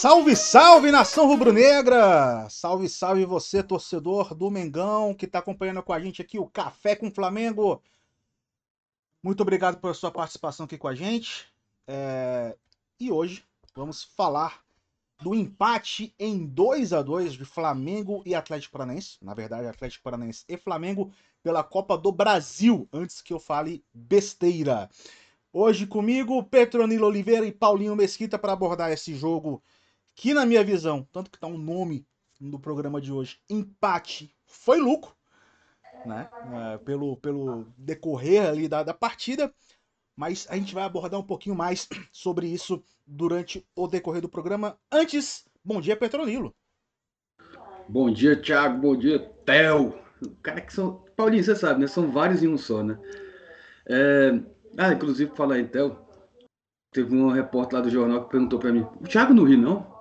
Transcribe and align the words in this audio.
Salve, 0.00 0.34
salve, 0.34 0.90
nação 0.90 1.26
rubro-negra! 1.26 2.48
Salve, 2.48 2.88
salve 2.88 3.26
você, 3.26 3.62
torcedor 3.62 4.34
do 4.34 4.50
Mengão, 4.50 5.12
que 5.12 5.26
está 5.26 5.40
acompanhando 5.40 5.82
com 5.82 5.92
a 5.92 6.00
gente 6.00 6.22
aqui 6.22 6.38
o 6.38 6.48
Café 6.48 6.96
com 6.96 7.10
Flamengo. 7.10 7.82
Muito 9.22 9.42
obrigado 9.42 9.78
pela 9.78 9.92
sua 9.92 10.10
participação 10.10 10.64
aqui 10.64 10.78
com 10.78 10.88
a 10.88 10.94
gente. 10.94 11.46
É... 11.86 12.56
E 12.98 13.12
hoje 13.12 13.44
vamos 13.74 14.02
falar 14.02 14.62
do 15.20 15.34
empate 15.34 16.14
em 16.18 16.46
2 16.46 16.94
a 16.94 17.02
2 17.02 17.34
de 17.34 17.44
Flamengo 17.44 18.22
e 18.24 18.34
Atlético 18.34 18.72
Paranaense. 18.72 19.18
Na 19.20 19.34
verdade, 19.34 19.66
Atlético 19.66 20.02
Paranaense 20.02 20.46
e 20.48 20.56
Flamengo 20.56 21.12
pela 21.42 21.62
Copa 21.62 21.98
do 21.98 22.10
Brasil, 22.10 22.88
antes 22.90 23.20
que 23.20 23.34
eu 23.34 23.38
fale 23.38 23.84
besteira. 23.92 24.88
Hoje 25.52 25.86
comigo, 25.86 26.42
Petronilo 26.42 27.06
Oliveira 27.06 27.44
e 27.44 27.52
Paulinho 27.52 27.94
Mesquita 27.94 28.38
para 28.38 28.54
abordar 28.54 28.90
esse 28.90 29.14
jogo 29.14 29.62
que, 30.20 30.34
na 30.34 30.44
minha 30.44 30.62
visão, 30.62 31.08
tanto 31.10 31.30
que 31.30 31.38
está 31.38 31.46
um 31.46 31.56
nome 31.56 32.06
no 32.38 32.60
programa 32.60 33.00
de 33.00 33.10
hoje, 33.10 33.38
empate, 33.48 34.30
foi 34.44 34.78
lucro, 34.78 35.14
né? 36.04 36.28
É, 36.52 36.76
pelo, 36.76 37.16
pelo 37.16 37.66
decorrer 37.74 38.46
ali 38.46 38.68
da, 38.68 38.82
da 38.82 38.92
partida. 38.92 39.50
Mas 40.14 40.46
a 40.50 40.56
gente 40.56 40.74
vai 40.74 40.84
abordar 40.84 41.18
um 41.18 41.26
pouquinho 41.26 41.56
mais 41.56 41.88
sobre 42.12 42.46
isso 42.48 42.84
durante 43.06 43.66
o 43.74 43.88
decorrer 43.88 44.20
do 44.20 44.28
programa. 44.28 44.78
Antes, 44.92 45.46
bom 45.64 45.80
dia, 45.80 45.96
Petronilo. 45.96 46.54
Bom 47.88 48.12
dia, 48.12 48.38
Thiago. 48.38 48.78
Bom 48.78 48.96
dia, 48.98 49.20
Theo. 49.46 49.98
Cara 50.42 50.60
que 50.60 50.74
são. 50.74 51.02
Paulinho, 51.16 51.42
você 51.42 51.56
sabe, 51.56 51.80
né? 51.80 51.86
São 51.86 52.12
vários 52.12 52.42
em 52.42 52.48
um 52.48 52.58
só, 52.58 52.82
né? 52.82 52.98
É... 53.88 54.38
Ah, 54.76 54.92
inclusive, 54.92 55.34
falar 55.34 55.58
em 55.58 55.66
Theo. 55.66 55.96
Teve 56.92 57.16
um 57.16 57.30
repórter 57.30 57.78
lá 57.78 57.84
do 57.84 57.90
jornal 57.90 58.24
que 58.24 58.32
perguntou 58.32 58.58
para 58.58 58.70
mim: 58.70 58.86
o 59.00 59.08
Thiago 59.08 59.32
não 59.32 59.44
ri, 59.44 59.56
não? 59.56 59.98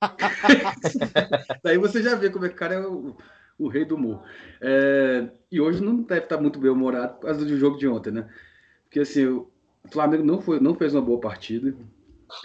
Daí 1.62 1.78
você 1.78 2.02
já 2.02 2.14
vê 2.14 2.30
como 2.30 2.46
é 2.46 2.48
que 2.48 2.54
o 2.54 2.58
cara 2.58 2.74
é 2.74 2.86
o, 2.86 3.16
o 3.58 3.68
rei 3.68 3.84
do 3.84 3.96
humor. 3.96 4.22
É... 4.60 5.28
E 5.50 5.60
hoje 5.60 5.82
não 5.82 6.02
deve 6.02 6.22
estar 6.22 6.40
muito 6.40 6.58
bem 6.58 6.70
humorado 6.70 7.14
por 7.14 7.26
causa 7.26 7.44
do 7.44 7.58
jogo 7.58 7.78
de 7.78 7.86
ontem, 7.86 8.10
né? 8.10 8.28
Porque 8.84 9.00
assim, 9.00 9.26
o 9.26 9.50
Flamengo 9.90 10.24
não, 10.24 10.40
foi, 10.40 10.60
não 10.60 10.74
fez 10.74 10.94
uma 10.94 11.02
boa 11.02 11.20
partida. 11.20 11.74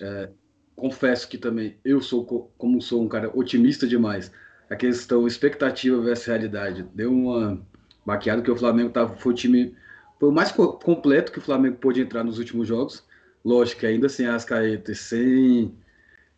É... 0.02 0.30
Confesso 0.76 1.28
que 1.30 1.38
também 1.38 1.78
eu 1.86 2.02
sou, 2.02 2.52
como 2.58 2.82
sou 2.82 3.02
um 3.02 3.08
cara 3.08 3.32
otimista 3.34 3.88
demais, 3.88 4.32
a 4.70 4.76
questão 4.76 5.26
expectativa 5.26 6.02
versus 6.02 6.26
realidade 6.26 6.84
deu 6.94 7.14
uma 7.14 7.66
baqueada 8.06 8.42
que 8.42 8.52
o 8.52 8.58
Flamengo 8.58 8.90
tava, 8.90 9.16
foi 9.16 9.32
o 9.32 9.36
time 9.36 9.76
foi 10.20 10.30
o 10.30 10.32
mais 10.32 10.52
completo 10.52 11.32
que 11.32 11.40
o 11.40 11.42
Flamengo 11.42 11.78
pôde 11.78 12.02
entrar 12.02 12.24
nos 12.24 12.40
últimos 12.40 12.68
jogos. 12.68 13.04
Lógico 13.44 13.82
que 13.82 13.86
ainda 13.86 14.10
sem 14.10 14.28
Ascaeta 14.28 14.92
e 14.92 14.96
sem, 14.96 15.76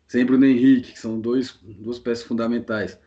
sem 0.08 0.24
Bruno 0.24 0.46
Henrique, 0.46 0.92
que 0.92 0.98
são 0.98 1.20
dois, 1.20 1.58
duas 1.62 1.98
peças 1.98 2.24
fundamentais. 2.24 2.98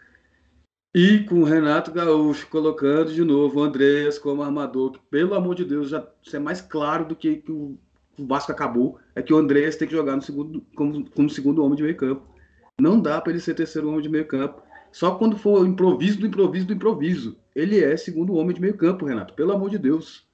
E 0.94 1.20
com 1.20 1.42
o 1.42 1.46
Renato 1.46 1.92
Gaúcho 1.92 2.48
colocando 2.48 3.14
de 3.14 3.24
novo 3.24 3.60
o 3.60 3.64
Andreas 3.64 4.20
como 4.20 4.44
armador, 4.44 4.92
que 4.92 5.00
pelo 5.10 5.34
amor 5.34 5.56
de 5.56 5.66
Deus, 5.66 5.90
já 5.90 6.08
isso 6.22 6.36
é 6.36 6.40
mais 6.40 6.62
claro 6.62 7.06
do 7.06 7.16
que, 7.16 7.38
que 7.38 7.52
o, 7.52 7.78
o 8.20 8.28
Vasco 8.28 8.52
acabou, 8.52 9.00
é 9.16 9.22
que 9.22 9.34
o 9.34 9.38
Andreas 9.38 9.78
tem 9.78 9.88
que 9.88 9.94
jogar 9.94 10.16
no 10.16 10.22
segundo, 10.22 10.62
como, 10.76 11.10
como 11.10 11.30
segundo 11.30 11.64
homem 11.64 11.78
de 11.78 11.84
meio 11.84 11.98
campo. 11.98 12.30
Não 12.80 13.00
dá 13.00 13.20
para 13.20 13.32
ele 13.32 13.42
ser 13.42 13.56
terceiro 13.56 13.90
homem 13.90 14.02
de 14.02 14.10
meio 14.10 14.28
campo. 14.28 14.62
Só 14.92 15.16
quando 15.16 15.38
for 15.38 15.66
improviso 15.66 16.20
do 16.20 16.28
improviso 16.28 16.68
do 16.68 16.74
improviso. 16.74 17.38
Ele 17.56 17.82
é 17.82 17.96
segundo 17.96 18.34
homem 18.34 18.54
de 18.54 18.62
meio 18.62 18.76
campo, 18.76 19.06
Renato. 19.06 19.34
Pelo 19.34 19.54
amor 19.54 19.70
de 19.70 19.78
Deus. 19.78 20.28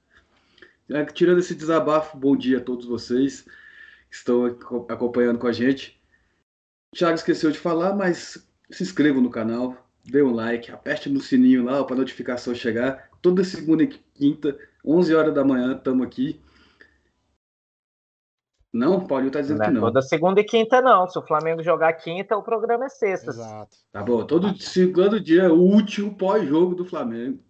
É, 0.88 1.04
tirando 1.04 1.38
esse 1.38 1.54
desabafo, 1.54 2.16
bom 2.16 2.36
dia 2.36 2.58
a 2.58 2.60
todos 2.60 2.86
vocês 2.86 3.42
que 3.42 4.16
estão 4.16 4.46
acompanhando 4.88 5.38
com 5.38 5.46
a 5.46 5.52
gente. 5.52 5.97
Thiago 6.94 7.14
esqueceu 7.16 7.50
de 7.50 7.58
falar, 7.58 7.94
mas 7.94 8.46
se 8.70 8.82
inscrevam 8.82 9.22
no 9.22 9.30
canal, 9.30 9.76
dê 10.04 10.22
um 10.22 10.32
like, 10.34 10.70
aperte 10.70 11.08
no 11.10 11.20
sininho 11.20 11.64
lá 11.64 11.84
para 11.84 11.94
a 11.96 11.98
notificação 11.98 12.54
chegar. 12.54 13.08
Toda 13.20 13.44
segunda 13.44 13.82
e 13.82 13.88
quinta, 13.88 14.58
11 14.84 15.14
horas 15.14 15.34
da 15.34 15.44
manhã, 15.44 15.76
estamos 15.76 16.06
aqui. 16.06 16.40
Não, 18.72 18.98
o 18.98 19.06
Paulinho 19.08 19.30
tá 19.32 19.40
dizendo 19.40 19.58
não 19.58 19.66
que 19.66 19.72
não. 19.72 19.80
Toda 19.80 20.02
segunda 20.02 20.40
e 20.40 20.44
quinta 20.44 20.80
não. 20.80 21.08
Se 21.08 21.18
o 21.18 21.22
Flamengo 21.26 21.62
jogar 21.62 21.92
quinta, 21.94 22.36
o 22.36 22.42
programa 22.42 22.84
é 22.84 22.88
sexta. 22.88 23.30
Exato. 23.30 23.76
Tá 23.90 24.02
bom, 24.02 24.24
todo 24.26 24.56
segundo 24.60 25.18
dia 25.18 25.52
útil 25.52 26.14
pós-jogo 26.14 26.74
do 26.74 26.84
Flamengo. 26.84 27.42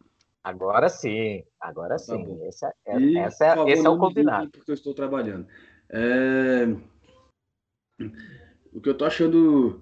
Agora 0.42 0.88
sim, 0.88 1.44
agora 1.60 1.96
Tá 1.96 1.98
sim. 1.98 2.24
bom. 2.24 2.38
esse 2.46 2.64
é, 2.64 2.98
E, 2.98 3.18
essa 3.18 3.44
é- 3.46 3.54
favor, 3.56 3.68
esse 3.68 3.84
é 3.86 3.90
o 3.90 3.98
combinado. 3.98 4.50
Porque 4.50 4.70
eu 4.70 4.74
estou 4.74 4.94
trabalhando. 4.94 5.46
É, 5.90 6.66
O 8.72 8.80
que 8.80 8.88
eu 8.88 8.96
tô 8.96 9.04
achando 9.04 9.80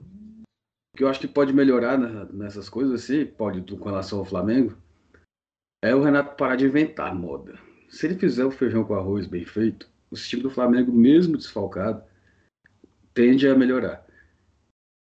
que 0.96 1.04
eu 1.04 1.08
acho 1.08 1.20
que 1.20 1.28
pode 1.28 1.52
melhorar 1.52 1.98
nessas 2.32 2.68
coisas 2.68 3.02
assim, 3.02 3.26
pode 3.26 3.60
com 3.76 3.88
relação 3.88 4.18
ao 4.18 4.24
Flamengo, 4.24 4.76
é 5.82 5.94
o 5.94 6.02
Renato 6.02 6.36
parar 6.36 6.56
de 6.56 6.64
inventar 6.64 7.14
moda. 7.14 7.58
Se 7.88 8.06
ele 8.06 8.18
fizer 8.18 8.44
o 8.44 8.50
feijão 8.50 8.82
com 8.82 8.94
arroz 8.94 9.26
bem 9.26 9.44
feito, 9.44 9.88
o 10.10 10.16
time 10.16 10.42
do 10.42 10.50
Flamengo, 10.50 10.90
mesmo 10.90 11.36
desfalcado, 11.36 12.02
tende 13.12 13.46
a 13.46 13.54
melhorar. 13.54 14.06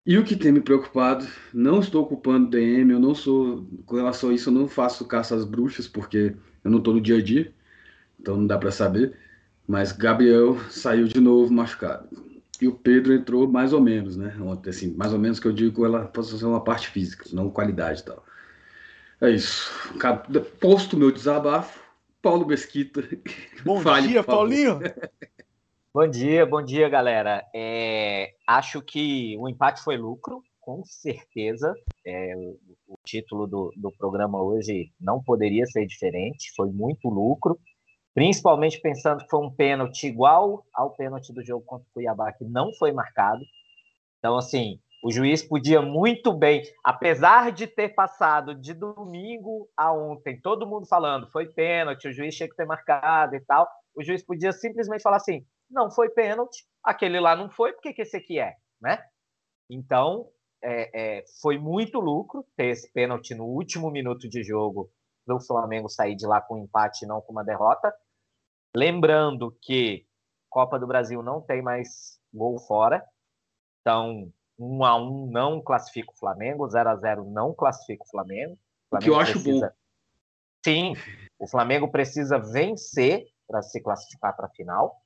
E 0.06 0.16
o 0.16 0.24
que 0.24 0.36
tem 0.36 0.52
me 0.52 0.60
preocupado, 0.60 1.26
não 1.52 1.80
estou 1.80 2.06
culpando 2.06 2.46
o 2.46 2.50
DM, 2.50 2.92
eu 2.92 3.00
não 3.00 3.14
sou, 3.14 3.66
com 3.84 3.96
relação 3.96 4.30
a 4.30 4.34
isso, 4.34 4.48
eu 4.48 4.54
não 4.54 4.68
faço 4.68 5.06
caça 5.06 5.34
às 5.34 5.44
bruxas, 5.44 5.86
porque 5.88 6.34
eu 6.64 6.70
não 6.70 6.78
estou 6.78 6.94
no 6.94 7.00
dia 7.00 7.16
a 7.16 7.22
dia, 7.22 7.52
então 8.18 8.36
não 8.36 8.46
dá 8.46 8.58
para 8.58 8.70
saber. 8.70 9.16
Mas 9.66 9.92
Gabriel 9.92 10.58
saiu 10.70 11.06
de 11.06 11.20
novo 11.20 11.52
machucado. 11.52 12.27
E 12.60 12.66
o 12.66 12.72
Pedro 12.72 13.14
entrou 13.14 13.46
mais 13.48 13.72
ou 13.72 13.80
menos, 13.80 14.16
né? 14.16 14.36
Ontem, 14.40 14.70
assim, 14.70 14.94
mais 14.94 15.12
ou 15.12 15.18
menos 15.18 15.38
que 15.38 15.46
eu 15.46 15.52
digo, 15.52 15.84
ela 15.84 16.06
pode 16.06 16.26
ser 16.26 16.44
uma 16.44 16.62
parte 16.62 16.88
física, 16.88 17.24
não 17.32 17.50
qualidade 17.50 18.00
e 18.00 18.04
tal. 18.04 18.24
É 19.20 19.30
isso. 19.30 19.70
Posto 20.60 20.96
meu 20.96 21.10
desabafo, 21.12 21.80
Paulo 22.22 22.46
Mesquita. 22.46 23.02
Bom 23.64 23.80
fale, 23.80 24.08
dia. 24.08 24.24
Paulinho. 24.24 24.80
Bom 25.92 26.06
dia, 26.06 26.46
bom 26.46 26.62
dia, 26.62 26.88
galera. 26.88 27.42
É, 27.52 28.34
acho 28.46 28.80
que 28.82 29.36
o 29.38 29.48
empate 29.48 29.82
foi 29.82 29.96
lucro, 29.96 30.42
com 30.60 30.84
certeza. 30.84 31.74
É, 32.06 32.36
o, 32.36 32.58
o 32.86 32.98
título 33.04 33.46
do, 33.46 33.72
do 33.74 33.90
programa 33.92 34.40
hoje 34.40 34.92
não 35.00 35.20
poderia 35.20 35.66
ser 35.66 35.86
diferente, 35.86 36.52
foi 36.54 36.70
muito 36.70 37.08
lucro, 37.08 37.58
principalmente 38.18 38.80
pensando 38.80 39.22
que 39.22 39.30
foi 39.30 39.38
um 39.46 39.54
pênalti 39.54 40.08
igual 40.08 40.66
ao 40.74 40.90
pênalti 40.90 41.32
do 41.32 41.40
jogo 41.40 41.64
contra 41.64 41.86
o 41.88 41.92
Cuiabá, 41.92 42.32
que 42.32 42.44
não 42.44 42.74
foi 42.74 42.90
marcado. 42.90 43.44
Então, 44.18 44.36
assim, 44.36 44.80
o 45.04 45.12
juiz 45.12 45.40
podia 45.40 45.80
muito 45.80 46.32
bem, 46.32 46.64
apesar 46.84 47.52
de 47.52 47.68
ter 47.68 47.90
passado 47.90 48.56
de 48.56 48.74
domingo 48.74 49.68
a 49.76 49.92
ontem, 49.92 50.40
todo 50.40 50.66
mundo 50.66 50.84
falando 50.88 51.30
foi 51.30 51.46
pênalti, 51.46 52.08
o 52.08 52.12
juiz 52.12 52.34
tinha 52.34 52.48
que 52.48 52.56
ter 52.56 52.66
marcado 52.66 53.36
e 53.36 53.40
tal, 53.40 53.68
o 53.94 54.02
juiz 54.02 54.20
podia 54.24 54.50
simplesmente 54.50 55.00
falar 55.00 55.18
assim: 55.18 55.46
não 55.70 55.88
foi 55.88 56.10
pênalti, 56.10 56.64
aquele 56.82 57.20
lá 57.20 57.36
não 57.36 57.48
foi, 57.48 57.72
por 57.72 57.82
que, 57.82 58.02
esse 58.02 58.16
aqui 58.16 58.40
é? 58.40 58.54
Né? 58.80 58.98
Então, 59.70 60.26
é, 60.60 61.18
é, 61.18 61.24
foi 61.40 61.56
muito 61.56 62.00
lucro 62.00 62.44
ter 62.56 62.66
esse 62.66 62.92
pênalti 62.92 63.32
no 63.32 63.44
último 63.44 63.92
minuto 63.92 64.28
de 64.28 64.42
jogo 64.42 64.90
para 65.24 65.36
o 65.36 65.40
Flamengo 65.40 65.88
sair 65.88 66.16
de 66.16 66.26
lá 66.26 66.40
com 66.40 66.56
um 66.56 66.64
empate 66.64 67.04
e 67.04 67.06
não 67.06 67.20
com 67.20 67.30
uma 67.30 67.44
derrota. 67.44 67.94
Lembrando 68.74 69.56
que 69.62 70.06
Copa 70.48 70.78
do 70.78 70.86
Brasil 70.86 71.22
não 71.22 71.40
tem 71.40 71.62
mais 71.62 72.18
gol 72.32 72.58
fora, 72.58 73.04
então 73.80 74.32
1 74.58 74.84
a 74.84 74.96
1 74.96 75.26
não 75.30 75.62
classifica 75.62 76.12
o 76.12 76.16
Flamengo, 76.16 76.68
0 76.68 76.88
a 76.90 76.96
0 76.96 77.24
não 77.24 77.54
classifica 77.54 78.02
o 78.04 78.08
Flamengo. 78.08 78.58
O 78.90 78.96
O 78.96 78.98
que 79.00 79.08
eu 79.08 79.14
Flamengo 79.14 79.20
acho 79.20 79.32
precisa- 79.42 79.68
bom. 79.68 79.74
Sim, 80.64 80.92
o 81.38 81.46
Flamengo 81.46 81.90
precisa 81.90 82.38
vencer 82.38 83.26
para 83.46 83.62
se 83.62 83.80
classificar 83.80 84.36
para 84.36 84.46
a 84.46 84.50
final. 84.50 85.00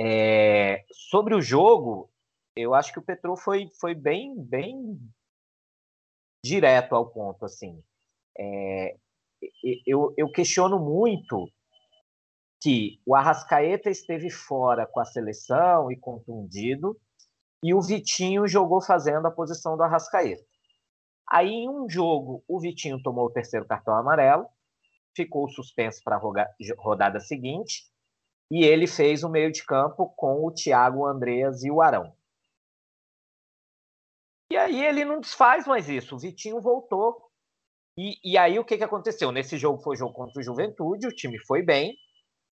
É, 0.00 0.84
sobre 0.92 1.34
o 1.34 1.42
jogo, 1.42 2.10
eu 2.56 2.74
acho 2.74 2.92
que 2.92 2.98
o 2.98 3.02
Petro 3.02 3.36
foi, 3.36 3.68
foi 3.80 3.94
bem, 3.94 4.34
bem 4.40 4.98
direto 6.44 6.94
ao 6.94 7.08
ponto. 7.10 7.44
Assim. 7.44 7.82
É, 8.38 8.96
eu, 9.86 10.14
eu 10.16 10.30
questiono 10.30 10.78
muito 10.78 11.48
que 12.64 12.98
o 13.04 13.14
Arrascaeta 13.14 13.90
esteve 13.90 14.30
fora 14.30 14.86
com 14.86 14.98
a 14.98 15.04
seleção 15.04 15.92
e 15.92 16.00
contundido, 16.00 16.98
e 17.62 17.74
o 17.74 17.82
Vitinho 17.82 18.48
jogou 18.48 18.82
fazendo 18.82 19.26
a 19.26 19.30
posição 19.30 19.76
do 19.76 19.82
Arrascaeta. 19.82 20.42
Aí, 21.30 21.50
em 21.50 21.68
um 21.68 21.86
jogo, 21.90 22.42
o 22.48 22.58
Vitinho 22.58 23.02
tomou 23.02 23.26
o 23.26 23.30
terceiro 23.30 23.66
cartão 23.66 23.94
amarelo, 23.94 24.46
ficou 25.14 25.46
suspenso 25.46 26.00
para 26.02 26.16
a 26.16 26.20
rodada 26.78 27.20
seguinte, 27.20 27.82
e 28.50 28.64
ele 28.64 28.86
fez 28.86 29.22
o 29.22 29.28
meio 29.28 29.52
de 29.52 29.62
campo 29.62 30.14
com 30.16 30.46
o 30.46 30.50
Thiago, 30.50 31.00
o 31.00 31.06
Andreas 31.06 31.62
e 31.64 31.70
o 31.70 31.82
Arão. 31.82 32.16
E 34.50 34.56
aí 34.56 34.82
ele 34.82 35.04
não 35.04 35.20
desfaz 35.20 35.66
mais 35.66 35.90
isso. 35.90 36.16
O 36.16 36.18
Vitinho 36.18 36.62
voltou. 36.62 37.30
E, 37.98 38.18
e 38.24 38.38
aí 38.38 38.58
o 38.58 38.64
que, 38.64 38.78
que 38.78 38.84
aconteceu? 38.84 39.30
Nesse 39.30 39.58
jogo 39.58 39.82
foi 39.82 39.96
jogo 39.96 40.14
contra 40.14 40.40
o 40.40 40.42
Juventude, 40.42 41.06
o 41.06 41.14
time 41.14 41.38
foi 41.40 41.62
bem. 41.62 41.94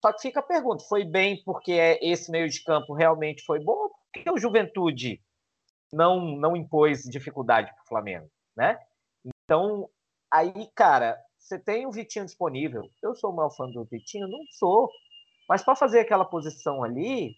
Só 0.01 0.13
que 0.13 0.23
fica 0.23 0.41
a 0.41 0.43
pergunta: 0.43 0.85
foi 0.85 1.05
bem 1.05 1.43
porque 1.45 1.99
esse 2.01 2.31
meio 2.31 2.49
de 2.49 2.63
campo 2.63 2.93
realmente 2.95 3.43
foi 3.45 3.61
bom? 3.63 3.73
Ou 3.73 3.91
porque 4.13 4.31
o 4.31 4.39
Juventude 4.39 5.23
não, 5.93 6.21
não 6.37 6.57
impôs 6.57 7.03
dificuldade 7.05 7.73
para 7.73 7.83
o 7.83 7.87
Flamengo, 7.87 8.31
né? 8.57 8.79
Então, 9.25 9.89
aí, 10.33 10.71
cara, 10.75 11.19
você 11.39 11.59
tem 11.59 11.87
o 11.87 11.93
Vitinho 11.93 12.25
disponível. 12.25 12.91
Eu 13.03 13.15
sou 13.15 13.31
o 13.31 13.37
maior 13.37 13.51
fã 13.51 13.71
do 13.71 13.85
Vitinho? 13.85 14.29
Não 14.29 14.41
sou. 14.51 14.91
Mas 15.49 15.63
para 15.63 15.77
fazer 15.77 16.01
aquela 16.01 16.25
posição 16.25 16.83
ali, 16.83 17.37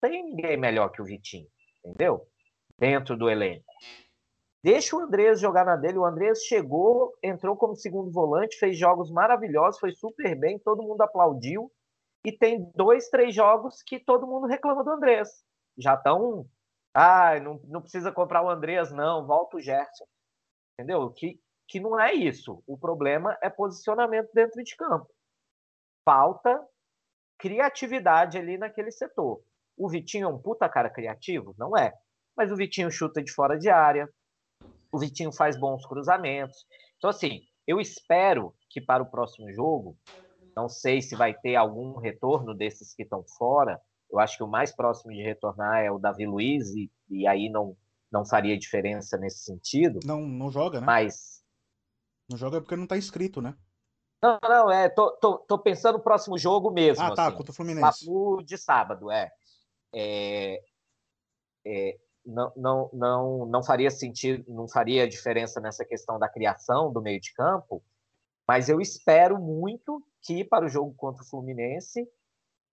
tem 0.00 0.24
ninguém 0.24 0.56
melhor 0.56 0.90
que 0.90 1.00
o 1.00 1.04
Vitinho, 1.04 1.48
entendeu? 1.84 2.26
Dentro 2.78 3.16
do 3.16 3.30
elenco. 3.30 3.64
Deixa 4.62 4.94
o 4.94 5.00
Andrés 5.00 5.40
jogar 5.40 5.64
na 5.64 5.76
dele. 5.76 5.98
O 5.98 6.04
Andrés 6.04 6.42
chegou, 6.44 7.16
entrou 7.22 7.56
como 7.56 7.74
segundo 7.74 8.10
volante, 8.10 8.58
fez 8.58 8.78
jogos 8.78 9.10
maravilhosos, 9.10 9.80
foi 9.80 9.92
super 9.92 10.38
bem, 10.38 10.58
todo 10.58 10.82
mundo 10.82 11.00
aplaudiu. 11.00 11.72
E 12.24 12.30
tem 12.30 12.70
dois, 12.74 13.08
três 13.08 13.34
jogos 13.34 13.82
que 13.82 13.98
todo 13.98 14.26
mundo 14.26 14.46
reclama 14.46 14.84
do 14.84 14.90
Andrés. 14.90 15.42
Já 15.78 15.94
estão. 15.94 16.46
Ah, 16.92 17.40
não, 17.40 17.60
não 17.64 17.80
precisa 17.80 18.12
comprar 18.12 18.42
o 18.42 18.50
Andrés, 18.50 18.92
não, 18.92 19.26
volta 19.26 19.56
o 19.56 19.60
Gerson. 19.60 20.04
Entendeu? 20.74 21.10
Que, 21.10 21.40
que 21.66 21.80
não 21.80 21.98
é 21.98 22.12
isso. 22.12 22.62
O 22.66 22.76
problema 22.76 23.38
é 23.42 23.48
posicionamento 23.48 24.30
dentro 24.34 24.62
de 24.62 24.76
campo. 24.76 25.08
Falta 26.04 26.62
criatividade 27.38 28.36
ali 28.36 28.58
naquele 28.58 28.90
setor. 28.90 29.42
O 29.76 29.88
Vitinho 29.88 30.26
é 30.26 30.28
um 30.28 30.38
puta 30.38 30.68
cara 30.68 30.90
criativo? 30.90 31.54
Não 31.56 31.74
é. 31.74 31.94
Mas 32.36 32.52
o 32.52 32.56
Vitinho 32.56 32.90
chuta 32.90 33.22
de 33.22 33.32
fora 33.32 33.58
de 33.58 33.70
área, 33.70 34.06
o 34.92 34.98
Vitinho 34.98 35.32
faz 35.32 35.58
bons 35.58 35.86
cruzamentos. 35.86 36.66
Então, 36.96 37.10
assim, 37.10 37.42
eu 37.66 37.80
espero 37.80 38.54
que 38.68 38.80
para 38.80 39.02
o 39.02 39.10
próximo 39.10 39.52
jogo, 39.52 39.96
não 40.56 40.68
sei 40.68 41.00
se 41.00 41.14
vai 41.16 41.34
ter 41.34 41.56
algum 41.56 41.98
retorno 41.98 42.54
desses 42.54 42.94
que 42.94 43.02
estão 43.02 43.24
fora. 43.38 43.80
Eu 44.10 44.18
acho 44.18 44.36
que 44.36 44.42
o 44.42 44.48
mais 44.48 44.74
próximo 44.74 45.12
de 45.12 45.22
retornar 45.22 45.82
é 45.82 45.90
o 45.90 45.98
Davi 45.98 46.26
Luiz, 46.26 46.68
e, 46.74 46.90
e 47.08 47.26
aí 47.26 47.48
não, 47.48 47.76
não 48.10 48.24
faria 48.24 48.58
diferença 48.58 49.16
nesse 49.16 49.44
sentido. 49.44 50.00
Não, 50.04 50.20
não 50.20 50.50
joga, 50.50 50.80
né? 50.80 50.86
Mas. 50.86 51.42
Não 52.28 52.36
joga 52.36 52.60
porque 52.60 52.76
não 52.76 52.84
está 52.84 52.96
inscrito, 52.96 53.40
né? 53.40 53.56
Não, 54.22 54.38
não, 54.42 54.70
é. 54.70 54.88
Tô, 54.88 55.12
tô, 55.12 55.38
tô 55.38 55.58
pensando 55.58 55.98
no 55.98 56.04
próximo 56.04 56.36
jogo 56.36 56.70
mesmo. 56.70 57.02
Ah, 57.02 57.14
tá, 57.14 57.28
assim, 57.28 57.36
contra 57.36 57.52
o 57.52 57.54
Fluminense. 57.54 58.04
Papo 58.04 58.42
de 58.42 58.58
sábado, 58.58 59.10
é. 59.10 59.30
é, 59.94 60.60
é 61.64 61.98
não, 62.30 62.52
não, 62.56 62.90
não, 62.92 63.46
não 63.46 63.62
faria 63.62 63.90
sentido, 63.90 64.44
não 64.48 64.68
faria 64.68 65.08
diferença 65.08 65.60
nessa 65.60 65.84
questão 65.84 66.18
da 66.18 66.28
criação 66.28 66.92
do 66.92 67.02
meio 67.02 67.20
de 67.20 67.32
campo, 67.34 67.82
mas 68.46 68.68
eu 68.68 68.80
espero 68.80 69.38
muito 69.38 70.02
que 70.22 70.44
para 70.44 70.64
o 70.64 70.68
jogo 70.68 70.94
contra 70.94 71.22
o 71.22 71.26
Fluminense 71.26 72.08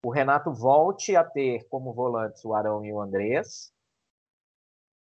o 0.04 0.12
Renato 0.12 0.54
volte 0.54 1.16
a 1.16 1.24
ter 1.24 1.68
como 1.70 1.94
volantes 1.94 2.44
o 2.46 2.54
Arão 2.54 2.86
e 2.86 2.94
o 2.94 3.02
Andrés 3.02 3.74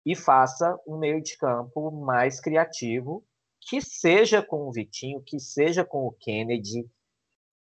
e 0.06 0.14
faça 0.14 0.78
um 0.86 0.98
meio 0.98 1.22
de 1.22 1.36
campo 1.36 1.90
mais 1.90 2.40
criativo, 2.40 3.24
que 3.60 3.80
seja 3.80 4.42
com 4.42 4.68
o 4.68 4.72
Vitinho, 4.72 5.22
que 5.22 5.40
seja 5.40 5.84
com 5.84 6.06
o 6.06 6.12
Kennedy, 6.12 6.88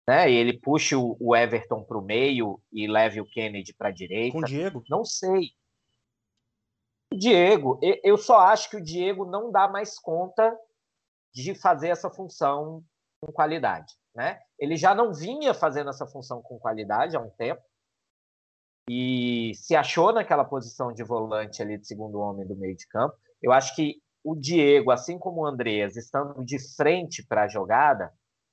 né? 0.08 0.32
Ele 0.32 0.60
puxe 0.60 0.96
o 0.96 1.36
Everton 1.36 1.84
para 1.84 1.98
o 1.98 2.02
meio 2.02 2.60
e 2.72 2.88
leve 2.88 3.22
o 3.22 3.26
Kennedy 3.26 3.74
para 3.74 3.90
a 3.90 3.92
direita. 3.92 4.32
Com 4.32 4.40
o 4.40 4.46
Diego? 4.46 4.84
Não 4.90 5.06
sei. 5.06 5.52
Diego, 7.14 7.80
eu 8.04 8.18
só 8.18 8.40
acho 8.40 8.70
que 8.70 8.78
o 8.78 8.84
Diego 8.84 9.26
não 9.26 9.52
dá 9.52 9.68
mais 9.68 9.98
conta 9.98 10.58
de 11.34 11.56
fazer 11.56 11.90
essa 11.90 12.10
função 12.10 12.84
com 13.22 13.32
qualidade. 13.32 13.94
Né? 14.16 14.40
Ele 14.58 14.76
já 14.76 14.94
não 14.94 15.14
vinha 15.14 15.54
fazendo 15.54 15.90
essa 15.90 16.06
função 16.06 16.42
com 16.42 16.60
qualidade 16.60 17.16
há 17.16 17.20
um 17.20 17.30
tempo 17.30 17.62
e 18.90 19.54
se 19.56 19.76
achou 19.76 20.12
naquela 20.12 20.44
posição 20.44 20.92
de 20.92 21.04
volante 21.04 21.62
ali 21.62 21.78
de 21.78 21.88
segundo 21.88 22.20
homem 22.20 22.46
do 22.46 22.56
meio 22.56 22.76
de 22.76 22.88
campo. 22.88 23.16
Eu 23.42 23.52
acho 23.52 23.76
que 23.76 24.02
o 24.24 24.36
Diego, 24.36 24.92
assim 24.92 25.18
como 25.18 25.42
o 25.42 25.46
Andreas, 25.46 25.96
estando 25.96 26.44
de 26.44 26.60
frente 26.76 27.24
para 27.24 27.44
a 27.44 27.48
jogada, 27.48 28.12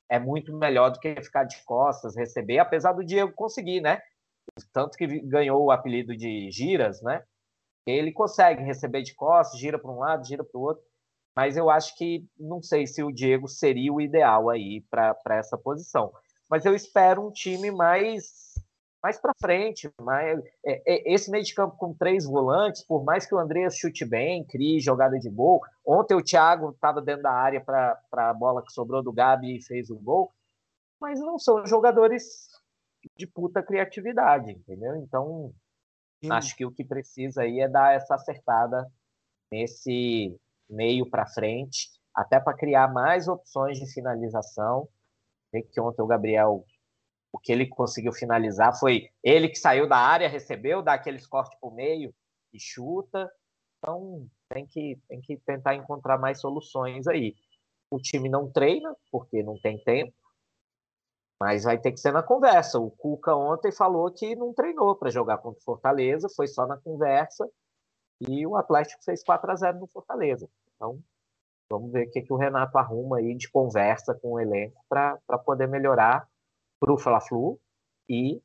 é 0.09 0.19
muito 0.19 0.57
melhor 0.57 0.91
do 0.91 1.01
que 1.01 1.21
ficar 1.23 1.45
de 1.45 1.63
costas, 1.65 2.17
receber, 2.17 2.59
apesar 2.59 2.93
do 2.93 3.05
Diego 3.05 3.33
conseguir, 3.33 3.81
né? 3.81 4.01
Tanto 4.73 4.97
que 4.97 5.07
ganhou 5.23 5.65
o 5.65 5.71
apelido 5.71 6.17
de 6.17 6.51
Giras, 6.51 7.03
né? 7.03 7.25
Ele 7.87 8.13
consegue 8.13 8.63
receber 8.63 9.03
de 9.03 9.15
costas, 9.15 9.61
gira 9.61 9.79
para 9.79 9.91
um 9.91 9.99
lado, 9.99 10.27
gira 10.27 10.43
para 10.43 10.59
o 10.59 10.63
outro, 10.63 10.83
mas 11.35 11.57
eu 11.57 11.71
acho 11.71 11.97
que 11.97 12.27
não 12.39 12.63
sei 12.63 12.87
se 12.87 13.03
o 13.03 13.13
Diego 13.13 13.47
seria 13.47 13.93
o 13.93 14.01
ideal 14.01 14.49
aí 14.51 14.81
para 14.91 15.17
essa 15.31 15.57
posição. 15.57 16.13
Mas 16.51 16.65
eu 16.65 16.75
espero 16.75 17.27
um 17.27 17.31
time 17.31 17.71
mais 17.71 18.47
mais 19.03 19.21
para 19.21 19.33
frente, 19.41 19.89
mais, 20.01 20.43
é, 20.65 20.83
é, 20.85 21.15
esse 21.15 21.31
meio 21.31 21.45
de 21.45 21.55
campo 21.55 21.77
com 21.77 21.95
três 21.95 22.25
volantes, 22.25 22.83
por 22.83 23.05
mais 23.05 23.25
que 23.25 23.33
o 23.37 23.39
Andreas 23.39 23.77
chute 23.77 24.05
bem, 24.05 24.45
crie 24.45 24.81
jogada 24.81 25.17
de 25.17 25.31
gol. 25.31 25.61
Ontem 25.87 26.17
o 26.17 26.23
Thiago 26.23 26.71
estava 26.71 27.01
dentro 27.01 27.23
da 27.23 27.31
área 27.31 27.61
para 27.61 28.01
a 28.13 28.35
bola 28.35 28.65
que 28.65 28.73
sobrou 28.73 29.05
do 29.05 29.13
Gabi 29.13 29.59
e 29.59 29.63
fez 29.63 29.91
o 29.91 29.97
gol, 29.97 30.33
mas 31.01 31.21
não 31.21 31.39
são 31.39 31.65
jogadores 31.65 32.49
de 33.17 33.29
puta 33.29 33.63
criatividade, 33.63 34.51
entendeu? 34.51 34.97
Então 34.97 35.53
Sim. 36.27 36.33
Acho 36.33 36.57
que 36.57 36.67
o 36.67 36.71
que 36.71 36.85
precisa 36.85 37.43
aí 37.43 37.61
é 37.61 37.69
dar 37.69 37.95
essa 37.95 38.15
acertada 38.15 38.87
nesse 39.51 40.35
meio 40.69 41.09
para 41.09 41.27
frente, 41.27 41.89
até 42.15 42.41
para 42.41 42.57
criar 42.57 42.93
mais 42.93 43.29
opções 43.29 43.79
de 43.79 43.93
finalização. 43.93 44.89
Vê 45.53 45.63
que 45.63 45.81
ontem 45.81 46.03
o 46.03 46.07
Gabriel, 46.07 46.65
o 47.33 47.39
que 47.39 47.53
ele 47.53 47.67
conseguiu 47.67 48.13
finalizar 48.13 48.79
foi 48.79 49.09
ele 49.23 49.49
que 49.49 49.59
saiu 49.59 49.89
da 49.89 49.99
área, 49.99 50.29
recebeu, 50.29 50.83
dá 50.83 50.95
aqueles 50.95 51.27
cortes 51.27 51.59
para 51.59 51.69
o 51.69 51.75
meio 51.75 52.15
e 52.53 52.59
chuta. 52.59 53.31
Então 53.79 54.27
tem 54.49 54.67
que, 54.67 54.99
tem 55.09 55.21
que 55.21 55.37
tentar 55.39 55.75
encontrar 55.75 56.19
mais 56.19 56.41
soluções 56.41 57.07
aí. 57.07 57.35
O 57.91 57.99
time 57.99 58.29
não 58.29 58.51
treina, 58.51 58.95
porque 59.13 59.43
não 59.43 59.59
tem 59.61 59.79
tempo. 59.85 60.13
Mas 61.41 61.65
vai 61.65 61.79
ter 61.79 61.93
que 61.93 62.01
ser 62.01 62.13
na 62.13 62.23
conversa. 62.23 62.79
O 62.79 62.91
Cuca 62.91 63.35
ontem 63.35 63.71
falou 63.71 64.11
que 64.11 64.35
não 64.35 64.55
treinou 64.55 64.97
para 64.97 65.11
jogar 65.11 65.39
contra 65.39 65.61
o 65.61 65.65
Fortaleza, 65.65 66.29
foi 66.35 66.47
só 66.47 66.67
na 66.67 66.77
conversa. 66.79 67.49
E 68.21 68.47
o 68.47 68.57
Atlético 68.57 69.05
fez 69.05 69.23
4 69.23 69.51
a 69.51 69.57
0 69.57 69.81
no 69.81 69.87
Fortaleza. 69.87 70.49
Então, 70.75 71.03
vamos 71.71 71.93
ver 71.93 72.07
o 72.07 72.11
que, 72.11 72.23
que 72.23 72.33
o 72.33 72.37
Renato 72.37 72.79
arruma 72.79 73.19
aí 73.19 73.35
de 73.35 73.51
conversa 73.51 74.15
com 74.15 74.33
o 74.33 74.41
elenco 74.41 74.83
para 74.89 75.19
poder 75.45 75.69
melhorar 75.69 76.27
para 76.81 76.93
o 76.93 76.99
Fla-Flu 76.99 77.61
e 78.09 78.41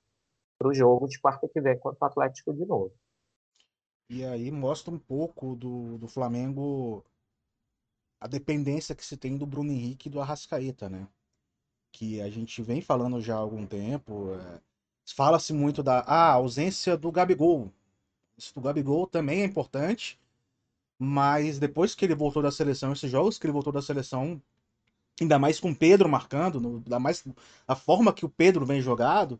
para 0.57 0.67
o 0.67 0.73
jogo 0.73 1.07
de 1.07 1.19
quarta 1.19 1.47
que 1.47 1.61
vem 1.61 1.79
contra 1.79 2.05
o 2.05 2.07
Atlético 2.07 2.53
de 2.53 2.65
novo. 2.65 2.93
E 4.09 4.25
aí 4.25 4.51
mostra 4.51 4.93
um 4.93 4.99
pouco 4.99 5.55
do, 5.55 5.97
do 5.97 6.07
Flamengo 6.07 7.05
a 8.19 8.27
dependência 8.27 8.93
que 8.93 9.05
se 9.05 9.15
tem 9.15 9.37
do 9.37 9.47
Bruno 9.47 9.71
Henrique 9.71 10.09
e 10.09 10.11
do 10.11 10.19
Arrascaeta, 10.19 10.89
né? 10.89 11.07
Que 11.91 12.21
a 12.21 12.29
gente 12.29 12.61
vem 12.61 12.81
falando 12.81 13.21
já 13.21 13.35
há 13.35 13.39
algum 13.39 13.65
tempo. 13.65 14.33
É, 14.35 14.59
Fala-se 15.15 15.53
muito 15.53 15.83
da 15.83 15.99
ah, 16.07 16.31
ausência 16.33 16.95
do 16.95 17.11
Gabigol. 17.11 17.71
Isso 18.37 18.53
do 18.55 18.61
Gabigol 18.61 19.05
também 19.05 19.41
é 19.41 19.45
importante, 19.45 20.19
mas 20.97 21.59
depois 21.59 21.93
que 21.93 22.05
ele 22.05 22.15
voltou 22.15 22.41
da 22.41 22.51
seleção, 22.51 22.93
esses 22.93 23.11
jogos 23.11 23.37
que 23.37 23.45
ele 23.45 23.53
voltou 23.53 23.73
da 23.73 23.81
seleção, 23.81 24.41
ainda 25.19 25.37
mais 25.37 25.59
com 25.59 25.71
o 25.71 25.75
Pedro 25.75 26.07
marcando, 26.09 26.81
ainda 26.85 26.99
mais 26.99 27.25
a 27.67 27.75
forma 27.75 28.13
que 28.13 28.25
o 28.25 28.29
Pedro 28.29 28.65
vem 28.65 28.81
jogado, 28.81 29.39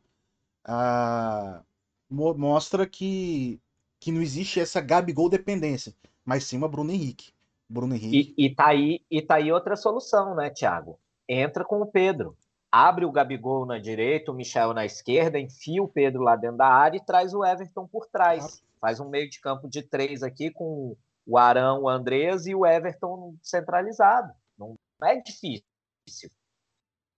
ah, 0.65 1.63
mostra 2.09 2.85
que, 2.85 3.59
que 3.99 4.11
não 4.11 4.21
existe 4.21 4.59
essa 4.59 4.81
Gabigol 4.81 5.29
dependência, 5.29 5.95
mas 6.25 6.43
sim 6.43 6.57
uma 6.57 6.67
Bruno 6.67 6.91
Henrique. 6.91 7.31
Bruno 7.69 7.95
Henrique. 7.95 8.35
E, 8.37 8.45
e, 8.47 8.55
tá 8.55 8.67
aí, 8.67 9.01
e 9.09 9.21
tá 9.21 9.35
aí 9.35 9.51
outra 9.51 9.77
solução, 9.77 10.35
né, 10.35 10.49
Thiago? 10.49 10.99
entra 11.31 11.63
com 11.63 11.81
o 11.81 11.85
Pedro. 11.85 12.35
Abre 12.71 13.03
o 13.03 13.11
Gabigol 13.11 13.65
na 13.65 13.77
direita, 13.77 14.31
o 14.31 14.33
Michel 14.33 14.73
na 14.73 14.85
esquerda, 14.85 15.37
enfia 15.37 15.83
o 15.83 15.89
Pedro 15.89 16.23
lá 16.23 16.37
dentro 16.37 16.57
da 16.57 16.67
área 16.67 16.97
e 16.97 17.05
traz 17.05 17.33
o 17.33 17.43
Everton 17.43 17.85
por 17.85 18.07
trás. 18.07 18.63
Faz 18.79 18.99
um 18.99 19.09
meio 19.09 19.29
de 19.29 19.41
campo 19.41 19.67
de 19.67 19.83
três 19.83 20.23
aqui 20.23 20.49
com 20.49 20.95
o 21.25 21.37
Arão, 21.37 21.83
o 21.83 21.89
Andrés 21.89 22.45
e 22.45 22.55
o 22.55 22.65
Everton 22.65 23.35
centralizado. 23.43 24.33
Não 24.57 24.77
é 25.03 25.19
difícil. 25.19 25.61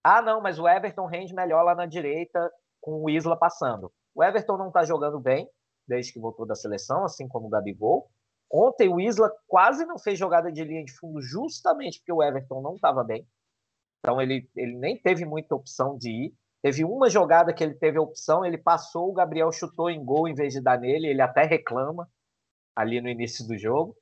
Ah, 0.02 0.20
não, 0.20 0.40
mas 0.40 0.58
o 0.58 0.68
Everton 0.68 1.06
rende 1.06 1.32
melhor 1.32 1.62
lá 1.62 1.74
na 1.74 1.86
direita 1.86 2.52
com 2.80 3.02
o 3.02 3.08
Isla 3.08 3.36
passando. 3.36 3.92
O 4.14 4.22
Everton 4.22 4.58
não 4.58 4.68
está 4.68 4.84
jogando 4.84 5.18
bem 5.18 5.48
desde 5.86 6.12
que 6.12 6.18
voltou 6.18 6.44
da 6.44 6.54
seleção, 6.54 7.04
assim 7.04 7.28
como 7.28 7.46
o 7.46 7.50
Gabigol. 7.50 8.10
Ontem 8.50 8.88
o 8.88 9.00
Isla 9.00 9.32
quase 9.46 9.84
não 9.86 9.98
fez 9.98 10.18
jogada 10.18 10.52
de 10.52 10.62
linha 10.62 10.84
de 10.84 10.92
fundo 10.92 11.20
justamente 11.22 11.98
porque 11.98 12.12
o 12.12 12.22
Everton 12.22 12.60
não 12.60 12.74
estava 12.74 13.02
bem. 13.02 13.26
Então 14.04 14.20
ele, 14.20 14.46
ele 14.54 14.76
nem 14.76 15.00
teve 15.00 15.24
muita 15.24 15.54
opção 15.54 15.96
de 15.96 16.10
ir. 16.10 16.34
Teve 16.62 16.84
uma 16.84 17.08
jogada 17.08 17.54
que 17.54 17.64
ele 17.64 17.74
teve 17.74 17.98
opção, 17.98 18.44
ele 18.44 18.58
passou, 18.58 19.08
o 19.08 19.14
Gabriel 19.14 19.50
chutou 19.50 19.88
em 19.88 20.04
gol 20.04 20.28
em 20.28 20.34
vez 20.34 20.52
de 20.52 20.60
dar 20.60 20.78
nele, 20.78 21.06
ele 21.06 21.22
até 21.22 21.44
reclama 21.44 22.06
ali 22.76 23.00
no 23.00 23.08
início 23.08 23.46
do 23.46 23.56
jogo. 23.56 23.96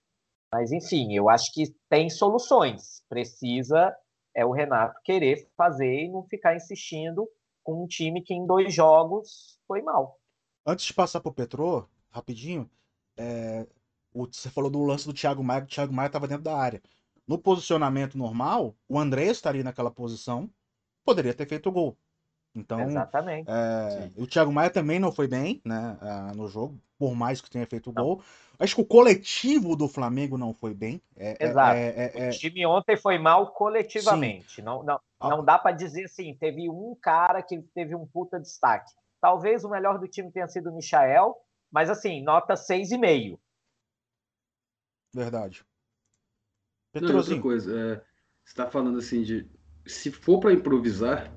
Mas 0.53 0.73
enfim, 0.73 1.15
eu 1.15 1.29
acho 1.29 1.53
que 1.53 1.73
tem 1.89 2.11
soluções. 2.11 3.03
Precisa 3.09 3.97
é 4.35 4.45
o 4.45 4.51
Renato 4.51 4.99
querer 5.05 5.49
fazer 5.57 6.05
e 6.05 6.09
não 6.09 6.25
ficar 6.25 6.57
insistindo 6.57 7.29
com 7.63 7.85
um 7.85 7.87
time 7.87 8.23
que 8.23 8.35
em 8.35 8.45
dois 8.45 8.75
jogos 8.75 9.59
foi 9.69 9.83
mal. 9.83 10.19
Antes 10.67 10.87
de 10.87 10.95
passar 10.95 11.21
para 11.21 11.31
o 11.31 11.35
Petro, 11.35 11.89
rapidinho, 12.11 12.69
é... 13.17 13.67
você 14.13 14.51
falou 14.51 14.71
do 14.71 14.83
lance 14.83 15.07
do 15.07 15.13
Thiago 15.13 15.45
Maia, 15.45 15.61
que 15.61 15.67
o 15.67 15.71
Thiago 15.71 15.93
Maia 15.93 16.07
estava 16.07 16.27
dentro 16.27 16.45
da 16.45 16.57
área. 16.57 16.83
No 17.33 17.39
posicionamento 17.39 18.19
normal, 18.19 18.75
o 18.87 18.99
André 18.99 19.25
estaria 19.25 19.65
naquela 19.65 19.91
posição, 19.91 20.51
poderia 21.03 21.33
ter 21.33 21.49
feito 21.49 21.71
o 21.71 21.73
gol. 21.73 21.97
Então, 22.55 22.79
Exatamente. 22.79 23.49
É, 23.51 24.11
o 24.19 24.27
Thiago 24.27 24.53
Maia 24.53 24.69
também 24.69 24.99
não 24.99 25.11
foi 25.11 25.27
bem 25.27 25.59
né, 25.65 25.97
uh, 26.03 26.37
no 26.37 26.47
jogo, 26.47 26.79
por 26.99 27.15
mais 27.15 27.41
que 27.41 27.49
tenha 27.49 27.67
feito 27.67 27.89
o 27.89 27.93
gol. 27.95 28.23
Acho 28.59 28.75
que 28.75 28.83
o 28.83 28.85
coletivo 28.85 29.75
do 29.75 29.89
Flamengo 29.89 30.37
não 30.37 30.53
foi 30.53 30.75
bem. 30.75 31.01
É, 31.17 31.35
é 31.41 31.49
Exato. 31.49 31.75
É, 31.75 32.29
o 32.29 32.31
time 32.33 32.67
ontem 32.67 32.99
foi 32.99 33.19
mal 33.19 33.51
coletivamente. 33.53 34.61
Não, 34.61 34.83
não, 34.83 35.01
ah. 35.19 35.31
não 35.31 35.43
dá 35.43 35.59
para 35.59 35.75
dizer 35.75 36.05
assim, 36.05 36.35
teve 36.35 36.69
um 36.69 36.95
cara 37.01 37.43
que 37.43 37.63
teve 37.75 37.95
um 37.95 38.07
puta 38.07 38.39
destaque. 38.39 38.93
Talvez 39.23 39.65
o 39.65 39.71
melhor 39.71 39.99
do 39.99 40.07
time 40.07 40.31
tenha 40.31 40.49
sido 40.49 40.69
o 40.69 40.77
Michael, 40.77 41.35
mas 41.71 41.89
assim, 41.89 42.23
nota 42.23 42.53
6,5. 42.53 43.39
Verdade. 45.15 45.65
Não, 46.95 47.17
outra 47.17 47.39
coisa, 47.41 47.75
é, 47.75 47.95
você 48.45 48.53
está 48.53 48.67
falando 48.67 48.99
assim 48.99 49.23
de 49.23 49.47
se 49.87 50.11
for 50.11 50.41
para 50.41 50.53
improvisar, 50.53 51.33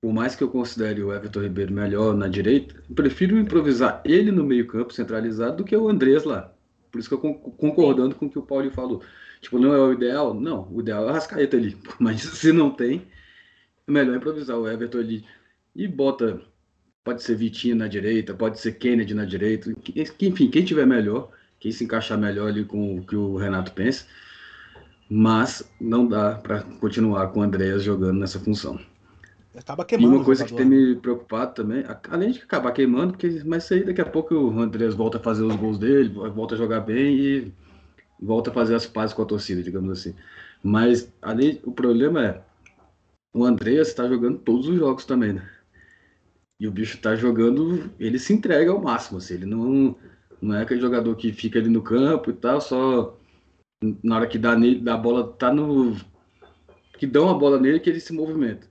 por 0.00 0.12
mais 0.12 0.34
que 0.34 0.42
eu 0.42 0.48
considere 0.48 1.02
o 1.02 1.12
Everton 1.12 1.42
Ribeiro 1.42 1.72
melhor 1.72 2.16
na 2.16 2.26
direita, 2.26 2.82
prefiro 2.94 3.38
improvisar 3.38 4.00
ele 4.04 4.32
no 4.32 4.44
meio-campo 4.44 4.92
centralizado 4.92 5.58
do 5.58 5.64
que 5.64 5.76
o 5.76 5.88
Andrés 5.88 6.24
lá. 6.24 6.52
Por 6.90 6.98
isso 6.98 7.08
que 7.08 7.14
eu 7.14 7.34
concordando 7.34 8.14
com 8.14 8.26
o 8.26 8.30
que 8.30 8.38
o 8.38 8.42
Paulo 8.42 8.70
falou. 8.70 9.02
Tipo, 9.40 9.58
não 9.58 9.72
é 9.72 9.78
o 9.78 9.92
ideal? 9.92 10.34
Não, 10.34 10.68
o 10.72 10.80
ideal 10.80 11.04
é 11.06 11.10
o 11.10 11.12
Rascaeta 11.12 11.56
ali. 11.56 11.76
Mas 12.00 12.22
se 12.22 12.52
não 12.52 12.70
tem, 12.70 13.06
é 13.86 13.90
melhor 13.90 14.16
improvisar 14.16 14.58
o 14.58 14.68
Everton 14.68 14.98
ali. 14.98 15.24
E 15.74 15.86
bota, 15.86 16.40
pode 17.04 17.22
ser 17.22 17.36
Vitinho 17.36 17.76
na 17.76 17.86
direita, 17.86 18.34
pode 18.34 18.58
ser 18.58 18.72
Kennedy 18.72 19.14
na 19.14 19.24
direita. 19.24 19.72
Enfim, 20.20 20.50
quem 20.50 20.64
tiver 20.64 20.86
melhor, 20.86 21.30
quem 21.60 21.70
se 21.70 21.84
encaixar 21.84 22.18
melhor 22.18 22.48
ali 22.48 22.64
com 22.64 22.98
o 22.98 23.06
que 23.06 23.16
o 23.16 23.36
Renato 23.36 23.72
pensa. 23.72 24.06
Mas 25.10 25.68
não 25.80 26.06
dá 26.06 26.36
para 26.36 26.62
continuar 26.78 27.26
com 27.28 27.40
o 27.40 27.42
Andréas 27.42 27.82
jogando 27.82 28.20
nessa 28.20 28.38
função. 28.38 28.78
Acaba 29.56 29.84
queimando. 29.84 30.14
E 30.14 30.16
uma 30.16 30.24
coisa 30.24 30.44
que 30.44 30.54
tem 30.54 30.64
me 30.64 30.94
preocupado 30.94 31.54
também, 31.54 31.84
além 32.08 32.30
de 32.30 32.38
acabar 32.40 32.70
queimando, 32.70 33.14
porque, 33.14 33.42
mas 33.44 33.70
aí 33.72 33.84
daqui 33.84 34.00
a 34.00 34.06
pouco 34.06 34.34
o 34.34 34.60
Andrés 34.60 34.94
volta 34.94 35.18
a 35.18 35.20
fazer 35.20 35.42
os 35.42 35.56
gols 35.56 35.78
dele, 35.78 36.08
volta 36.08 36.54
a 36.54 36.58
jogar 36.58 36.80
bem 36.80 37.16
e 37.18 37.52
volta 38.20 38.50
a 38.50 38.54
fazer 38.54 38.76
as 38.76 38.86
pazes 38.86 39.12
com 39.12 39.22
a 39.22 39.26
torcida, 39.26 39.60
digamos 39.62 39.90
assim. 39.90 40.14
Mas 40.62 41.12
além, 41.20 41.60
o 41.64 41.72
problema 41.72 42.24
é 42.24 42.42
o 43.32 43.44
Andrés 43.44 43.88
está 43.88 44.08
jogando 44.08 44.38
todos 44.38 44.68
os 44.68 44.76
jogos 44.76 45.04
também, 45.04 45.32
né? 45.32 45.48
E 46.58 46.68
o 46.68 46.70
bicho 46.70 46.96
está 46.96 47.16
jogando, 47.16 47.90
ele 47.98 48.18
se 48.18 48.32
entrega 48.32 48.70
ao 48.70 48.80
máximo, 48.82 49.18
assim, 49.18 49.34
ele 49.34 49.46
não, 49.46 49.96
não 50.42 50.54
é 50.54 50.62
aquele 50.62 50.80
jogador 50.80 51.14
que 51.16 51.32
fica 51.32 51.58
ali 51.58 51.68
no 51.68 51.82
campo 51.82 52.30
e 52.30 52.34
tal, 52.34 52.60
só 52.60 53.18
na 53.82 54.16
hora 54.16 54.26
que 54.26 54.38
dá, 54.38 54.54
nele, 54.56 54.80
dá 54.80 54.94
a 54.94 54.98
bola, 54.98 55.32
tá 55.32 55.52
no. 55.52 55.96
que 56.98 57.06
dão 57.06 57.28
a 57.28 57.34
bola 57.34 57.58
nele 57.58 57.80
que 57.80 57.88
ele 57.88 58.00
se 58.00 58.12
movimenta. 58.12 58.68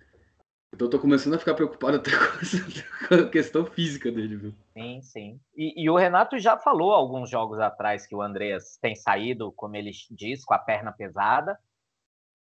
Então 0.73 0.85
eu 0.85 0.91
tô 0.91 0.99
começando 0.99 1.33
a 1.33 1.39
ficar 1.39 1.55
preocupado 1.55 1.97
até 1.97 2.11
com 3.09 3.15
a 3.15 3.29
questão 3.29 3.65
física 3.65 4.11
dele, 4.11 4.37
viu? 4.37 4.55
Sim, 4.73 5.01
sim. 5.01 5.41
E, 5.55 5.83
e, 5.83 5.89
o 5.89 5.97
Renato 5.97 6.37
já 6.37 6.57
falou 6.57 6.93
alguns 6.93 7.29
jogos 7.29 7.59
atrás 7.59 8.05
que 8.05 8.15
o 8.15 8.21
Andreas 8.21 8.77
tem 8.79 8.95
saído, 8.95 9.51
como 9.51 9.75
ele 9.75 9.91
diz, 10.11 10.45
com 10.45 10.53
a 10.53 10.59
perna 10.59 10.91
pesada. 10.91 11.59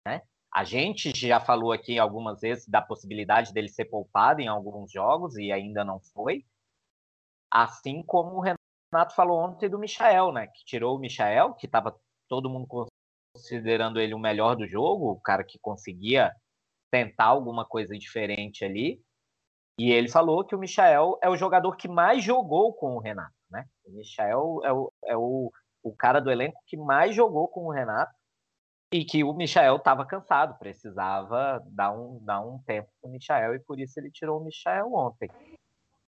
Né? 0.05 0.21
A 0.53 0.65
gente 0.65 1.11
já 1.15 1.39
falou 1.39 1.71
aqui 1.71 1.97
algumas 1.97 2.41
vezes 2.41 2.67
da 2.67 2.81
possibilidade 2.81 3.53
dele 3.53 3.69
ser 3.69 3.85
poupado 3.85 4.41
em 4.41 4.47
alguns 4.47 4.91
jogos 4.91 5.37
e 5.37 5.51
ainda 5.51 5.85
não 5.85 6.01
foi. 6.13 6.45
Assim 7.49 8.03
como 8.03 8.35
o 8.35 8.41
Renato 8.41 9.15
falou 9.15 9.39
ontem 9.39 9.69
do 9.69 9.79
Michael, 9.79 10.33
né? 10.33 10.47
Que 10.47 10.65
tirou 10.65 10.97
o 10.97 10.99
Michael, 10.99 11.53
que 11.53 11.65
estava 11.65 11.97
todo 12.29 12.49
mundo 12.49 12.87
considerando 13.33 13.99
ele 13.99 14.13
o 14.13 14.19
melhor 14.19 14.55
do 14.55 14.67
jogo, 14.67 15.11
o 15.11 15.19
cara 15.19 15.43
que 15.43 15.59
conseguia 15.59 16.31
tentar 16.91 17.25
alguma 17.25 17.65
coisa 17.65 17.97
diferente 17.97 18.63
ali. 18.63 19.01
E 19.79 19.91
ele 19.91 20.09
falou 20.09 20.43
que 20.43 20.55
o 20.55 20.59
Michael 20.59 21.17
é 21.21 21.29
o 21.29 21.37
jogador 21.37 21.75
que 21.75 21.87
mais 21.87 22.23
jogou 22.23 22.73
com 22.73 22.95
o 22.95 22.99
Renato, 22.99 23.33
né? 23.49 23.65
O 23.85 23.91
Michael 23.91 24.61
é 24.63 24.73
o, 24.73 24.93
é 25.05 25.17
o, 25.17 25.51
o 25.81 25.95
cara 25.95 26.19
do 26.19 26.29
elenco 26.29 26.59
que 26.67 26.77
mais 26.77 27.15
jogou 27.15 27.47
com 27.47 27.65
o 27.65 27.71
Renato 27.71 28.13
e 28.91 29.05
que 29.05 29.23
o 29.23 29.33
Michael 29.33 29.77
estava 29.77 30.05
cansado, 30.05 30.57
precisava 30.57 31.63
dar 31.67 31.91
um, 31.91 32.19
dar 32.23 32.41
um 32.41 32.59
tempo 32.63 32.89
para 32.99 33.09
o 33.09 33.11
Michael 33.11 33.55
e 33.55 33.59
por 33.59 33.79
isso 33.79 33.99
ele 33.99 34.11
tirou 34.11 34.41
o 34.41 34.43
Michael 34.43 34.91
ontem. 34.93 35.29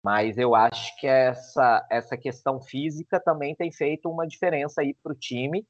Mas 0.02 0.36
eu 0.36 0.54
acho 0.54 0.94
que 1.00 1.06
essa, 1.06 1.86
essa 1.90 2.16
questão 2.18 2.60
física 2.60 3.18
também 3.18 3.54
tem 3.54 3.72
feito 3.72 4.10
uma 4.10 4.26
diferença 4.26 4.82
aí 4.82 4.92
para 5.02 5.12
o 5.12 5.18
time 5.18 5.66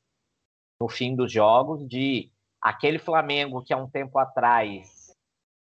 no 0.81 0.89
fim 0.89 1.15
dos 1.15 1.33
jogos 1.33 1.87
de 1.87 2.31
aquele 2.61 2.99
Flamengo 2.99 3.63
que 3.63 3.73
há 3.73 3.77
um 3.77 3.89
tempo 3.89 4.19
atrás 4.19 5.15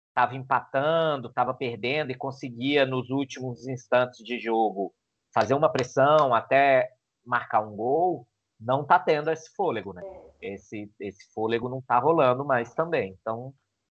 estava 0.09 0.35
empatando, 0.35 1.29
estava 1.29 1.53
perdendo 1.53 2.11
e 2.11 2.15
conseguia 2.15 2.85
nos 2.85 3.09
últimos 3.09 3.67
instantes 3.67 4.23
de 4.23 4.39
jogo 4.39 4.93
fazer 5.33 5.53
uma 5.53 5.71
pressão 5.71 6.33
até 6.33 6.89
marcar 7.25 7.61
um 7.61 7.75
gol, 7.75 8.27
não 8.59 8.81
está 8.81 8.99
tendo 8.99 9.29
esse 9.31 9.53
fôlego, 9.55 9.93
né? 9.93 10.01
Esse, 10.41 10.91
esse 10.99 11.31
fôlego 11.33 11.69
não 11.69 11.79
está 11.79 11.99
rolando 11.99 12.43
mais 12.43 12.73
também. 12.73 13.15
Então, 13.21 13.53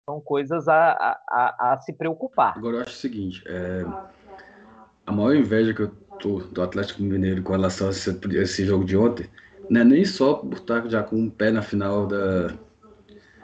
são 0.04 0.20
coisas 0.20 0.68
a, 0.68 0.92
a, 1.28 1.72
a, 1.72 1.80
se 1.80 1.92
preocupar. 1.92 2.58
Agora, 2.58 2.78
eu 2.78 2.82
acho 2.82 2.90
o 2.90 2.98
seguinte: 2.98 3.42
é... 3.46 3.84
a 5.06 5.12
maior 5.12 5.34
inveja 5.34 5.72
que 5.72 5.82
eu 5.82 5.94
tô 6.18 6.40
do 6.40 6.62
Atlético 6.62 7.02
Mineiro 7.02 7.42
com 7.42 7.52
relação 7.52 7.86
a 7.86 7.90
esse, 7.90 8.10
esse 8.36 8.64
jogo 8.66 8.84
de 8.84 8.96
ontem 8.96 9.30
não 9.70 9.82
é 9.82 9.84
nem 9.84 10.04
só 10.04 10.34
por 10.34 10.54
estar 10.54 10.88
já 10.88 11.00
com 11.00 11.14
um 11.14 11.30
pé 11.30 11.52
na 11.52 11.62
final 11.62 12.04
da, 12.04 12.48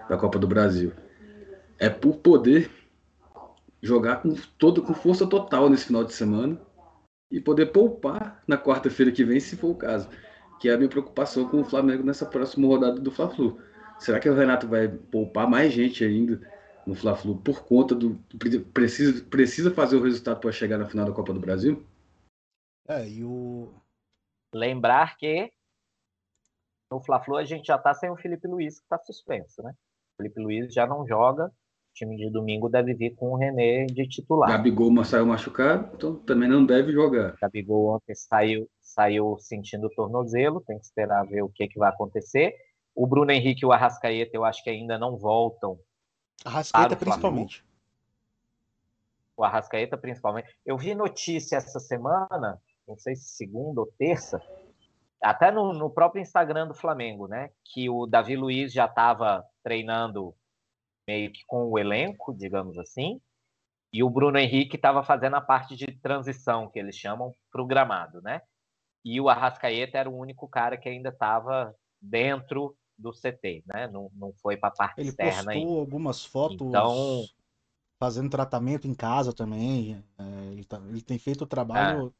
da 0.09 0.17
Copa 0.19 0.41
do 0.41 0.49
Brasil. 0.49 0.93
É 1.79 1.89
por 1.89 2.17
poder 2.17 2.69
jogar 3.81 4.17
com, 4.17 4.35
todo, 4.59 4.83
com 4.83 4.93
força 4.93 5.25
total 5.25 5.71
nesse 5.71 5.87
final 5.87 6.03
de 6.03 6.13
semana 6.13 6.61
e 7.31 7.41
poder 7.41 7.67
poupar 7.67 8.43
na 8.47 8.59
quarta-feira 8.59 9.13
que 9.13 9.25
vem, 9.25 9.39
se 9.39 9.57
for 9.57 9.69
o 9.69 9.75
caso. 9.77 10.09
Que 10.59 10.69
é 10.69 10.75
a 10.75 10.77
minha 10.77 10.89
preocupação 10.89 11.49
com 11.49 11.61
o 11.61 11.65
Flamengo 11.65 12.03
nessa 12.03 12.27
próxima 12.27 12.67
rodada 12.67 13.01
do 13.01 13.11
Fla-Flu. 13.13 13.61
Será 14.01 14.19
que 14.19 14.29
o 14.29 14.35
Renato 14.35 14.67
vai 14.67 14.89
poupar 14.89 15.49
mais 15.49 15.73
gente 15.73 16.05
ainda 16.05 16.41
no 16.85 16.97
Fla-Flu 16.97 17.37
por 17.37 17.65
conta 17.65 17.95
do. 17.95 18.19
Precisa, 18.75 19.25
precisa 19.27 19.71
fazer 19.71 19.97
o 19.97 20.03
resultado 20.03 20.41
para 20.41 20.51
chegar 20.51 20.77
na 20.77 20.89
final 20.89 21.07
da 21.07 21.13
Copa 21.13 21.33
do 21.33 21.39
Brasil? 21.39 21.87
É, 22.89 23.09
e 23.09 23.23
o. 23.23 23.73
Lembrar 24.53 25.17
que 25.17 25.53
no 26.91 27.01
Fla-Flu 27.01 27.37
a 27.37 27.45
gente 27.45 27.67
já 27.67 27.77
está 27.77 27.95
sem 27.95 28.11
o 28.11 28.17
Felipe 28.17 28.47
Luiz, 28.47 28.79
que 28.79 28.85
está 28.85 28.99
suspenso, 28.99 29.63
né? 29.63 29.73
Felipe 30.17 30.41
Luiz 30.41 30.73
já 30.73 30.87
não 30.87 31.07
joga. 31.07 31.47
O 31.47 31.95
time 31.95 32.17
de 32.17 32.31
domingo 32.31 32.69
deve 32.69 32.95
vir 32.95 33.15
com 33.15 33.31
o 33.31 33.37
René 33.37 33.87
de 33.87 34.07
titular. 34.07 34.51
Gabigol 34.51 35.03
saiu 35.03 35.27
machucado, 35.27 35.91
então 35.95 36.15
também 36.15 36.49
não 36.49 36.65
deve 36.65 36.93
jogar. 36.93 37.35
Gabigol 37.41 37.95
ontem 37.95 38.15
saiu, 38.15 38.69
saiu 38.83 39.37
sentindo 39.39 39.87
o 39.87 39.91
tornozelo, 39.91 40.61
tem 40.61 40.79
que 40.79 40.85
esperar 40.85 41.27
ver 41.27 41.43
o 41.43 41.49
que, 41.49 41.67
que 41.67 41.79
vai 41.79 41.89
acontecer. 41.89 42.55
O 42.95 43.07
Bruno 43.07 43.31
Henrique 43.31 43.65
e 43.65 43.67
o 43.67 43.73
Arrascaeta 43.73 44.37
eu 44.37 44.45
acho 44.45 44.63
que 44.63 44.71
ainda 44.71 44.99
não 44.99 45.17
voltam. 45.17 45.79
Arrascaeta 46.45 46.97
principalmente. 46.97 47.65
O 49.37 49.45
Arrascaeta 49.45 49.97
principalmente. 49.97 50.49
Eu 50.65 50.77
vi 50.77 50.95
notícia 50.95 51.57
essa 51.57 51.81
semana, 51.81 52.61
não 52.87 52.97
sei 52.97 53.17
se 53.17 53.37
segunda 53.37 53.81
ou 53.81 53.93
terça, 53.99 54.41
até 55.27 55.51
no, 55.51 55.73
no, 55.73 55.91
próprio 55.91 56.23
Instagram 56.23 56.69
do 56.69 56.75
Flamengo, 56.75 57.27
né? 57.27 57.51
Que 57.65 57.89
o 57.91 58.07
Davi 58.07 58.37
Luiz 58.37 58.73
já 58.73 58.87
estava 58.87 59.45
treinando 59.63 60.35
meio 61.07 61.33
que 61.33 61.45
com 61.47 61.65
o 61.71 61.79
elenco, 61.79 62.35
digamos 62.35 62.79
assim, 62.79 63.21
e 63.93 64.03
o 64.03 64.11
Bruno 64.11 64.39
Henrique 64.39 64.77
estava 64.77 65.03
fazendo 65.03 65.37
a 65.37 65.41
parte 65.41 65.77
de 65.77 65.87
transição, 65.87 66.69
que 66.69 66.79
eles 66.79 66.97
chamam, 66.97 67.33
para 67.51 67.63
o 67.63 67.67
gramado, 67.67 68.21
né? 68.21 68.43
E 69.05 69.21
o 69.21 69.29
Arrascaeta 69.29 69.99
era 69.99 70.11
o 70.11 70.17
único 70.17 70.49
cara 70.49 70.77
que 70.77 70.89
ainda 70.89 71.11
estava 71.11 71.75
dentro 72.01 72.77
do 72.99 73.13
CT, 73.13 73.63
né? 73.67 73.87
Não, 73.89 74.11
não 74.15 74.33
foi 74.35 74.57
para 74.57 74.69
a 74.71 74.73
parte 74.73 75.01
Ele 75.01 75.09
externa. 75.09 75.55
Ele 75.55 75.63
postou 75.63 75.81
algumas 75.81 76.25
fotos 76.25 76.67
então, 76.67 77.25
fazendo 77.99 78.29
tratamento 78.29 78.87
em 78.89 78.95
casa 78.95 79.33
também. 79.33 80.03
É, 80.19 80.53
ele, 80.53 80.65
tá, 80.65 80.79
ele, 80.89 81.01
tem 81.01 81.19
feito 81.19 81.45
o 81.45 81.47
trabalho 81.47 82.13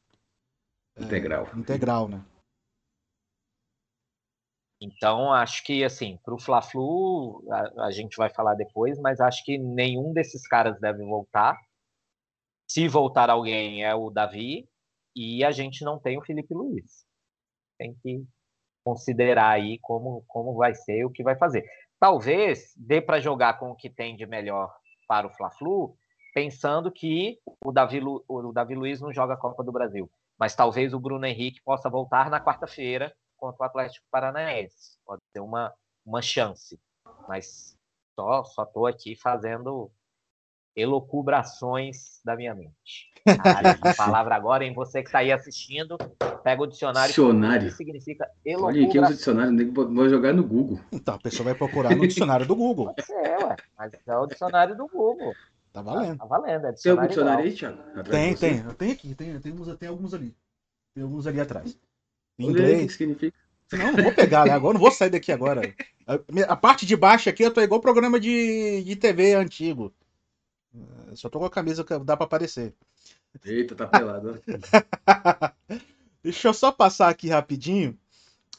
é, 0.95 1.03
integral. 1.03 1.47
integral, 1.55 2.07
né? 2.07 2.23
Então, 4.79 5.33
acho 5.33 5.63
que, 5.63 5.83
assim, 5.83 6.19
para 6.23 6.35
o 6.35 6.39
Fla-Flu, 6.39 7.43
a, 7.51 7.85
a, 7.85 7.91
gente 7.91 8.15
vai 8.15 8.29
falar 8.29 8.53
depois, 8.53 8.99
mas 8.99 9.19
acho 9.19 9.43
que 9.43 9.57
nenhum 9.57 10.13
desses 10.13 10.47
caras 10.47 10.79
deve 10.79 11.03
voltar. 11.03 11.57
Se 12.69 12.87
voltar 12.87 13.29
alguém, 13.29 13.83
é 13.83 13.95
o 13.95 14.09
Davi, 14.09 14.69
e 15.15 15.43
a 15.43 15.51
gente 15.51 15.83
não 15.83 15.99
tem 15.99 16.17
o 16.17 16.23
Felipe 16.23 16.53
Luiz. 16.53 17.05
Tem 17.77 17.95
que 18.03 18.23
considerar 18.83 19.49
aí 19.49 19.79
como, 19.81 20.23
como 20.27 20.55
vai 20.55 20.75
ser, 20.75 21.05
o 21.05 21.09
que 21.11 21.23
vai 21.23 21.35
fazer. 21.35 21.65
Talvez 21.99 22.73
dê 22.77 23.01
para 23.01 23.19
jogar 23.19 23.57
com 23.59 23.71
o 23.71 23.75
que 23.75 23.89
tem 23.89 24.15
de 24.15 24.27
melhor 24.27 24.71
para 25.07 25.25
o 25.25 25.33
Fla-Flu, 25.33 25.97
pensando 26.35 26.91
que 26.91 27.39
o 27.65 27.71
Davi, 27.71 27.99
o 28.27 28.51
Davi 28.53 28.75
Luiz 28.75 29.01
não 29.01 29.11
joga 29.11 29.33
a 29.33 29.37
Copa 29.37 29.63
do 29.63 29.71
Brasil. 29.71 30.09
mas 30.39 30.55
talvez 30.55 30.93
o 30.93 30.99
Bruno 30.99 31.25
Henrique 31.25 31.63
possa 31.63 31.89
voltar 31.89 32.29
na 32.29 32.39
quarta-feira 32.39 33.11
contra 33.37 33.63
o 33.63 33.65
Atlético 33.65 34.05
Paranaense. 34.11 34.97
Pode 35.05 35.21
ter 35.33 35.39
uma, 35.39 35.73
uma 36.05 36.21
chance. 36.21 36.79
Mas 37.27 37.77
só 38.15 38.43
só 38.43 38.65
tô 38.65 38.85
aqui 38.85 39.15
fazendo 39.15 39.91
elocubrações 40.75 42.19
da 42.23 42.35
minha 42.35 42.53
mente. 42.53 43.11
a 43.81 43.93
palavra 43.95 44.35
agora, 44.35 44.63
em 44.63 44.73
você 44.73 45.01
que 45.01 45.09
está 45.09 45.19
aí 45.19 45.31
assistindo, 45.31 45.97
pega 46.43 46.61
o 46.61 46.67
dicionário. 46.67 47.09
Dicionário. 47.09 47.69
Que 47.69 47.75
significa 47.75 48.29
elocubração. 48.45 48.79
Olha, 48.79 48.87
aqui 48.87 48.99
o 48.99 49.15
dicionário, 49.17 49.73
vou 49.73 50.09
jogar 50.09 50.33
no 50.33 50.43
Google. 50.43 50.79
Então, 50.91 51.15
a 51.15 51.19
pessoa 51.19 51.45
vai 51.45 51.55
procurar 51.55 51.95
no 51.95 52.07
dicionário 52.07 52.45
do 52.45 52.55
Google. 52.55 52.93
Pode 52.93 53.05
ser, 53.05 53.43
ué. 53.43 53.55
Mas 53.77 53.91
é 54.05 54.17
o 54.17 54.27
dicionário 54.27 54.77
do 54.77 54.87
Google. 54.87 55.33
Tá 55.73 55.81
valendo. 55.81 56.17
Tá, 56.17 56.25
tá 56.25 56.25
valendo. 56.25 56.67
É 56.67 56.73
tem 56.73 56.91
algum 56.91 57.07
dicionário 57.07 57.43
aí, 57.43 57.53
Thiago? 57.53 58.03
Tem, 58.09 58.35
tem. 58.35 58.57
Eu 58.59 58.73
tenho 58.73 58.93
aqui. 58.93 59.15
Tem, 59.15 59.39
tem, 59.39 59.53
uns, 59.53 59.77
tem 59.77 59.89
alguns 59.89 60.13
ali. 60.13 60.35
Tem 60.93 61.03
alguns 61.03 61.27
ali 61.27 61.41
atrás. 61.41 61.77
Em 62.37 62.47
inglês. 62.47 62.83
O 62.83 62.87
que 62.87 62.93
significa? 62.93 63.37
Não, 63.71 63.91
não 63.91 64.03
vou 64.03 64.13
pegar, 64.13 64.45
né? 64.45 64.51
Agora 64.51 64.73
não 64.73 64.81
vou 64.81 64.91
sair 64.91 65.09
daqui 65.09 65.31
agora. 65.31 65.73
A, 66.05 66.53
a, 66.53 66.55
parte 66.55 66.85
de 66.85 66.95
baixo 66.95 67.29
aqui 67.29 67.43
eu 67.43 67.53
tô 67.53 67.59
igual 67.61 67.81
programa 67.81 68.19
de, 68.19 68.83
de 68.83 68.95
TV 68.95 69.33
antigo. 69.33 69.93
Só 71.15 71.29
tô 71.29 71.39
com 71.39 71.45
a 71.45 71.49
camisa 71.49 71.83
que 71.83 71.97
dá 71.99 72.15
pra 72.15 72.25
aparecer. 72.25 72.73
Eita, 73.43 73.75
tá 73.75 73.87
pelado. 73.87 74.41
Deixa 76.23 76.47
eu 76.47 76.53
só 76.53 76.71
passar 76.71 77.09
aqui 77.09 77.29
rapidinho 77.29 77.97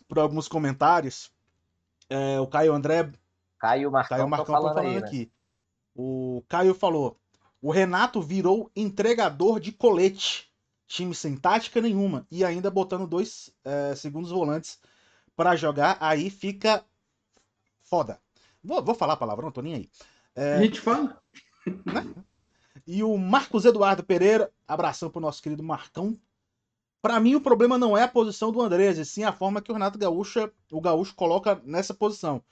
por 0.07 0.19
alguns 0.19 0.49
comentários. 0.49 1.31
É, 2.09 2.41
o 2.41 2.47
Caio 2.47 2.73
André. 2.73 3.11
Caio 3.59 3.91
Marcão, 3.91 4.17
Caio 4.17 4.29
Marcão 4.29 4.55
falando, 4.55 4.75
falando 4.75 4.87
aí, 4.87 5.01
né? 5.01 5.07
aqui. 5.07 5.31
O 5.95 6.43
Caio 6.49 6.75
falou: 6.75 7.19
o 7.61 7.71
Renato 7.71 8.23
virou 8.23 8.71
entregador 8.75 9.61
de 9.61 9.73
colete. 9.73 10.48
Time 10.89 11.15
sem 11.15 11.37
tática 11.37 11.81
nenhuma. 11.81 12.27
E 12.31 12.45
ainda 12.45 12.71
botando 12.71 13.07
dois 13.07 13.51
é, 13.65 13.95
segundos 13.95 14.31
volantes 14.31 14.81
para 15.37 15.55
jogar. 15.55 15.99
Aí 16.01 16.31
fica 16.31 16.85
foda. 17.83 18.21
Vou, 18.65 18.83
vou 18.83 18.95
falar 18.95 19.13
a 19.13 19.19
palavra, 19.19 19.45
não 19.45 19.53
tô 19.53 19.63
nem 19.63 19.75
aí. 19.75 19.91
É... 20.35 20.55
A 20.55 20.63
gente 20.63 20.81
fala. 20.81 21.23
Né? 21.67 22.25
E 22.87 23.03
o 23.03 23.17
Marcos 23.19 23.65
Eduardo 23.65 24.03
Pereira, 24.03 24.51
abração 24.67 25.11
pro 25.11 25.21
nosso 25.21 25.43
querido 25.43 25.63
Marcão. 25.63 26.19
Para 27.03 27.21
mim, 27.21 27.35
o 27.35 27.41
problema 27.41 27.79
não 27.79 27.97
é 27.97 28.03
a 28.03 28.09
posição 28.09 28.51
do 28.51 28.61
Andrés, 28.61 28.99
e 28.99 29.05
sim 29.05 29.25
a 29.25 29.33
forma 29.33 29.63
que 29.63 29.71
o 29.71 29.75
Renato 29.75 29.99
Gaúcho, 29.99 30.51
o 30.73 30.81
Gaúcho 30.81 31.15
coloca 31.15 31.61
nessa 31.65 31.95
posição. 31.95 32.43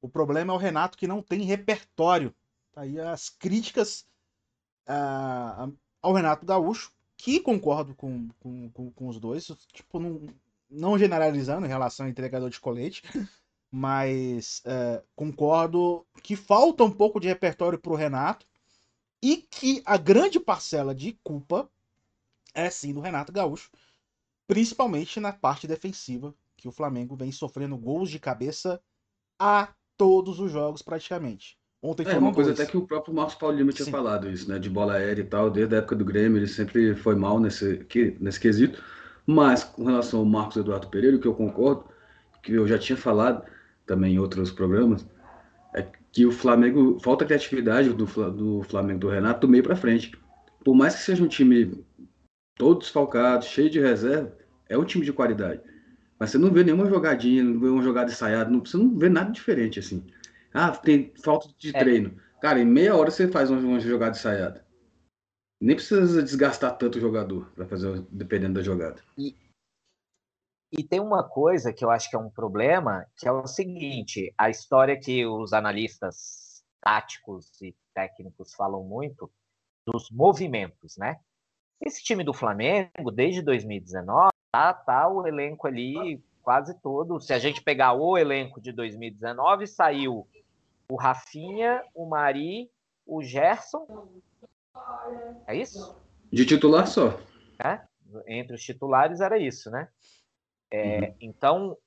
O 0.00 0.08
problema 0.08 0.52
é 0.52 0.56
o 0.56 0.58
Renato 0.58 0.96
que 0.96 1.06
não 1.06 1.22
tem 1.22 1.42
repertório. 1.42 2.34
Tá 2.72 2.82
aí 2.82 3.00
as 3.00 3.28
críticas 3.28 4.06
uh, 4.88 5.72
ao 6.00 6.12
Renato 6.12 6.46
Gaúcho, 6.46 6.92
que 7.22 7.38
concordo 7.38 7.94
com, 7.94 8.28
com, 8.40 8.68
com, 8.70 8.90
com 8.90 9.06
os 9.06 9.20
dois, 9.20 9.46
tipo, 9.72 10.00
não, 10.00 10.26
não 10.68 10.98
generalizando 10.98 11.64
em 11.64 11.68
relação 11.68 12.04
ao 12.04 12.10
entregador 12.10 12.50
de 12.50 12.58
colete, 12.58 13.04
mas 13.70 14.60
uh, 14.66 15.06
concordo 15.14 16.04
que 16.20 16.34
falta 16.34 16.82
um 16.82 16.90
pouco 16.90 17.20
de 17.20 17.28
repertório 17.28 17.78
pro 17.78 17.94
Renato 17.94 18.44
e 19.22 19.36
que 19.36 19.80
a 19.86 19.96
grande 19.96 20.40
parcela 20.40 20.92
de 20.92 21.12
culpa 21.22 21.70
é 22.52 22.68
sim 22.68 22.92
do 22.92 23.00
Renato 23.00 23.30
Gaúcho, 23.30 23.70
principalmente 24.48 25.20
na 25.20 25.32
parte 25.32 25.68
defensiva, 25.68 26.34
que 26.56 26.66
o 26.66 26.72
Flamengo 26.72 27.14
vem 27.14 27.30
sofrendo 27.30 27.78
gols 27.78 28.10
de 28.10 28.18
cabeça 28.18 28.82
a 29.38 29.72
todos 29.96 30.40
os 30.40 30.50
jogos 30.50 30.82
praticamente. 30.82 31.56
Ontem 31.82 32.06
é, 32.06 32.16
uma 32.16 32.32
coisa 32.32 32.50
dois. 32.50 32.60
até 32.60 32.70
que 32.70 32.76
o 32.76 32.86
próprio 32.86 33.12
Marcos 33.12 33.34
Paulo 33.34 33.56
Lima 33.56 33.72
tinha 33.72 33.84
Sim. 33.84 33.90
falado 33.90 34.30
isso, 34.30 34.48
né? 34.48 34.56
De 34.56 34.70
bola 34.70 34.94
aérea 34.94 35.20
e 35.20 35.26
tal, 35.26 35.50
desde 35.50 35.74
a 35.74 35.78
época 35.78 35.96
do 35.96 36.04
Grêmio, 36.04 36.38
ele 36.38 36.46
sempre 36.46 36.94
foi 36.94 37.16
mal 37.16 37.40
nesse, 37.40 37.84
nesse 38.20 38.38
quesito. 38.38 38.80
Mas 39.26 39.64
com 39.64 39.84
relação 39.84 40.20
ao 40.20 40.26
Marcos 40.26 40.56
Eduardo 40.56 40.86
Pereira, 40.86 41.18
que 41.18 41.26
eu 41.26 41.34
concordo, 41.34 41.84
que 42.40 42.52
eu 42.52 42.68
já 42.68 42.78
tinha 42.78 42.96
falado 42.96 43.44
também 43.84 44.14
em 44.14 44.18
outros 44.20 44.52
programas, 44.52 45.04
é 45.74 45.84
que 46.12 46.24
o 46.24 46.30
Flamengo 46.30 47.00
falta 47.00 47.24
criatividade 47.24 47.92
do, 47.92 48.06
do 48.30 48.62
Flamengo 48.62 49.00
do 49.00 49.08
Renato 49.08 49.46
do 49.46 49.50
meio 49.50 49.64
para 49.64 49.74
frente. 49.74 50.12
Por 50.64 50.74
mais 50.74 50.94
que 50.94 51.02
seja 51.02 51.24
um 51.24 51.28
time 51.28 51.84
todo 52.54 52.78
desfalcado, 52.78 53.44
cheio 53.44 53.68
de 53.68 53.80
reserva, 53.80 54.32
é 54.68 54.78
um 54.78 54.84
time 54.84 55.04
de 55.04 55.12
qualidade. 55.12 55.60
Mas 56.16 56.30
você 56.30 56.38
não 56.38 56.52
vê 56.52 56.62
nenhuma 56.62 56.86
jogadinha, 56.86 57.42
não 57.42 57.58
vê 57.58 57.66
uma 57.66 57.82
jogada 57.82 58.12
ensaiada, 58.12 58.48
não, 58.48 58.60
você 58.64 58.76
não 58.76 58.96
vê 58.96 59.08
nada 59.08 59.32
diferente 59.32 59.80
assim. 59.80 60.04
Ah, 60.54 60.70
tem 60.76 61.12
falta 61.16 61.48
de 61.56 61.74
é. 61.74 61.78
treino. 61.78 62.20
Cara, 62.40 62.60
em 62.60 62.64
meia 62.64 62.96
hora 62.96 63.10
você 63.10 63.28
faz 63.28 63.50
uma, 63.50 63.78
jogada 63.80 64.16
ensaiada. 64.16 64.66
Nem 65.60 65.76
precisa 65.76 66.22
desgastar 66.22 66.76
tanto 66.76 66.98
o 66.98 67.00
jogador 67.00 67.50
para 67.54 67.66
fazer, 67.66 68.02
dependendo 68.10 68.54
da 68.54 68.62
jogada. 68.62 69.00
E, 69.16 69.36
e 70.72 70.82
tem 70.82 71.00
uma 71.00 71.22
coisa 71.22 71.72
que 71.72 71.84
eu 71.84 71.90
acho 71.90 72.10
que 72.10 72.16
é 72.16 72.18
um 72.18 72.30
problema, 72.30 73.06
que 73.16 73.28
é 73.28 73.32
o 73.32 73.46
seguinte: 73.46 74.34
a 74.36 74.50
história 74.50 74.98
que 74.98 75.24
os 75.24 75.52
analistas 75.52 76.64
táticos 76.80 77.62
e 77.62 77.76
técnicos 77.94 78.54
falam 78.54 78.82
muito 78.82 79.30
dos 79.86 80.10
movimentos, 80.10 80.96
né? 80.96 81.20
Esse 81.80 82.02
time 82.02 82.24
do 82.24 82.34
Flamengo, 82.34 83.10
desde 83.12 83.42
2019, 83.42 84.30
tá, 84.52 84.72
tá 84.74 85.08
o 85.08 85.26
elenco 85.26 85.66
ali 85.66 86.22
quase 86.42 86.74
todo. 86.80 87.20
Se 87.20 87.32
a 87.32 87.38
gente 87.38 87.62
pegar 87.62 87.92
o 87.92 88.18
elenco 88.18 88.60
de 88.60 88.72
2019, 88.72 89.66
saiu 89.66 90.26
o 90.92 90.96
Rafinha, 90.96 91.82
o 91.94 92.06
Mari, 92.06 92.70
o 93.06 93.22
Gerson. 93.22 94.20
É 95.46 95.56
isso? 95.56 95.98
De 96.30 96.44
titular 96.44 96.86
só. 96.86 97.18
É? 97.58 97.80
Entre 98.26 98.54
os 98.54 98.62
titulares 98.62 99.22
era 99.22 99.38
isso, 99.38 99.70
né? 99.70 99.88
É, 100.70 100.98
uhum. 100.98 101.16
Então, 101.18 101.78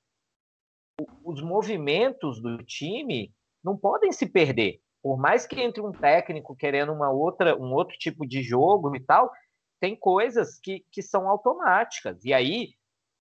os 1.24 1.39
movimentos 1.39 2.41
do 2.41 2.58
time 2.63 3.32
não 3.63 3.78
podem 3.78 4.12
se 4.12 4.26
perder. 4.26 4.82
Por 5.04 5.18
mais 5.18 5.46
que 5.46 5.62
entre 5.62 5.84
um 5.84 5.91
técnico 5.91 6.56
querendo 6.56 6.91
uma 6.91 7.12
outra, 7.12 7.56
um 7.56 7.74
outro 7.74 7.96
tipo 8.00 8.26
de 8.26 8.41
jogo 8.41 8.96
e 8.96 9.00
tal, 9.00 9.32
tem 9.80 9.96
coisas 9.96 10.60
que, 10.60 10.84
que 10.91 11.04
são 11.04 11.30
automáticas. 11.30 12.26
E 12.26 12.34
aí 12.34 12.74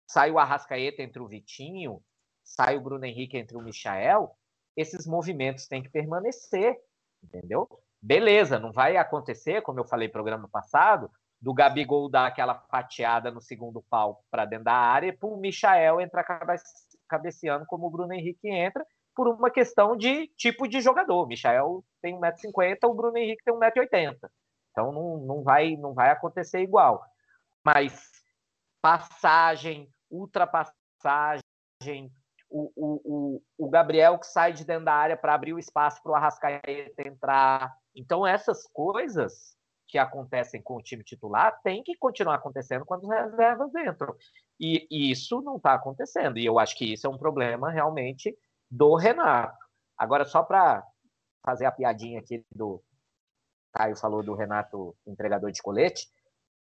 sai 0.08 0.30
o 0.30 0.38
Arrascaeta 0.38 1.01
entre 1.01 1.19
o 1.19 1.28
Vitinho, 1.28 2.04
sai 2.43 2.78
o 2.78 2.82
Bruno 2.82 3.04
Henrique 3.04 3.36
entre 3.36 3.58
o 3.58 3.63
Michael, 3.63 4.30
esses 4.75 5.05
movimentos 5.05 5.67
têm 5.67 5.81
que 5.81 5.89
permanecer, 5.89 6.77
entendeu? 7.23 7.67
Beleza, 8.01 8.59
não 8.59 8.71
vai 8.71 8.97
acontecer, 8.97 9.61
como 9.61 9.79
eu 9.79 9.85
falei 9.85 10.07
no 10.07 10.13
programa 10.13 10.47
passado, 10.47 11.09
do 11.41 11.53
Gabigol 11.53 12.09
dar 12.09 12.27
aquela 12.27 12.55
fatiada 12.55 13.31
no 13.31 13.41
segundo 13.41 13.83
pau 13.89 14.23
para 14.31 14.45
dentro 14.45 14.65
da 14.65 14.73
área 14.73 15.07
e 15.07 15.11
para 15.11 15.29
o 15.29 15.38
Michael 15.38 16.01
entrar 16.01 16.23
cabe 16.23 16.55
cabeceando 17.07 17.65
como 17.67 17.88
o 17.88 17.89
Bruno 17.89 18.13
Henrique 18.13 18.49
entra, 18.49 18.85
por 19.15 19.27
uma 19.27 19.49
questão 19.49 19.95
de 19.95 20.27
tipo 20.35 20.67
de 20.67 20.81
jogador. 20.81 21.23
O 21.23 21.27
Michael 21.27 21.83
tem 22.01 22.19
1,50m, 22.19 22.77
o 22.83 22.93
Bruno 22.93 23.17
Henrique 23.17 23.43
tem 23.43 23.53
1,80m. 23.53 24.17
Então 24.71 24.91
não, 24.91 25.17
não, 25.19 25.43
vai, 25.43 25.77
não 25.77 25.93
vai 25.93 26.09
acontecer 26.09 26.61
igual. 26.61 27.01
Mas 27.63 28.11
passagem, 28.81 29.89
ultrapassagem, 30.11 31.41
o, 32.49 32.71
o, 32.75 33.41
o, 33.58 33.69
Gabriel 33.69 34.17
que 34.17 34.27
sai 34.27 34.53
de 34.53 34.63
dentro 34.63 34.86
da 34.86 34.93
área 34.93 35.17
para 35.17 35.34
abrir 35.34 35.53
o 35.53 35.60
espaço 35.60 36.01
para 36.01 36.12
o 36.12 36.15
Arrascaeta 36.15 37.08
entrar. 37.08 37.75
Então 37.95 38.25
essas 38.25 38.67
coisas 38.67 39.55
que 39.88 39.97
acontecem 39.97 40.62
com 40.62 40.75
o 40.75 40.81
time 40.81 41.03
titular 41.03 41.60
tem 41.63 41.84
que 41.84 41.95
continuar 41.97 42.36
acontecendo 42.36 42.86
quando 42.86 43.12
as 43.12 43.31
reservas 43.31 43.73
entram. 43.75 44.15
E, 44.60 44.88
e 44.89 45.12
isso 45.12 45.41
não 45.41 45.58
está 45.58 45.73
acontecendo. 45.73 46.38
E 46.38 46.45
eu 46.45 46.58
acho 46.60 46.77
que 46.77 46.93
isso 46.93 47.05
é 47.05 47.10
um 47.10 47.17
problema 47.17 47.71
realmente 47.71 48.36
do 48.69 48.95
Renato. 48.95 49.58
Agora, 49.97 50.25
só 50.25 50.43
para 50.43 50.84
fazer 51.45 51.65
a 51.65 51.71
piadinha 51.71 52.19
aqui 52.19 52.43
do. 52.53 52.84
Caio 53.73 53.95
falou 53.97 54.23
do 54.23 54.34
Renato 54.34 54.95
entregador 55.05 55.51
de 55.51 55.62
colete. 55.62 56.08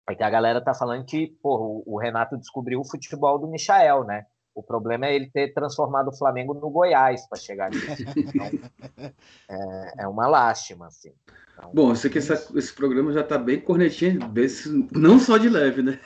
É 0.08 0.14
que 0.14 0.22
a 0.22 0.30
galera 0.30 0.62
tá 0.62 0.72
falando 0.72 1.04
que 1.04 1.28
porra, 1.42 1.82
o 1.86 1.98
Renato 1.98 2.36
descobriu 2.36 2.80
o 2.80 2.88
futebol 2.88 3.38
do 3.38 3.48
Michael, 3.48 4.04
né? 4.04 4.26
O 4.54 4.62
problema 4.62 5.06
é 5.06 5.14
ele 5.14 5.30
ter 5.30 5.52
transformado 5.54 6.08
o 6.08 6.16
Flamengo 6.16 6.52
no 6.52 6.70
Goiás 6.70 7.26
para 7.28 7.38
chegar 7.38 7.70
nisso. 7.70 8.02
Então, 8.16 8.50
é, 9.48 10.04
é, 10.04 10.08
uma 10.08 10.26
lástima, 10.26 10.86
assim. 10.86 11.12
Então, 11.54 11.70
Bom, 11.72 11.90
eu 11.90 11.96
sei 11.96 12.10
que 12.10 12.18
essa, 12.18 12.34
esse 12.56 12.72
programa 12.72 13.12
já 13.12 13.20
está 13.20 13.38
bem 13.38 13.60
cornetinho, 13.60 14.28
desse, 14.28 14.68
não 14.92 15.18
só 15.18 15.38
de 15.38 15.48
leve, 15.48 15.82
né? 15.82 15.98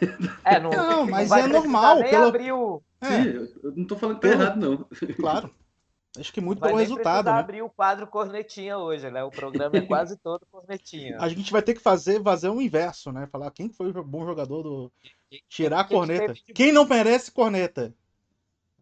É, 0.45 0.61
não, 0.61 0.71
não 0.71 1.07
mas 1.07 1.29
não 1.31 1.39
é 1.39 1.47
normal. 1.47 2.03
Pelo... 2.05 2.27
Abriu... 2.27 2.83
É. 3.01 3.23
Sim, 3.23 3.49
eu 3.63 3.73
não 3.73 3.83
estou 3.83 3.99
falando 3.99 4.21
que 4.21 4.29
tá 4.29 4.35
errado, 4.35 4.61
não. 4.61 4.87
Claro. 5.17 5.51
Acho 6.19 6.33
que 6.33 6.41
muito 6.41 6.61
pelo 6.61 6.77
resultado. 6.77 7.27
Né? 7.27 7.33
abrir 7.33 7.63
o 7.63 7.69
quadro 7.69 8.07
cornetinha 8.07 8.79
hoje, 8.79 9.11
né? 9.11 9.23
O 9.23 9.31
programa 9.31 9.77
é 9.77 9.81
quase 9.83 10.17
todo 10.17 10.47
cornetinha. 10.51 11.19
A 11.21 11.29
gente 11.29 11.53
vai 11.53 11.63
ter 11.63 11.75
que 11.75 11.81
fazer, 11.81 12.23
fazer 12.23 12.49
um 12.49 12.61
inverso, 12.61 13.13
né? 13.13 13.29
Falar 13.31 13.51
quem 13.51 13.69
foi 13.69 13.91
o 13.91 14.05
bom 14.05 14.25
jogador 14.25 14.63
do. 14.63 14.93
Tirar 15.49 15.81
a 15.81 15.85
corneta. 15.85 16.35
Quem 16.55 16.73
não 16.73 16.87
merece 16.87 17.31
corneta? 17.31 17.95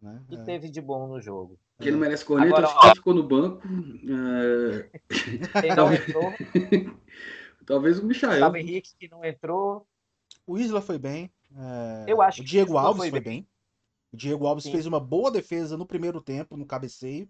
Né? 0.05 0.21
que 0.29 0.35
é. 0.35 0.43
teve 0.43 0.69
de 0.69 0.79
bom 0.79 1.07
no 1.07 1.19
jogo. 1.19 1.57
Quem 1.79 1.91
não 1.91 1.99
merece 1.99 2.23
corneta, 2.23 2.57
Agora, 2.59 2.67
acho 2.67 2.91
que 2.91 2.97
ficou 2.97 3.13
no 3.13 3.23
banco. 3.27 3.67
É... 4.07 5.61
Quem 5.61 5.75
não 5.75 5.91
entrou. 5.91 6.31
Talvez 7.65 7.97
o 7.99 8.05
Michael. 8.05 8.33
Gustavo 8.33 8.57
Henrique 8.57 8.95
que 8.99 9.09
não 9.09 9.25
entrou. 9.25 9.87
O 10.45 10.57
Isla 10.57 10.79
foi 10.79 10.99
bem. 10.99 11.31
É, 11.57 12.05
Eu 12.07 12.21
acho 12.21 12.41
o 12.41 12.43
que 12.43 12.49
Diego 12.51 12.77
Alves 12.77 13.01
foi 13.01 13.09
foi 13.09 13.19
bem. 13.19 13.33
bem. 13.41 13.47
O 14.13 14.17
Diego 14.17 14.45
Alves 14.45 14.65
Sim. 14.65 14.71
fez 14.71 14.85
uma 14.85 14.99
boa 14.99 15.31
defesa 15.31 15.75
no 15.75 15.85
primeiro 15.85 16.21
tempo, 16.21 16.55
no 16.55 16.65
cabeceio. 16.65 17.27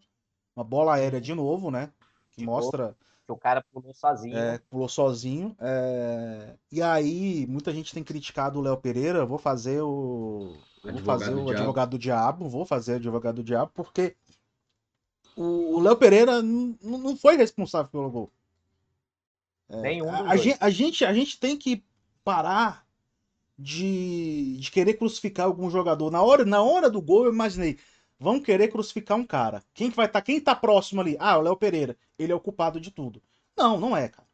Uma 0.55 0.63
bola 0.65 0.95
aérea 0.95 1.21
de 1.21 1.33
novo, 1.33 1.71
né? 1.71 1.91
Que 2.31 2.41
De 2.41 2.45
mostra 2.45 2.95
Que 3.25 3.31
o 3.31 3.37
cara 3.37 3.63
pulou 3.73 3.93
sozinho. 3.93 4.37
É, 4.37 4.59
pulou 4.69 4.89
sozinho. 4.89 5.55
é, 5.59 6.55
E 6.71 6.81
aí, 6.81 7.47
muita 7.47 7.71
gente 7.71 7.93
tem 7.93 8.03
criticado 8.03 8.59
o 8.59 8.61
Léo 8.61 8.77
Pereira. 8.77 9.25
Vou 9.25 9.37
fazer 9.37 9.81
o. 9.81 10.53
Vou 10.85 10.93
Advogado 10.93 11.19
fazer 11.19 11.31
do 11.31 11.43
o 11.43 11.49
advogado 11.49 11.89
do 11.91 11.99
diabo. 11.99 12.49
Vou 12.49 12.65
fazer 12.65 12.93
o 12.93 12.95
advogado 12.97 13.35
do 13.37 13.43
diabo, 13.43 13.71
porque 13.73 14.15
o 15.35 15.79
Léo 15.79 15.97
Pereira 15.97 16.41
não 16.41 17.17
foi 17.17 17.35
responsável 17.35 17.91
pelo 17.91 18.09
gol. 18.09 18.31
Nenhum 19.69 20.05
dos 20.05 20.47
A, 20.59 20.65
a 20.65 20.69
gente, 20.69 21.03
a 21.03 21.13
gente 21.13 21.39
tem 21.39 21.57
que 21.57 21.83
parar 22.23 22.85
de, 23.57 24.57
de 24.57 24.71
querer 24.71 24.93
crucificar 24.93 25.47
algum 25.47 25.69
jogador. 25.69 26.11
Na 26.11 26.21
hora, 26.21 26.45
na 26.45 26.61
hora 26.61 26.89
do 26.89 27.01
gol, 27.01 27.25
eu 27.25 27.33
imaginei. 27.33 27.77
Vão 28.19 28.39
querer 28.39 28.69
crucificar 28.69 29.17
um 29.17 29.25
cara. 29.25 29.63
Quem 29.73 29.89
que 29.89 29.97
vai 29.97 30.05
estar? 30.05 30.21
quem 30.21 30.39
tá 30.39 30.55
próximo 30.55 31.01
ali? 31.01 31.17
Ah, 31.19 31.37
o 31.37 31.41
Léo 31.41 31.57
Pereira. 31.57 31.97
Ele 32.17 32.31
é 32.31 32.35
o 32.35 32.39
culpado 32.39 32.79
de 32.79 32.91
tudo. 32.91 33.21
Não, 33.57 33.79
não 33.79 33.97
é, 33.97 34.07
cara. 34.07 34.27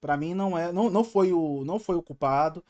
Pra 0.00 0.16
mim 0.16 0.34
não 0.34 0.56
é, 0.56 0.70
não, 0.72 0.90
não 0.90 1.02
foi 1.02 1.32
o, 1.32 1.64
não 1.64 1.78
foi 1.78 1.96
o 1.96 2.02
culpado. 2.02 2.62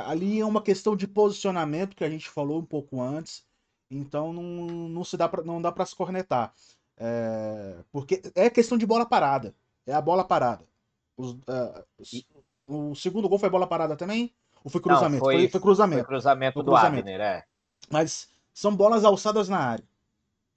Ali 0.00 0.40
é 0.40 0.44
uma 0.46 0.62
questão 0.62 0.96
de 0.96 1.06
posicionamento 1.06 1.94
que 1.96 2.04
a 2.04 2.10
gente 2.10 2.28
falou 2.28 2.58
um 2.60 2.64
pouco 2.64 3.00
antes. 3.00 3.44
Então 3.90 4.32
não, 4.32 4.42
não 4.88 5.04
se 5.04 5.16
dá 5.16 5.28
pra, 5.28 5.42
não 5.42 5.60
dá 5.60 5.70
para 5.70 5.84
se 5.86 5.94
cornetar. 5.94 6.54
É, 6.96 7.76
porque 7.90 8.22
é 8.34 8.48
questão 8.50 8.78
de 8.78 8.86
bola 8.86 9.04
parada. 9.06 9.54
É 9.86 9.92
a 9.92 10.00
bola 10.00 10.24
parada. 10.24 10.64
Os, 11.16 11.36
ah, 11.46 11.84
os- 11.98 12.24
o 12.66 12.94
segundo 12.94 13.28
gol 13.28 13.38
foi 13.38 13.50
bola 13.50 13.66
parada 13.66 13.96
também? 13.96 14.32
Ou 14.64 14.70
foi 14.70 14.80
Não, 14.80 14.84
cruzamento? 14.88 15.24
foi- 15.24 15.34
foi, 15.48 15.48
foi 15.48 15.50
Foi 15.50 15.60
cruzamento. 15.60 16.06
cruzamento 16.06 16.54
Foi 16.54 16.62
do 16.62 16.70
cruzamento. 16.70 17.00
Abner, 17.00 17.20
é. 17.20 17.44
Mas 17.90 18.30
são 18.54 18.74
bolas 18.74 19.04
alçadas 19.04 19.48
na 19.48 19.58
área. 19.58 19.84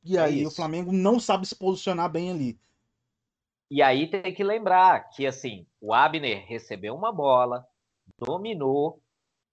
E 0.04 0.18
É 0.18 0.22
aí 0.22 0.46
o 0.46 0.48
isso. 0.48 0.56
Flamengo 0.56 0.92
não 0.92 1.20
sabe 1.20 1.46
se 1.48 1.56
posicionar 1.56 2.10
bem 2.10 2.30
ali. 2.32 2.60
E 3.70 3.82
aí 3.82 4.08
tem 4.10 4.34
que 4.34 4.44
lembrar 4.44 5.10
que 5.10 5.26
assim, 5.26 5.66
o 5.82 5.94
Abner 5.94 6.46
recebeu 6.48 6.96
uma 6.96 7.12
bola, 7.12 7.68
dominou, 8.20 9.02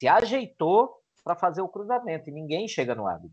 se 0.02 0.08
ajeitou 0.08 0.90
para 1.22 1.36
fazer 1.36 1.62
o 1.62 1.68
cruzamento 1.68 2.28
e 2.28 2.32
ninguém 2.32 2.66
chega 2.66 2.92
no 2.92 3.06
Abner. 3.06 3.30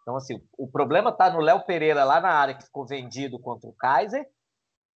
Então 0.00 0.16
assim, 0.16 0.40
o 0.56 0.66
problema 0.66 1.12
tá 1.12 1.30
no 1.30 1.40
Léo 1.40 1.66
Pereira 1.66 2.04
lá 2.04 2.18
na 2.22 2.30
área 2.30 2.54
que 2.54 2.64
ficou 2.64 2.86
vendido 2.86 3.38
contra 3.38 3.68
o 3.68 3.74
Kaiser 3.74 4.26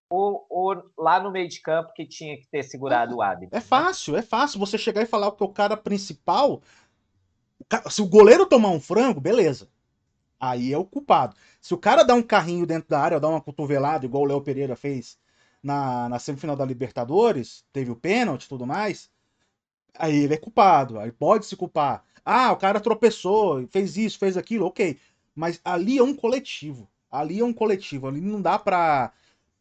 ou, 0.10 0.46
ou 0.50 0.82
lá 0.98 1.20
no 1.20 1.30
meio 1.30 1.50
de 1.50 1.60
campo 1.60 1.92
que 1.94 2.08
tinha 2.08 2.38
que 2.38 2.48
ter 2.48 2.64
segurado 2.64 3.18
o 3.18 3.22
Abner. 3.22 3.50
É 3.52 3.60
fácil, 3.60 4.16
é 4.16 4.22
fácil 4.22 4.58
você 4.58 4.78
chegar 4.78 5.02
e 5.02 5.06
falar 5.06 5.30
que 5.34 5.44
o 5.44 5.50
cara 5.50 5.76
principal. 5.76 6.62
Se 7.90 8.02
o 8.02 8.08
goleiro 8.08 8.46
tomar 8.46 8.70
um 8.70 8.80
frango, 8.80 9.20
beleza. 9.20 9.68
Aí 10.40 10.72
é 10.72 10.78
o 10.78 10.86
culpado. 10.86 11.36
Se 11.60 11.74
o 11.74 11.78
cara 11.78 12.04
dá 12.04 12.16
um 12.16 12.24
carrinho 12.24 12.66
dentro 12.66 12.88
da 12.88 13.02
área, 13.02 13.18
ou 13.18 13.22
dá 13.22 13.28
uma 13.28 13.42
cotovelada, 13.42 14.06
igual 14.06 14.24
o 14.24 14.28
Léo 14.28 14.42
Pereira 14.42 14.78
fez 14.78 15.18
na, 15.62 16.08
na 16.08 16.18
semifinal 16.18 16.56
da 16.56 16.64
Libertadores, 16.64 17.66
teve 17.74 17.92
o 17.92 17.96
pênalti 17.96 18.46
e 18.46 18.50
tudo 18.50 18.66
mais, 18.66 19.12
aí 19.98 20.24
ele 20.24 20.34
é 20.34 20.38
culpado. 20.38 21.00
Aí 21.00 21.12
pode 21.12 21.46
se 21.46 21.56
culpar. 21.56 22.04
Ah, 22.26 22.52
o 22.52 22.58
cara 22.58 22.80
tropeçou, 22.80 23.68
fez 23.68 23.98
isso, 23.98 24.18
fez 24.18 24.38
aquilo, 24.38 24.66
ok. 24.66 24.98
Mas 25.36 25.60
ali 25.64 25.98
é 25.98 26.04
um 26.04 26.16
coletivo. 26.16 26.88
Ali 27.12 27.40
é 27.40 27.46
um 27.46 27.54
coletivo. 27.54 28.08
Ali 28.08 28.22
não 28.22 28.42
dá 28.42 28.58
pra, 28.58 29.12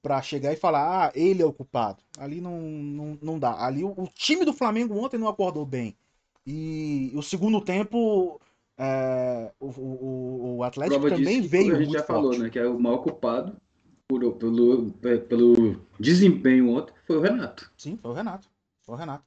pra 0.02 0.22
chegar 0.22 0.52
e 0.52 0.56
falar, 0.56 1.06
ah, 1.06 1.12
ele 1.14 1.42
é 1.42 1.46
o 1.46 1.52
culpado. 1.52 2.02
Ali 2.18 2.40
não, 2.40 2.60
não, 2.60 3.18
não 3.20 3.38
dá. 3.38 3.64
Ali 3.64 3.82
o, 3.84 3.88
o 3.96 4.08
time 4.14 4.44
do 4.44 4.52
Flamengo 4.52 4.96
ontem 4.96 5.18
não 5.18 5.28
acordou 5.28 5.66
bem. 5.66 5.96
E 6.46 7.12
o 7.14 7.22
segundo 7.22 7.60
tempo, 7.60 8.40
é, 8.76 9.52
o, 9.60 9.66
o, 9.66 10.56
o 10.56 10.62
Atlético 10.64 11.00
Prova 11.00 11.16
também 11.16 11.40
disso 11.40 11.42
que 11.42 11.48
veio 11.48 11.74
a 11.74 11.78
gente 11.78 11.86
muito 11.88 11.98
já 11.98 12.04
falou, 12.04 12.24
forte. 12.32 12.42
né? 12.42 12.50
Que 12.50 12.58
é 12.58 12.66
o 12.66 12.78
maior 12.78 12.98
culpado 12.98 13.56
por- 14.08 14.34
pelo, 14.34 15.20
pelo 15.20 15.80
desempenho 15.98 16.70
ontem 16.70 16.92
foi 17.06 17.16
o 17.16 17.20
Renato. 17.20 17.70
Sim, 17.76 17.96
foi 17.96 18.10
o 18.10 18.14
Renato. 18.14 18.48
Foi 18.82 18.94
o 18.94 18.98
Renato. 18.98 19.24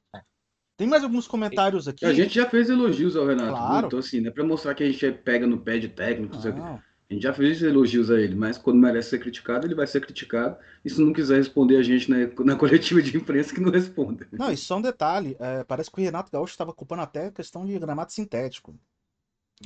Tem 0.76 0.86
mais 0.86 1.02
alguns 1.02 1.26
comentários 1.26 1.88
aqui. 1.88 2.04
A 2.04 2.12
gente 2.12 2.34
já 2.34 2.48
fez 2.48 2.68
elogios 2.68 3.16
ao 3.16 3.26
Renato, 3.26 3.50
Claro. 3.50 3.86
então 3.86 3.98
assim, 3.98 4.20
não 4.20 4.28
é 4.28 4.30
pra 4.32 4.44
mostrar 4.44 4.74
que 4.74 4.84
a 4.84 4.90
gente 4.90 5.10
pega 5.12 5.46
no 5.46 5.58
pé 5.58 5.78
de 5.78 5.88
técnico. 5.88 6.36
Não, 6.36 6.80
A 7.08 7.12
gente 7.14 7.22
já 7.22 7.32
fez 7.32 7.62
elogios 7.62 8.10
a 8.10 8.20
ele, 8.20 8.34
mas 8.34 8.58
quando 8.58 8.78
merece 8.78 9.10
ser 9.10 9.20
criticado, 9.20 9.66
ele 9.66 9.74
vai 9.74 9.86
ser 9.86 10.00
criticado. 10.00 10.56
E 10.84 10.90
se 10.90 11.00
não 11.00 11.12
quiser 11.12 11.36
responder 11.36 11.76
a 11.76 11.82
gente 11.82 12.10
na, 12.10 12.16
na 12.44 12.56
coletiva 12.56 13.00
de 13.00 13.16
imprensa, 13.16 13.54
que 13.54 13.60
não 13.60 13.70
responda. 13.70 14.26
não, 14.32 14.50
e 14.50 14.56
só 14.56 14.76
um 14.76 14.82
detalhe. 14.82 15.36
é, 15.38 15.64
parece 15.64 15.90
que 15.90 16.00
o 16.00 16.04
Renato 16.04 16.30
Gaúcho 16.30 16.52
estava 16.52 16.72
culpando 16.72 17.02
até 17.02 17.26
a 17.26 17.32
questão 17.32 17.64
de 17.64 17.78
gramado 17.78 18.12
sintético. 18.12 18.74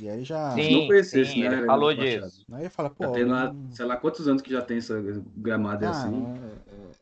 E 0.01 0.07
aí 0.07 0.23
já. 0.23 0.51
Se 0.51 0.61
Sim, 0.61 0.71
não 0.73 0.87
conhecesse, 0.87 1.31
sim, 1.33 1.41
né, 1.41 1.57
ele 1.57 1.65
falou 1.65 1.93
disso. 1.93 2.45
Aí 2.53 2.69
fala, 2.69 2.89
pô. 2.89 3.03
Já 3.03 3.11
tem 3.11 3.25
lá, 3.25 3.53
sei 3.71 3.85
lá 3.85 3.97
quantos 3.97 4.27
anos 4.27 4.41
que 4.41 4.51
já 4.51 4.61
tem 4.61 4.77
essa 4.77 5.01
gramada 5.35 5.87
Ah, 5.87 5.89
assim. 5.91 6.23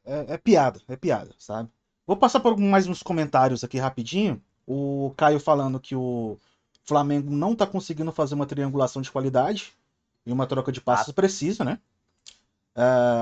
é, 0.05 0.13
é- 0.13 0.33
é 0.33 0.37
piada, 0.37 0.81
é 0.87 0.95
piada, 0.95 1.31
sabe? 1.37 1.69
Vou 2.09 2.17
passar 2.17 2.39
por 2.39 2.57
mais 2.57 2.87
uns 2.87 3.03
comentários 3.03 3.63
aqui 3.63 3.77
rapidinho. 3.77 4.41
O 4.65 5.13
Caio 5.15 5.39
falando 5.39 5.79
que 5.79 5.95
o 5.95 6.39
Flamengo 6.83 7.29
não 7.29 7.53
tá 7.53 7.67
conseguindo 7.67 8.11
fazer 8.11 8.33
uma 8.33 8.47
triangulação 8.47 8.99
de 8.99 9.11
qualidade 9.11 9.73
e 10.25 10.31
uma 10.31 10.47
troca 10.47 10.71
de 10.71 10.81
passes 10.81 11.13
precisa, 11.13 11.63
né? 11.63 11.77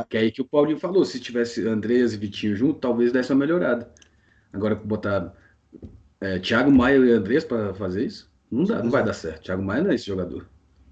Que 0.08 0.16
é 0.16 0.22
aí 0.22 0.32
que 0.32 0.42
o 0.42 0.46
Paulinho 0.46 0.80
falou, 0.80 1.04
se 1.04 1.20
tivesse 1.20 1.68
Andreas 1.68 2.14
e 2.14 2.18
Vitinho 2.18 2.56
junto, 2.56 2.80
talvez 2.80 3.12
desse 3.12 3.34
uma 3.34 3.40
melhorada. 3.40 3.92
Agora 4.54 4.74
botar 4.74 5.34
é, 6.22 6.40
Thiago 6.40 6.72
Maia 6.72 6.96
e 6.96 7.12
Andreas 7.12 7.44
para 7.44 7.74
fazer 7.74 8.06
isso, 8.06 8.32
não 8.50 8.64
dá, 8.64 8.82
não 8.82 8.90
vai 8.90 9.04
dar 9.04 9.14
certo. 9.14 9.44
Thiago 9.44 9.64
Maia 9.64 9.84
não 9.84 9.92
é 9.92 9.96
esse 9.96 10.06
jogador. 10.06 10.48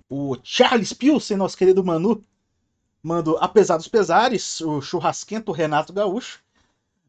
O 0.10 0.36
Charles 0.44 0.92
Pilsen, 0.92 1.38
nosso 1.38 1.58
querido 1.58 1.82
Manu, 1.82 2.22
mandou, 3.02 3.38
apesar 3.40 3.78
dos 3.78 3.88
pesares, 3.88 4.60
o 4.60 4.82
churrasquento 4.82 5.54
Renato 5.54 5.94
Gaúcho, 5.94 6.44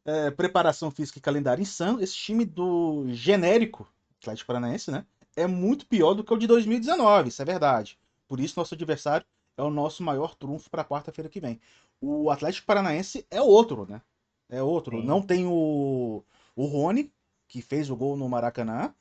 é, 0.07 0.31
preparação 0.31 0.91
física 0.91 1.19
e 1.19 1.23
calendário 1.23 1.61
insano. 1.61 2.01
Esse 2.01 2.15
time 2.15 2.45
do 2.45 3.05
genérico 3.09 3.87
Atlético 4.23 4.47
Paranaense, 4.47 4.91
né? 4.91 5.05
É 5.37 5.47
muito 5.47 5.87
pior 5.87 6.15
do 6.15 6.25
que 6.25 6.33
o 6.33 6.39
de 6.39 6.47
2019, 6.47 7.29
isso 7.29 7.43
é 7.43 7.45
verdade. 7.45 7.99
Por 8.27 8.41
isso, 8.41 8.59
nosso 8.59 8.75
adversário 8.75 9.27
é 9.57 9.63
o 9.63 9.71
nosso 9.71 10.03
maior 10.03 10.35
trunfo 10.35 10.71
para 10.71 10.85
quarta-feira 10.85 11.29
que 11.29 11.41
vem. 11.41 11.61
O 12.01 12.31
Atlético 12.31 12.67
Paranaense 12.67 13.27
é 13.31 13.41
outro, 13.41 13.87
né? 13.89 14.01
É 14.49 14.63
outro. 14.63 14.99
Sim. 14.99 15.07
Não 15.07 15.21
tem 15.21 15.47
o, 15.47 16.23
o 16.55 16.67
Rony, 16.67 17.13
que 17.49 17.61
fez 17.61 17.91
o 17.91 17.97
gol 17.97 18.17
no 18.17 18.29
Maracanã. 18.29 18.95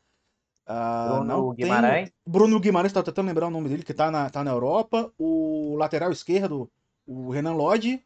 Ah, 0.65 1.07
Bruno 1.09 1.25
não 1.25 1.55
tem 1.55 1.65
Guimarães. 1.65 2.11
Bruno 2.25 2.59
Guimarães, 2.59 2.93
tá 2.93 3.03
tentando 3.03 3.27
lembrar 3.27 3.47
o 3.47 3.51
nome 3.51 3.69
dele, 3.69 3.83
que 3.83 3.93
tá 3.93 4.09
na, 4.09 4.29
tá 4.29 4.43
na 4.43 4.51
Europa. 4.51 5.11
O 5.17 5.75
lateral 5.77 6.11
esquerdo, 6.11 6.69
o 7.05 7.29
Renan 7.29 7.53
Lodge, 7.53 8.03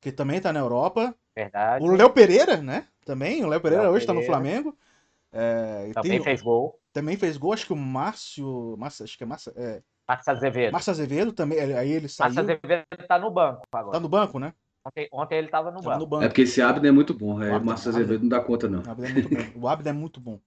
que 0.00 0.12
também 0.12 0.40
tá 0.40 0.52
na 0.52 0.60
Europa. 0.60 1.14
Verdade. 1.36 1.84
O 1.84 1.92
Léo 1.92 2.10
Pereira, 2.10 2.56
né? 2.56 2.88
Também. 3.04 3.44
O 3.44 3.48
Léo 3.48 3.60
Pereira 3.60 3.84
Léo 3.84 3.92
hoje 3.92 4.06
tá 4.06 4.14
no. 4.14 4.22
Flamengo. 4.22 4.76
É, 5.32 5.90
Também 5.92 6.12
tem- 6.12 6.22
fez 6.22 6.40
gol. 6.40 6.80
também 6.92 7.16
fez 7.16 7.36
gol, 7.36 7.52
acho 7.52 7.66
que 7.66 7.72
o 7.72 7.76
Márcio. 7.76 8.74
Márcio 8.78 9.04
acho 9.04 9.18
que 9.18 9.22
é 9.24 9.26
Márcio, 9.26 9.52
é, 9.54 9.82
Márcio 10.08 10.32
Azevedo. 10.32 10.72
Márcio 10.72 10.90
Azevedo 10.92 11.32
também. 11.32 11.58
Aí 11.60 11.92
ele 11.92 12.08
saiu. 12.08 12.32
Márcio 12.32 12.42
Azevedo 12.42 13.06
tá 13.06 13.18
no 13.18 13.30
banco 13.30 13.62
agora. 13.70 13.92
Tá 13.92 14.00
no 14.00 14.08
banco, 14.08 14.38
né? 14.38 14.54
Ontem, 14.86 15.08
ontem 15.12 15.38
ele 15.38 15.48
tava 15.48 15.70
no 15.70 15.82
Tava 15.82 15.98
no 15.98 16.06
banco. 16.06 16.24
É 16.24 16.28
porque 16.28 16.42
esse 16.42 16.62
Abner 16.62 16.88
é 16.88 16.92
muito 16.92 17.12
bom, 17.12 17.42
é, 17.42 17.54
O 17.54 17.62
Márcio 17.62 17.90
Azevedo 17.90 18.22
não 18.22 18.28
dá 18.30 18.40
conta, 18.40 18.66
não. 18.68 18.82
O 18.82 18.90
Abner 18.90 19.10
é 19.10 19.12
muito 19.12 19.28
bom. 19.28 19.60
O 19.60 19.68
Abner 19.68 19.90
é 19.90 19.96
muito 19.96 20.20
bom. 20.20 20.40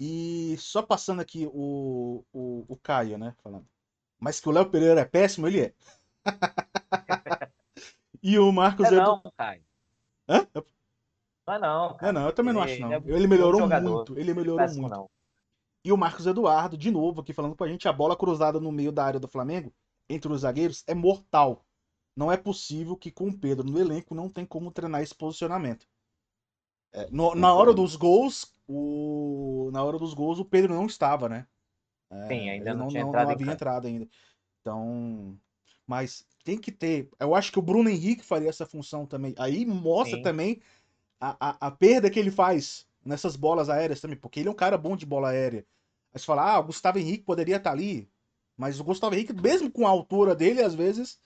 E 0.00 0.56
só 0.58 0.82
passando 0.82 1.20
aqui 1.20 1.46
o, 1.52 2.24
o, 2.32 2.64
o 2.66 2.76
Caio, 2.78 3.16
né? 3.18 3.34
Falando. 3.44 3.66
Mas 4.18 4.40
que 4.40 4.48
o 4.48 4.52
Léo 4.52 4.70
Pereira 4.70 5.02
é 5.02 5.04
péssimo, 5.04 5.46
ele 5.46 5.60
é. 5.60 5.74
e 8.22 8.38
o 8.38 8.50
Marcos 8.50 8.90
Não 8.90 8.98
é 8.98 9.00
Edu- 9.00 9.06
não, 9.24 9.32
Caio. 9.36 9.62
Hã? 10.30 10.46
Não 11.46 11.54
é 11.54 11.58
não, 11.58 11.88
É, 11.88 11.96
cara. 11.96 12.12
não, 12.12 12.26
eu 12.26 12.32
também 12.32 12.54
não 12.54 12.62
Ele- 12.62 12.72
acho, 12.72 12.80
não. 12.82 12.92
ele 12.92 13.12
é 13.12 13.16
Ele 13.16 13.26
melhorou 13.26 13.60
jogador. 13.60 13.90
muito. 13.98 14.18
Ele 14.18 14.32
melhorou 14.34 14.58
Péssimo, 14.58 14.82
muito. 14.82 14.96
não. 14.96 15.10
E 15.84 15.92
o 15.92 15.96
Marcos 15.96 16.26
Eduardo, 16.26 16.76
de 16.76 16.90
novo, 16.90 17.20
aqui 17.20 17.32
falando 17.32 17.56
com 17.56 17.64
a 17.64 17.68
gente, 17.68 17.88
a 17.88 17.92
bola 17.92 18.16
cruzada 18.16 18.60
no 18.60 18.70
meio 18.70 18.92
da 18.92 19.04
área 19.04 19.20
do 19.20 19.28
Flamengo, 19.28 19.72
entre 20.08 20.32
os 20.32 20.42
zagueiros, 20.42 20.84
é 20.86 20.94
mortal. 20.94 21.64
Não 22.16 22.30
é 22.30 22.36
possível 22.36 22.96
que 22.96 23.10
com 23.10 23.28
o 23.28 23.38
Pedro 23.38 23.64
no 23.66 23.78
elenco 23.78 24.14
não 24.14 24.28
tem 24.28 24.44
como 24.44 24.70
treinar 24.70 25.02
esse 25.02 25.14
posicionamento. 25.14 25.86
É, 26.92 27.08
no- 27.10 27.34
na 27.34 27.52
hora 27.54 27.72
dos 27.72 27.96
gols, 27.96 28.52
o, 28.68 29.70
na 29.72 29.82
hora 29.82 29.98
dos 29.98 30.12
gols, 30.12 30.38
o 30.38 30.44
Pedro 30.44 30.74
não 30.74 30.86
estava, 30.86 31.28
né? 31.28 31.46
É, 32.10 32.26
Sim, 32.28 32.50
ainda 32.50 32.70
ele 32.70 32.78
não 32.78 32.88
tinha 32.88 33.02
entrado 33.02 33.30
em 33.30 33.34
havia 33.34 33.52
entrado 33.52 33.86
ainda. 33.86 34.08
Então, 34.60 35.38
mas 35.86 36.26
tem 36.44 36.58
que 36.58 36.72
ter. 36.72 37.08
Eu 37.18 37.34
acho 37.34 37.52
que 37.52 37.58
o 37.58 37.62
Bruno 37.62 37.88
Henrique 37.88 38.24
faria 38.24 38.48
essa 38.48 38.66
função 38.66 39.06
também. 39.06 39.34
Aí 39.38 39.64
mostra 39.66 40.16
Sim. 40.16 40.22
também 40.22 40.60
a, 41.20 41.36
a, 41.40 41.66
a 41.68 41.70
perda 41.70 42.10
que 42.10 42.18
ele 42.18 42.30
faz 42.30 42.86
nessas 43.04 43.36
bolas 43.36 43.68
aéreas 43.68 44.00
também, 44.00 44.16
porque 44.16 44.40
ele 44.40 44.48
é 44.48 44.52
um 44.52 44.54
cara 44.54 44.76
bom 44.78 44.96
de 44.96 45.06
bola 45.06 45.30
aérea. 45.30 45.64
Aí 46.12 46.18
você 46.18 46.26
fala, 46.26 46.54
ah, 46.54 46.58
o 46.58 46.64
Gustavo 46.64 46.98
Henrique 46.98 47.24
poderia 47.24 47.56
estar 47.56 47.72
ali. 47.72 48.08
Mas 48.56 48.78
o 48.78 48.84
Gustavo 48.84 49.14
Henrique, 49.14 49.32
mesmo 49.32 49.70
com 49.70 49.86
a 49.86 49.90
altura 49.90 50.34
dele, 50.34 50.62
às 50.62 50.74
vezes, 50.74 51.18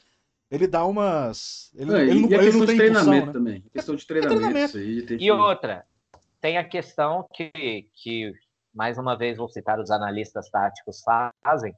ele 0.50 0.66
dá 0.66 0.84
umas. 0.84 1.72
Ele, 1.74 1.92
É, 1.92 2.02
ele 2.02 2.10
e 2.12 2.20
não, 2.20 2.28
a 2.28 2.32
ele 2.32 2.44
questão 2.44 2.58
não 2.58 2.66
de 2.66 2.76
tem 2.76 2.86
impulsão, 2.86 3.04
treinamento 3.04 3.26
né? 3.26 3.32
também. 3.32 3.64
Questão 3.72 3.96
de 3.96 4.06
treinamento, 4.06 4.40
treinamento. 4.40 4.78
aí 4.78 5.02
tem 5.06 5.18
que... 5.18 5.24
E 5.24 5.30
outra, 5.32 5.84
tem 6.40 6.58
a 6.58 6.64
questão 6.64 7.26
que, 7.34 7.88
que 7.92 8.32
mais 8.72 8.98
uma 8.98 9.16
vez 9.16 9.38
vou 9.38 9.48
citar 9.48 9.80
os 9.80 9.90
analistas 9.90 10.48
táticos 10.50 11.02
fazem, 11.02 11.74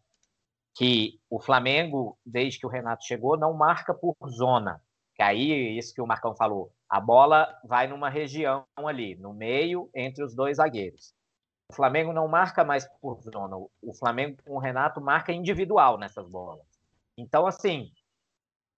que 0.76 1.18
o 1.30 1.40
Flamengo, 1.40 2.18
desde 2.24 2.60
que 2.60 2.66
o 2.66 2.68
Renato 2.68 3.04
chegou, 3.04 3.36
não 3.38 3.54
marca 3.54 3.94
por 3.94 4.14
zona. 4.28 4.80
Que 5.14 5.22
aí, 5.22 5.78
isso 5.78 5.94
que 5.94 6.02
o 6.02 6.06
Marcão 6.06 6.36
falou, 6.36 6.70
a 6.86 7.00
bola 7.00 7.48
vai 7.64 7.86
numa 7.86 8.10
região 8.10 8.66
ali, 8.76 9.16
no 9.16 9.32
meio, 9.32 9.88
entre 9.94 10.22
os 10.22 10.34
dois 10.34 10.58
zagueiros. 10.58 11.14
O 11.72 11.74
Flamengo 11.74 12.12
não 12.12 12.28
marca 12.28 12.62
mais 12.62 12.86
por 13.00 13.22
zona. 13.22 13.56
O 13.56 13.94
Flamengo 13.98 14.36
com 14.44 14.56
o 14.56 14.58
Renato 14.58 15.00
marca 15.00 15.32
individual 15.32 15.96
nessas 15.96 16.28
bolas. 16.28 16.66
Então, 17.16 17.46
assim, 17.46 17.90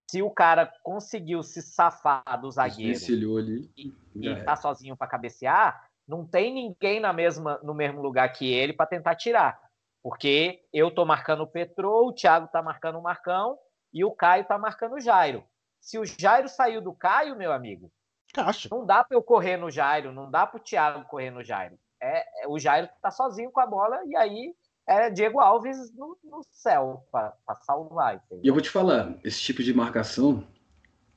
se 0.08 0.22
o 0.22 0.30
cara 0.30 0.72
conseguiu 0.84 1.42
se 1.42 1.60
safar 1.60 2.40
do 2.40 2.50
zagueiro 2.50 2.96
ali, 3.36 3.70
e, 3.76 3.92
e 4.14 4.44
tá 4.44 4.54
sozinho 4.54 4.96
para 4.96 5.08
cabecear, 5.08 5.90
não 6.06 6.24
tem 6.24 6.54
ninguém 6.54 7.00
na 7.00 7.12
mesma, 7.12 7.58
no 7.64 7.74
mesmo 7.74 8.00
lugar 8.00 8.32
que 8.32 8.50
ele 8.50 8.72
para 8.72 8.86
tentar 8.86 9.16
tirar. 9.16 9.67
Porque 10.02 10.64
eu 10.72 10.90
tô 10.90 11.04
marcando 11.04 11.42
o 11.42 11.46
Petro, 11.46 12.06
o 12.06 12.12
Thiago 12.12 12.48
tá 12.48 12.62
marcando 12.62 12.98
o 12.98 13.02
Marcão 13.02 13.58
e 13.92 14.04
o 14.04 14.10
Caio 14.10 14.44
tá 14.44 14.56
marcando 14.58 14.94
o 14.94 15.00
Jairo. 15.00 15.44
Se 15.80 15.98
o 15.98 16.04
Jairo 16.04 16.48
saiu 16.48 16.80
do 16.80 16.92
Caio, 16.92 17.36
meu 17.36 17.52
amigo, 17.52 17.90
Caixa. 18.32 18.68
não 18.70 18.84
dá 18.84 19.02
para 19.04 19.16
eu 19.16 19.22
correr 19.22 19.56
no 19.56 19.70
Jairo, 19.70 20.12
não 20.12 20.30
dá 20.30 20.46
para 20.46 20.58
o 20.58 20.62
Thiago 20.62 21.04
correr 21.08 21.30
no 21.30 21.42
Jairo. 21.42 21.78
É, 22.00 22.44
é, 22.44 22.48
o 22.48 22.58
Jairo 22.58 22.88
tá 23.02 23.10
sozinho 23.10 23.50
com 23.50 23.60
a 23.60 23.66
bola 23.66 24.00
e 24.06 24.16
aí 24.16 24.54
é 24.86 25.10
Diego 25.10 25.40
Alves 25.40 25.94
no, 25.94 26.16
no 26.24 26.42
céu 26.50 27.04
para 27.10 27.34
salvar. 27.62 28.16
Entendeu? 28.16 28.40
E 28.44 28.48
eu 28.48 28.54
vou 28.54 28.62
te 28.62 28.70
falar, 28.70 29.14
esse 29.24 29.40
tipo 29.40 29.62
de 29.62 29.74
marcação, 29.74 30.46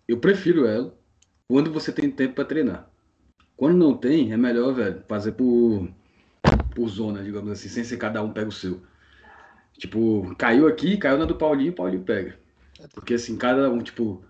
eu 0.07 0.19
prefiro 0.19 0.65
ela 0.65 0.93
quando 1.47 1.71
você 1.71 1.91
tem 1.91 2.09
tempo 2.09 2.35
para 2.35 2.45
treinar. 2.45 2.89
Quando 3.55 3.77
não 3.77 3.95
tem, 3.95 4.33
é 4.33 4.37
melhor, 4.37 4.73
velho, 4.73 5.03
fazer 5.07 5.33
por, 5.33 5.87
por 6.71 6.87
zona, 6.89 7.23
digamos 7.23 7.51
assim, 7.51 7.69
sem 7.69 7.83
ser 7.83 7.97
cada 7.97 8.23
um 8.23 8.31
pega 8.31 8.49
o 8.49 8.51
seu. 8.51 8.81
Tipo, 9.73 10.35
caiu 10.35 10.67
aqui, 10.67 10.97
caiu 10.97 11.17
na 11.17 11.25
do 11.25 11.35
Paulinho, 11.35 11.73
Paulinho 11.73 12.03
pega. 12.03 12.39
Porque 12.93 13.15
assim, 13.15 13.37
cada 13.37 13.69
um, 13.69 13.81
tipo, 13.81 14.23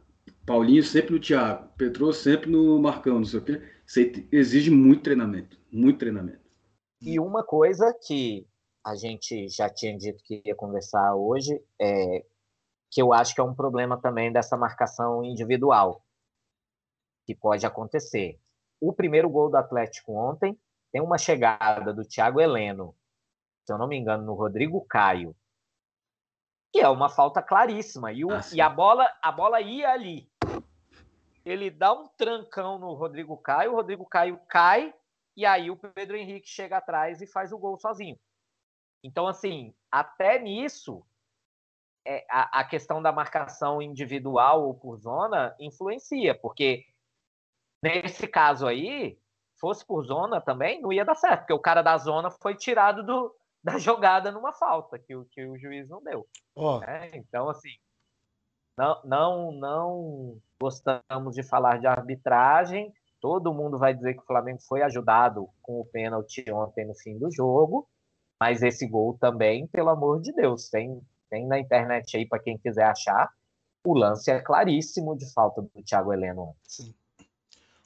Paulinho 0.45 0.83
sempre 0.83 1.13
no 1.13 1.19
Thiago, 1.19 1.69
Petro 1.77 2.11
sempre 2.13 2.49
no 2.49 2.79
Marcão, 2.79 3.19
não 3.19 3.25
sei 3.25 3.39
o 3.39 3.43
quê. 3.43 3.61
Isso 3.85 3.99
exige 4.31 4.71
muito 4.71 5.03
treinamento, 5.03 5.57
muito 5.71 5.99
treinamento. 5.99 6.41
E 7.01 7.19
uma 7.19 7.43
coisa 7.43 7.93
que 8.05 8.47
a 8.85 8.95
gente 8.95 9.47
já 9.49 9.69
tinha 9.69 9.97
dito 9.97 10.23
que 10.23 10.41
ia 10.45 10.55
conversar 10.55 11.15
hoje 11.15 11.61
é 11.79 12.25
que 12.89 13.01
eu 13.01 13.13
acho 13.13 13.33
que 13.33 13.41
é 13.41 13.43
um 13.43 13.55
problema 13.55 13.99
também 13.99 14.31
dessa 14.31 14.57
marcação 14.57 15.23
individual 15.23 16.03
que 17.25 17.35
pode 17.35 17.65
acontecer 17.65 18.39
o 18.79 18.91
primeiro 18.91 19.29
gol 19.29 19.49
do 19.49 19.57
Atlético 19.57 20.13
ontem 20.13 20.57
tem 20.91 21.01
uma 21.01 21.17
chegada 21.17 21.93
do 21.93 22.05
Thiago 22.05 22.39
Heleno, 22.39 22.95
se 23.65 23.71
eu 23.71 23.77
não 23.77 23.87
me 23.87 23.97
engano, 23.97 24.23
no 24.23 24.33
Rodrigo 24.33 24.85
Caio, 24.85 25.35
que 26.71 26.79
é 26.79 26.89
uma 26.89 27.09
falta 27.09 27.41
claríssima. 27.41 28.11
E, 28.11 28.25
o, 28.25 28.31
ah, 28.31 28.41
e 28.53 28.61
a, 28.61 28.69
bola, 28.69 29.09
a 29.21 29.31
bola 29.31 29.61
ia 29.61 29.91
ali. 29.91 30.29
Ele 31.43 31.69
dá 31.69 31.91
um 31.93 32.07
trancão 32.07 32.77
no 32.77 32.93
Rodrigo 32.93 33.37
Caio, 33.37 33.71
o 33.71 33.75
Rodrigo 33.75 34.05
Caio 34.05 34.39
cai, 34.47 34.93
e 35.35 35.45
aí 35.45 35.71
o 35.71 35.77
Pedro 35.77 36.17
Henrique 36.17 36.47
chega 36.47 36.77
atrás 36.77 37.21
e 37.21 37.27
faz 37.27 37.51
o 37.51 37.57
gol 37.57 37.77
sozinho. 37.77 38.19
Então, 39.03 39.27
assim, 39.27 39.73
até 39.91 40.39
nisso, 40.39 41.03
é, 42.05 42.25
a, 42.29 42.59
a 42.59 42.63
questão 42.63 43.01
da 43.01 43.11
marcação 43.11 43.81
individual 43.81 44.63
ou 44.67 44.75
por 44.75 44.97
zona 44.97 45.55
influencia, 45.59 46.35
porque 46.35 46.85
Nesse 47.83 48.27
caso 48.27 48.67
aí, 48.67 49.17
fosse 49.61 49.85
por 49.85 50.03
zona 50.03 50.41
também, 50.41 50.81
não 50.81 50.91
ia 50.91 51.05
dar 51.05 51.15
certo, 51.15 51.41
porque 51.41 51.53
o 51.53 51.59
cara 51.59 51.83
da 51.83 51.95
zona 51.97 52.31
foi 52.31 52.55
tirado 52.55 53.05
do, 53.05 53.33
da 53.63 53.77
jogada 53.77 54.31
numa 54.31 54.51
falta 54.51 54.97
que 54.97 55.15
o, 55.15 55.23
que 55.25 55.45
o 55.45 55.57
juiz 55.57 55.87
não 55.87 56.03
deu. 56.03 56.27
Oh. 56.55 56.83
É, 56.83 57.15
então, 57.15 57.47
assim, 57.47 57.69
não, 58.75 58.99
não, 59.05 59.51
não 59.51 60.37
gostamos 60.59 61.35
de 61.35 61.43
falar 61.43 61.79
de 61.79 61.85
arbitragem. 61.85 62.91
Todo 63.21 63.53
mundo 63.53 63.77
vai 63.77 63.93
dizer 63.93 64.15
que 64.15 64.21
o 64.21 64.25
Flamengo 64.25 64.59
foi 64.67 64.81
ajudado 64.81 65.47
com 65.61 65.79
o 65.79 65.85
pênalti 65.85 66.43
ontem 66.51 66.87
no 66.87 66.95
fim 66.95 67.19
do 67.19 67.31
jogo, 67.31 67.87
mas 68.39 68.63
esse 68.63 68.87
gol 68.87 69.15
também, 69.19 69.67
pelo 69.67 69.89
amor 69.89 70.19
de 70.19 70.33
Deus, 70.33 70.69
tem, 70.69 70.99
tem 71.29 71.45
na 71.45 71.59
internet 71.59 72.17
aí 72.17 72.27
para 72.27 72.41
quem 72.41 72.57
quiser 72.57 72.85
achar. 72.85 73.31
O 73.85 73.93
lance 73.93 74.31
é 74.31 74.39
claríssimo 74.39 75.15
de 75.15 75.31
falta 75.31 75.61
do 75.61 75.83
Thiago 75.83 76.11
Heleno. 76.11 76.55
Sim 76.63 76.95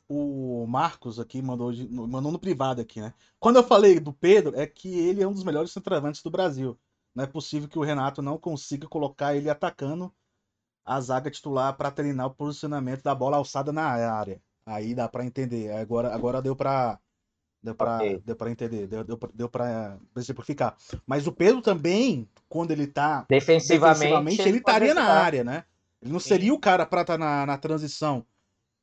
o 0.08 0.66
Marcos 0.68 1.20
aqui 1.20 1.42
mandou, 1.42 1.72
mandou 1.90 2.32
no 2.32 2.40
privado 2.40 2.82
aqui, 2.82 3.02
né? 3.02 3.14
Quando 3.40 3.58
eu 3.58 3.64
falei 3.64 4.00
do 4.00 4.14
Pedro, 4.14 4.56
é 4.56 4.68
que 4.68 4.88
ele 4.88 5.22
é 5.22 5.28
um 5.28 5.34
dos 5.34 5.44
melhores 5.44 5.72
centroavantes 5.72 6.22
do 6.22 6.30
Brasil. 6.30 6.78
Não 7.14 7.24
é 7.24 7.28
possível 7.28 7.68
que 7.68 7.80
o 7.80 7.84
Renato 7.84 8.22
não 8.22 8.38
consiga 8.38 8.88
colocar 8.88 9.36
ele 9.36 9.50
atacando 9.50 10.14
a 10.86 11.02
zaga 11.02 11.32
titular 11.32 11.76
para 11.76 11.90
treinar 11.90 12.28
o 12.28 12.36
posicionamento 12.36 13.02
da 13.02 13.16
bola 13.16 13.38
alçada 13.38 13.72
na 13.72 13.84
área. 13.84 14.40
Aí 14.66 14.94
dá 14.94 15.08
para 15.08 15.26
entender. 15.26 15.72
Agora, 15.72 16.14
agora 16.14 16.42
deu 16.42 16.56
para 16.56 17.00
deu 17.64 17.74
para 17.74 17.96
okay. 17.96 18.22
deu 18.24 18.36
para 18.36 18.52
entender, 18.52 18.86
deu, 18.86 19.04
deu, 19.04 19.20
deu 19.34 19.50
para 19.50 19.98
exemplificar. 20.16 20.78
Mas 21.08 21.26
o 21.26 21.32
Pedro 21.32 21.64
também, 21.64 22.30
quando 22.48 22.70
ele 22.70 22.86
tá 22.86 23.26
defensivamente, 23.28 24.00
defensivamente 24.00 24.42
ele 24.48 24.58
estaria 24.60 24.94
na 24.94 25.06
área, 25.06 25.44
né? 25.44 25.64
Ele 26.00 26.12
não 26.12 26.20
Sim. 26.20 26.30
seria 26.30 26.54
o 26.54 26.60
cara 26.60 26.86
para 26.86 27.02
estar 27.02 27.14
tá 27.14 27.18
na, 27.18 27.46
na 27.46 27.58
transição. 27.58 28.24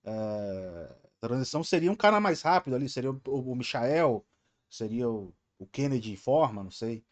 É 0.05 1.02
transição 1.29 1.63
seria 1.63 1.91
um 1.91 1.97
cara 1.97 2.21
mais 2.21 2.43
rápido 2.43 2.75
ali, 2.75 2.89
seria 2.89 3.11
o, 3.11 3.21
o 3.27 3.55
Michael, 3.55 4.25
seria 4.69 5.09
o, 5.09 5.33
o 5.59 5.67
Kennedy 5.67 6.13
em 6.13 6.17
forma, 6.17 6.63
não 6.63 6.71
sei. 6.71 7.05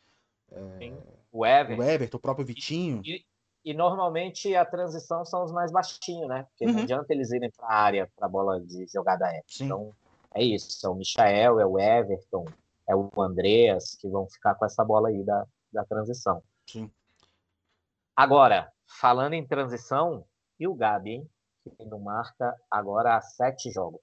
É, 0.51 0.92
o 1.31 1.46
Everton. 1.46 1.83
O 1.83 1.85
Everton, 1.85 2.16
o 2.16 2.20
próprio 2.20 2.46
Vitinho. 2.46 3.03
E, 3.05 3.25
e, 3.64 3.73
normalmente 3.73 4.55
a 4.57 4.64
transição 4.64 5.25
são 5.25 5.44
os 5.44 5.53
mais 5.53 5.70
baixinhos, 5.70 6.29
né? 6.29 6.44
Porque 6.51 6.66
uhum. 6.66 6.73
não 6.73 6.83
adianta 6.83 7.12
eles 7.12 7.31
irem 7.31 7.51
para 7.51 7.66
a 7.66 7.75
área 7.75 8.11
para 8.16 8.27
a 8.27 8.29
bola 8.29 8.61
de 8.61 8.87
jogada 8.92 9.27
aérea. 9.27 9.44
Sim. 9.46 9.66
Então 9.66 9.94
é 10.35 10.42
isso, 10.42 10.87
é 10.87 10.90
o 10.90 10.94
Michael, 10.94 11.61
é 11.61 11.66
o 11.66 11.79
Everton, 11.79 12.46
é 12.88 12.96
o 12.96 13.11
Andreas 13.18 13.96
que 14.01 14.09
vão 14.09 14.29
ficar 14.29 14.55
com 14.55 14.64
essa 14.64 14.85
bola 14.85 15.09
aí 15.09 15.23
da, 15.23 15.46
da 15.73 15.85
transição. 15.85 16.42
Sim. 16.66 16.90
Agora, 18.16 18.73
falando 18.87 19.35
em 19.35 19.46
transição, 19.46 20.25
e 20.59 20.68
o 20.68 20.75
Gabi, 20.75 21.11
hein? 21.11 21.31
Que 21.68 21.85
não 21.85 22.01
marca 22.01 22.55
agora 22.70 23.16
há 23.16 23.20
sete 23.20 23.70
jogos. 23.70 24.01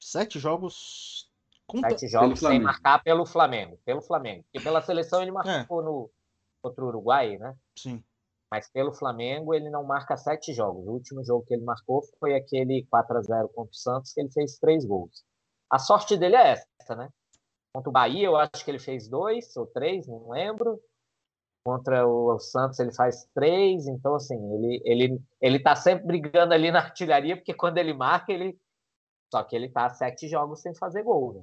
Sete 0.00 0.38
jogos. 0.38 1.30
Conta... 1.66 1.90
Sete 1.90 2.08
jogos 2.08 2.40
sem 2.40 2.60
marcar 2.60 3.02
pelo 3.02 3.26
Flamengo. 3.26 3.78
Pelo 3.84 4.02
Flamengo. 4.02 4.44
Porque 4.44 4.60
pela 4.62 4.82
seleção 4.82 5.22
ele 5.22 5.30
marcou 5.30 5.80
é. 5.80 5.84
no 5.84 6.10
contra 6.60 6.84
o 6.84 6.88
Uruguai, 6.88 7.38
né? 7.38 7.56
Sim. 7.76 8.02
Mas 8.50 8.70
pelo 8.70 8.92
Flamengo 8.92 9.54
ele 9.54 9.70
não 9.70 9.84
marca 9.84 10.16
sete 10.16 10.52
jogos. 10.52 10.86
O 10.86 10.92
último 10.92 11.24
jogo 11.24 11.44
que 11.46 11.54
ele 11.54 11.64
marcou 11.64 12.02
foi 12.18 12.34
aquele 12.34 12.86
4 12.90 13.18
a 13.18 13.22
0 13.22 13.48
contra 13.50 13.70
o 13.70 13.74
Santos, 13.74 14.12
que 14.12 14.20
ele 14.20 14.30
fez 14.30 14.58
três 14.58 14.84
gols. 14.84 15.24
A 15.70 15.78
sorte 15.78 16.16
dele 16.16 16.36
é 16.36 16.52
essa, 16.80 16.96
né? 16.96 17.10
Contra 17.72 17.90
o 17.90 17.92
Bahia, 17.92 18.26
eu 18.26 18.36
acho 18.36 18.64
que 18.64 18.70
ele 18.70 18.78
fez 18.78 19.08
dois 19.08 19.54
ou 19.56 19.66
três, 19.66 20.06
não 20.06 20.30
lembro 20.30 20.80
contra 21.64 22.06
o 22.06 22.38
Santos 22.38 22.78
ele 22.78 22.92
faz 22.92 23.28
três, 23.34 23.86
então 23.86 24.14
assim, 24.14 24.36
ele, 24.54 24.82
ele, 24.84 25.20
ele 25.40 25.58
tá 25.58 25.76
sempre 25.76 26.06
brigando 26.06 26.54
ali 26.54 26.70
na 26.70 26.78
artilharia, 26.78 27.36
porque 27.36 27.54
quando 27.54 27.78
ele 27.78 27.92
marca, 27.92 28.32
ele. 28.32 28.58
Só 29.30 29.42
que 29.42 29.54
ele 29.54 29.68
tá 29.68 29.90
sete 29.90 30.26
jogos 30.26 30.62
sem 30.62 30.74
fazer 30.74 31.02
gol, 31.02 31.34
né? 31.34 31.42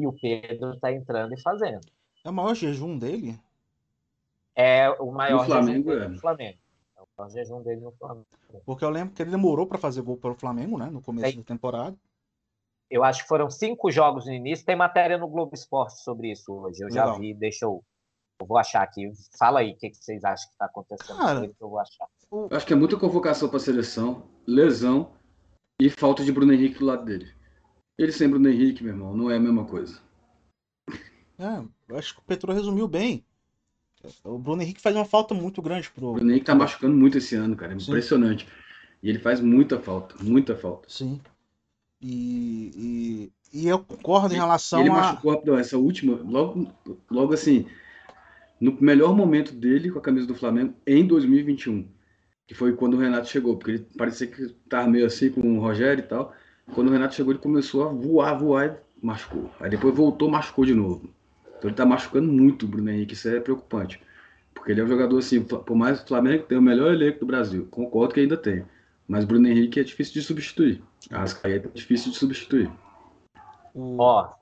E 0.00 0.06
o 0.06 0.12
Pedro 0.12 0.78
tá 0.78 0.92
entrando 0.92 1.34
e 1.34 1.40
fazendo. 1.40 1.86
É 2.24 2.30
o 2.30 2.32
maior 2.32 2.54
jejum 2.54 2.98
dele? 2.98 3.38
É 4.54 4.90
o 4.90 5.12
maior 5.12 5.46
Flamengo, 5.46 5.90
jejum 5.90 5.98
dele 6.00 6.08
no 6.14 6.20
Flamengo. 6.20 6.58
É 6.96 7.02
o 7.02 7.06
maior 7.16 7.30
jejum 7.30 7.62
dele 7.62 7.80
no 7.80 7.92
Flamengo. 7.92 8.26
Porque 8.64 8.84
eu 8.84 8.90
lembro 8.90 9.14
que 9.14 9.22
ele 9.22 9.30
demorou 9.30 9.66
para 9.66 9.78
fazer 9.78 10.02
gol 10.02 10.16
pelo 10.16 10.34
Flamengo, 10.34 10.76
né? 10.76 10.86
No 10.86 11.00
começo 11.00 11.36
da 11.36 11.44
temporada. 11.44 11.96
Eu 12.90 13.04
acho 13.04 13.22
que 13.22 13.28
foram 13.28 13.48
cinco 13.48 13.90
jogos 13.90 14.26
no 14.26 14.32
início. 14.32 14.66
Tem 14.66 14.76
matéria 14.76 15.18
no 15.18 15.28
Globo 15.28 15.54
Esporte 15.54 16.00
sobre 16.02 16.32
isso 16.32 16.52
hoje. 16.52 16.82
Eu 16.82 16.88
Legal. 16.88 17.14
já 17.14 17.18
vi, 17.18 17.34
deixa 17.34 17.64
eu 17.64 17.84
eu 18.40 18.46
vou 18.46 18.58
achar 18.58 18.82
aqui. 18.82 19.10
Fala 19.38 19.60
aí 19.60 19.72
o 19.72 19.76
que, 19.76 19.90
que 19.90 19.96
vocês 19.96 20.22
acham 20.24 20.46
que 20.48 20.52
está 20.52 20.66
acontecendo. 20.66 21.16
Cara, 21.16 21.48
que 21.48 21.54
eu 21.60 21.68
vou 21.68 21.78
achar. 21.78 22.06
Eu 22.30 22.48
acho 22.50 22.66
que 22.66 22.72
é 22.72 22.76
muita 22.76 22.96
convocação 22.96 23.48
para 23.48 23.58
a 23.58 23.60
seleção, 23.60 24.28
lesão 24.46 25.12
e 25.80 25.88
falta 25.88 26.24
de 26.24 26.32
Bruno 26.32 26.52
Henrique 26.52 26.78
do 26.78 26.86
lado 26.86 27.04
dele. 27.04 27.32
Ele 27.98 28.12
sem 28.12 28.28
Bruno 28.28 28.48
Henrique, 28.48 28.82
meu 28.82 28.92
irmão, 28.92 29.16
não 29.16 29.30
é 29.30 29.36
a 29.36 29.40
mesma 29.40 29.64
coisa. 29.64 30.00
É, 31.38 31.62
eu 31.88 31.96
acho 31.96 32.14
que 32.14 32.20
o 32.20 32.24
Petro 32.24 32.52
resumiu 32.52 32.86
bem. 32.86 33.24
O 34.22 34.38
Bruno 34.38 34.62
Henrique 34.62 34.80
faz 34.80 34.94
uma 34.94 35.04
falta 35.04 35.34
muito 35.34 35.62
grande 35.62 35.90
pro. 35.90 36.08
O 36.08 36.14
Bruno 36.14 36.30
Henrique 36.30 36.46
tá 36.46 36.54
machucando 36.54 36.96
muito 36.96 37.18
esse 37.18 37.34
ano, 37.34 37.56
cara. 37.56 37.72
É 37.72 37.76
impressionante. 37.76 38.46
E 39.02 39.08
ele 39.08 39.18
faz 39.18 39.40
muita 39.40 39.78
falta, 39.78 40.14
muita 40.22 40.56
falta. 40.56 40.88
Sim. 40.88 41.20
E, 42.00 43.30
e, 43.52 43.62
e 43.62 43.68
eu 43.68 43.78
concordo 43.78 44.34
em 44.34 44.38
relação 44.38 44.80
ele 44.80 44.90
a. 44.90 44.92
Ele 44.92 45.00
machucou 45.00 45.58
essa 45.58 45.78
última, 45.78 46.16
logo, 46.22 46.70
logo 47.10 47.32
assim, 47.32 47.66
no 48.60 48.76
melhor 48.80 49.14
momento 49.14 49.52
dele 49.52 49.90
com 49.90 49.98
a 49.98 50.02
camisa 50.02 50.26
do 50.26 50.34
Flamengo 50.34 50.74
em 50.86 51.06
2021, 51.06 51.88
que 52.46 52.54
foi 52.54 52.74
quando 52.74 52.94
o 52.94 53.00
Renato 53.00 53.28
chegou, 53.28 53.56
porque 53.56 53.72
ele 53.72 53.86
parecia 53.96 54.26
que 54.26 54.42
estava 54.42 54.88
meio 54.88 55.06
assim 55.06 55.30
com 55.30 55.40
o 55.40 55.60
Rogério 55.60 56.02
e 56.02 56.06
tal. 56.06 56.32
Quando 56.74 56.88
o 56.88 56.92
Renato 56.92 57.14
chegou, 57.14 57.32
ele 57.32 57.40
começou 57.40 57.88
a 57.88 57.92
voar, 57.92 58.34
voar 58.34 58.66
e 58.66 59.06
machucou. 59.06 59.50
Aí 59.60 59.70
depois 59.70 59.94
voltou, 59.94 60.30
machucou 60.30 60.64
de 60.64 60.74
novo. 60.74 61.08
Então 61.58 61.70
ele 61.70 61.76
tá 61.76 61.86
machucando 61.86 62.32
muito 62.32 62.66
o 62.66 62.68
Bruno 62.68 62.90
Henrique, 62.90 63.14
isso 63.14 63.28
é 63.28 63.40
preocupante. 63.40 64.00
Porque 64.54 64.72
ele 64.72 64.80
é 64.80 64.84
um 64.84 64.88
jogador 64.88 65.18
assim, 65.18 65.42
por 65.42 65.76
mais 65.76 65.98
que 65.98 66.04
o 66.06 66.08
Flamengo 66.08 66.44
tenha 66.44 66.60
o 66.60 66.64
melhor 66.64 66.92
elenco 66.92 67.20
do 67.20 67.26
Brasil, 67.26 67.66
concordo 67.70 68.14
que 68.14 68.20
ainda 68.20 68.36
tem. 68.36 68.64
Mas 69.06 69.24
Bruno 69.24 69.46
Henrique 69.46 69.78
é 69.78 69.84
difícil 69.84 70.14
de 70.14 70.22
substituir. 70.22 70.82
Arrascaeta 71.10 71.68
é 71.68 71.70
difícil 71.70 72.10
de 72.10 72.18
substituir. 72.18 72.70
Ó, 73.74 74.32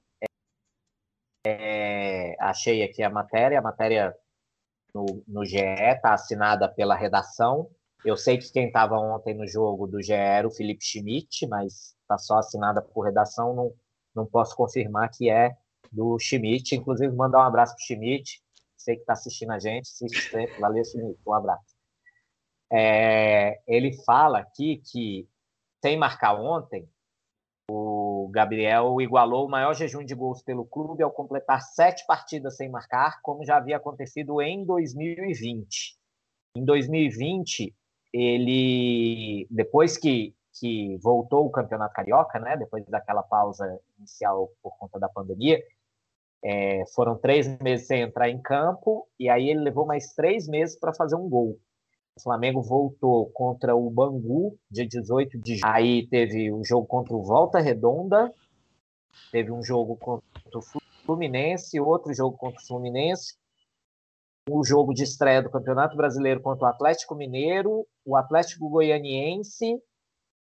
é, 1.46 1.93
achei 2.48 2.82
aqui 2.82 3.02
a 3.02 3.10
matéria, 3.10 3.58
a 3.58 3.62
matéria 3.62 4.14
no, 4.94 5.24
no 5.26 5.44
GE 5.44 5.58
está 5.58 6.14
assinada 6.14 6.68
pela 6.68 6.94
redação. 6.94 7.70
Eu 8.04 8.16
sei 8.16 8.36
que 8.38 8.52
quem 8.52 8.66
estava 8.66 8.98
ontem 8.98 9.34
no 9.34 9.46
jogo 9.46 9.86
do 9.86 10.02
GE 10.02 10.12
era 10.12 10.46
o 10.46 10.50
Felipe 10.50 10.84
Schmidt, 10.84 11.46
mas 11.46 11.94
está 12.02 12.18
só 12.18 12.38
assinada 12.38 12.82
por 12.82 13.02
redação, 13.02 13.54
não, 13.54 13.72
não 14.14 14.26
posso 14.26 14.54
confirmar 14.54 15.10
que 15.10 15.30
é 15.30 15.56
do 15.90 16.18
Schmidt. 16.18 16.74
Inclusive, 16.74 17.14
mandar 17.14 17.38
um 17.38 17.42
abraço 17.42 17.74
para 17.74 17.82
o 17.82 17.86
Schmidt, 17.86 18.42
sei 18.76 18.96
que 18.96 19.02
está 19.02 19.14
assistindo 19.14 19.52
a 19.52 19.58
gente, 19.58 19.88
assiste. 19.88 20.30
Valeu, 20.60 20.84
Schmidt, 20.84 21.18
um 21.26 21.32
abraço. 21.32 21.74
É, 22.70 23.60
ele 23.66 23.92
fala 24.04 24.40
aqui 24.40 24.82
que, 24.90 25.28
sem 25.82 25.96
marcar 25.96 26.34
ontem, 26.34 26.88
o 27.70 28.03
Gabriel 28.28 29.00
igualou 29.00 29.46
o 29.46 29.50
maior 29.50 29.74
jejum 29.74 30.04
de 30.04 30.14
gols 30.14 30.42
pelo 30.42 30.64
clube 30.64 31.02
ao 31.02 31.10
completar 31.10 31.60
sete 31.62 32.06
partidas 32.06 32.56
sem 32.56 32.68
marcar, 32.68 33.20
como 33.22 33.44
já 33.44 33.56
havia 33.56 33.76
acontecido 33.76 34.40
em 34.40 34.64
2020. 34.64 35.96
Em 36.56 36.64
2020, 36.64 37.74
ele, 38.12 39.46
depois 39.50 39.98
que, 39.98 40.34
que 40.58 40.96
voltou 40.98 41.46
o 41.46 41.50
Campeonato 41.50 41.94
Carioca, 41.94 42.38
né, 42.38 42.56
depois 42.56 42.84
daquela 42.86 43.22
pausa 43.22 43.80
inicial 43.98 44.50
por 44.62 44.76
conta 44.78 45.00
da 45.00 45.08
pandemia, 45.08 45.60
é, 46.44 46.84
foram 46.94 47.16
três 47.16 47.48
meses 47.58 47.86
sem 47.86 48.02
entrar 48.02 48.28
em 48.28 48.40
campo, 48.40 49.08
e 49.18 49.28
aí 49.28 49.48
ele 49.48 49.60
levou 49.60 49.86
mais 49.86 50.12
três 50.12 50.46
meses 50.46 50.78
para 50.78 50.94
fazer 50.94 51.16
um 51.16 51.28
gol. 51.28 51.58
O 52.16 52.22
Flamengo 52.22 52.62
voltou 52.62 53.26
contra 53.30 53.74
o 53.74 53.90
Bangu, 53.90 54.56
dia 54.70 54.86
18 54.86 55.38
de 55.38 55.56
julho. 55.56 55.72
Aí 55.72 56.06
teve 56.06 56.52
um 56.52 56.64
jogo 56.64 56.86
contra 56.86 57.14
o 57.14 57.22
Volta 57.22 57.58
Redonda, 57.58 58.32
teve 59.32 59.50
um 59.50 59.62
jogo 59.62 59.96
contra 59.96 60.24
o 60.54 60.62
Fluminense, 61.04 61.80
outro 61.80 62.14
jogo 62.14 62.36
contra 62.36 62.60
o 62.60 62.66
Fluminense, 62.66 63.34
o 64.48 64.64
jogo 64.64 64.94
de 64.94 65.02
estreia 65.02 65.42
do 65.42 65.50
Campeonato 65.50 65.96
Brasileiro 65.96 66.40
contra 66.40 66.66
o 66.66 66.70
Atlético 66.70 67.16
Mineiro, 67.16 67.86
o 68.04 68.16
Atlético 68.16 68.68
Goianiense 68.68 69.82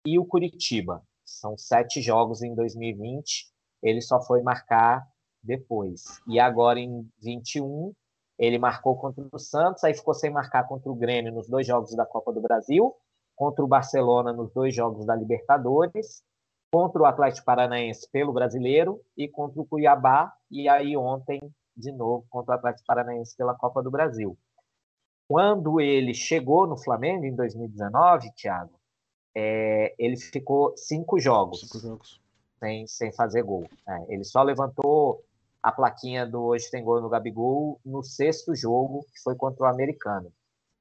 e 0.06 0.18
o 0.18 0.26
Curitiba. 0.26 1.04
São 1.24 1.56
sete 1.56 2.02
jogos 2.02 2.42
em 2.42 2.56
2020. 2.56 3.48
Ele 3.84 4.02
só 4.02 4.20
foi 4.22 4.42
marcar 4.42 5.06
depois. 5.44 6.20
E 6.28 6.40
agora 6.40 6.80
em 6.80 7.08
21 7.22 7.94
ele 8.40 8.58
marcou 8.58 8.96
contra 8.96 9.22
o 9.30 9.38
Santos, 9.38 9.84
aí 9.84 9.94
ficou 9.94 10.14
sem 10.14 10.32
marcar 10.32 10.66
contra 10.66 10.90
o 10.90 10.96
Grêmio 10.96 11.34
nos 11.34 11.50
dois 11.50 11.68
jogos 11.68 11.94
da 11.94 12.06
Copa 12.06 12.32
do 12.32 12.40
Brasil, 12.40 12.96
contra 13.36 13.64
o 13.64 13.68
Barcelona 13.68 14.32
nos 14.32 14.54
dois 14.54 14.74
jogos 14.74 15.06
da 15.06 15.14
Libertadores, 15.14 16.24
contra 16.72 17.02
o 17.02 17.06
Atlético 17.06 17.46
Paranaense 17.46 18.10
pelo 18.10 18.32
Brasileiro 18.32 19.02
e 19.18 19.28
contra 19.28 19.62
o 19.62 19.66
Cuiabá, 19.66 20.34
e 20.50 20.70
aí 20.70 20.96
ontem, 20.96 21.42
de 21.76 21.92
novo, 21.92 22.26
contra 22.30 22.54
o 22.54 22.58
Atlético 22.58 22.88
Paranaense 22.88 23.36
pela 23.36 23.56
Copa 23.56 23.84
do 23.84 23.92
Brasil. 23.92 24.38
Quando 25.28 25.82
ele 25.82 26.14
chegou 26.14 26.66
no 26.66 26.78
Flamengo 26.78 27.26
em 27.26 27.36
2019, 27.36 28.32
Thiago, 28.32 28.80
é, 29.36 29.94
ele 30.00 30.16
ficou 30.18 30.76
cinco 30.78 31.20
jogos, 31.20 31.62
cinco 31.62 31.80
jogos. 31.80 32.22
Sem, 32.60 32.88
sem 32.88 33.12
fazer 33.14 33.44
gol. 33.44 33.70
É, 33.88 34.14
ele 34.14 34.24
só 34.24 34.44
levantou 34.44 35.24
a 35.62 35.72
plaquinha 35.72 36.26
do 36.26 36.42
Hoje 36.42 36.70
Tem 36.70 36.84
Gol 36.84 37.02
no 37.02 37.10
Gabigol 37.10 37.80
no 37.86 38.04
sexto 38.04 38.56
jogo, 38.56 39.06
que 39.14 39.22
foi 39.22 39.36
contra 39.36 39.66
o 39.66 39.68
Americano. 39.68 40.32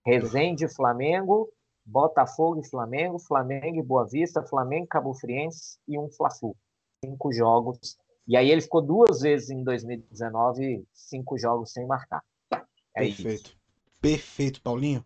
Resende 0.07 0.69
Flamengo, 0.69 1.49
Botafogo 1.85 2.61
e 2.61 2.69
Flamengo, 2.69 3.19
Flamengo 3.19 3.79
e 3.79 3.83
Boa 3.83 4.07
Vista, 4.07 4.43
Flamengo 4.43 4.85
e 4.85 4.89
Cabo 4.89 5.15
Friense 5.15 5.79
e 5.87 5.99
um 5.99 6.09
Fla-Flu. 6.11 6.57
Cinco 7.05 7.33
jogos. 7.33 7.99
E 8.27 8.37
aí 8.37 8.51
ele 8.51 8.61
ficou 8.61 8.83
duas 8.83 9.21
vezes 9.21 9.51
em 9.51 9.65
2019, 9.65 10.87
cinco 10.93 11.39
jogos 11.39 11.73
sem 11.73 11.87
marcar. 11.87 12.23
É 12.95 13.01
perfeito. 13.05 13.47
Isso. 13.47 13.59
Perfeito, 14.01 14.63
Paulinho. 14.63 15.05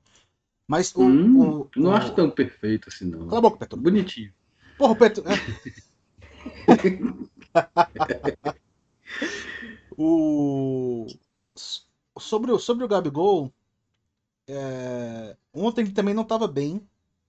Mas 0.66 0.94
o, 0.94 1.02
hum, 1.02 1.61
o, 1.62 1.70
Não 1.76 1.90
o... 1.90 1.94
acho 1.94 2.14
tão 2.14 2.30
perfeito 2.30 2.88
assim, 2.88 3.06
não. 3.06 3.26
Cala 3.26 3.38
a 3.38 3.42
boca, 3.42 3.58
Petro. 3.58 3.80
Bonitinho. 3.80 4.32
Porra, 4.76 4.96
Petro. 4.96 5.24
É. 5.28 5.35
O... 10.04 11.06
Sobre, 12.18 12.50
o, 12.50 12.58
sobre 12.58 12.84
o 12.84 12.88
Gabigol, 12.88 13.52
é... 14.48 15.36
ontem 15.54 15.82
ele 15.82 15.92
também 15.92 16.12
não 16.12 16.24
estava 16.24 16.48
bem. 16.48 16.84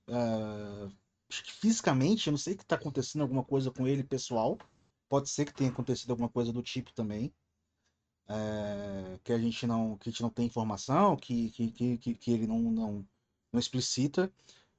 É... 0.08 0.90
Fisicamente, 1.30 2.28
eu 2.28 2.32
não 2.32 2.38
sei 2.38 2.56
que 2.56 2.64
está 2.64 2.76
acontecendo 2.76 3.22
alguma 3.22 3.44
coisa 3.44 3.70
com 3.70 3.88
ele 3.88 4.04
pessoal. 4.04 4.58
Pode 5.08 5.30
ser 5.30 5.46
que 5.46 5.54
tenha 5.54 5.70
acontecido 5.70 6.10
alguma 6.10 6.30
coisa 6.30 6.52
do 6.52 6.64
tipo 6.64 6.92
também. 6.94 7.32
É... 8.28 9.20
que 9.24 9.32
a 9.32 9.38
gente 9.38 9.68
não 9.68 9.96
que 9.98 10.10
a 10.10 10.12
gente 10.12 10.24
não 10.24 10.30
tem 10.32 10.48
informação, 10.48 11.16
que, 11.16 11.52
que, 11.52 11.98
que, 11.98 12.16
que 12.16 12.32
ele 12.32 12.48
não, 12.48 12.60
não, 12.60 13.08
não 13.52 13.60
explicita. 13.60 14.32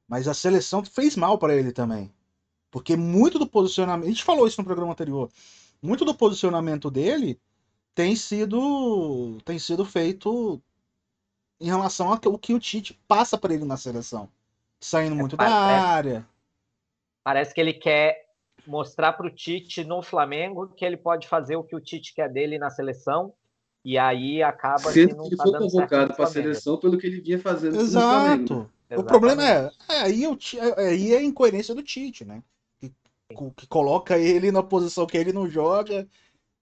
Mas 0.08 0.26
a 0.26 0.34
seleção 0.34 0.84
fez 0.84 1.14
mal 1.16 1.38
para 1.38 1.54
ele 1.54 1.72
também. 1.72 2.12
Porque 2.72 2.96
muito 2.96 3.38
do 3.38 3.46
posicionamento. 3.46 4.06
A 4.06 4.10
gente 4.10 4.24
falou 4.24 4.48
isso 4.48 4.60
no 4.60 4.64
programa 4.64 4.92
anterior. 4.92 5.30
Muito 5.80 6.04
do 6.04 6.14
posicionamento 6.14 6.90
dele 6.90 7.40
tem 7.94 8.16
sido 8.16 9.38
tem 9.44 9.58
sido 9.58 9.84
feito 9.84 10.60
em 11.60 11.66
relação 11.66 12.08
ao 12.08 12.38
que 12.38 12.52
o 12.52 12.58
Tite 12.58 12.98
passa 13.06 13.38
para 13.38 13.54
ele 13.54 13.64
na 13.64 13.76
seleção, 13.76 14.28
saindo 14.80 15.14
é, 15.14 15.18
muito 15.18 15.36
parece, 15.36 15.54
da 15.54 15.62
área. 15.62 16.26
Parece 17.22 17.54
que 17.54 17.60
ele 17.60 17.72
quer 17.72 18.24
mostrar 18.66 19.12
para 19.12 19.26
o 19.26 19.30
Tite 19.30 19.84
no 19.84 20.02
Flamengo 20.02 20.68
que 20.68 20.84
ele 20.84 20.96
pode 20.96 21.28
fazer 21.28 21.56
o 21.56 21.62
que 21.62 21.76
o 21.76 21.80
Tite 21.80 22.14
quer 22.14 22.30
dele 22.30 22.58
na 22.58 22.70
seleção 22.70 23.32
e 23.84 23.98
aí 23.98 24.42
acaba 24.42 24.90
sendo 24.90 25.22
que 25.22 25.28
ele 25.28 25.36
tá 25.36 25.42
foi 25.44 25.58
convocado 25.58 26.14
para 26.14 26.24
a 26.24 26.28
seleção 26.28 26.78
pelo 26.78 26.98
que 26.98 27.06
ele 27.06 27.20
vinha 27.20 27.38
fazendo 27.38 27.76
Exato. 27.76 28.06
no 28.06 28.48
Flamengo. 28.48 28.70
O 28.96 29.04
problema 29.04 29.42
é, 29.44 29.70
é 29.90 30.00
aí, 30.02 30.26
o, 30.26 30.38
é, 30.78 30.88
aí 30.88 31.14
é 31.14 31.18
a 31.18 31.22
incoerência 31.22 31.74
do 31.74 31.82
Tite, 31.82 32.24
né? 32.24 32.42
Que, 32.80 32.92
que 33.56 33.66
coloca 33.66 34.18
ele 34.18 34.52
na 34.52 34.62
posição 34.62 35.06
que 35.06 35.16
ele 35.16 35.32
não 35.32 35.48
joga 35.48 36.06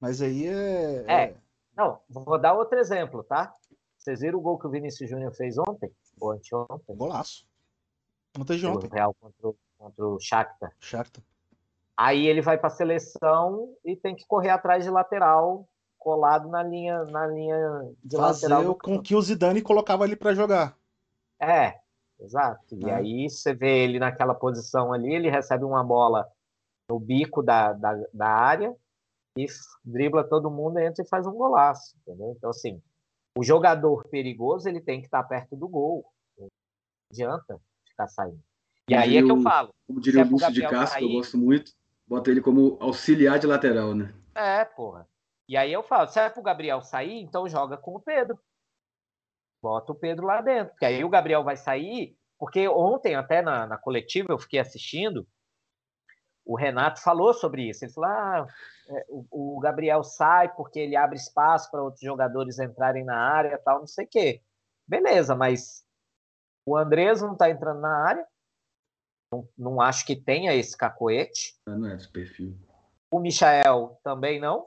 mas 0.02 0.20
aí 0.20 0.48
é, 0.48 1.04
é. 1.06 1.22
É. 1.26 1.34
Não, 1.76 2.00
vou 2.10 2.36
dar 2.36 2.54
outro 2.54 2.76
exemplo, 2.76 3.22
tá? 3.22 3.54
Vocês 3.96 4.18
viram 4.18 4.40
o 4.40 4.42
gol 4.42 4.58
que 4.58 4.66
o 4.66 4.70
Vinícius 4.70 5.08
Júnior 5.08 5.32
fez 5.32 5.56
ontem? 5.56 5.92
Ou 6.20 6.32
anteontem? 6.32 6.96
Golaço. 6.96 7.46
Ontem 8.36 8.58
de 8.58 8.66
ontem. 8.66 8.90
Real 8.92 9.14
contra, 9.14 9.48
o, 9.48 9.56
contra 9.78 10.04
o 10.04 10.18
Shakhtar. 10.18 10.72
Shakhtar. 10.80 11.22
Aí 11.96 12.26
ele 12.26 12.42
vai 12.42 12.58
para 12.58 12.66
a 12.66 12.70
seleção 12.70 13.76
e 13.84 13.94
tem 13.94 14.16
que 14.16 14.26
correr 14.26 14.50
atrás 14.50 14.82
de 14.82 14.90
lateral, 14.90 15.68
colado 15.96 16.48
na 16.48 16.64
linha, 16.64 17.04
na 17.04 17.24
linha 17.28 17.94
de 18.02 18.16
Fazer 18.16 18.48
lateral. 18.48 18.74
com 18.74 19.00
que 19.00 19.14
o 19.14 19.22
Zidane 19.22 19.62
colocava 19.62 20.04
ele 20.04 20.16
para 20.16 20.34
jogar. 20.34 20.76
É, 21.40 21.78
exato. 22.18 22.74
E 22.74 22.90
é. 22.90 22.94
aí 22.94 23.30
você 23.30 23.54
vê 23.54 23.84
ele 23.84 24.00
naquela 24.00 24.34
posição 24.34 24.92
ali, 24.92 25.14
ele 25.14 25.30
recebe 25.30 25.62
uma 25.62 25.84
bola 25.84 26.28
no 26.88 26.98
bico 26.98 27.40
da, 27.40 27.72
da, 27.72 27.94
da 28.12 28.28
área, 28.28 28.76
e 29.36 29.46
dribla 29.84 30.24
todo 30.24 30.50
mundo, 30.50 30.78
entra 30.78 31.02
e 31.02 31.08
faz 31.08 31.26
um 31.26 31.32
golaço, 31.32 31.96
entendeu? 32.00 32.34
Então, 32.36 32.50
assim, 32.50 32.82
o 33.36 33.42
jogador 33.42 34.06
perigoso, 34.08 34.68
ele 34.68 34.80
tem 34.80 35.00
que 35.00 35.06
estar 35.06 35.22
perto 35.24 35.56
do 35.56 35.68
gol. 35.68 36.04
Não 36.38 36.48
adianta 37.10 37.58
ficar 37.86 38.08
saindo. 38.08 38.42
E 38.88 38.94
aí 38.94 39.16
é 39.16 39.22
que 39.22 39.30
eu 39.30 39.40
falo. 39.40 39.70
Como 39.86 40.00
diria 40.00 40.24
o 40.24 40.28
Lúcio 40.28 40.52
de 40.52 40.62
Castro, 40.62 40.98
que 40.98 41.04
eu 41.04 41.12
gosto 41.12 41.38
muito, 41.38 41.72
bota 42.06 42.30
ele 42.30 42.40
como 42.40 42.76
auxiliar 42.80 43.38
de 43.38 43.46
lateral, 43.46 43.94
né? 43.94 44.14
É, 44.34 44.64
porra. 44.64 45.08
E 45.48 45.56
aí 45.56 45.72
eu 45.72 45.82
falo, 45.82 46.08
se 46.08 46.18
é 46.18 46.28
pro 46.28 46.42
Gabriel 46.42 46.82
sair, 46.82 47.22
então 47.22 47.48
joga 47.48 47.76
com 47.76 47.96
o 47.96 48.00
Pedro. 48.00 48.38
Bota 49.62 49.92
o 49.92 49.94
Pedro 49.94 50.26
lá 50.26 50.40
dentro. 50.40 50.72
Porque 50.72 50.84
aí 50.84 51.04
o 51.04 51.08
Gabriel 51.08 51.44
vai 51.44 51.56
sair, 51.56 52.16
porque 52.38 52.68
ontem, 52.68 53.14
até 53.14 53.40
na, 53.40 53.66
na 53.66 53.78
coletiva, 53.78 54.32
eu 54.32 54.38
fiquei 54.38 54.58
assistindo, 54.58 55.26
o 56.44 56.56
Renato 56.56 57.00
falou 57.00 57.32
sobre 57.32 57.68
isso. 57.68 57.84
Ele 57.84 57.92
falou: 57.92 58.10
ah, 58.10 58.46
é, 58.88 59.06
o, 59.08 59.56
o, 59.56 59.60
Gabriel 59.60 60.02
sai 60.02 60.52
porque 60.54 60.80
ele 60.80 60.96
abre 60.96 61.16
espaço 61.16 61.70
para 61.70 61.82
outros 61.82 62.02
jogadores 62.02 62.58
entrarem 62.58 63.04
na 63.04 63.16
área 63.16 63.58
tal, 63.58 63.80
não 63.80 63.86
sei 63.86 64.04
o 64.04 64.08
quê. 64.08 64.42
Beleza, 64.86 65.34
mas 65.34 65.84
o 66.66 66.76
Andrés 66.76 67.22
não 67.22 67.32
está 67.32 67.50
entrando 67.50 67.80
na 67.80 68.06
área. 68.06 68.26
Não, 69.32 69.48
não, 69.56 69.80
acho 69.80 70.04
que 70.04 70.14
tenha 70.14 70.54
esse 70.54 70.76
cacoete. 70.76 71.54
Ah, 71.66 71.76
não 71.76 71.88
é 71.88 71.96
esse 71.96 72.08
perfil. 72.08 72.56
O 73.10 73.18
Michael 73.18 73.98
também 74.02 74.40
não. 74.40 74.66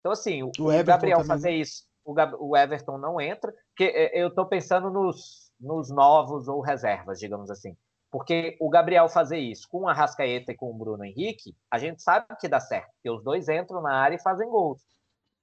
Então, 0.00 0.12
assim, 0.12 0.42
o, 0.42 0.50
o 0.58 0.84
Gabriel 0.84 1.22
fazer 1.24 1.50
isso, 1.50 1.84
o, 2.04 2.14
o, 2.38 2.56
Everton 2.56 2.96
não 2.96 3.20
entra, 3.20 3.52
porque 3.68 3.84
é, 3.84 4.18
eu 4.18 4.28
estou 4.28 4.46
pensando 4.46 4.90
nos, 4.90 5.52
nos 5.60 5.90
novos 5.90 6.48
ou 6.48 6.60
reservas, 6.60 7.18
digamos 7.18 7.50
assim. 7.50 7.76
Porque 8.10 8.56
o 8.60 8.68
Gabriel 8.68 9.08
fazer 9.08 9.38
isso 9.38 9.68
com 9.68 9.88
a 9.88 9.92
Rascaeta 9.92 10.50
e 10.50 10.56
com 10.56 10.70
o 10.70 10.74
Bruno 10.74 11.04
Henrique, 11.04 11.54
a 11.70 11.78
gente 11.78 12.02
sabe 12.02 12.26
que 12.40 12.48
dá 12.48 12.58
certo, 12.58 12.90
porque 12.94 13.10
os 13.10 13.22
dois 13.22 13.48
entram 13.48 13.80
na 13.80 13.94
área 13.94 14.16
e 14.16 14.22
fazem 14.22 14.48
gols. 14.48 14.82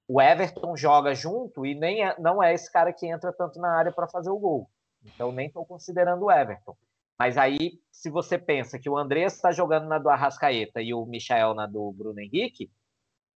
o 0.08 0.22
Everton 0.22 0.76
joga 0.76 1.14
junto 1.14 1.66
e 1.66 1.76
nem 1.76 2.06
é, 2.06 2.16
não 2.20 2.42
é 2.42 2.54
esse 2.54 2.72
cara 2.72 2.92
que 2.92 3.08
entra 3.08 3.32
tanto 3.32 3.60
na 3.60 3.78
área 3.78 3.92
para 3.92 4.08
fazer 4.08 4.30
o 4.30 4.40
gol. 4.40 4.70
Então 5.04 5.32
nem 5.32 5.48
estou 5.48 5.66
considerando 5.66 6.26
o 6.26 6.32
Everton. 6.32 6.76
Mas 7.18 7.38
aí, 7.38 7.80
se 7.92 8.10
você 8.10 8.38
pensa 8.38 8.78
que 8.78 8.90
o 8.90 8.98
Andrés 8.98 9.34
está 9.34 9.52
jogando 9.52 9.88
na 9.88 9.98
do 9.98 10.10
Arrascaeta 10.10 10.82
e 10.82 10.94
o 10.94 11.06
Michael 11.06 11.56
na 11.56 11.66
do 11.66 11.92
Bruno 11.92 12.20
Henrique, 12.20 12.70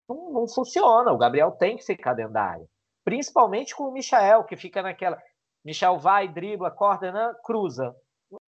não, 0.07 0.31
não, 0.31 0.47
funciona. 0.47 1.11
O 1.11 1.17
Gabriel 1.17 1.51
tem 1.51 1.77
que 1.77 1.85
ficar 1.85 2.13
dentro 2.13 2.33
da 2.33 2.43
área. 2.43 2.67
Principalmente 3.05 3.75
com 3.75 3.83
o 3.83 3.91
Michael, 3.91 4.43
que 4.43 4.57
fica 4.57 4.81
naquela. 4.81 5.21
Michel 5.63 5.99
vai, 5.99 6.27
dribla, 6.27 6.71
coordena, 6.71 7.35
cruza. 7.43 7.95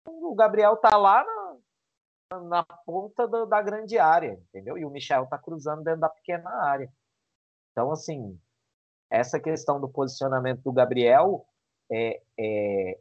O 0.08 0.34
Gabriel 0.36 0.78
tá 0.78 0.96
lá 0.96 1.26
na, 2.32 2.40
na 2.42 2.64
ponta 2.64 3.28
do, 3.28 3.46
da 3.46 3.62
grande 3.62 3.98
área, 3.98 4.40
entendeu? 4.50 4.78
E 4.78 4.86
o 4.86 4.90
Michel 4.90 5.28
tá 5.28 5.38
cruzando 5.38 5.84
dentro 5.84 6.02
da 6.02 6.10
pequena 6.10 6.50
área. 6.64 6.92
Então, 7.72 7.92
assim, 7.92 8.40
essa 9.10 9.40
questão 9.40 9.80
do 9.80 9.90
posicionamento 9.90 10.62
do 10.62 10.72
Gabriel, 10.72 11.46
é, 11.92 12.22
é, 12.38 13.00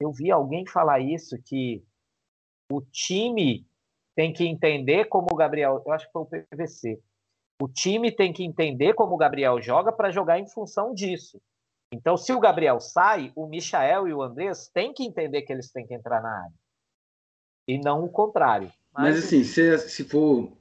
eu 0.00 0.12
vi 0.12 0.30
alguém 0.30 0.66
falar 0.66 1.00
isso, 1.00 1.40
que 1.42 1.84
o 2.70 2.80
time 2.80 3.66
tem 4.14 4.32
que 4.32 4.46
entender 4.46 5.06
como 5.06 5.28
o 5.30 5.36
Gabriel, 5.36 5.82
eu 5.84 5.92
acho 5.92 6.06
que 6.06 6.12
foi 6.12 6.22
o 6.22 6.26
PVC, 6.26 7.02
o 7.60 7.68
time 7.68 8.10
tem 8.10 8.32
que 8.32 8.44
entender 8.44 8.94
como 8.94 9.14
o 9.14 9.16
Gabriel 9.16 9.60
joga 9.60 9.92
para 9.92 10.10
jogar 10.10 10.38
em 10.38 10.48
função 10.48 10.92
disso. 10.92 11.40
Então, 11.94 12.16
se 12.16 12.32
o 12.32 12.40
Gabriel 12.40 12.80
sai, 12.80 13.32
o 13.36 13.46
Michael 13.46 14.08
e 14.08 14.12
o 14.12 14.20
Andrés 14.20 14.68
têm 14.74 14.92
que 14.92 15.04
entender 15.04 15.42
que 15.42 15.52
eles 15.52 15.70
têm 15.70 15.86
que 15.86 15.94
entrar 15.94 16.20
na 16.20 16.42
área. 16.42 16.54
E 17.68 17.78
não 17.78 18.02
o 18.02 18.08
contrário. 18.08 18.70
Mas, 18.92 19.14
Mas 19.14 19.24
assim, 19.24 19.44
se, 19.44 19.78
se 19.78 20.04
for. 20.04 20.52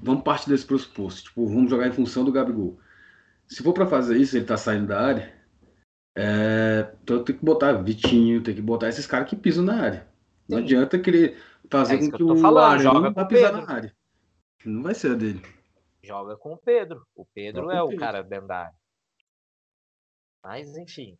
Vamos 0.00 0.22
partir 0.22 0.48
desse 0.48 0.64
pressuposto. 0.64 1.24
Tipo, 1.24 1.46
vamos 1.46 1.68
jogar 1.68 1.88
em 1.88 1.92
função 1.92 2.24
do 2.24 2.32
Gabigol. 2.32 2.78
Se 3.48 3.62
for 3.62 3.72
para 3.72 3.86
fazer 3.86 4.16
isso, 4.16 4.36
ele 4.36 4.46
tá 4.46 4.56
saindo 4.56 4.86
da 4.86 5.00
área. 5.00 5.34
É, 6.16 6.90
então 7.02 7.22
tem 7.22 7.36
que 7.36 7.44
botar 7.44 7.72
Vitinho, 7.72 8.42
tem 8.42 8.54
que 8.54 8.62
botar 8.62 8.88
esses 8.88 9.06
caras 9.06 9.28
que 9.28 9.36
pisam 9.36 9.64
na 9.64 9.82
área. 9.82 10.08
Não 10.48 10.58
Sim. 10.58 10.64
adianta 10.64 10.98
querer 10.98 11.36
fazer 11.70 11.96
é 11.96 11.98
com 11.98 12.10
que, 12.10 12.16
que 12.16 12.22
o 12.22 12.36
falando, 12.36 12.80
joga 12.80 13.10
vá 13.10 13.24
pisar 13.24 13.52
na 13.52 13.70
área. 13.70 13.94
Não 14.64 14.82
vai 14.82 14.94
ser 14.94 15.12
a 15.12 15.14
dele. 15.14 15.42
Joga 16.02 16.36
com 16.36 16.54
o 16.54 16.56
Pedro. 16.56 17.06
O 17.14 17.24
Pedro 17.24 17.62
joga 17.62 17.74
é 17.76 17.82
o 17.82 17.88
Pedro. 17.88 18.00
cara 18.00 18.22
dentro 18.22 18.48
da 18.48 18.58
área. 18.58 18.74
Mas, 20.42 20.76
enfim. 20.76 21.18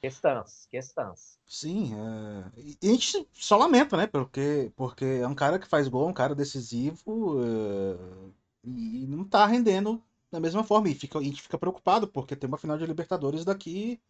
Questões, 0.00 0.66
questões. 0.70 1.38
Sim, 1.46 1.92
é... 1.94 2.76
e 2.82 2.88
a 2.88 2.92
gente 2.92 3.28
só 3.34 3.56
lamenta, 3.56 3.96
né? 3.98 4.06
Porque, 4.06 4.72
porque 4.74 5.04
é 5.04 5.26
um 5.26 5.34
cara 5.34 5.58
que 5.58 5.68
faz 5.68 5.88
gol, 5.88 6.08
um 6.08 6.14
cara 6.14 6.34
decisivo 6.34 7.38
é... 7.44 8.30
e 8.64 9.06
não 9.06 9.24
tá 9.24 9.44
rendendo 9.44 10.02
da 10.30 10.40
mesma 10.40 10.64
forma. 10.64 10.88
E 10.88 10.94
fica, 10.94 11.18
a 11.18 11.22
gente 11.22 11.42
fica 11.42 11.58
preocupado 11.58 12.08
porque 12.08 12.34
tem 12.34 12.48
uma 12.48 12.56
final 12.56 12.78
de 12.78 12.86
Libertadores 12.86 13.44
daqui 13.44 14.00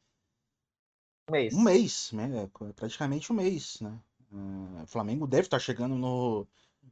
um 1.29 1.33
mês. 1.33 1.55
Um 1.55 1.63
mês, 1.63 2.13
né? 2.13 2.43
É 2.45 2.73
praticamente 2.73 3.33
um 3.33 3.37
mês, 3.37 3.81
né? 3.81 3.99
É... 4.33 4.83
O 4.83 4.87
Flamengo 4.87 5.27
deve 5.27 5.43
estar 5.43 5.59
chegando 5.59 5.97
no, 5.97 6.47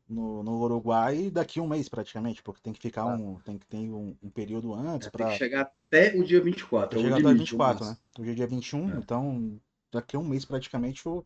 no, 0.08 0.42
no 0.42 0.60
Uruguai 0.62 1.30
daqui 1.30 1.60
a 1.60 1.62
um 1.62 1.68
mês 1.68 1.88
praticamente, 1.88 2.42
porque 2.42 2.60
tem 2.62 2.72
que 2.72 2.80
ficar 2.80 3.02
ah. 3.02 3.14
um. 3.14 3.38
Tem 3.40 3.58
que 3.58 3.66
ter 3.66 3.90
um, 3.90 4.16
um 4.22 4.30
período 4.30 4.74
antes. 4.74 5.08
É, 5.08 5.10
para 5.10 5.30
chegar 5.32 5.62
até 5.62 6.14
o 6.16 6.24
dia 6.24 6.40
24. 6.40 6.98
É 6.98 7.02
chegar 7.02 7.18
até 7.18 7.28
o 7.28 7.34
24, 7.34 7.84
né? 7.84 7.96
Hoje 8.18 8.30
é 8.30 8.34
dia 8.34 8.46
21, 8.46 8.90
é. 8.90 8.96
então 8.96 9.60
daqui 9.92 10.16
a 10.16 10.18
um 10.18 10.24
mês 10.24 10.44
praticamente 10.44 11.08
o 11.08 11.24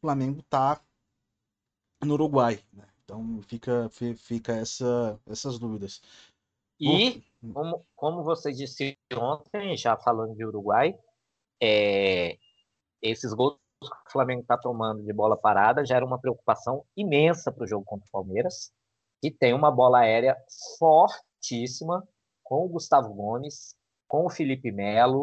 Flamengo 0.00 0.42
tá 0.48 0.80
no 2.04 2.14
Uruguai. 2.14 2.60
Né? 2.72 2.84
Então 3.04 3.40
fica, 3.42 3.88
fica 4.16 4.52
essa, 4.52 5.18
essas 5.26 5.58
dúvidas. 5.58 6.00
E, 6.80 7.22
como, 7.52 7.86
como 7.94 8.24
você 8.24 8.52
disse 8.52 8.98
ontem, 9.14 9.76
já 9.76 9.96
falando 9.96 10.34
de 10.34 10.44
Uruguai, 10.44 10.98
é, 11.62 12.38
esses 13.00 13.32
gols 13.32 13.56
que 13.90 14.08
o 14.08 14.12
Flamengo 14.12 14.42
está 14.42 14.56
tomando 14.56 15.02
de 15.02 15.12
bola 15.12 15.36
parada 15.36 15.84
já 15.84 15.96
era 15.96 16.04
uma 16.04 16.18
preocupação 16.18 16.84
imensa 16.96 17.50
para 17.50 17.64
o 17.64 17.66
jogo 17.66 17.84
contra 17.84 18.06
o 18.06 18.10
Palmeiras, 18.10 18.72
que 19.20 19.30
tem 19.30 19.54
uma 19.54 19.70
bola 19.70 20.00
aérea 20.00 20.36
fortíssima 20.78 22.06
com 22.42 22.64
o 22.64 22.68
Gustavo 22.68 23.12
Gomes, 23.14 23.74
com 24.08 24.26
o 24.26 24.30
Felipe 24.30 24.70
Melo, 24.70 25.22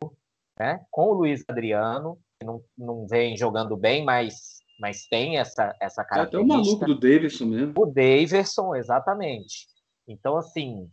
né, 0.57 0.85
com 0.89 1.09
o 1.09 1.13
Luiz 1.13 1.43
Adriano, 1.47 2.17
que 2.39 2.45
não, 2.45 2.63
não 2.77 3.07
vem 3.07 3.37
jogando 3.37 3.77
bem, 3.77 4.03
mas, 4.03 4.59
mas 4.79 5.07
tem 5.07 5.37
essa, 5.37 5.75
essa 5.79 6.03
característica. 6.03 6.37
É 6.37 6.57
até 6.57 6.63
o 6.63 6.65
maluco 6.65 6.85
do 6.85 6.99
Davidson 6.99 7.45
mesmo. 7.45 7.73
O 7.77 7.85
Davidson, 7.85 8.75
exatamente. 8.75 9.67
Então, 10.07 10.37
assim, 10.37 10.89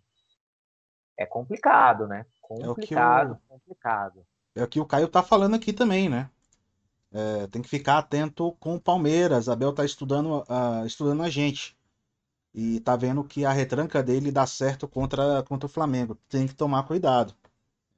é 1.18 1.24
complicado, 1.24 2.06
né? 2.06 2.26
Complicado, 2.42 3.30
é 3.30 3.32
o 3.32 3.48
complicado. 3.48 4.26
É 4.54 4.62
o 4.62 4.68
que 4.68 4.80
o 4.80 4.86
Caio 4.86 5.08
tá 5.08 5.22
falando 5.22 5.54
aqui 5.54 5.72
também, 5.72 6.08
né? 6.08 6.30
É, 7.18 7.46
tem 7.46 7.62
que 7.62 7.68
ficar 7.68 7.96
atento 7.96 8.52
com 8.60 8.74
o 8.74 8.80
Palmeiras. 8.80 9.48
Abel 9.48 9.72
tá 9.72 9.86
estudando, 9.86 10.42
uh, 10.42 10.84
estudando 10.84 11.22
a 11.22 11.30
gente. 11.30 11.74
E 12.54 12.78
tá 12.80 12.94
vendo 12.94 13.24
que 13.24 13.42
a 13.42 13.52
retranca 13.52 14.02
dele 14.02 14.30
dá 14.30 14.46
certo 14.46 14.86
contra, 14.86 15.42
contra 15.44 15.64
o 15.64 15.70
Flamengo. 15.70 16.14
Tem 16.28 16.46
que 16.46 16.54
tomar 16.54 16.82
cuidado. 16.82 17.34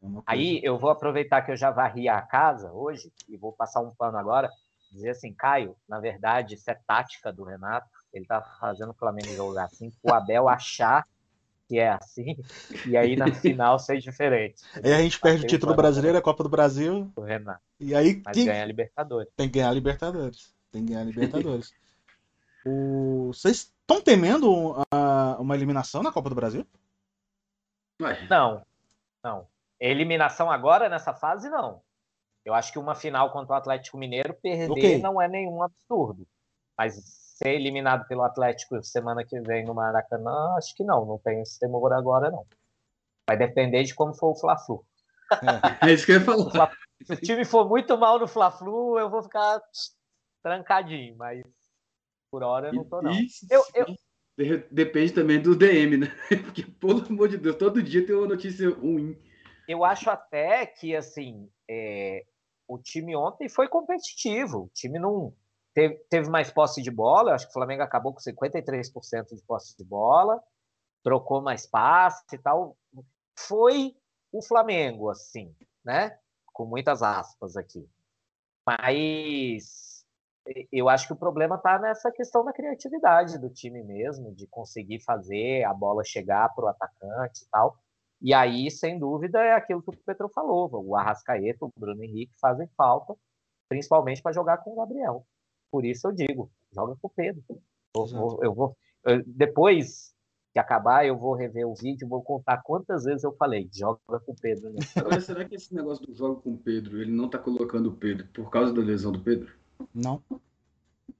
É 0.00 0.06
Aí 0.24 0.60
eu 0.62 0.78
vou 0.78 0.88
aproveitar 0.88 1.42
que 1.42 1.50
eu 1.50 1.56
já 1.56 1.72
varri 1.72 2.08
a 2.08 2.22
casa 2.22 2.70
hoje 2.72 3.12
e 3.28 3.36
vou 3.36 3.52
passar 3.52 3.80
um 3.80 3.90
pano 3.90 4.16
agora. 4.16 4.48
Dizer 4.92 5.10
assim, 5.10 5.34
Caio, 5.34 5.74
na 5.88 5.98
verdade, 5.98 6.54
isso 6.54 6.70
é 6.70 6.78
tática 6.86 7.32
do 7.32 7.42
Renato. 7.42 7.88
Ele 8.12 8.24
tá 8.24 8.40
fazendo 8.60 8.90
o 8.90 8.94
Flamengo 8.94 9.34
jogar 9.34 9.64
assim, 9.64 9.92
o 10.00 10.14
Abel 10.14 10.48
achar 10.48 11.04
que 11.68 11.78
é 11.78 11.90
assim, 11.90 12.36
e 12.86 12.96
aí 12.96 13.14
na 13.14 13.26
final 13.34 13.78
ser 13.78 13.98
diferente. 13.98 14.62
Aí 14.82 14.92
a 14.92 15.02
gente 15.02 15.20
perde 15.20 15.44
o 15.44 15.46
título 15.46 15.74
brasileiro, 15.74 16.16
a 16.16 16.22
Copa 16.22 16.42
do 16.42 16.48
Brasil. 16.48 17.12
O 17.14 17.20
Renato. 17.20 17.60
E 17.78 17.94
aí 17.94 18.22
Mas 18.24 18.36
ganha 18.36 18.62
a 18.62 18.66
Libertadores. 18.66 19.30
Tem 19.36 19.48
que 19.48 19.58
ganhar 19.58 19.68
a 19.68 19.74
Libertadores. 19.74 20.54
Tem 20.72 20.84
que 20.84 20.92
ganhar 20.92 21.02
a 21.02 21.04
Libertadores. 21.12 21.74
o... 22.64 23.28
Vocês 23.28 23.70
estão 23.80 24.00
temendo 24.00 24.74
uma 25.38 25.54
eliminação 25.54 26.02
na 26.02 26.10
Copa 26.10 26.30
do 26.30 26.34
Brasil? 26.34 26.66
Não, 28.30 28.62
não. 29.22 29.46
Eliminação 29.78 30.50
agora 30.50 30.88
nessa 30.88 31.12
fase, 31.12 31.50
não. 31.50 31.82
Eu 32.44 32.54
acho 32.54 32.72
que 32.72 32.78
uma 32.78 32.94
final 32.94 33.30
contra 33.30 33.54
o 33.54 33.58
Atlético 33.58 33.98
Mineiro 33.98 34.32
perder 34.32 34.70
okay. 34.70 34.98
não 34.98 35.20
é 35.20 35.28
nenhum 35.28 35.62
absurdo. 35.62 36.26
Mas 36.78 37.27
ser 37.38 37.54
eliminado 37.54 38.06
pelo 38.08 38.22
Atlético 38.22 38.82
semana 38.82 39.24
que 39.24 39.40
vem 39.40 39.64
no 39.64 39.74
Maracanã, 39.74 40.56
acho 40.56 40.74
que 40.74 40.82
não, 40.82 41.04
não 41.04 41.18
tem 41.18 41.40
esse 41.40 41.58
temor 41.58 41.92
agora, 41.92 42.30
não. 42.30 42.44
Vai 43.28 43.36
depender 43.36 43.84
de 43.84 43.94
como 43.94 44.12
for 44.14 44.30
o 44.30 44.34
Fla-Flu. 44.34 44.84
É, 45.82 45.88
é 45.88 45.92
isso 45.92 46.04
que 46.04 46.12
eu 46.12 46.18
ia 46.18 46.24
falar. 46.24 46.72
Se 47.04 47.12
o 47.12 47.16
time 47.16 47.44
for 47.44 47.68
muito 47.68 47.96
mal 47.96 48.18
no 48.18 48.26
Fla-Flu, 48.26 48.98
eu 48.98 49.08
vou 49.08 49.22
ficar 49.22 49.60
trancadinho, 50.42 51.16
mas 51.16 51.42
por 52.30 52.42
hora 52.42 52.68
eu 52.68 52.74
não 52.74 52.84
tô, 52.84 53.00
não. 53.00 53.12
Eu, 53.48 53.64
eu... 53.74 54.64
Depende 54.70 55.12
também 55.12 55.40
do 55.40 55.54
DM, 55.54 55.96
né? 55.96 56.06
Porque, 56.42 56.64
pelo 56.64 57.06
amor 57.06 57.28
de 57.28 57.38
Deus, 57.38 57.56
todo 57.56 57.82
dia 57.82 58.04
tem 58.04 58.16
uma 58.16 58.26
notícia 58.26 58.68
ruim. 58.70 59.16
Eu 59.68 59.84
acho 59.84 60.10
até 60.10 60.66
que, 60.66 60.96
assim, 60.96 61.48
é... 61.68 62.24
o 62.66 62.78
time 62.78 63.14
ontem 63.14 63.48
foi 63.48 63.68
competitivo. 63.68 64.64
O 64.64 64.70
time 64.74 64.98
não 64.98 65.32
Teve, 65.78 65.94
teve 66.10 66.28
mais 66.28 66.50
posse 66.50 66.82
de 66.82 66.90
bola, 66.90 67.34
acho 67.34 67.46
que 67.46 67.50
o 67.50 67.52
Flamengo 67.52 67.84
acabou 67.84 68.12
com 68.12 68.18
53% 68.18 69.32
de 69.32 69.42
posse 69.44 69.76
de 69.76 69.84
bola, 69.84 70.42
trocou 71.04 71.40
mais 71.40 71.66
passe 71.66 72.24
e 72.34 72.38
tal. 72.38 72.76
Foi 73.38 73.94
o 74.32 74.42
Flamengo, 74.42 75.08
assim, 75.08 75.54
né? 75.84 76.18
Com 76.52 76.66
muitas 76.66 77.00
aspas 77.00 77.56
aqui. 77.56 77.88
Mas 78.66 80.04
eu 80.72 80.88
acho 80.88 81.06
que 81.06 81.12
o 81.12 81.16
problema 81.16 81.54
está 81.54 81.78
nessa 81.78 82.10
questão 82.10 82.44
da 82.44 82.52
criatividade 82.52 83.38
do 83.38 83.48
time 83.48 83.80
mesmo, 83.84 84.34
de 84.34 84.48
conseguir 84.48 84.98
fazer 85.04 85.62
a 85.62 85.72
bola 85.72 86.02
chegar 86.02 86.52
para 86.56 86.64
o 86.64 86.68
atacante 86.68 87.44
e 87.44 87.48
tal. 87.52 87.78
E 88.20 88.34
aí, 88.34 88.68
sem 88.68 88.98
dúvida, 88.98 89.38
é 89.38 89.52
aquilo 89.52 89.80
que 89.80 89.90
o 89.90 90.04
Petro 90.04 90.28
falou: 90.28 90.68
o 90.72 90.96
Arrascaeta, 90.96 91.66
o 91.66 91.72
Bruno 91.78 92.02
Henrique 92.02 92.34
fazem 92.40 92.66
falta, 92.76 93.14
principalmente 93.68 94.20
para 94.20 94.32
jogar 94.32 94.58
com 94.58 94.72
o 94.72 94.76
Gabriel. 94.76 95.24
Por 95.70 95.84
isso 95.84 96.08
eu 96.08 96.12
digo, 96.12 96.50
joga 96.72 96.96
com 97.00 97.08
o 97.08 97.12
Pedro. 97.14 97.42
Eu, 97.94 98.06
vou, 98.06 98.44
eu 98.44 98.54
vou 98.54 98.76
eu, 99.04 99.22
depois 99.26 100.14
que 100.52 100.58
acabar, 100.58 101.06
eu 101.06 101.16
vou 101.16 101.34
rever 101.34 101.66
o 101.66 101.74
vídeo 101.74 102.06
e 102.06 102.08
vou 102.08 102.22
contar 102.22 102.62
quantas 102.62 103.04
vezes 103.04 103.22
eu 103.22 103.32
falei, 103.32 103.68
joga 103.72 104.00
com 104.08 104.32
o 104.32 104.36
Pedro. 104.40 104.70
Né? 104.70 104.80
Agora, 104.96 105.20
será 105.20 105.44
que 105.44 105.54
esse 105.54 105.74
negócio 105.74 106.06
do 106.06 106.14
jogo 106.14 106.40
com 106.40 106.52
o 106.52 106.58
Pedro, 106.58 107.00
ele 107.00 107.12
não 107.12 107.28
tá 107.28 107.38
colocando 107.38 107.90
o 107.90 107.96
Pedro 107.96 108.26
por 108.32 108.50
causa 108.50 108.72
da 108.72 108.80
lesão 108.80 109.12
do 109.12 109.20
Pedro? 109.20 109.52
Não. 109.94 110.22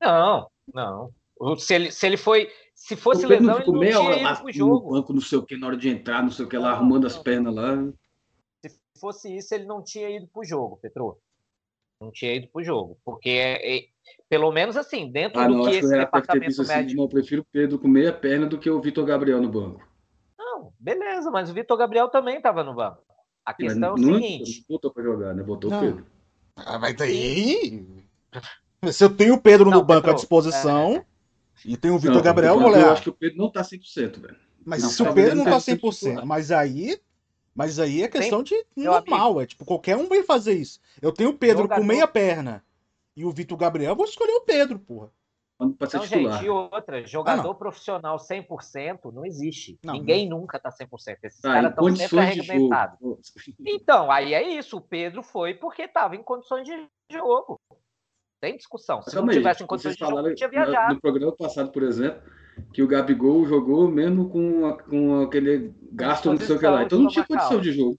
Não, 0.00 0.50
não. 0.72 1.12
Se 1.58 1.74
ele, 1.74 1.90
se 1.92 2.06
ele 2.06 2.16
foi. 2.16 2.50
Se 2.74 2.96
fosse 2.96 3.24
o 3.24 3.28
lesão, 3.28 3.58
ele 3.58 3.66
não 3.66 3.78
meia 3.78 4.00
hora 4.00 4.22
lá 4.22 4.36
pro 4.36 4.52
jogo. 4.52 4.86
no 4.86 4.90
banco, 4.92 5.12
não 5.12 5.20
sei 5.20 5.38
o 5.38 5.42
que, 5.42 5.56
na 5.56 5.66
hora 5.66 5.76
de 5.76 5.88
entrar, 5.88 6.22
não 6.22 6.30
sei 6.30 6.44
o 6.44 6.48
que 6.48 6.56
lá, 6.56 6.70
não, 6.70 6.76
arrumando 6.76 7.02
não. 7.02 7.08
as 7.08 7.18
pernas 7.18 7.54
lá. 7.54 7.76
Se 8.66 8.80
fosse 9.00 9.36
isso, 9.36 9.54
ele 9.54 9.64
não 9.64 9.82
tinha 9.82 10.08
ido 10.10 10.26
pro 10.28 10.44
jogo, 10.44 10.78
Petro. 10.80 11.18
Não 12.00 12.12
tinha 12.12 12.34
ido 12.34 12.48
pro 12.48 12.62
jogo. 12.62 12.98
Porque 13.04 13.30
é, 13.30 13.76
é, 13.76 13.84
pelo 14.28 14.52
menos 14.52 14.76
assim, 14.76 15.10
dentro 15.10 15.40
ah, 15.40 15.48
do 15.48 15.56
não, 15.56 15.64
que 15.64 15.76
esse 15.76 15.88
que 15.88 15.98
departamento 15.98 16.62
assim, 16.62 16.72
médico. 16.72 16.86
Assim, 16.86 16.96
não, 16.96 17.04
eu 17.04 17.08
prefiro 17.08 17.42
o 17.42 17.46
Pedro 17.52 17.78
com 17.78 17.88
meia 17.88 18.12
perna 18.12 18.46
do 18.46 18.58
que 18.58 18.70
o 18.70 18.80
Vitor 18.80 19.04
Gabriel 19.04 19.40
no 19.40 19.48
banco. 19.48 19.86
Não, 20.38 20.72
beleza, 20.78 21.30
mas 21.30 21.50
o 21.50 21.54
Vitor 21.54 21.76
Gabriel 21.76 22.08
também 22.08 22.36
estava 22.36 22.62
no 22.62 22.74
banco. 22.74 23.02
A 23.44 23.54
questão 23.54 23.90
é 23.90 23.92
o 23.92 23.98
seguinte. 23.98 24.60
Não 24.60 24.66
voltou 24.68 24.92
para 24.92 25.02
jogar, 25.02 25.34
né? 25.34 25.42
Voltou 25.42 25.72
o 25.72 25.80
Pedro. 25.80 26.06
Ah, 26.56 26.78
mas 26.78 26.94
daí. 26.94 27.86
Se 28.92 29.02
eu 29.02 29.10
tenho 29.10 29.34
o 29.34 29.40
Pedro 29.40 29.70
não, 29.70 29.78
no 29.78 29.84
banco 29.84 30.02
Pedro, 30.02 30.12
à 30.12 30.14
disposição 30.14 30.96
é... 30.96 31.04
e 31.64 31.76
tenho 31.76 31.94
o 31.94 31.98
Vitor 31.98 32.22
Gabriel, 32.22 32.54
eu 32.54 32.60
vou 32.60 32.76
Eu 32.76 32.90
acho 32.92 33.02
que 33.02 33.10
o 33.10 33.12
Pedro 33.12 33.38
não 33.38 33.50
tá 33.50 33.62
100%, 33.62 34.20
velho. 34.20 34.36
Mas 34.64 34.82
não, 34.82 34.90
se 34.90 35.02
o 35.02 35.12
Pedro 35.12 35.34
não 35.34 35.44
tá 35.44 35.58
100%, 35.58 36.24
mas 36.24 36.52
aí. 36.52 37.00
Mas 37.58 37.80
aí 37.80 38.04
é 38.04 38.08
questão 38.08 38.40
de 38.40 38.54
normal, 38.76 39.40
é 39.40 39.46
tipo, 39.46 39.64
qualquer 39.64 39.96
um 39.96 40.06
vai 40.06 40.22
fazer 40.22 40.54
isso. 40.54 40.80
Eu 41.02 41.10
tenho 41.10 41.30
o 41.30 41.36
Pedro 41.36 41.62
Jogador... 41.64 41.80
com 41.80 41.86
meia 41.88 42.06
perna 42.06 42.64
e 43.16 43.24
o 43.24 43.32
Vitor 43.32 43.58
Gabriel, 43.58 43.90
eu 43.90 43.96
vou 43.96 44.04
escolher 44.04 44.34
o 44.34 44.42
Pedro, 44.42 44.78
porra. 44.78 45.10
Titular. 45.88 46.06
gente, 46.06 46.44
e 46.44 46.48
outra, 46.48 47.04
jogador 47.04 47.50
ah, 47.50 47.54
profissional 47.54 48.16
100% 48.16 49.12
não 49.12 49.26
existe. 49.26 49.76
Não, 49.82 49.94
Ninguém 49.94 50.28
não. 50.28 50.38
nunca 50.38 50.56
tá 50.56 50.70
100%. 50.70 51.18
Esses 51.24 51.40
tá, 51.40 51.54
caras 51.54 51.70
estão 51.70 51.96
sempre 51.96 52.18
arrebentados. 52.20 52.98
Então, 53.66 54.08
aí 54.08 54.34
é 54.34 54.56
isso. 54.56 54.76
O 54.76 54.80
Pedro 54.80 55.20
foi 55.20 55.54
porque 55.54 55.82
estava 55.82 56.14
em 56.14 56.22
condições 56.22 56.64
de 56.64 56.86
jogo. 57.10 57.60
Tem 58.40 58.56
discussão. 58.56 59.02
Se 59.02 59.16
não 59.16 59.26
tivesse 59.26 59.64
em 59.64 59.66
condições 59.66 59.96
de 59.96 59.98
jogo, 59.98 60.22
não 60.22 60.32
tinha 60.32 60.48
viajado. 60.48 60.94
No 60.94 61.00
programa 61.00 61.34
passado, 61.34 61.72
por 61.72 61.82
exemplo, 61.82 62.22
que 62.72 62.82
o 62.82 62.88
Gabigol 62.88 63.46
jogou 63.46 63.88
mesmo 63.88 64.28
com, 64.28 64.76
com 64.88 65.22
aquele 65.22 65.74
gasto 65.92 66.32
no 66.32 66.40
seu 66.40 66.58
que 66.58 66.66
lá. 66.66 66.84
Então 66.84 66.98
não 66.98 67.08
tinha 67.08 67.26
condição 67.26 67.60
de 67.60 67.72
jogo. 67.72 67.98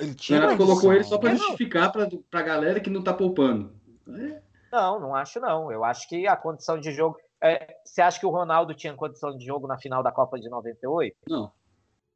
Ele 0.00 0.14
tinha 0.14 0.52
o 0.52 0.56
colocou 0.56 0.92
ele 0.92 1.04
só 1.04 1.18
para 1.18 1.34
justificar 1.34 1.90
para 1.92 2.08
a 2.32 2.42
galera 2.42 2.80
que 2.80 2.90
não 2.90 3.02
tá 3.02 3.12
poupando. 3.12 3.74
É. 4.08 4.42
Não, 4.70 5.00
não 5.00 5.14
acho 5.14 5.40
não. 5.40 5.72
Eu 5.72 5.84
acho 5.84 6.08
que 6.08 6.26
a 6.26 6.36
condição 6.36 6.78
de 6.78 6.92
jogo. 6.92 7.16
É, 7.42 7.76
você 7.84 8.02
acha 8.02 8.18
que 8.18 8.26
o 8.26 8.30
Ronaldo 8.30 8.74
tinha 8.74 8.94
condição 8.94 9.36
de 9.36 9.44
jogo 9.44 9.66
na 9.66 9.78
final 9.78 10.02
da 10.02 10.12
Copa 10.12 10.38
de 10.38 10.48
98? 10.48 11.16
Não. 11.28 11.52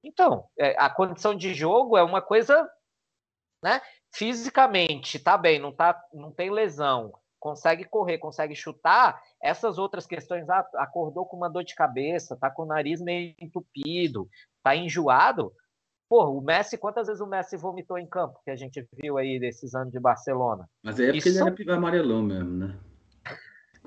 Então, 0.03 0.45
é, 0.59 0.75
a 0.79 0.91
condição 0.91 1.35
de 1.35 1.55
jogo 1.55 1.97
é 1.97 2.03
uma 2.03 2.21
coisa, 2.21 2.69
né? 3.63 3.81
Fisicamente, 4.11 5.19
tá 5.19 5.39
bem, 5.39 5.59
não, 5.61 5.73
tá, 5.73 6.01
não 6.13 6.33
tem 6.33 6.51
lesão, 6.51 7.13
consegue 7.43 7.83
correr, 7.85 8.19
consegue 8.19 8.55
chutar. 8.55 9.21
Essas 9.43 9.77
outras 9.77 10.07
questões, 10.07 10.49
ah, 10.49 10.65
acordou 10.77 11.27
com 11.27 11.37
uma 11.37 11.51
dor 11.51 11.65
de 11.65 11.75
cabeça, 11.75 12.37
tá 12.37 12.49
com 12.49 12.63
o 12.63 12.67
nariz 12.67 13.03
meio 13.03 13.35
entupido, 13.41 14.29
tá 14.63 14.77
enjoado. 14.77 15.53
Porra, 16.09 16.29
o 16.29 16.41
Messi, 16.41 16.79
quantas 16.79 17.09
vezes 17.09 17.21
o 17.21 17.27
Messi 17.27 17.57
vomitou 17.57 17.99
em 17.99 18.07
campo 18.07 18.39
que 18.45 18.51
a 18.51 18.55
gente 18.55 18.87
viu 18.93 19.19
aí 19.19 19.41
desses 19.41 19.75
anos 19.75 19.91
de 19.91 19.99
Barcelona? 19.99 20.69
Mas 20.85 21.01
aí 21.01 21.07
é 21.07 21.13
porque 21.13 21.29
Isso... 21.29 21.43
ele 21.43 21.63
era 21.63 21.75
amarelão 21.75 22.23
mesmo, 22.23 22.51
né? 22.51 22.79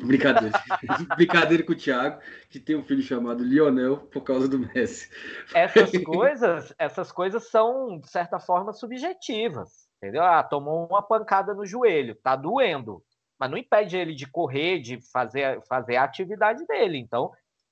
Brincadeira. 0.04 0.52
Brincadeira 1.16 1.64
com 1.64 1.72
o 1.72 1.78
Thiago, 1.78 2.20
que 2.50 2.60
tem 2.60 2.76
um 2.76 2.84
filho 2.84 3.02
chamado 3.02 3.42
Lionel 3.42 4.00
por 4.12 4.22
causa 4.22 4.50
do 4.50 4.60
Messi. 4.60 5.10
Essas 5.54 5.92
coisas, 6.04 6.76
essas 6.78 7.10
coisas 7.10 7.50
são, 7.50 7.98
de 8.00 8.10
certa 8.10 8.38
forma, 8.38 8.74
subjetivas. 8.74 9.88
Entendeu? 9.98 10.24
Ah, 10.24 10.44
tomou 10.44 10.86
uma 10.88 11.02
pancada 11.02 11.54
no 11.54 11.66
joelho, 11.66 12.16
tá 12.16 12.36
doendo. 12.36 13.02
Mas 13.40 13.52
não 13.52 13.58
impede 13.58 13.98
ele 13.98 14.16
de 14.16 14.26
correr, 14.26 14.80
de 14.80 15.02
fazer, 15.12 15.62
fazer 15.68 15.98
a 15.98 16.04
atividade 16.04 16.66
dele. 16.66 16.98
Então, 16.98 17.32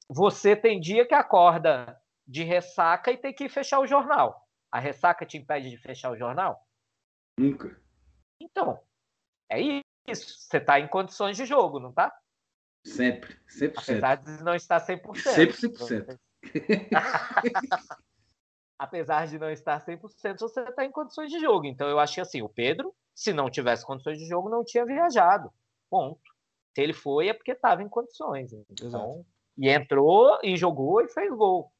você 0.10 0.56
tem 0.56 0.80
dia 0.80 1.08
que 1.08 1.14
acorda 1.14 2.00
de 2.28 2.44
ressaca 2.44 3.12
e 3.12 3.18
tem 3.18 3.34
que 3.34 3.48
fechar 3.50 3.80
o 3.80 3.88
jornal. 3.88 4.48
A 4.72 4.80
ressaca 4.80 5.26
te 5.26 5.38
impede 5.38 5.70
de 5.70 5.78
fechar 5.78 6.12
o 6.12 6.18
jornal? 6.18 6.66
Nunca. 7.40 7.80
Então, 8.42 8.80
é 9.50 9.60
isso. 9.62 9.84
Você 10.08 10.58
está 10.58 10.80
em 10.80 10.88
condições 10.88 11.38
de 11.38 11.46
jogo, 11.46 11.80
não 11.80 11.90
está? 11.90 12.14
Sempre, 12.86 13.40
100%. 13.48 13.74
Apesar 13.78 14.16
de 14.16 14.44
não 14.44 14.56
estar 14.56 14.80
100%. 14.86 15.18
Sempre 15.18 15.56
100%. 15.56 16.20
Apesar 18.78 19.28
de 19.28 19.40
não 19.40 19.50
estar 19.50 19.84
100%, 19.84 20.40
você 20.40 20.62
está 20.62 20.84
em 20.84 20.92
condições 20.92 21.32
de 21.32 21.40
jogo. 21.40 21.66
Então, 21.66 21.88
eu 21.88 22.00
acho 22.00 22.16
que 22.16 22.22
assim, 22.22 22.42
o 22.42 22.50
Pedro, 22.50 22.94
se 23.14 23.32
não 23.32 23.50
tivesse 23.50 23.86
condições 23.86 24.18
de 24.18 24.26
jogo, 24.26 24.50
não 24.50 24.64
tinha 24.64 24.86
viajado. 24.86 25.52
Ponto. 25.90 26.22
Se 26.76 26.82
ele 26.82 26.94
foi, 26.94 27.30
é 27.30 27.34
porque 27.34 27.52
estava 27.52 27.84
em 27.84 27.90
condições. 27.90 28.52
Então, 28.52 28.88
Exato. 28.88 29.26
e 29.58 29.70
entrou 29.70 30.40
e 30.44 30.58
jogou 30.58 31.02
e 31.02 31.08
fez 31.08 31.32
gol. 31.32 31.72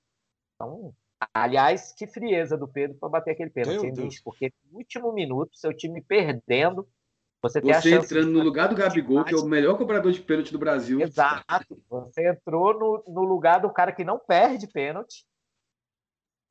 Então, 0.56 0.94
aliás, 1.34 1.94
que 1.94 2.06
frieza 2.06 2.56
do 2.56 2.68
Pedro 2.68 2.98
para 3.00 3.10
bater 3.10 3.32
aquele 3.32 3.50
pênalti, 3.50 4.22
porque 4.24 4.54
no 4.72 4.78
último 4.78 5.12
minuto, 5.12 5.58
seu 5.58 5.76
time 5.76 6.02
perdendo, 6.02 6.88
você 7.44 7.60
tem 7.60 7.74
você 7.74 7.96
entrando 7.96 8.32
no 8.32 8.42
lugar 8.42 8.70
do 8.70 8.76
Gabigol, 8.76 9.26
que 9.26 9.34
é 9.34 9.38
o 9.38 9.46
melhor 9.46 9.78
cobrador 9.78 10.12
de 10.14 10.22
pênalti 10.22 10.54
do 10.54 10.58
Brasil. 10.58 11.02
Exato. 11.02 11.78
Você 11.90 12.30
entrou 12.30 12.74
no, 12.74 13.04
no 13.06 13.24
lugar 13.24 13.60
do 13.60 13.70
cara 13.70 13.92
que 13.92 14.06
não 14.06 14.18
perde 14.18 14.66
pênalti. 14.66 15.26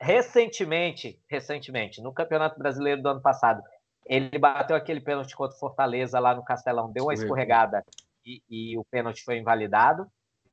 Recentemente, 0.02 1.16
recentemente, 1.28 2.02
no 2.02 2.12
Campeonato 2.12 2.58
Brasileiro 2.58 3.00
do 3.00 3.08
ano 3.08 3.22
passado, 3.22 3.62
ele 4.04 4.36
bateu 4.36 4.74
aquele 4.74 5.00
pênalti 5.00 5.36
contra 5.36 5.54
o 5.54 5.60
Fortaleza 5.60 6.18
lá 6.18 6.34
no 6.34 6.44
Castelão, 6.44 6.90
deu 6.90 7.04
uma 7.04 7.14
escorregada 7.14 7.84
e, 8.26 8.42
e 8.50 8.76
o 8.76 8.84
pênalti 8.84 9.22
foi 9.22 9.38
invalidado. 9.38 10.08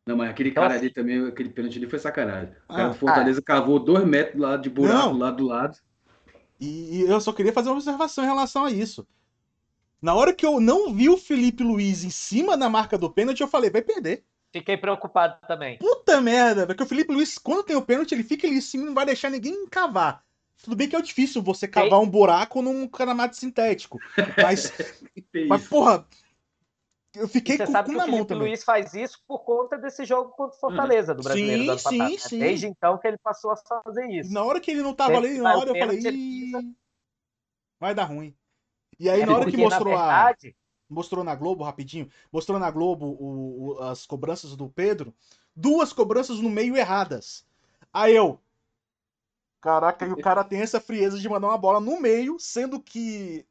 Não, 0.05 0.15
mas 0.15 0.29
aquele 0.29 0.49
então, 0.49 0.61
cara 0.61 0.75
assim... 0.75 0.85
ali 0.85 0.93
também, 0.93 1.27
aquele 1.27 1.49
pênalti 1.49 1.77
ali 1.77 1.89
foi 1.89 1.97
sacanagem. 1.97 2.53
O 2.65 2.73
cara 2.73 2.85
ah, 2.85 2.89
do 2.89 2.93
Fortaleza 2.93 3.39
ah, 3.39 3.43
cavou 3.43 3.79
dois 3.79 4.05
metros 4.05 4.35
do 4.35 4.43
lado 4.43 4.61
de 4.61 4.69
buraco, 4.69 5.17
lá 5.17 5.31
do 5.31 5.47
lado. 5.47 5.75
E, 6.61 6.99
e, 6.99 7.09
eu 7.09 7.19
só 7.19 7.33
queria 7.33 7.51
fazer 7.51 7.69
uma 7.69 7.75
observação 7.75 8.23
em 8.23 8.27
relação 8.27 8.65
a 8.65 8.71
isso. 8.71 9.07
Na 9.99 10.13
hora 10.13 10.31
que 10.31 10.45
eu 10.45 10.59
não 10.59 10.93
vi 10.93 11.09
o 11.09 11.17
Felipe 11.17 11.63
Luiz 11.63 12.03
em 12.03 12.11
cima 12.11 12.55
da 12.55 12.69
marca 12.69 12.99
do 12.99 13.09
pênalti, 13.09 13.41
eu 13.41 13.47
falei, 13.47 13.71
vai 13.71 13.81
perder. 13.81 14.23
Fiquei 14.51 14.77
preocupado 14.77 15.37
também. 15.47 15.77
Puta 15.77 16.19
merda, 16.19 16.65
porque 16.65 16.81
o 16.81 16.85
Felipe 16.85 17.13
Luiz, 17.13 17.37
quando 17.37 17.63
tem 17.63 17.75
o 17.75 17.81
pênalti, 17.81 18.13
ele 18.13 18.23
fica 18.23 18.47
ali 18.47 18.57
em 18.57 18.61
cima 18.61 18.83
e 18.83 18.87
não 18.87 18.95
vai 18.95 19.05
deixar 19.05 19.29
ninguém 19.29 19.67
cavar. 19.67 20.23
Tudo 20.63 20.75
bem 20.75 20.89
que 20.89 20.95
é 20.95 21.01
difícil 21.01 21.41
você 21.41 21.67
cavar 21.67 21.99
um 21.99 22.09
buraco 22.09 22.61
num 22.61 22.87
gramado 22.87 23.35
sintético. 23.35 23.99
Mas, 24.41 24.73
mas 25.47 25.67
porra, 25.67 26.05
eu 27.15 27.27
fiquei 27.27 27.57
com, 27.57 27.67
sabe 27.67 27.89
com 27.89 27.95
que 27.95 28.01
o 28.01 28.05
Felipe 28.05 28.33
Luiz 28.33 28.63
faz 28.63 28.93
isso 28.93 29.21
por 29.27 29.39
conta 29.39 29.77
desse 29.77 30.03
jogo 30.03 30.31
contra 30.31 30.57
o 30.57 30.59
Fortaleza 30.59 31.15
do 31.15 31.23
brasileiro 31.23 31.63
sim, 31.63 31.89
sim, 31.89 31.97
passado. 31.97 32.11
Né? 32.11 32.17
Sim. 32.17 32.39
Desde 32.39 32.67
então 32.67 32.97
que 32.97 33.07
ele 33.07 33.17
passou 33.17 33.51
a 33.51 33.55
fazer 33.55 34.07
isso. 34.09 34.33
Na 34.33 34.43
hora 34.43 34.59
que 34.59 34.71
ele 34.71 34.81
não 34.81 34.93
tava 34.93 35.17
ali, 35.17 35.39
na 35.39 35.57
hora 35.57 35.69
eu 35.69 35.75
falei, 35.75 36.01
vai 37.79 37.95
dar 37.95 38.05
ruim. 38.05 38.35
E 38.99 39.09
aí, 39.09 39.21
é, 39.21 39.25
na 39.25 39.37
hora 39.37 39.49
que 39.49 39.55
mostrou 39.55 39.93
na 39.93 40.05
verdade... 40.05 40.55
a. 40.55 40.58
Mostrou 40.89 41.23
na 41.23 41.35
Globo, 41.35 41.63
rapidinho. 41.63 42.09
Mostrou 42.31 42.57
na 42.59 42.71
Globo 42.71 43.05
o, 43.05 43.77
o, 43.77 43.83
as 43.83 44.05
cobranças 44.05 44.55
do 44.55 44.67
Pedro. 44.67 45.13
Duas 45.55 45.93
cobranças 45.93 46.39
no 46.39 46.49
meio 46.49 46.75
erradas. 46.75 47.45
Aí 47.93 48.15
eu. 48.15 48.39
Caraca, 49.61 50.05
e 50.05 50.11
o 50.11 50.17
cara 50.17 50.43
tem 50.43 50.61
essa 50.61 50.79
frieza 50.79 51.19
de 51.19 51.27
mandar 51.27 51.47
uma 51.47 51.57
bola 51.57 51.79
no 51.81 51.99
meio, 51.99 52.39
sendo 52.39 52.79
que 52.79 53.45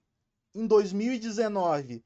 em 0.55 0.67
2019 0.67 2.03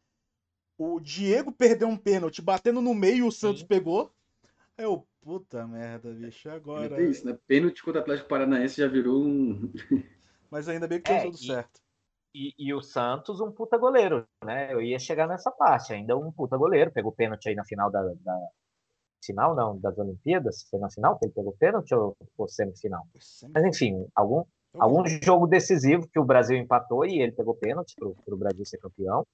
o 0.77 0.99
Diego 0.99 1.53
perdeu 1.53 1.89
um 1.89 1.97
pênalti 1.97 2.43
batendo 2.43 2.81
no 2.81 2.95
meio 2.95 3.17
e 3.19 3.23
o 3.23 3.31
Santos 3.31 3.61
Sim. 3.61 3.67
pegou. 3.67 4.13
É 4.77 4.87
o 4.87 5.07
puta 5.21 5.67
merda, 5.67 6.13
bicho. 6.13 6.51
Agora. 6.51 7.01
É 7.01 7.09
isso, 7.09 7.25
né? 7.25 7.39
Pênalti 7.47 7.83
contra 7.83 8.01
o 8.01 8.03
Atlético 8.03 8.29
Paranaense 8.29 8.81
já 8.81 8.89
virou 8.89 9.23
um. 9.23 9.73
Mas 10.51 10.69
ainda 10.69 10.89
bem 10.89 11.01
que 11.01 11.11
deu 11.11 11.19
é, 11.19 11.23
tudo 11.23 11.37
e, 11.37 11.47
certo. 11.47 11.82
E, 12.35 12.55
e, 12.59 12.73
o 12.73 12.81
Santos, 12.81 13.41
um 13.41 13.53
puta 13.53 13.77
goleiro, 13.77 14.27
né? 14.45 14.73
Eu 14.73 14.81
ia 14.81 14.99
chegar 14.99 15.29
nessa 15.29 15.51
parte, 15.51 15.93
ainda 15.93 16.17
um 16.17 16.33
puta 16.33 16.57
goleiro. 16.57 16.91
Pegou 16.91 17.13
pênalti 17.13 17.49
aí 17.49 17.55
na 17.55 17.65
final 17.65 17.91
da, 17.91 18.03
da. 18.03 18.49
Final, 19.25 19.55
não, 19.55 19.79
das 19.79 19.97
Olimpíadas. 19.99 20.67
Foi 20.71 20.81
na 20.81 20.91
final 20.91 21.19
que 21.19 21.27
ele 21.27 21.33
pegou 21.33 21.53
pênalti 21.53 21.95
ou, 21.95 22.17
ou 22.37 22.49
semifinal? 22.49 23.07
Mas 23.55 23.65
enfim, 23.65 24.07
algum, 24.15 24.45
algum 24.79 25.05
jogo 25.23 25.47
decisivo 25.47 26.09
que 26.09 26.19
o 26.19 26.25
Brasil 26.25 26.57
empatou 26.57 27.05
e 27.05 27.21
ele 27.21 27.33
pegou 27.33 27.55
pênalti 27.55 27.95
para 27.97 28.35
o 28.35 28.39
Brasil 28.39 28.65
ser 28.65 28.79
campeão. 28.79 29.25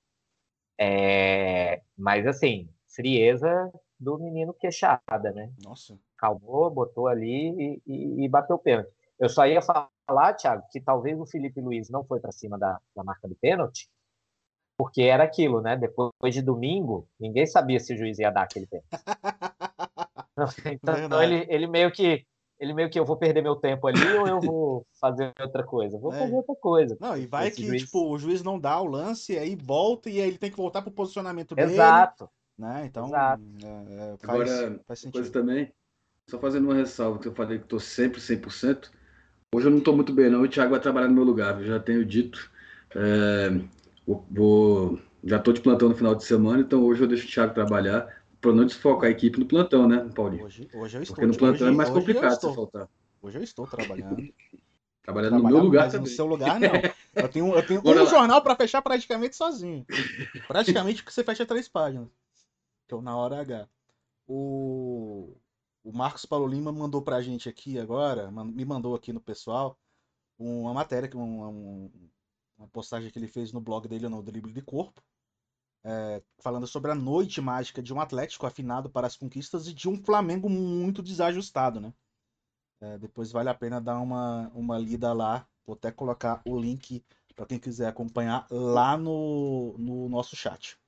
É, 0.79 1.83
mas 1.97 2.27
assim, 2.27 2.69
frieza 2.89 3.73
do 3.99 4.19
menino 4.19 4.55
queixada, 4.55 5.33
né? 5.33 5.51
Nossa. 5.63 5.99
Calmou, 6.17 6.71
botou 6.71 7.09
ali 7.09 7.81
e, 7.87 8.25
e, 8.25 8.29
bateu 8.29 8.57
o 8.57 8.59
pênalti. 8.59 8.91
Eu 9.19 9.29
só 9.29 9.47
ia 9.47 9.61
falar, 9.61 9.89
Thiago, 10.35 10.65
que 10.71 10.81
talvez 10.81 11.19
o 11.19 11.27
Felipe 11.27 11.61
Luiz 11.61 11.89
não 11.91 12.05
foi 12.05 12.21
para 12.21 12.33
cima 12.33 12.59
da, 12.59 12.81
da 12.95 13.05
marca 13.05 13.29
do 13.29 13.35
pênalti, 13.35 13.89
porque 14.77 15.03
era 15.03 15.25
aquilo, 15.25 15.61
né? 15.61 15.77
Depois 15.77 16.33
de 16.33 16.41
domingo, 16.41 17.09
ninguém 17.19 17.47
sabia 17.47 17.81
se 17.81 17.93
o 17.95 17.97
juiz 17.97 18.19
ia 18.19 18.31
dar 18.31 18.43
aquele 18.43 18.67
pênalti. 18.67 18.89
então, 20.73 21.23
ele, 21.23 21.47
ele 21.49 21.67
meio 21.67 21.91
que 21.91 22.25
ele 22.61 22.75
meio 22.75 22.91
que 22.91 22.99
eu 22.99 23.05
vou 23.05 23.17
perder 23.17 23.41
meu 23.41 23.55
tempo 23.55 23.87
ali 23.87 24.03
ou 24.19 24.27
eu 24.27 24.41
vou 24.41 24.87
fazer 25.01 25.33
outra 25.41 25.63
coisa? 25.63 25.97
Vou 25.99 26.13
é. 26.13 26.19
fazer 26.19 26.35
outra 26.35 26.55
coisa. 26.57 26.97
Não, 27.01 27.17
e 27.17 27.27
vai 27.27 27.51
que 27.51 27.65
juiz... 27.65 27.83
tipo, 27.83 28.11
o 28.11 28.19
juiz 28.19 28.43
não 28.43 28.59
dá 28.59 28.81
o 28.81 28.87
lance, 28.87 29.39
aí 29.39 29.55
volta 29.55 30.11
e 30.11 30.21
aí 30.21 30.29
ele 30.29 30.39
tem 30.39 30.51
que 30.51 30.57
voltar 30.57 30.83
pro 30.83 30.91
posicionamento 30.91 31.55
dele. 31.55 31.73
Exato. 31.73 32.29
Né? 32.59 32.87
Então, 32.87 33.07
Exato. 33.07 33.43
É, 33.63 34.13
é 34.13 34.17
faz, 34.19 34.51
Agora, 34.51 34.81
faz 34.87 35.01
sentido. 35.01 35.13
coisa 35.13 35.33
também, 35.33 35.73
só 36.29 36.39
fazendo 36.41 36.65
uma 36.65 36.75
ressalva, 36.75 37.21
que 37.21 37.29
eu 37.29 37.35
falei 37.35 37.61
que 37.61 37.67
tô 37.67 37.79
sempre 37.79 38.21
100%. 38.21 38.91
Hoje 39.55 39.67
eu 39.67 39.71
não 39.71 39.81
tô 39.81 39.95
muito 39.95 40.13
bem, 40.13 40.29
não. 40.29 40.43
O 40.43 40.49
Thiago 40.49 40.73
vai 40.73 40.81
trabalhar 40.81 41.09
no 41.09 41.15
meu 41.15 41.25
lugar, 41.25 41.59
eu 41.59 41.67
já 41.67 41.81
tenho 41.81 42.05
dito. 42.05 42.51
É, 42.95 43.49
vou, 44.07 44.99
já 45.25 45.39
tô 45.39 45.53
de 45.53 45.61
plantão 45.63 45.89
no 45.89 45.95
final 45.95 46.15
de 46.15 46.25
semana, 46.25 46.61
então 46.61 46.85
hoje 46.85 47.03
eu 47.03 47.09
deixo 47.09 47.27
o 47.27 47.31
Thiago 47.31 47.55
trabalhar 47.55 48.23
para 48.41 48.53
não 48.53 48.67
desfocar 48.67 49.09
a 49.09 49.11
equipe 49.11 49.41
no 49.41 49.47
plantão, 49.47 49.89
né, 49.89 50.07
Paulinho? 50.15 50.45
Hoje, 50.45 50.69
hoje 50.73 50.99
eu 50.99 51.03
estou. 51.03 51.17
Porque 51.17 51.27
no 51.27 51.37
plantão 51.37 51.67
hoje, 51.67 51.75
é 51.75 51.77
mais 51.77 51.91
complicado 51.91 52.41
você 52.41 52.55
faltar. 52.55 52.89
Hoje 53.23 53.39
eu 53.39 53.43
estou 53.43 53.67
trabalhando. 53.67 54.29
Trabalhando 55.03 55.39
no 55.39 55.49
meu 55.49 55.59
lugar 55.61 55.85
mas 55.85 55.93
também. 55.93 56.11
no 56.11 56.15
seu 56.15 56.27
lugar, 56.27 56.61
não. 56.61 56.73
Eu 57.17 57.29
tenho, 57.29 57.53
eu 57.55 57.63
tenho 57.65 57.81
um 57.85 58.07
jornal 58.07 58.43
para 58.43 58.55
fechar 58.55 58.81
praticamente 58.81 59.35
sozinho. 59.35 59.85
Praticamente 60.47 61.03
que 61.03 61.13
você 61.13 61.25
fecha 61.25 61.45
três 61.45 61.67
páginas. 61.67 62.09
Então, 62.85 63.03
na 63.03 63.17
hora 63.17 63.41
H. 63.41 63.67
O, 64.29 65.35
o 65.89 65.93
Marcos 65.93 66.27
Paulo 66.27 66.47
Lima 66.47 66.71
mandou 66.71 67.01
pra 67.01 67.23
gente 67.23 67.49
aqui 67.49 67.79
agora, 67.79 68.31
me 68.31 68.65
mandou 68.65 68.95
aqui 68.95 69.11
no 69.11 69.21
pessoal, 69.21 69.79
uma 70.39 70.75
matéria, 70.75 71.11
uma, 71.15 71.49
uma 72.59 72.69
postagem 72.71 73.11
que 73.11 73.19
ele 73.19 73.27
fez 73.27 73.53
no 73.53 73.61
blog 73.61 73.89
dele, 73.89 74.07
no 74.07 74.23
Drible 74.23 74.53
de 74.53 74.61
Corpo, 74.61 75.03
é, 75.83 76.23
falando 76.41 76.67
sobre 76.67 76.91
a 76.91 76.95
noite 76.95 77.41
mágica 77.41 77.83
de 77.83 77.95
um 77.95 78.01
Atlético 78.03 78.47
afinado 78.47 78.91
para 78.91 79.07
as 79.07 79.17
conquistas 79.17 79.67
e 79.67 79.73
de 79.73 79.89
um 79.89 79.97
Flamengo 79.97 80.51
muito 80.51 81.03
desajustado, 81.03 81.81
né? 81.81 81.95
É, 82.83 82.99
depois 82.99 83.33
vale 83.33 83.49
a 83.49 83.55
pena 83.55 83.81
dar 83.81 83.99
uma, 83.99 84.51
uma 84.55 84.79
lida 84.79 85.15
lá. 85.15 85.49
Vou 85.67 85.75
até 85.75 85.91
colocar 85.91 86.43
o 86.47 86.59
link 86.61 87.03
para 87.35 87.47
quem 87.47 87.59
quiser 87.59 87.89
acompanhar 87.89 88.47
lá 88.51 88.95
no, 88.97 89.75
no 89.79 90.07
nosso 90.11 90.37
chat. 90.37 90.79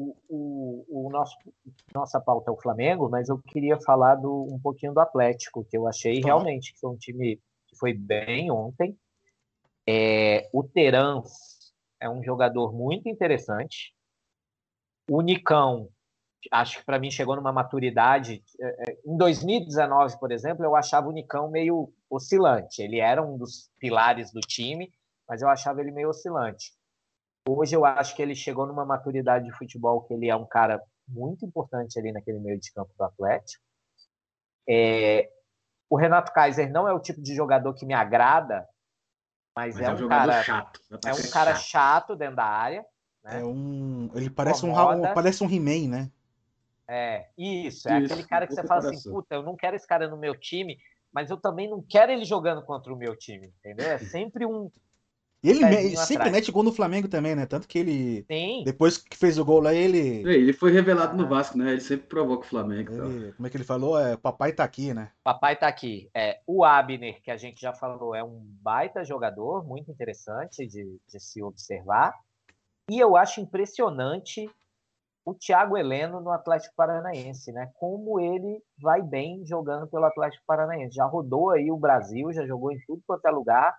O, 0.00 0.16
o, 0.28 1.06
o, 1.06 1.10
nosso, 1.10 1.36
nossa 1.92 2.20
pauta 2.20 2.50
é 2.50 2.54
o 2.54 2.60
Flamengo, 2.60 3.08
mas 3.08 3.28
eu 3.28 3.38
queria 3.38 3.78
falar 3.80 4.14
do, 4.14 4.46
um 4.50 4.58
pouquinho 4.58 4.94
do 4.94 5.00
Atlético, 5.00 5.64
que 5.64 5.76
eu 5.76 5.88
achei 5.88 6.20
tá. 6.20 6.28
realmente 6.28 6.72
que 6.72 6.78
foi 6.78 6.90
um 6.90 6.96
time 6.96 7.40
que 7.66 7.76
foi 7.76 7.92
bem 7.92 8.50
ontem. 8.50 8.96
É, 9.88 10.48
o 10.52 10.62
Terans 10.62 11.72
é 12.00 12.08
um 12.08 12.22
jogador 12.22 12.72
muito 12.72 13.08
interessante. 13.08 13.92
O 15.10 15.20
Nicão 15.20 15.88
acho 16.50 16.78
que 16.78 16.84
para 16.84 16.98
mim 16.98 17.10
chegou 17.10 17.36
numa 17.36 17.52
maturidade. 17.52 18.42
É, 18.60 18.90
é, 18.90 18.98
em 19.04 19.16
2019, 19.16 20.18
por 20.18 20.30
exemplo, 20.30 20.64
eu 20.64 20.76
achava 20.76 21.08
o 21.08 21.12
Nicão 21.12 21.50
meio 21.50 21.92
oscilante. 22.08 22.82
Ele 22.82 23.00
era 23.00 23.22
um 23.22 23.36
dos 23.36 23.70
pilares 23.78 24.32
do 24.32 24.40
time, 24.40 24.92
mas 25.28 25.42
eu 25.42 25.48
achava 25.48 25.80
ele 25.80 25.90
meio 25.90 26.08
oscilante. 26.08 26.72
Hoje 27.48 27.74
eu 27.74 27.84
acho 27.84 28.14
que 28.14 28.22
ele 28.22 28.34
chegou 28.34 28.66
numa 28.66 28.84
maturidade 28.84 29.46
de 29.46 29.56
futebol 29.56 30.02
que 30.02 30.14
ele 30.14 30.28
é 30.28 30.36
um 30.36 30.46
cara 30.46 30.82
muito 31.06 31.46
importante 31.46 31.98
ali 31.98 32.12
naquele 32.12 32.38
meio 32.38 32.58
de 32.58 32.72
campo 32.72 32.92
do 32.96 33.04
Atlético. 33.04 33.62
É, 34.68 35.30
o 35.88 35.96
Renato 35.96 36.32
Kaiser 36.32 36.70
não 36.70 36.86
é 36.86 36.92
o 36.92 37.00
tipo 37.00 37.22
de 37.22 37.34
jogador 37.34 37.72
que 37.74 37.86
me 37.86 37.94
agrada, 37.94 38.68
mas, 39.56 39.76
mas 39.76 39.80
é, 39.80 39.90
é, 39.90 39.94
um, 39.94 40.04
um 40.04 40.08
cara 40.08 40.42
chato. 40.42 40.80
É 41.06 41.12
um 41.12 41.30
cara 41.30 41.54
chato 41.54 42.16
dentro 42.16 42.36
da 42.36 42.44
área. 42.44 42.84
Né? 43.24 43.40
É 43.40 43.44
um, 43.44 44.10
ele 44.14 44.30
parece 44.30 44.64
um, 44.64 44.70
um, 44.70 45.14
parece 45.14 45.42
um 45.42 45.50
He-Man, 45.50 45.88
né? 45.88 46.10
É, 46.86 47.28
isso, 47.36 47.88
é 47.88 48.00
isso, 48.00 48.12
aquele 48.12 48.26
cara 48.26 48.46
que 48.46 48.54
você 48.54 48.66
fala 48.66 48.88
assim, 48.88 49.10
puta, 49.10 49.34
eu 49.34 49.42
não 49.42 49.54
quero 49.56 49.76
esse 49.76 49.86
cara 49.86 50.08
no 50.08 50.16
meu 50.16 50.34
time, 50.34 50.78
mas 51.12 51.30
eu 51.30 51.36
também 51.36 51.68
não 51.68 51.82
quero 51.82 52.12
ele 52.12 52.24
jogando 52.24 52.62
contra 52.62 52.92
o 52.92 52.96
meu 52.96 53.14
time, 53.16 53.52
entendeu? 53.58 53.86
É 53.86 53.98
sempre 53.98 54.46
um. 54.46 54.70
E 55.42 55.50
ele 55.50 55.64
me, 55.64 55.96
sempre 55.96 56.30
mete 56.30 56.50
gol 56.50 56.64
no 56.64 56.72
Flamengo 56.72 57.06
também, 57.06 57.34
né? 57.36 57.46
Tanto 57.46 57.68
que 57.68 57.78
ele. 57.78 58.24
Sim. 58.24 58.62
Depois 58.64 58.98
que 58.98 59.16
fez 59.16 59.38
o 59.38 59.44
gol 59.44 59.60
lá, 59.60 59.72
ele. 59.72 60.28
É, 60.28 60.34
ele 60.34 60.52
foi 60.52 60.72
revelado 60.72 61.16
no 61.16 61.28
Vasco, 61.28 61.56
né? 61.56 61.72
Ele 61.72 61.80
sempre 61.80 62.08
provoca 62.08 62.44
o 62.44 62.48
Flamengo. 62.48 62.92
Ele, 62.92 63.32
como 63.32 63.46
é 63.46 63.50
que 63.50 63.56
ele 63.56 63.64
falou? 63.64 63.98
É, 63.98 64.16
papai 64.16 64.52
tá 64.52 64.64
aqui, 64.64 64.92
né? 64.92 65.12
Papai 65.22 65.54
tá 65.54 65.68
aqui. 65.68 66.10
É, 66.12 66.40
o 66.44 66.64
Abner, 66.64 67.22
que 67.22 67.30
a 67.30 67.36
gente 67.36 67.60
já 67.60 67.72
falou, 67.72 68.16
é 68.16 68.24
um 68.24 68.40
baita 68.60 69.04
jogador, 69.04 69.64
muito 69.64 69.92
interessante 69.92 70.66
de, 70.66 70.98
de 71.06 71.20
se 71.20 71.40
observar. 71.40 72.12
E 72.90 72.98
eu 72.98 73.16
acho 73.16 73.40
impressionante 73.40 74.50
o 75.24 75.34
Thiago 75.34 75.76
Heleno 75.76 76.20
no 76.20 76.32
Atlético 76.32 76.74
Paranaense, 76.74 77.52
né? 77.52 77.70
Como 77.74 78.18
ele 78.18 78.60
vai 78.80 79.02
bem 79.02 79.44
jogando 79.46 79.86
pelo 79.86 80.06
Atlético 80.06 80.42
Paranaense. 80.46 80.96
Já 80.96 81.04
rodou 81.04 81.50
aí 81.50 81.70
o 81.70 81.76
Brasil, 81.76 82.32
já 82.32 82.44
jogou 82.44 82.72
em 82.72 82.80
tudo 82.86 83.02
quanto 83.06 83.24
é 83.26 83.30
lugar 83.30 83.76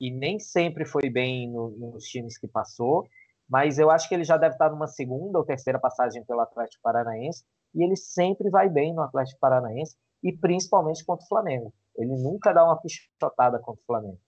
e 0.00 0.10
nem 0.10 0.38
sempre 0.38 0.84
foi 0.84 1.08
bem 1.10 1.50
no, 1.50 1.70
nos 1.70 2.04
times 2.04 2.38
que 2.38 2.46
passou, 2.46 3.06
mas 3.48 3.78
eu 3.78 3.90
acho 3.90 4.08
que 4.08 4.14
ele 4.14 4.24
já 4.24 4.36
deve 4.36 4.54
estar 4.54 4.70
numa 4.70 4.86
segunda 4.86 5.38
ou 5.38 5.44
terceira 5.44 5.78
passagem 5.78 6.24
pelo 6.24 6.40
Atlético 6.40 6.82
Paranaense 6.82 7.44
e 7.74 7.82
ele 7.82 7.96
sempre 7.96 8.50
vai 8.50 8.68
bem 8.68 8.94
no 8.94 9.02
Atlético 9.02 9.38
Paranaense 9.40 9.96
e 10.22 10.32
principalmente 10.32 11.04
contra 11.04 11.24
o 11.24 11.28
Flamengo. 11.28 11.72
Ele 11.96 12.16
nunca 12.16 12.52
dá 12.52 12.64
uma 12.64 12.80
pichotada 12.80 13.58
contra 13.58 13.80
o 13.80 13.86
Flamengo. 13.86 14.20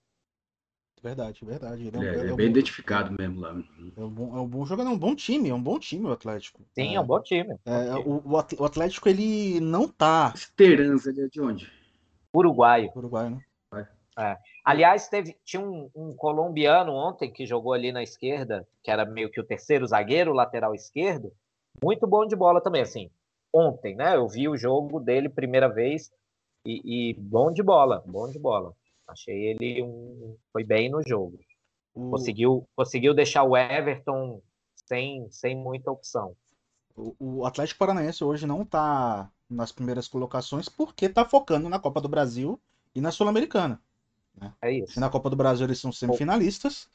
Verdade, 1.01 1.45
verdade. 1.45 1.87
Ele 1.87 1.97
é, 1.97 2.09
é, 2.09 2.15
é, 2.15 2.19
é 2.19 2.23
bem 2.23 2.35
bom, 2.35 2.41
identificado 2.41 3.15
mesmo 3.17 3.39
lá. 3.39 3.55
É 3.95 4.03
um, 4.03 4.09
bom, 4.09 4.37
é 4.37 4.41
um 4.41 4.47
bom 4.47 4.65
jogador, 4.65 4.89
é 4.89 4.93
um 4.93 4.97
bom 4.97 5.15
time, 5.15 5.49
é 5.49 5.53
um 5.53 5.61
bom 5.61 5.79
time 5.79 6.05
o 6.05 6.11
Atlético. 6.11 6.61
Sim, 6.73 6.95
é, 6.95 6.99
um 6.99 7.05
bom 7.05 7.21
time. 7.21 7.55
É, 7.65 7.95
o, 7.95 8.21
o 8.25 8.65
Atlético, 8.65 9.07
ele 9.07 9.61
não 9.61 9.87
tá. 9.87 10.33
Esperança, 10.35 11.09
ele 11.09 11.21
é 11.21 11.27
de 11.27 11.39
onde? 11.39 11.71
Uruguaio. 12.33 12.91
Uruguaio, 12.95 13.31
né? 13.31 13.87
É. 14.17 14.37
Aliás, 14.69 15.09
teve, 15.09 15.35
tinha 15.43 15.59
um, 15.59 15.89
um, 15.95 16.13
colombiano 16.13 16.93
ontem 16.93 17.33
que 17.33 17.43
jogou 17.43 17.73
ali 17.73 17.91
na 17.91 18.03
esquerda, 18.03 18.67
que 18.83 18.91
era 18.91 19.03
meio 19.03 19.31
que 19.31 19.41
o 19.41 19.43
terceiro 19.43 19.87
zagueiro, 19.87 20.31
lateral 20.31 20.75
esquerdo, 20.75 21.33
muito 21.83 22.05
bom 22.05 22.23
de 22.23 22.35
bola 22.35 22.61
também, 22.61 22.83
assim. 22.83 23.09
Ontem, 23.51 23.95
né? 23.95 24.15
Eu 24.15 24.27
vi 24.27 24.47
o 24.47 24.55
jogo 24.55 24.99
dele 24.99 25.27
primeira 25.27 25.67
vez 25.67 26.11
e, 26.63 27.09
e 27.09 27.13
bom 27.15 27.51
de 27.51 27.63
bola, 27.63 28.03
bom 28.05 28.29
de 28.29 28.37
bola. 28.37 28.75
Achei 29.07 29.47
ele 29.47 29.81
um. 29.81 30.37
Foi 30.53 30.63
bem 30.63 30.87
no 30.87 31.01
jogo. 31.01 31.39
Conseguiu, 31.91 32.63
conseguiu 32.75 33.15
deixar 33.15 33.41
o 33.45 33.57
Everton 33.57 34.39
sem, 34.85 35.27
sem 35.31 35.55
muita 35.55 35.89
opção. 35.89 36.35
O, 36.95 37.15
o 37.17 37.45
Atlético 37.47 37.79
Paranaense 37.79 38.23
hoje 38.23 38.45
não 38.45 38.61
está 38.61 39.31
nas 39.49 39.71
primeiras 39.71 40.07
colocações 40.07 40.69
porque 40.69 41.07
está 41.07 41.25
focando 41.25 41.67
na 41.69 41.79
Copa 41.79 41.99
do 41.99 42.07
Brasil 42.07 42.61
e 42.93 43.01
na 43.01 43.11
Sul-Americana. 43.11 43.81
Né? 44.39 44.51
É 44.61 44.71
isso. 44.71 44.97
E 44.97 44.99
na 44.99 45.09
Copa 45.09 45.29
do 45.29 45.35
Brasil 45.35 45.65
eles 45.65 45.79
são 45.79 45.91
semifinalistas. 45.91 46.87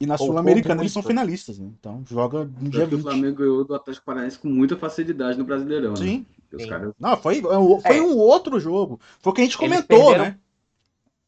E 0.00 0.06
na 0.06 0.16
Sul-Americana 0.16 0.82
eles 0.82 0.92
são 0.92 1.02
finalistas, 1.02 1.58
né? 1.58 1.68
Então 1.78 2.04
joga 2.08 2.44
no 2.44 2.70
dia 2.70 2.86
20. 2.86 3.00
O 3.00 3.02
Flamengo 3.02 3.36
ganhou 3.36 3.64
do 3.64 3.74
Atlético 3.74 4.06
Paranaense 4.06 4.38
com 4.38 4.48
muita 4.48 4.76
facilidade 4.76 5.36
no 5.36 5.44
Brasileirão. 5.44 5.90
Né? 5.90 5.96
Sim. 5.96 6.26
Né? 6.52 6.66
Caras... 6.66 6.94
Não, 6.98 7.16
foi, 7.16 7.42
foi 7.42 7.96
é. 7.96 8.02
um 8.02 8.16
outro 8.16 8.60
jogo. 8.60 9.00
Foi 9.18 9.32
o 9.32 9.34
que 9.34 9.40
a 9.40 9.44
gente 9.44 9.58
comentou, 9.58 10.10
perderam, 10.10 10.24
né? 10.24 10.38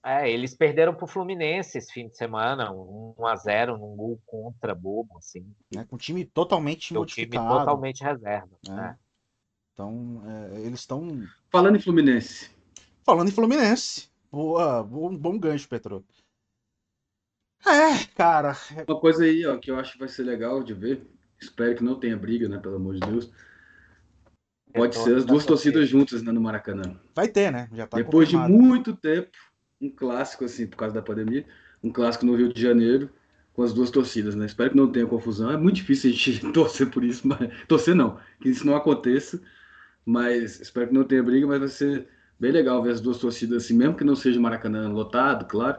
É, 0.05 0.31
eles 0.31 0.55
perderam 0.55 0.95
pro 0.95 1.07
Fluminense 1.07 1.79
esse 1.79 1.91
fim 1.91 2.09
de 2.09 2.17
semana, 2.17 2.71
1 2.71 3.27
a 3.27 3.37
0 3.37 3.79
num 3.79 3.97
gol 3.97 4.21
contra 4.27 4.75
bobo, 4.75 5.17
assim. 5.17 5.47
É, 5.75 5.83
com 5.83 5.97
um 5.97 5.99
time 5.99 6.27
totalmente 6.27 6.93
o 6.93 6.99
modificado. 6.99 7.43
time 7.43 7.59
totalmente 7.59 8.05
reserva. 8.05 8.51
É. 8.69 8.71
Né? 8.71 8.99
Então, 9.73 10.23
é, 10.27 10.61
eles 10.61 10.81
estão. 10.81 11.27
Falando 11.51 11.77
em 11.77 11.81
Fluminense. 11.81 12.51
Falando 13.03 13.29
em 13.29 13.33
Fluminense. 13.33 14.11
Boa, 14.35 14.83
bom, 14.83 15.17
bom 15.17 15.39
gancho, 15.39 15.69
Petro. 15.69 16.05
É, 17.65 18.05
cara. 18.17 18.57
Uma 18.89 18.99
coisa 18.99 19.23
aí, 19.23 19.47
ó, 19.47 19.57
que 19.59 19.71
eu 19.71 19.79
acho 19.79 19.93
que 19.93 19.99
vai 20.01 20.09
ser 20.09 20.25
legal 20.25 20.61
de 20.61 20.75
ver. 20.75 21.07
Espero 21.41 21.77
que 21.77 21.85
não 21.85 22.01
tenha 22.01 22.17
briga, 22.17 22.49
né? 22.49 22.59
Pelo 22.59 22.75
amor 22.75 22.95
de 22.95 23.01
Deus. 23.01 23.31
Pode 24.75 24.97
ser 24.97 25.15
as 25.15 25.25
duas 25.25 25.47
torcidas 25.47 25.89
juntas 25.89 26.21
né, 26.21 26.33
no 26.33 26.41
Maracanã. 26.41 26.99
Vai 27.15 27.29
ter, 27.29 27.53
né? 27.53 27.69
Já 27.73 27.87
tá 27.87 27.97
Depois 27.97 28.27
confirmado. 28.27 28.53
de 28.53 28.59
muito 28.59 28.97
tempo, 28.97 29.31
um 29.81 29.89
clássico, 29.89 30.45
assim, 30.45 30.67
por 30.67 30.79
causa 30.79 30.97
da 30.97 31.01
pandemia, 31.01 31.47
um 31.81 31.93
clássico 31.93 32.27
no 32.27 32.35
Rio 32.35 32.53
de 32.53 32.61
Janeiro, 32.61 33.11
com 33.53 33.63
as 33.63 33.73
duas 33.73 33.89
torcidas, 33.89 34.35
né? 34.35 34.47
Espero 34.47 34.71
que 34.71 34.77
não 34.77 34.91
tenha 34.91 35.07
confusão. 35.07 35.49
É 35.49 35.57
muito 35.57 35.77
difícil 35.77 36.11
a 36.11 36.13
gente 36.13 36.41
torcer 36.53 36.91
por 36.91 37.05
isso, 37.05 37.25
mas. 37.29 37.39
Torcer 37.69 37.95
não, 37.95 38.19
que 38.41 38.49
isso 38.49 38.67
não 38.67 38.75
aconteça. 38.75 39.41
Mas 40.05 40.61
espero 40.61 40.89
que 40.89 40.95
não 40.95 41.05
tenha 41.05 41.23
briga, 41.23 41.47
mas 41.47 41.61
vai 41.61 41.69
ser 41.69 42.09
bem 42.39 42.53
legal 42.53 42.83
ver 42.83 42.93
as 42.93 43.01
duas 43.01 43.19
torcidas 43.19 43.65
assim, 43.65 43.75
mesmo 43.75 43.97
que 43.97 44.05
não 44.05 44.17
seja 44.17 44.39
o 44.39 44.43
Maracanã 44.43 44.89
lotado, 44.89 45.47
claro. 45.47 45.79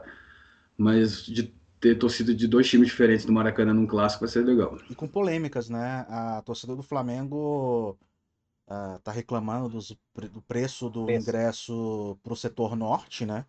Mas 0.78 1.26
de 1.26 1.54
ter 1.80 1.96
torcida 1.96 2.34
de 2.34 2.48
dois 2.48 2.68
times 2.68 2.88
diferentes 2.88 3.26
no 3.26 3.34
Maracanã 3.34 3.74
num 3.74 3.88
clássico 3.88 4.22
vai 4.26 4.30
ser 4.30 4.44
legal. 4.44 4.78
E 4.90 4.96
com 4.96 5.08
polêmicas, 5.08 5.70
né? 5.70 6.06
A 6.10 6.42
torcida 6.42 6.76
do 6.76 6.84
Flamengo 6.84 7.98
uh, 8.68 9.00
tá 9.04 9.12
reclamando 9.12 9.70
dos, 9.70 9.96
do 10.32 10.42
preço 10.42 10.90
do 10.90 11.06
preço. 11.06 11.30
ingresso 11.30 12.18
para 12.24 12.34
o 12.34 12.36
setor 12.36 12.76
norte, 12.76 13.26
né? 13.26 13.46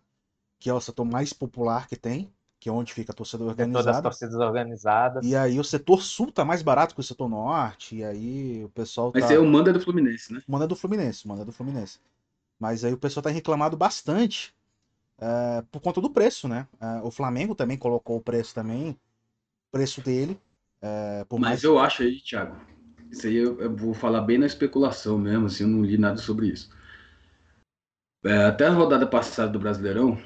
que 0.59 0.69
é 0.69 0.73
o 0.73 0.81
setor 0.81 1.05
mais 1.05 1.33
popular 1.33 1.87
que 1.87 1.95
tem, 1.95 2.31
que 2.59 2.69
é 2.69 2.71
onde 2.71 2.93
fica 2.93 3.11
a 3.11 3.15
torcida 3.15 3.43
organizada. 3.43 3.83
Todas 3.83 3.95
as 3.95 4.01
torcidas 4.01 4.35
organizadas. 4.35 5.25
E 5.25 5.35
aí 5.35 5.59
o 5.59 5.63
setor 5.63 6.01
sul 6.01 6.31
tá 6.31 6.43
mais 6.43 6.61
barato 6.61 6.95
que 6.95 7.01
o 7.01 7.03
setor 7.03 7.29
norte, 7.29 7.97
e 7.97 8.03
aí 8.03 8.63
o 8.63 8.69
pessoal 8.69 9.11
tá... 9.11 9.19
Mas 9.19 9.29
é 9.29 9.37
o 9.37 9.45
manda 9.45 9.71
do 9.71 9.79
Fluminense, 9.79 10.33
né? 10.33 10.41
Manda 10.47 10.67
do 10.67 10.75
Fluminense, 10.75 11.27
manda 11.27 11.45
do 11.45 11.51
Fluminense. 11.51 11.99
Mas 12.59 12.83
aí 12.83 12.93
o 12.93 12.97
pessoal 12.97 13.23
tá 13.23 13.29
reclamado 13.29 13.77
bastante 13.77 14.53
uh, 15.19 15.63
por 15.71 15.81
conta 15.81 16.01
do 16.01 16.09
preço, 16.09 16.47
né? 16.47 16.67
Uh, 16.81 17.07
o 17.07 17.11
Flamengo 17.11 17.53
também 17.53 17.77
colocou 17.77 18.17
o 18.17 18.21
preço 18.21 18.53
também, 18.53 18.97
preço 19.71 20.01
dele. 20.01 20.39
Uh, 20.81 21.25
Mas 21.33 21.39
mais... 21.39 21.63
eu 21.63 21.79
acho 21.79 22.03
aí, 22.03 22.19
Thiago, 22.19 22.55
isso 23.11 23.27
aí 23.27 23.35
eu, 23.35 23.59
eu, 23.61 23.75
vou 23.75 23.93
falar 23.93 24.21
bem 24.21 24.37
na 24.37 24.45
especulação 24.45 25.17
mesmo, 25.17 25.47
assim, 25.47 25.63
eu 25.63 25.69
não 25.69 25.83
li 25.83 25.97
nada 25.97 26.17
sobre 26.17 26.47
isso. 26.47 26.69
até 28.47 28.67
a 28.67 28.71
rodada 28.71 29.07
passada 29.07 29.51
do 29.51 29.59
Brasileirão, 29.59 30.17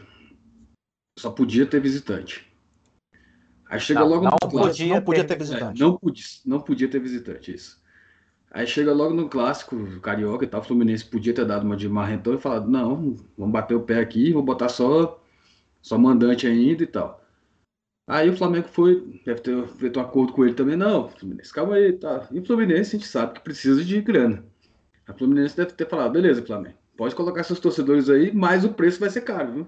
só 1.17 1.29
podia 1.29 1.65
ter 1.65 1.79
visitante. 1.79 2.47
Aí 3.69 3.79
chega 3.79 4.01
não, 4.01 4.07
logo 4.07 4.25
não, 4.25 4.49
podia, 4.49 4.95
não 4.95 5.01
podia 5.01 5.23
ter 5.23 5.38
visitante. 5.38 5.82
É, 5.82 5.86
não, 5.86 5.97
podia, 5.97 6.25
não 6.45 6.59
podia 6.59 6.89
ter 6.89 6.99
visitante, 6.99 7.53
isso. 7.53 7.80
Aí 8.54 8.68
chega 8.68 8.91
logo 8.93 9.14
no 9.14 9.30
clássico, 9.30 9.99
carioca 10.02 10.43
e 10.43 10.47
tal, 10.47 10.60
o 10.60 10.64
Fluminense 10.64 11.06
podia 11.06 11.34
ter 11.34 11.45
dado 11.45 11.64
uma 11.66 11.78
de 11.78 11.88
marrentão 11.88 12.34
e 12.34 12.38
falado, 12.38 12.70
não, 12.70 13.16
vamos 13.38 13.54
bater 13.54 13.76
o 13.76 13.82
pé 13.84 13.99
aqui, 13.99 14.34
vou 14.34 14.43
botar 14.43 14.68
só, 14.68 15.24
só 15.82 15.97
mandante 15.97 16.45
ainda 16.45 16.84
e 16.84 16.88
tal. 16.88 17.22
Aí 18.10 18.30
o 18.30 18.36
Flamengo 18.36 18.68
foi, 18.68 19.22
deve 19.26 19.39
ter 19.39 19.68
feito 19.68 19.99
um 19.99 20.02
acordo 20.04 20.34
com 20.34 20.43
ele 20.43 20.54
também, 20.54 20.76
não, 20.76 21.08
Fluminense, 21.10 21.54
calma 21.54 21.76
aí, 21.76 21.93
tá. 21.93 22.28
E 22.30 22.39
o 22.39 22.45
Fluminense 22.45 22.95
a 22.95 22.99
gente 22.99 23.08
sabe 23.10 23.36
que 23.36 23.39
precisa 23.41 23.86
de 23.86 24.02
grana. 24.02 24.43
A 25.08 25.14
Fluminense 25.14 25.56
deve 25.56 25.72
ter 25.72 25.88
falado, 25.88 26.12
beleza, 26.12 26.45
Flamengo, 26.45 26.76
pode 26.97 27.16
colocar 27.16 27.43
seus 27.43 27.60
torcedores 27.60 28.10
aí, 28.10 28.34
mas 28.34 28.66
o 28.66 28.74
preço 28.74 28.99
vai 28.99 29.10
ser 29.10 29.22
caro, 29.22 29.54
viu? 29.54 29.68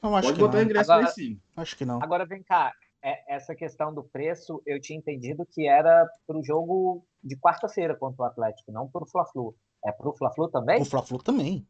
Não, 0.00 0.14
acho 0.14 0.28
Pode 0.28 0.38
que 0.38 0.44
botar 0.44 0.58
não. 0.58 0.64
ingresso 0.64 0.92
Agora- 0.92 1.06
lá 1.06 1.10
em 1.10 1.14
cima. 1.14 1.36
Acho 1.56 1.76
que 1.76 1.84
não. 1.84 2.00
Agora 2.02 2.24
vem 2.24 2.42
cá, 2.44 2.72
essa 3.02 3.54
questão 3.54 3.92
do 3.94 4.02
preço, 4.02 4.62
eu 4.66 4.80
tinha 4.80 4.98
entendido 4.98 5.46
que 5.46 5.66
era 5.66 6.06
para 6.26 6.36
o 6.38 6.42
jogo 6.42 7.04
de 7.22 7.36
quarta-feira 7.36 7.94
contra 7.96 8.22
o 8.22 8.26
Atlético, 8.26 8.70
não 8.72 8.86
para 8.88 9.02
o 9.04 9.06
Fla-Flu. 9.06 9.54
É 9.84 9.90
para 9.92 10.08
o 10.08 10.16
Fla-Flu 10.16 10.48
também? 10.48 10.82
O 10.82 10.84
Fla-Flu 10.84 11.18
também. 11.22 11.66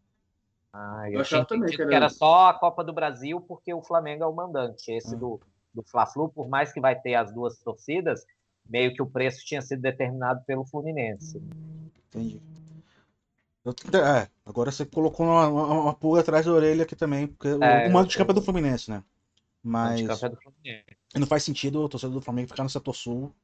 Ah, 0.72 1.04
Eu 1.06 1.14
eu, 1.14 1.20
achava 1.20 1.44
tinha 1.44 1.46
também 1.46 1.62
entendido 1.64 1.82
que 1.84 1.88
que 1.88 1.94
era- 1.94 2.08
só 2.08 2.48
a 2.48 2.54
Copa 2.54 2.82
do 2.84 2.92
Brasil, 2.92 3.40
porque 3.40 3.72
o 3.74 3.82
Flamengo 3.82 4.24
é 4.24 4.26
o 4.26 4.32
mandante. 4.34 4.90
Esse 4.92 5.14
Ah. 5.14 5.18
do, 5.18 5.40
do 5.74 5.82
Fla-Flu, 5.82 6.28
por 6.28 6.48
mais 6.48 6.72
que 6.72 6.80
vai 6.80 6.98
ter 7.00 7.14
as 7.14 7.32
duas 7.32 7.58
torcidas, 7.58 8.24
meio 8.68 8.92
que 8.92 9.02
o 9.02 9.06
preço 9.06 9.44
tinha 9.44 9.62
sido 9.62 9.82
determinado 9.82 10.42
pelo 10.44 10.64
Fluminense. 10.64 11.40
Entendi. 12.08 12.40
Eu- 13.64 13.72
é, 14.00 14.28
agora 14.46 14.70
você 14.72 14.86
colocou 14.86 15.26
uma, 15.26 15.46
uma, 15.48 15.80
uma 15.82 15.94
pulga 15.94 16.20
atrás 16.20 16.46
da 16.46 16.52
orelha 16.52 16.82
aqui 16.84 16.96
também, 16.96 17.26
porque 17.26 17.48
o- 17.52 17.62
É, 17.62 17.88
o 17.88 17.92
mando 17.92 18.08
de 18.08 18.16
campo 18.16 18.30
é 18.32 18.34
do 18.34 18.42
Fluminense, 18.42 18.90
né? 18.90 19.02
Mas 19.62 20.00
handicap 20.00 20.28
do 20.30 20.36
Fluminense. 20.40 20.96
não 21.16 21.26
faz 21.26 21.42
sentido 21.42 21.82
o 21.82 21.88
torcedor 21.88 22.14
do 22.14 22.20
Flamengo 22.22 22.48
ficar 22.48 22.62
no 22.62 22.70
setor 22.70 22.94
sul 22.94 23.34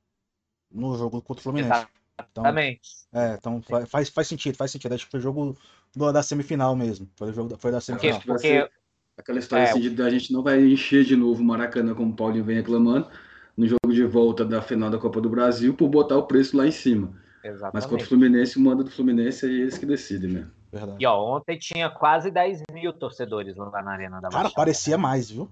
no 0.70 0.96
jogo 0.96 1.20
contra 1.22 1.40
o 1.40 1.42
Fluminense. 1.42 1.86
Então, 2.30 2.44
Exatamente. 2.44 2.90
é, 3.12 3.34
então 3.34 3.60
fa- 3.62 3.86
faz, 3.86 4.08
faz 4.08 4.26
sentido, 4.26 4.56
faz 4.56 4.70
sentido. 4.70 4.94
Acho 4.94 5.04
que 5.04 5.10
foi 5.10 5.20
o 5.20 5.22
jogo 5.22 5.56
do- 5.94 6.12
da 6.12 6.22
semifinal 6.22 6.74
mesmo. 6.74 7.08
Foi 7.16 7.30
o 7.30 7.32
jogo 7.32 7.50
da, 7.50 7.58
foi 7.58 7.70
da 7.70 7.80
Porque, 7.80 8.12
semifinal. 8.12 8.22
porque 8.22 8.46
ser- 8.48 8.70
Aquela 9.18 9.38
história 9.38 9.64
É, 9.64 9.70
assim 9.70 9.80
de 9.80 10.02
a 10.02 10.10
gente 10.10 10.30
não 10.30 10.42
vai 10.42 10.62
encher 10.62 11.02
de 11.02 11.16
novo 11.16 11.40
o 11.40 11.44
Maracanã, 11.44 11.94
como 11.94 12.12
o 12.12 12.14
Paulinho 12.16 12.44
vem 12.44 12.56
reclamando, 12.56 13.10
no 13.56 13.66
jogo 13.66 13.94
de 13.94 14.04
volta 14.04 14.44
da 14.44 14.60
final 14.60 14.90
da 14.90 14.98
Copa 14.98 15.22
do 15.22 15.30
Brasil, 15.30 15.72
por 15.74 15.88
botar 15.88 16.18
o 16.18 16.26
preço 16.26 16.54
lá 16.54 16.66
em 16.66 16.70
cima. 16.70 17.08
Mas 17.08 17.46
contra 17.46 17.52
o 17.54 17.54
Exatamente. 17.54 18.04
Fluminense, 18.08 18.58
o 18.58 18.60
mando 18.60 18.84
do 18.84 18.90
Fluminense 18.90 19.46
é 19.46 19.48
eles 19.48 19.78
que 19.78 19.86
decidem, 19.86 20.30
né? 20.30 20.50
Verdade. 20.70 21.02
E 21.02 21.06
ó, 21.06 21.18
ontem 21.36 21.58
tinha 21.58 21.88
quase 21.88 22.30
10 22.30 22.62
mil 22.70 22.92
torcedores 22.92 23.56
lá 23.56 23.80
na 23.82 23.92
Arena 23.92 24.20
da 24.20 24.28
Cara, 24.28 24.42
Baixada. 24.42 24.54
parecia 24.54 24.98
né? 24.98 25.02
mais, 25.02 25.30
viu? 25.30 25.50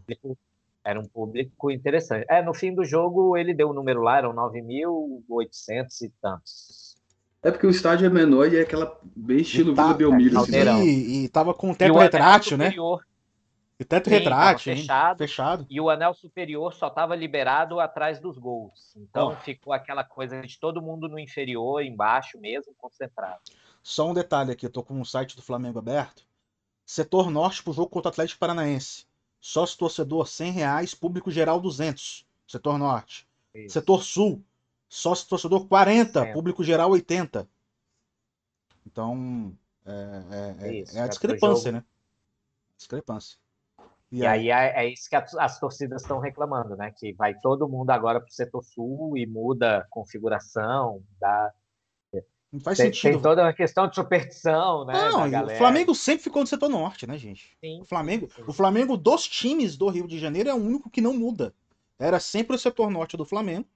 Era 0.84 1.00
um 1.00 1.06
público 1.08 1.70
interessante. 1.70 2.26
É, 2.28 2.42
no 2.42 2.52
fim 2.52 2.74
do 2.74 2.84
jogo 2.84 3.36
ele 3.36 3.54
deu 3.54 3.70
o 3.70 3.72
número 3.72 4.02
lá, 4.02 4.18
eram 4.18 4.34
9.800 4.34 6.02
e 6.02 6.10
tantos. 6.20 6.94
É 7.42 7.50
porque 7.50 7.66
o 7.66 7.70
estádio 7.70 8.06
é 8.06 8.10
menor 8.10 8.52
e 8.52 8.56
é 8.56 8.62
aquela 8.62 8.98
bem 9.16 9.38
estilo 9.38 9.74
tá- 9.74 9.82
Vila 9.84 9.94
Belmiro. 9.94 10.36
é, 10.36 10.40
assim, 10.40 10.52
né? 10.52 10.84
E, 10.84 11.24
e 11.24 11.28
tava 11.28 11.52
com 11.54 11.74
teto 11.74 11.94
retrátil, 11.94 12.56
né? 12.56 12.66
superior- 12.66 13.04
E 13.78 13.84
teto 13.84 14.08
Sim, 14.08 14.14
retrátil, 14.16 14.76
fechado. 14.76 15.18
Fechado. 15.18 15.66
E 15.68 15.80
o 15.80 15.90
anel 15.90 16.14
superior 16.14 16.72
só 16.72 16.88
estava 16.88 17.14
liberado 17.16 17.80
atrás 17.80 18.18
dos 18.20 18.38
gols. 18.38 18.94
Então 18.96 19.28
Ó. 19.28 19.36
ficou 19.36 19.72
aquela 19.72 20.04
coisa 20.04 20.40
de 20.42 20.58
todo 20.58 20.80
mundo 20.80 21.08
no 21.08 21.18
inferior, 21.18 21.82
embaixo 21.82 22.38
mesmo, 22.40 22.72
concentrado. 22.78 23.40
Só 23.82 24.08
um 24.08 24.14
detalhe 24.14 24.52
aqui, 24.52 24.64
eu 24.64 24.70
tô 24.70 24.82
com 24.82 24.98
o 25.00 25.04
site 25.04 25.36
do 25.36 25.42
Flamengo 25.42 25.78
aberto. 25.78 26.22
Setor 26.86 27.30
norte 27.30 27.62
pro 27.62 27.72
jogo 27.72 27.88
contra 27.88 28.08
o 28.08 28.12
Atlético 28.12 28.38
Paranaense. 28.40 29.06
Sócio 29.44 29.76
torcedor 29.76 30.26
100 30.26 30.52
reais, 30.52 30.94
público 30.94 31.30
geral 31.30 31.60
200. 31.60 32.26
Setor 32.48 32.78
norte. 32.78 33.28
Isso. 33.54 33.74
Setor 33.74 34.02
sul, 34.02 34.42
sócio 34.88 35.28
torcedor 35.28 35.68
40, 35.68 36.20
Certo. 36.20 36.32
público 36.32 36.64
geral 36.64 36.90
80. 36.92 37.46
Então, 38.86 39.54
é, 39.84 39.92
é- 40.62 40.66
é- 40.66 40.74
Isso, 40.80 40.96
é 40.96 41.02
a 41.02 41.04
é 41.04 41.08
discrepância, 41.08 41.70
né? 41.70 41.84
Discrepância. 42.78 43.38
E 44.10 44.24
aí 44.24 44.48
é, 44.48 44.82
é 44.82 44.88
isso 44.90 45.10
que 45.10 45.16
as, 45.16 45.34
as 45.34 45.60
torcidas 45.60 46.00
estão 46.00 46.20
reclamando, 46.20 46.74
né? 46.74 46.90
Que 46.96 47.12
vai 47.12 47.34
todo 47.38 47.68
mundo 47.68 47.90
agora 47.90 48.20
para 48.20 48.30
o 48.30 48.32
setor 48.32 48.64
sul 48.64 49.14
e 49.14 49.26
muda 49.26 49.80
a 49.80 49.86
configuração, 49.90 51.04
dá, 51.20 51.52
não 52.54 52.60
faz 52.60 52.78
tem, 52.78 52.86
sentido. 52.86 53.14
tem 53.14 53.20
toda 53.20 53.42
uma 53.42 53.52
questão 53.52 53.88
de 53.88 53.96
superstição, 53.96 54.84
né? 54.84 54.92
Não, 54.94 55.44
o 55.46 55.50
Flamengo 55.50 55.92
sempre 55.94 56.22
ficou 56.22 56.40
no 56.42 56.46
setor 56.46 56.68
norte, 56.68 57.04
né, 57.06 57.18
gente? 57.18 57.56
Sim, 57.60 57.80
O 57.80 57.84
Flamengo, 57.84 58.30
sim. 58.34 58.44
o 58.46 58.52
Flamengo 58.52 58.96
dos 58.96 59.26
times 59.26 59.76
do 59.76 59.88
Rio 59.88 60.06
de 60.06 60.18
Janeiro 60.18 60.48
é 60.48 60.54
o 60.54 60.58
único 60.58 60.88
que 60.88 61.00
não 61.00 61.12
muda. 61.12 61.52
Era 61.98 62.20
sempre 62.20 62.54
o 62.54 62.58
setor 62.58 62.90
norte 62.90 63.16
do 63.16 63.24
Flamengo. 63.24 63.66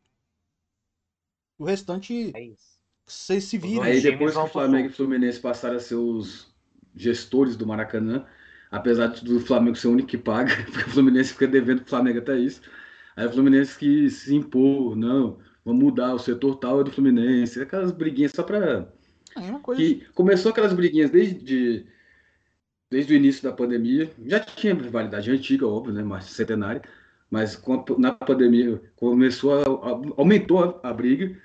O 1.59 1.65
restante 1.65 2.31
é 2.35 2.43
isso. 2.45 2.79
você 3.05 3.41
se 3.41 3.59
vira. 3.59 3.85
Aí 3.85 4.01
depois 4.01 4.35
que 4.35 4.39
o 4.41 4.47
Flamengo 4.47 4.89
e 4.89 4.91
o 4.93 4.95
Fluminense 4.95 5.41
passaram 5.41 5.77
a 5.77 5.81
ser 5.81 5.97
os 5.97 6.55
gestores 6.95 7.57
do 7.57 7.67
Maracanã, 7.67 8.27
apesar 8.71 9.09
do 9.09 9.41
Flamengo 9.41 9.77
ser 9.77 9.89
o 9.89 9.93
único 9.93 10.09
que 10.09 10.19
paga, 10.19 10.55
porque 10.71 10.89
o 10.89 10.93
Fluminense 10.93 11.33
fica 11.33 11.49
devendo 11.49 11.81
pro 11.81 11.91
Flamengo 11.91 12.19
até 12.21 12.39
isso. 12.39 12.61
Aí 13.17 13.27
o 13.27 13.33
Fluminense 13.33 13.77
que 13.77 14.09
se 14.09 14.35
impor, 14.37 14.95
não, 14.95 15.39
vamos 15.69 15.83
mudar, 15.85 16.15
o 16.15 16.19
setor 16.19 16.57
tal 16.57 16.81
é 16.81 16.85
do 16.85 16.91
Fluminense, 16.93 17.61
aquelas 17.61 17.93
briguinhas 17.93 18.33
só 18.33 18.43
pra. 18.43 18.89
É. 19.37 19.59
Que 19.77 20.05
começou 20.15 20.51
aquelas 20.51 20.73
briguinhas 20.73 21.11
desde, 21.11 21.87
desde 22.91 23.13
o 23.13 23.17
início 23.17 23.43
da 23.43 23.53
pandemia, 23.53 24.11
já 24.27 24.41
tinha 24.41 24.75
rivalidade 24.75 25.31
antiga, 25.31 25.67
óbvio, 25.67 25.93
né, 25.95 26.03
mais 26.03 26.25
centenária, 26.25 26.83
mas 27.31 27.55
a- 27.57 27.99
na 28.01 28.13
pandemia 28.13 28.81
começou 28.97 29.55
a, 29.55 29.63
a- 29.63 30.01
aumentou 30.17 30.81
a, 30.83 30.89
a 30.89 30.93
briga, 30.93 31.37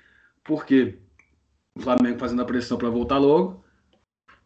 porque 0.42 0.94
o 1.76 1.80
Flamengo 1.80 2.18
fazendo 2.18 2.42
a 2.42 2.44
pressão 2.46 2.78
para 2.78 2.88
voltar 2.90 3.18
logo, 3.18 3.62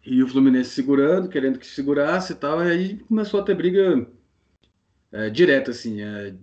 e 0.05 0.23
o 0.23 0.29
Fluminense 0.29 0.71
segurando, 0.71 1.29
querendo 1.29 1.59
que 1.59 1.67
segurasse 1.67 2.33
e 2.33 2.37
tal, 2.37 2.65
e 2.65 2.71
aí 2.71 2.97
começou 3.01 3.41
a 3.41 3.43
ter 3.45 3.55
briga 3.55 4.07
é, 5.13 5.31
direta, 5.31 5.71
assim, 5.71 6.01
é, 6.03 6.35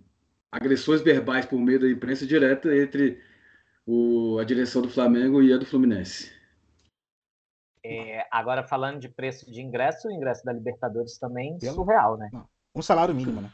agressões 0.55 1.01
verbais 1.01 1.45
por 1.45 1.59
meio 1.59 1.79
da 1.79 1.89
imprensa 1.89 2.25
direta 2.25 2.75
entre 2.75 3.21
o, 3.85 4.37
a 4.39 4.43
direção 4.43 4.81
do 4.81 4.89
Flamengo 4.89 5.41
e 5.41 5.53
a 5.53 5.57
do 5.57 5.65
Fluminense. 5.65 6.31
É, 7.83 8.25
agora, 8.31 8.63
falando 8.63 8.99
de 8.99 9.09
preço 9.09 9.51
de 9.51 9.61
ingresso, 9.61 10.07
o 10.07 10.11
ingresso 10.11 10.43
da 10.43 10.51
Libertadores 10.51 11.17
também 11.19 11.57
Pelo- 11.59 11.75
surreal, 11.75 12.17
né? 12.17 12.31
Um 12.73 12.81
salário 12.81 13.13
mínimo, 13.13 13.41
né? 13.41 13.51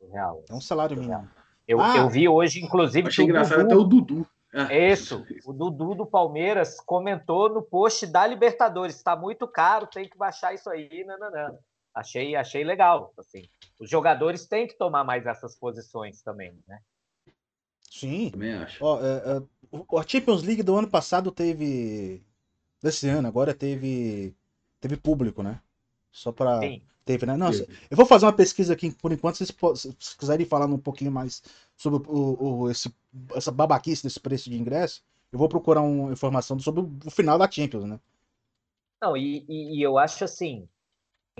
Surreal. 0.00 0.42
É 0.48 0.54
um 0.54 0.60
salário 0.60 0.96
mínimo. 0.96 1.28
Eu, 1.68 1.80
Ah! 1.80 1.96
eu 1.98 2.08
vi 2.08 2.26
hoje, 2.28 2.60
inclusive, 2.64 3.08
Achei 3.08 3.24
engraçado 3.24 3.58
Dudu- 3.62 3.66
até 3.66 3.76
o 3.76 3.84
Dudu. 3.84 4.26
Ah, 4.56 4.72
Isso, 4.72 5.26
o 5.46 5.52
Dudu 5.52 5.96
do 5.96 6.06
Palmeiras 6.06 6.78
comentou 6.80 7.48
no 7.52 7.60
post 7.60 8.06
da 8.06 8.24
Libertadores, 8.24 8.94
está 8.94 9.16
muito 9.16 9.48
caro, 9.48 9.86
tem 9.88 10.08
que 10.08 10.16
baixar 10.16 10.54
isso 10.54 10.70
aí, 10.70 11.04
não, 11.04 11.18
não, 11.18 11.30
não. 11.30 11.58
Achei, 11.94 12.34
achei 12.34 12.64
legal, 12.64 13.12
assim. 13.16 13.42
Os 13.78 13.88
jogadores 13.88 14.46
têm 14.46 14.66
que 14.66 14.76
tomar 14.76 15.04
mais 15.04 15.26
essas 15.26 15.56
posições 15.56 16.22
também, 16.22 16.58
né? 16.66 16.78
Sim. 17.90 18.30
Também 18.30 18.52
acho. 18.54 18.84
Ó, 18.84 19.00
é, 19.00 19.36
é, 19.38 19.42
o- 19.70 19.98
a 19.98 20.06
Champions 20.06 20.42
League 20.42 20.62
do 20.62 20.76
ano 20.76 20.88
passado 20.88 21.30
teve. 21.30 22.22
Desse 22.82 23.08
ano, 23.08 23.28
agora 23.28 23.54
teve. 23.54 24.34
Teve 24.80 24.96
público, 24.96 25.42
né? 25.42 25.60
Só 26.12 26.32
pra. 26.32 26.60
Sim. 26.60 26.82
Teve, 27.04 27.26
né? 27.26 27.36
Nossa, 27.36 27.66
eu 27.90 27.96
vou 27.98 28.06
fazer 28.06 28.24
uma 28.24 28.32
pesquisa 28.32 28.72
aqui 28.72 28.90
por 28.90 29.12
enquanto, 29.12 29.36
se 29.36 29.52
vocês 29.60 30.14
quiserem 30.18 30.46
falar 30.46 30.64
um 30.66 30.78
pouquinho 30.78 31.12
mais 31.12 31.42
sobre 31.76 32.02
o, 32.08 32.62
o- 32.62 32.70
esse, 32.70 32.90
essa 33.34 33.52
babaquice 33.52 34.02
desse 34.02 34.18
preço 34.18 34.48
de 34.48 34.56
ingresso, 34.56 35.04
eu 35.30 35.38
vou 35.38 35.46
procurar 35.46 35.82
uma 35.82 36.12
informação 36.12 36.58
sobre 36.58 36.80
o, 36.80 36.90
o 37.04 37.10
final 37.10 37.38
da 37.38 37.50
Champions, 37.50 37.84
né? 37.84 38.00
Não, 39.00 39.16
e, 39.16 39.44
e- 39.48 39.78
e 39.78 39.82
eu 39.82 39.98
acho 39.98 40.24
assim, 40.24 40.68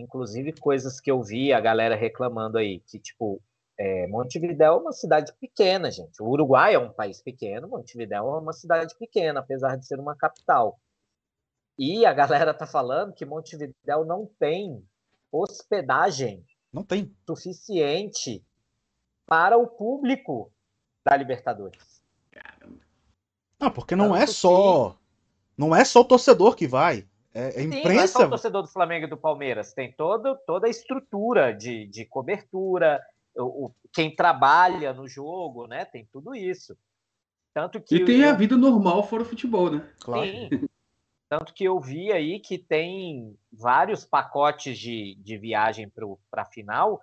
inclusive 0.04 0.52
coisas 0.60 1.00
que 1.00 1.10
eu 1.10 1.22
vi 1.22 1.52
a 1.52 1.60
galera 1.60 1.94
reclamando 1.94 2.58
aí, 2.58 2.80
que 2.80 2.98
tipo, 2.98 3.40
é, 3.78 4.06
Montevidéu 4.08 4.74
é 4.74 4.76
uma 4.76 4.92
cidade 4.92 5.32
pequena, 5.40 5.90
gente. 5.90 6.22
O 6.22 6.26
Uruguai 6.28 6.74
é 6.74 6.78
um 6.78 6.92
país 6.92 7.22
pequeno, 7.22 7.68
Montevidéu 7.68 8.28
é 8.34 8.38
uma 8.38 8.52
cidade 8.52 8.94
pequena, 8.98 9.40
apesar 9.40 9.76
de 9.76 9.86
ser 9.86 9.98
uma 10.00 10.16
capital. 10.16 10.78
E 11.78 12.04
a 12.06 12.12
galera 12.12 12.54
tá 12.54 12.66
falando 12.66 13.12
que 13.12 13.24
Montevidéu 13.24 14.04
não 14.04 14.26
tem 14.38 14.84
hospedagem 15.32 16.44
Não 16.72 16.84
tem. 16.84 17.12
suficiente 17.26 18.44
para 19.26 19.56
o 19.56 19.66
público 19.66 20.52
da 21.04 21.16
Libertadores. 21.16 22.02
Não, 23.58 23.70
porque 23.70 23.96
não 23.96 24.08
Tanto 24.10 24.16
é 24.22 24.26
que- 24.26 24.32
só. 24.32 24.98
Não 25.56 25.74
é 25.74 25.84
só 25.84 26.00
o 26.00 26.04
torcedor 26.04 26.54
que 26.56 26.66
vai. 26.66 27.08
É, 27.34 27.48
é 27.48 27.50
Sim, 27.52 27.68
não 27.68 27.76
é 27.76 27.80
só 27.80 28.20
imprensa. 28.20 28.26
o 28.26 28.30
torcedor 28.30 28.62
do 28.62 28.68
Flamengo 28.72 29.06
e 29.06 29.10
do 29.10 29.16
Palmeiras, 29.16 29.72
tem 29.74 29.92
todo, 29.92 30.38
toda 30.46 30.66
a 30.68 30.70
estrutura 30.70 31.52
de, 31.52 31.86
de 31.88 32.04
cobertura, 32.06 33.02
o, 33.36 33.66
o- 33.66 33.74
quem 33.92 34.14
trabalha 34.14 34.92
no 34.92 35.08
jogo, 35.08 35.66
né? 35.66 35.84
Tem 35.84 36.06
tudo 36.12 36.34
isso. 36.34 36.76
Tanto 37.52 37.80
que 37.80 37.96
E 37.96 38.04
tem 38.04 38.20
eu- 38.22 38.30
a 38.30 38.32
vida 38.34 38.56
normal 38.56 39.02
fora 39.02 39.22
o 39.22 39.26
futebol, 39.26 39.70
né? 39.70 39.92
Claro. 40.00 40.26
Sim. 40.26 40.48
Tanto 41.28 41.52
que 41.52 41.64
eu 41.64 41.80
vi 41.80 42.12
aí 42.12 42.38
que 42.38 42.56
tem 42.58 43.36
vários 43.52 44.04
pacotes 44.04 44.78
de, 44.78 45.16
de 45.16 45.36
viagem 45.36 45.90
para 46.30 46.42
a 46.42 46.46
final 46.46 47.00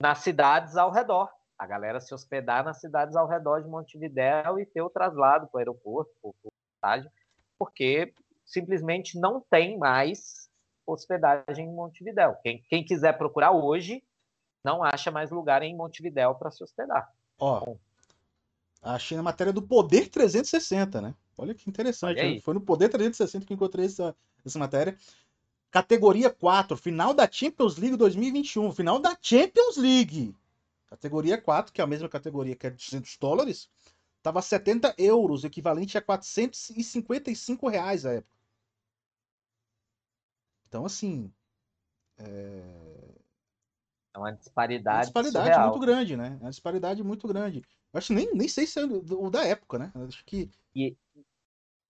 nas 0.00 0.18
cidades 0.18 0.76
ao 0.76 0.90
redor. 0.92 1.28
A 1.58 1.66
galera 1.66 2.00
se 2.00 2.14
hospedar 2.14 2.64
nas 2.64 2.80
cidades 2.80 3.16
ao 3.16 3.26
redor 3.28 3.60
de 3.62 3.68
Montevidéu 3.68 4.58
e 4.58 4.66
ter 4.66 4.82
o 4.82 4.90
traslado 4.90 5.46
para 5.48 5.56
o 5.56 5.58
aeroporto, 5.58 6.10
para 6.20 6.30
o 6.30 6.52
estádio. 6.76 7.10
porque 7.58 8.12
simplesmente 8.52 9.18
não 9.18 9.40
tem 9.50 9.78
mais 9.78 10.48
hospedagem 10.86 11.66
em 11.66 11.74
Montevidéu. 11.74 12.36
Quem, 12.42 12.62
quem 12.68 12.84
quiser 12.84 13.16
procurar 13.16 13.52
hoje, 13.52 14.02
não 14.64 14.82
acha 14.82 15.10
mais 15.10 15.30
lugar 15.30 15.62
em 15.62 15.76
Montevidéu 15.76 16.34
para 16.34 16.50
se 16.50 16.62
hospedar. 16.62 17.10
Ó, 17.38 17.74
achei 18.82 19.16
na 19.16 19.22
matéria 19.22 19.52
do 19.52 19.62
Poder 19.62 20.08
360, 20.08 21.00
né? 21.00 21.14
Olha 21.36 21.54
que 21.54 21.68
interessante. 21.68 22.18
Olha 22.18 22.34
né? 22.34 22.40
Foi 22.40 22.54
no 22.54 22.60
Poder 22.60 22.88
360 22.88 23.46
que 23.46 23.54
encontrei 23.54 23.86
essa, 23.86 24.14
essa 24.44 24.58
matéria. 24.58 24.96
Categoria 25.70 26.28
4, 26.28 26.76
final 26.76 27.14
da 27.14 27.28
Champions 27.30 27.78
League 27.78 27.96
2021. 27.96 28.72
Final 28.72 28.98
da 28.98 29.16
Champions 29.20 29.76
League. 29.76 30.36
Categoria 30.86 31.40
4, 31.40 31.72
que 31.72 31.80
é 31.80 31.84
a 31.84 31.86
mesma 31.86 32.08
categoria 32.08 32.54
que 32.54 32.66
é 32.66 32.70
de 32.70 32.76
200 32.76 33.16
dólares, 33.16 33.70
tava 34.22 34.42
70 34.42 34.94
euros, 34.98 35.42
equivalente 35.42 35.96
a 35.96 36.02
455 36.02 37.66
reais 37.66 38.04
à 38.04 38.12
época. 38.12 38.31
Então, 40.72 40.86
assim. 40.86 41.30
É, 42.18 43.14
é 44.14 44.18
uma 44.18 44.32
disparidade. 44.32 44.96
Uma 44.96 45.02
disparidade 45.02 45.44
surreal. 45.44 45.68
muito 45.68 45.80
grande, 45.80 46.16
né? 46.16 46.38
É 46.40 46.44
uma 46.44 46.50
disparidade 46.50 47.04
muito 47.04 47.28
grande. 47.28 47.62
Eu 47.92 47.98
acho 47.98 48.14
nem, 48.14 48.32
nem 48.32 48.48
sei 48.48 48.66
se 48.66 48.80
é 48.80 48.84
o 48.84 49.28
da 49.28 49.44
época, 49.46 49.78
né? 49.78 49.92
Eu 49.94 50.06
acho 50.06 50.24
que. 50.24 50.50
E, 50.74 50.96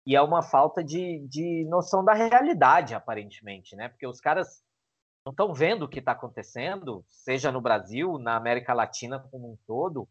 e 0.05 0.15
é 0.15 0.21
uma 0.21 0.41
falta 0.41 0.81
de, 0.81 1.19
de 1.27 1.65
noção 1.69 2.05
da 2.05 2.13
realidade, 2.13 2.95
aparentemente, 2.95 3.75
né? 3.75 3.89
Porque 3.89 4.07
os 4.07 4.21
caras 4.21 4.63
não 5.25 5.31
estão 5.31 5.53
vendo 5.53 5.83
o 5.83 5.89
que 5.89 5.99
está 5.99 6.13
acontecendo, 6.13 7.03
seja 7.09 7.51
no 7.51 7.59
Brasil, 7.59 8.17
na 8.17 8.37
América 8.37 8.73
Latina 8.73 9.19
como 9.29 9.51
um 9.51 9.57
todo. 9.67 10.07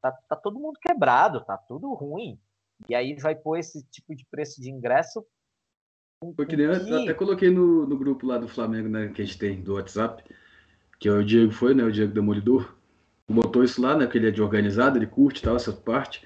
Tá, 0.00 0.12
tá 0.28 0.36
todo 0.36 0.60
mundo 0.60 0.78
quebrado, 0.80 1.44
tá 1.44 1.56
tudo 1.56 1.92
ruim. 1.92 2.40
E 2.88 2.94
aí 2.94 3.16
vai 3.16 3.34
pôr 3.34 3.56
esse 3.56 3.82
tipo 3.86 4.14
de 4.14 4.24
preço 4.26 4.60
de 4.60 4.70
ingresso. 4.70 5.26
Foi 6.36 6.46
que 6.46 6.56
nem 6.56 6.66
eu 6.66 7.02
até 7.02 7.14
coloquei 7.14 7.50
no, 7.50 7.86
no 7.86 7.96
grupo 7.96 8.26
lá 8.26 8.38
do 8.38 8.48
Flamengo, 8.48 8.88
né, 8.88 9.10
que 9.14 9.22
a 9.22 9.24
gente 9.24 9.38
tem 9.38 9.60
do 9.60 9.74
WhatsApp, 9.74 10.22
que 10.98 11.08
é 11.08 11.12
o 11.12 11.24
Diego 11.24 11.52
foi, 11.52 11.74
né, 11.74 11.82
o 11.82 11.90
Diego 11.90 12.12
Demolidor, 12.12 12.74
botou 13.28 13.64
isso 13.64 13.80
lá, 13.82 13.96
né, 13.96 14.06
que 14.06 14.18
ele 14.18 14.28
é 14.28 14.30
de 14.30 14.42
organizado, 14.42 14.98
ele 14.98 15.06
curte 15.06 15.42
tal, 15.42 15.56
essa 15.56 15.72
parte. 15.72 16.24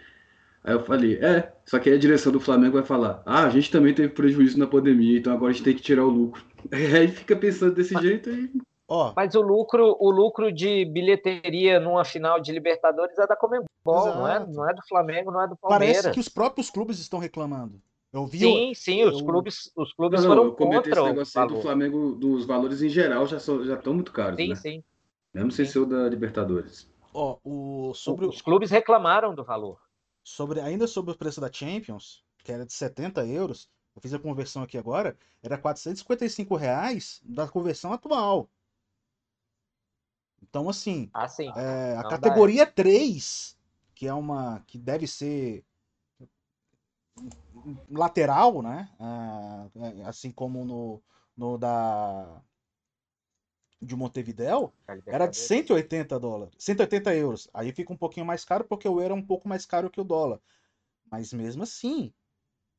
Aí 0.62 0.74
eu 0.74 0.84
falei, 0.84 1.16
é, 1.22 1.53
só 1.64 1.78
que 1.78 1.88
aí 1.88 1.94
a 1.94 1.99
direção 1.99 2.32
do 2.32 2.40
Flamengo 2.40 2.74
vai 2.74 2.82
falar, 2.82 3.22
ah, 3.24 3.44
a 3.44 3.51
gente 3.51 3.70
também 3.70 3.94
teve 3.94 4.09
prejuízo 4.09 4.59
na 4.59 4.66
pandemia, 4.66 5.18
então 5.18 5.32
agora 5.32 5.51
a 5.51 5.53
gente 5.53 5.64
tem 5.64 5.76
que 5.76 5.82
tirar 5.82 6.05
o 6.05 6.11
lucro. 6.11 6.44
Aí 6.72 7.07
fica 7.07 7.36
pensando 7.36 7.74
desse 7.76 7.94
mas, 7.94 8.03
jeito 8.03 8.28
aí. 8.28 8.51
Ó. 8.88 9.12
Mas 9.14 9.36
o 9.36 9.40
lucro, 9.40 9.97
o 10.01 10.11
lucro 10.11 10.51
de 10.51 10.84
bilheteria 10.84 11.78
numa 11.78 12.05
final 12.05 12.40
de 12.40 12.51
Libertadores 12.51 13.16
é 13.16 13.26
da 13.26 13.36
Comembol, 13.36 13.66
não 13.84 14.28
é, 14.28 14.44
não 14.44 14.68
é 14.68 14.74
do 14.74 14.82
Flamengo, 14.88 15.30
não 15.30 15.42
é 15.42 15.47
do 15.47 15.57
Palmeiras. 15.57 15.97
Parece 15.99 16.14
que 16.14 16.20
os 16.20 16.28
próprios 16.28 16.68
clubes 16.68 16.99
estão 16.99 17.20
reclamando. 17.20 17.80
Eu 18.13 18.27
vi, 18.27 18.39
sim, 18.39 18.75
sim, 18.75 19.05
os 19.05 19.21
clubes, 19.21 19.71
os 19.77 19.93
clubes 19.93 20.23
não, 20.23 20.29
foram 20.29 20.45
eu 20.45 20.53
contra 20.55 20.91
esse 20.91 21.03
negócio 21.03 21.43
o 21.43 21.47
do 21.47 21.61
Flamengo, 21.61 22.15
dos 22.15 22.47
valores 22.47 22.81
em 22.83 22.89
geral 22.89 23.27
já, 23.27 23.39
são, 23.39 23.65
já 23.65 23.75
estão 23.75 23.93
muito 23.93 24.13
caros, 24.13 24.37
sim, 24.37 24.49
né? 24.49 24.55
Sim, 24.55 24.85
Mesmo 25.35 25.51
sem 25.51 25.67
ser 25.67 25.81
o 25.81 25.87
da 25.87 26.09
Libertadores. 26.09 26.89
Ó, 27.13 27.39
o, 27.45 27.93
sobre 27.95 28.27
os 28.27 28.41
clubes 28.41 28.71
reclamaram 28.71 29.35
do 29.35 29.45
valor. 29.45 29.79
Sobre, 30.23 30.61
ainda 30.61 30.87
sobre 30.87 31.13
o 31.13 31.17
preço 31.17 31.41
da 31.41 31.53
Champions, 31.53 32.25
que 32.43 32.53
era 32.53 32.65
de 32.65 32.73
70 32.73 33.27
euros, 33.27 33.69
eu 33.95 34.03
fiz 34.03 34.13
a 34.13 34.19
conversão 34.19 34.63
aqui 34.63 34.77
agora, 34.77 35.17
era 35.43 35.57
455 35.57 36.55
reais 36.57 37.21
da 37.25 37.49
conversão 37.49 37.93
atual. 37.93 38.49
Então, 40.43 40.69
assim, 40.69 41.11
ah, 41.13 41.27
é, 41.57 41.97
a 41.97 42.05
categoria 42.05 42.65
dá. 42.67 42.73
3, 42.73 43.59
que 43.95 44.07
é 44.07 44.15
uma. 44.15 44.63
que 44.67 44.79
deve 44.79 45.07
ser 45.07 45.65
lateral, 47.91 48.62
né? 48.62 48.91
Ah, 48.99 49.67
é, 49.77 50.03
assim 50.05 50.31
como 50.31 50.64
no, 50.64 51.03
no 51.37 51.59
da 51.59 52.43
de 53.81 53.95
Montevideo 53.95 54.73
era 55.07 55.27
de 55.27 55.37
180 55.37 56.19
dólares, 56.19 56.55
180 56.59 57.14
euros. 57.14 57.49
Aí 57.53 57.73
fica 57.73 57.93
um 57.93 57.97
pouquinho 57.97 58.25
mais 58.25 58.45
caro 58.45 58.64
porque 58.64 58.89
o 58.89 59.01
euro 59.01 59.14
é 59.14 59.17
um 59.17 59.23
pouco 59.23 59.49
mais 59.49 59.67
caro 59.67 59.91
que 59.91 60.01
o 60.01 60.05
dólar. 60.05 60.41
Mas 61.11 61.33
mesmo 61.33 61.62
assim, 61.62 62.12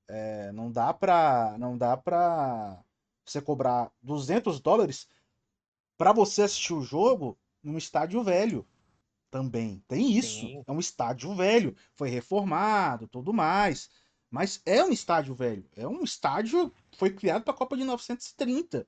é, 0.08 0.52
não 0.52 0.72
dá 0.72 0.94
para 0.94 1.56
não 1.58 1.78
dá 1.78 1.96
para 1.96 2.84
você 3.26 3.42
cobrar 3.42 3.92
200 4.02 4.60
dólares 4.60 5.08
para 5.98 6.14
você 6.14 6.44
assistir 6.44 6.74
o 6.74 6.82
jogo 6.82 7.38
num 7.62 7.78
estádio 7.78 8.24
velho. 8.24 8.68
Também 9.30 9.84
tem 9.88 10.12
isso. 10.12 10.40
Sim. 10.40 10.64
É 10.66 10.72
um 10.72 10.80
estádio 10.80 11.36
velho, 11.36 11.76
foi 11.94 12.10
reformado, 12.10 13.08
tudo 13.08 13.34
mais. 13.34 13.90
Mas 14.30 14.62
é 14.66 14.84
um 14.84 14.92
estádio 14.92 15.34
velho. 15.34 15.66
É 15.76 15.88
um 15.88 16.04
estádio 16.04 16.74
foi 16.98 17.12
criado 17.12 17.44
para 17.44 17.54
a 17.54 17.58
Copa 17.58 17.76
de 17.76 17.82
1930 17.82 18.88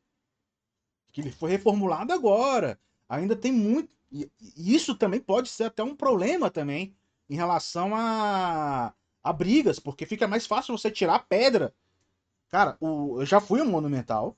que 1.11 1.21
ele 1.21 1.31
foi 1.31 1.51
reformulado 1.51 2.13
agora. 2.13 2.79
Ainda 3.07 3.35
tem 3.35 3.51
muito. 3.51 3.89
E 4.11 4.29
isso 4.57 4.95
também 4.95 5.19
pode 5.19 5.49
ser 5.49 5.65
até 5.65 5.83
um 5.83 5.95
problema 5.95 6.49
também 6.49 6.95
em 7.29 7.35
relação 7.35 7.95
a, 7.95 8.93
a 9.23 9.33
brigas, 9.33 9.79
porque 9.79 10.05
fica 10.05 10.27
mais 10.27 10.47
fácil 10.47 10.77
você 10.77 10.89
tirar 10.89 11.15
a 11.15 11.19
pedra. 11.19 11.73
Cara, 12.49 12.75
o, 12.79 13.21
eu 13.21 13.25
já 13.25 13.39
fui 13.39 13.61
um 13.61 13.69
Monumental. 13.69 14.35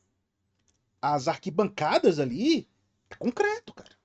As 1.02 1.28
arquibancadas 1.28 2.20
ali 2.20 2.68
é 3.10 3.16
concreto, 3.16 3.74
cara. 3.74 3.95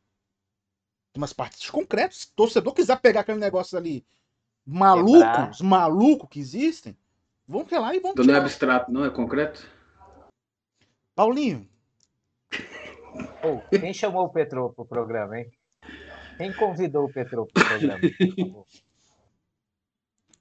Tem 1.12 1.20
umas 1.20 1.32
partes 1.32 1.60
de 1.60 1.70
concreto. 1.70 2.14
Se 2.14 2.26
o 2.26 2.32
torcedor 2.36 2.72
quiser 2.72 3.00
pegar 3.00 3.20
aquele 3.20 3.38
negócio 3.38 3.76
ali 3.76 4.06
malucos, 4.66 5.60
maluco 5.60 6.26
que 6.26 6.40
existem, 6.40 6.96
vão 7.46 7.66
lá 7.70 7.94
e 7.94 8.00
vão 8.00 8.12
então 8.12 8.24
não 8.24 8.34
é 8.34 8.38
abstrato, 8.38 8.90
não? 8.90 9.04
É 9.04 9.10
concreto? 9.10 9.66
Paulinho, 11.14 11.66
Oh, 13.42 13.60
quem 13.78 13.94
chamou 13.94 14.24
o 14.24 14.28
Petro 14.28 14.72
para 14.72 14.82
o 14.82 14.86
programa, 14.86 15.38
hein? 15.38 15.50
Quem 16.36 16.52
convidou 16.52 17.06
o 17.06 17.12
Petro 17.12 17.46
para 17.46 17.62
o 17.62 17.68
programa? 17.68 18.00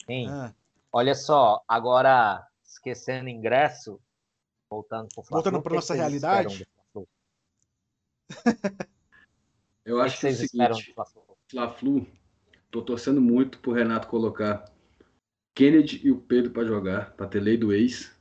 Quem? 0.05 0.29
Ah. 0.29 0.53
Olha 0.91 1.15
só, 1.15 1.63
agora 1.67 2.45
esquecendo 2.63 3.29
ingresso, 3.29 3.99
voltando 4.69 5.07
para 5.13 5.23
Voltando 5.29 5.61
para 5.61 5.75
nossa 5.75 5.93
realidade. 5.93 6.67
Eu 9.85 10.01
acho 10.01 10.15
que, 10.15 10.21
que 10.21 10.27
é 10.27 10.71
o 10.71 10.75
seguinte, 10.75 10.93
Fla-Flu, 11.49 12.07
tô 12.75 12.81
torcendo 12.81 13.21
muito 13.21 13.59
pro 13.59 13.71
Renato 13.71 14.09
colocar 14.09 14.65
Kennedy 15.55 16.01
e 16.03 16.11
o 16.11 16.17
Pedro 16.17 16.51
para 16.51 16.65
jogar, 16.65 17.11
para 17.11 17.27
ter 17.27 17.39
lei 17.39 17.55
do 17.55 17.71
ex. 17.71 18.13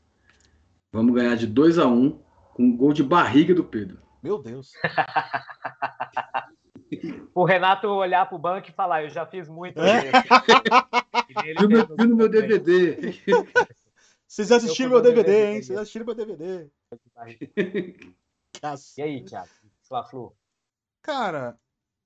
Vamos 0.92 1.12
ganhar 1.12 1.34
de 1.34 1.48
2 1.48 1.80
a 1.80 1.88
1 1.88 1.90
um, 1.90 2.22
com 2.52 2.62
um 2.62 2.76
gol 2.76 2.92
de 2.92 3.02
barriga 3.02 3.52
do 3.52 3.64
Pedro. 3.64 4.00
Meu 4.22 4.40
Deus. 4.40 4.70
o 7.34 7.44
Renato 7.44 7.88
olhar 7.88 8.28
pro 8.28 8.38
banco 8.38 8.68
e 8.68 8.72
falar, 8.72 9.02
eu 9.02 9.10
já 9.10 9.26
fiz 9.26 9.48
muito. 9.48 9.80
É? 9.80 10.12
Viu, 11.58 11.68
meu, 11.68 11.86
viu 11.86 12.08
no 12.08 12.16
meu 12.16 12.28
DVD. 12.28 13.12
Vocês 14.28 14.52
assistiram 14.52 14.90
meu 14.90 15.02
DVD, 15.02 15.46
hein? 15.46 15.62
Vocês 15.62 15.78
assistiram 15.78 16.06
meu 16.06 16.14
DVD. 16.14 16.70
e 18.96 19.02
aí, 19.02 19.24
Thiago? 19.24 19.48
Fla-Flu? 19.88 20.36
Cara, 21.02 21.58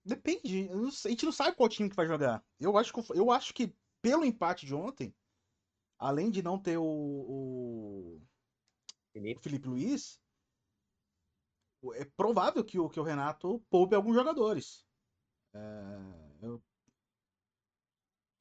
depende. 0.08 0.68
A 0.70 1.08
gente 1.08 1.24
não 1.24 1.32
sabe 1.32 1.56
qual 1.56 1.68
time 1.68 1.88
que 1.88 1.96
vai 1.96 2.06
jogar. 2.06 2.44
Eu 2.58 2.76
acho 2.76 2.92
que, 2.92 3.18
eu 3.18 3.30
acho 3.30 3.54
que 3.54 3.74
pelo 4.02 4.24
empate 4.24 4.66
de 4.66 4.74
ontem, 4.74 5.14
além 5.98 6.30
de 6.30 6.42
não 6.42 6.58
ter 6.58 6.78
o, 6.78 6.84
o 6.84 8.22
Felipe. 9.12 9.42
Felipe 9.42 9.68
Luiz, 9.68 10.20
é 11.94 12.04
provável 12.04 12.64
que 12.64 12.78
o, 12.78 12.88
que 12.88 13.00
o 13.00 13.02
Renato 13.04 13.60
poupe 13.70 13.94
alguns 13.94 14.14
jogadores. 14.14 14.86
É, 15.54 15.58
eu... 16.42 16.62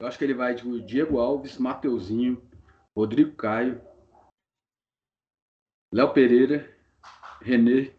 eu... 0.00 0.06
acho 0.06 0.18
que 0.18 0.24
ele 0.24 0.34
vai 0.34 0.54
de 0.54 0.82
Diego 0.82 1.18
Alves, 1.18 1.58
Mateuzinho, 1.58 2.42
Rodrigo 2.96 3.34
Caio, 3.36 3.80
Léo 5.92 6.12
Pereira, 6.12 6.76
Renê, 7.40 7.96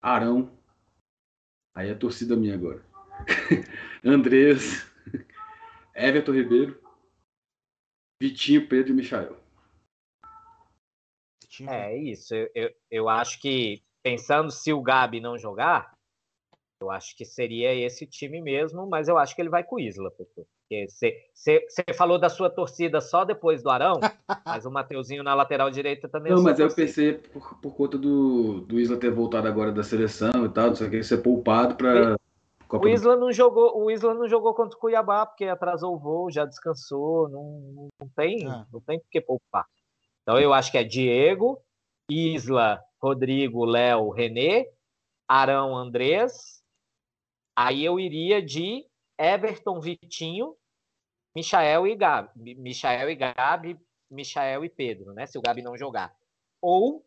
Arão. 0.00 0.61
Aí 1.74 1.90
é 1.90 1.94
torcida 1.94 2.36
minha 2.36 2.54
agora. 2.54 2.84
Andrés, 4.04 4.86
Everton 5.94 6.32
Ribeiro, 6.32 6.80
Vitinho, 8.20 8.68
Pedro 8.68 8.92
e 8.92 8.94
Michael. 8.94 9.36
É 11.68 11.96
isso. 11.96 12.34
Eu, 12.34 12.50
eu, 12.54 12.70
eu 12.90 13.08
acho 13.08 13.40
que 13.40 13.82
pensando 14.02 14.50
se 14.50 14.72
o 14.72 14.82
Gabi 14.82 15.20
não 15.20 15.38
jogar, 15.38 15.92
eu 16.80 16.90
acho 16.90 17.16
que 17.16 17.24
seria 17.24 17.74
esse 17.74 18.06
time 18.06 18.40
mesmo, 18.40 18.86
mas 18.86 19.08
eu 19.08 19.18
acho 19.18 19.34
que 19.34 19.42
ele 19.42 19.48
vai 19.48 19.62
com 19.62 19.76
o 19.76 19.80
Isla, 19.80 20.10
porque 20.10 20.44
você 20.88 21.60
falou 21.96 22.18
da 22.18 22.28
sua 22.28 22.50
torcida 22.50 23.00
só 23.00 23.24
depois 23.24 23.62
do 23.62 23.70
Arão, 23.70 24.00
mas 24.46 24.66
o 24.66 24.70
Mateuzinho 24.70 25.22
na 25.22 25.34
lateral 25.34 25.70
direita 25.70 26.08
também. 26.08 26.32
É 26.32 26.34
não, 26.34 26.42
mas 26.42 26.58
eu 26.58 26.72
pensei 26.74 27.14
por, 27.14 27.58
por 27.60 27.74
conta 27.74 27.98
do, 27.98 28.60
do 28.60 28.78
Isla 28.80 28.96
ter 28.96 29.10
voltado 29.10 29.48
agora 29.48 29.72
da 29.72 29.82
seleção 29.82 30.46
e 30.46 30.48
tal, 30.48 30.68
não 30.68 30.74
sei 30.74 30.88
o 30.88 30.90
que, 30.90 31.02
ser 31.02 31.18
poupado 31.18 31.74
para 31.76 32.16
o 32.78 32.88
Isla 32.88 33.16
não 33.16 33.30
jogou, 33.30 33.84
o 33.84 33.90
Isla 33.90 34.14
não 34.14 34.26
jogou 34.26 34.54
contra 34.54 34.76
o 34.76 34.80
Cuiabá 34.80 35.26
porque 35.26 35.44
atrasou 35.44 35.94
o 35.94 35.98
voo, 35.98 36.30
já 36.30 36.46
descansou, 36.46 37.28
não, 37.28 37.88
não 38.00 38.08
tem, 38.16 38.46
ah. 38.48 38.66
não 38.72 38.80
tem 38.80 38.98
por 38.98 39.10
que 39.10 39.20
poupar. 39.20 39.66
Então 40.22 40.40
eu 40.40 40.54
acho 40.54 40.70
que 40.70 40.78
é 40.78 40.84
Diego, 40.84 41.60
Isla, 42.10 42.82
Rodrigo, 43.00 43.64
Léo, 43.64 44.08
Renê, 44.10 44.70
Arão, 45.28 45.76
Andrés. 45.76 46.62
Aí 47.54 47.84
eu 47.84 48.00
iria 48.00 48.40
de 48.40 48.86
Everton, 49.18 49.78
Vitinho, 49.78 50.54
Michael 51.34 51.86
e 51.86 51.94
Gabi, 51.94 52.54
Michael 52.54 53.10
e 53.10 53.14
Gabi, 53.14 53.80
Michael 54.10 54.64
e 54.64 54.68
Pedro, 54.68 55.12
né? 55.12 55.26
Se 55.26 55.38
o 55.38 55.42
Gabi 55.42 55.62
não 55.62 55.76
jogar. 55.76 56.14
Ou 56.60 57.04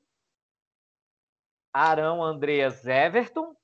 Arão, 1.71 2.23
Andreas, 2.23 2.85
Everton, 2.85 3.55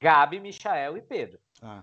Gabi, 0.00 0.40
Michael 0.40 0.96
e 0.96 1.02
Pedro. 1.02 1.38
Ah. 1.60 1.82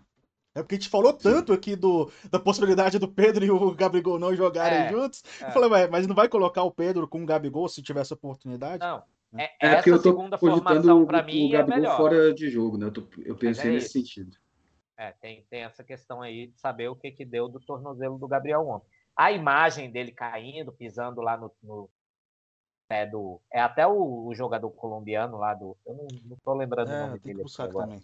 É 0.56 0.62
porque 0.62 0.76
a 0.76 0.78
gente 0.78 0.90
falou 0.90 1.12
tanto 1.12 1.52
aqui 1.52 1.76
do, 1.76 2.12
da 2.30 2.40
possibilidade 2.40 3.00
do 3.00 3.08
Pedro 3.08 3.44
e 3.44 3.50
o 3.50 3.74
Gabigol 3.74 4.20
não 4.20 4.36
jogarem 4.36 4.82
é, 4.82 4.90
juntos. 4.90 5.24
É. 5.42 5.48
Eu 5.48 5.52
falei, 5.52 5.88
mas 5.88 6.06
não 6.06 6.14
vai 6.14 6.30
colocar 6.30 6.62
o 6.64 6.72
Pedro 6.72 7.08
com 7.08 7.24
o 7.24 7.26
Gabigol 7.26 7.68
se 7.68 7.82
tiver 7.82 8.02
essa 8.02 8.14
oportunidade? 8.14 8.80
Não. 8.80 9.04
É, 9.36 9.46
é 9.46 9.74
essa 9.76 9.90
eu 9.90 9.98
tô 9.98 10.12
segunda 10.12 10.38
formação 10.38 11.08
para 11.08 11.24
mim 11.24 11.46
o 11.52 11.56
é 11.56 11.58
Gabigol 11.58 11.74
é 11.74 11.80
melhor. 11.80 11.98
fora 11.98 12.34
de 12.34 12.50
jogo, 12.52 12.78
né? 12.78 12.86
Eu, 12.86 12.92
tô, 12.92 13.04
eu 13.26 13.36
pensei 13.36 13.72
é 13.72 13.74
nesse 13.74 13.88
isso. 13.88 13.94
sentido. 13.94 14.38
É, 14.98 15.12
tem, 15.14 15.44
tem 15.50 15.64
essa 15.64 15.84
questão 15.84 16.22
aí 16.22 16.48
de 16.48 16.60
saber 16.60 16.88
o 16.88 16.96
que, 16.96 17.12
que 17.12 17.26
deu 17.26 17.48
do 17.48 17.60
tornozelo 17.60 18.18
do 18.18 18.28
Gabriel 18.28 18.68
ontem. 18.68 18.88
A 19.16 19.32
imagem 19.32 19.92
dele 19.92 20.12
caindo, 20.12 20.72
pisando 20.72 21.22
lá 21.22 21.38
no, 21.38 21.52
no 21.62 21.90
é 22.90 23.06
do 23.06 23.42
é 23.52 23.60
até 23.60 23.88
o, 23.88 24.28
o, 24.28 24.36
jogador 24.36 24.70
colombiano 24.72 25.38
lá 25.38 25.54
do 25.56 25.76
eu 25.86 25.96
não, 25.96 26.08
não 26.26 26.38
tô 26.44 26.54
lembrando 26.54 26.92
é, 26.92 27.04
o 27.04 27.08
nome 27.08 27.20
dele 27.20 27.44
agora. 27.60 27.88
Também. 27.88 28.04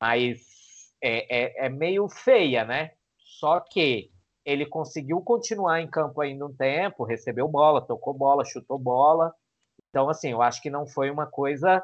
Mas 0.00 0.92
é, 1.00 1.62
é, 1.62 1.66
é 1.66 1.68
meio 1.68 2.08
feia, 2.08 2.64
né? 2.64 2.92
Só 3.16 3.60
que 3.60 4.10
ele 4.44 4.66
conseguiu 4.66 5.20
continuar 5.22 5.80
em 5.80 5.88
campo 5.88 6.20
ainda 6.20 6.46
um 6.46 6.54
tempo, 6.54 7.04
recebeu 7.04 7.46
bola, 7.48 7.80
tocou 7.80 8.12
bola, 8.12 8.44
chutou 8.44 8.78
bola. 8.78 9.34
Então, 9.88 10.08
assim, 10.08 10.32
eu 10.32 10.42
acho 10.42 10.60
que 10.60 10.70
não 10.70 10.86
foi 10.86 11.10
uma 11.10 11.26
coisa 11.26 11.82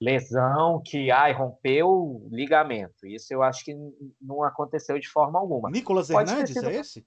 lesão 0.00 0.82
que 0.82 1.10
ai, 1.10 1.32
rompeu 1.32 2.26
ligamento. 2.30 3.06
Isso 3.06 3.32
eu 3.34 3.42
acho 3.42 3.64
que 3.64 3.74
não 4.20 4.42
aconteceu 4.42 4.98
de 4.98 5.08
forma 5.08 5.38
alguma. 5.38 5.70
Nicolas 5.70 6.08
Pode 6.08 6.30
Hernandes 6.30 6.54
sido... 6.54 6.70
é 6.70 6.74
esse? 6.74 7.06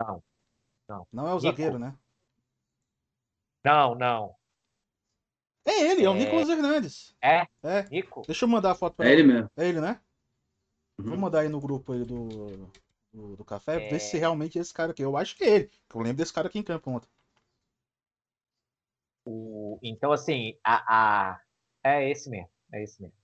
Não. 0.00 0.22
Não, 0.88 1.06
não 1.12 1.26
é 1.28 1.32
o 1.32 1.34
Nico. 1.34 1.40
zagueiro, 1.40 1.78
né? 1.78 1.94
Não, 3.62 3.94
não. 3.94 4.34
É 5.66 5.82
ele, 5.82 6.00
é, 6.00 6.04
é 6.04 6.08
o 6.08 6.14
Nicolas 6.14 6.48
Hernandes. 6.48 7.14
É? 7.22 7.46
É. 7.62 7.82
Nico. 7.90 8.22
Deixa 8.26 8.46
eu 8.46 8.48
mandar 8.48 8.70
a 8.70 8.74
foto 8.74 8.96
pra 8.96 9.06
é 9.06 9.12
ele. 9.12 9.20
ele 9.20 9.32
mesmo. 9.32 9.50
É 9.54 9.68
ele, 9.68 9.80
né? 9.80 10.00
Uhum. 10.98 11.10
Vou 11.10 11.18
mandar 11.18 11.40
aí 11.40 11.48
no 11.50 11.60
grupo 11.60 11.92
aí 11.92 12.04
do, 12.04 12.28
do, 13.12 13.36
do 13.36 13.44
café, 13.44 13.86
é... 13.86 13.88
ver 13.90 14.00
se 14.00 14.16
realmente 14.16 14.58
é 14.58 14.62
esse 14.62 14.72
cara 14.72 14.92
aqui. 14.92 15.02
Eu 15.02 15.16
acho 15.16 15.36
que 15.36 15.44
é 15.44 15.56
ele. 15.56 15.70
Eu 15.94 16.00
lembro 16.00 16.16
desse 16.16 16.32
cara 16.32 16.48
aqui 16.48 16.58
em 16.58 16.62
campo 16.62 16.90
ontem. 16.90 17.08
O... 19.26 19.78
Então, 19.82 20.10
assim, 20.10 20.58
a, 20.64 21.32
a, 21.32 21.40
é 21.84 22.10
esse 22.10 22.28
mesmo. 22.30 22.50
É 22.72 22.82
esse 22.82 23.00
mesmo. 23.00 23.16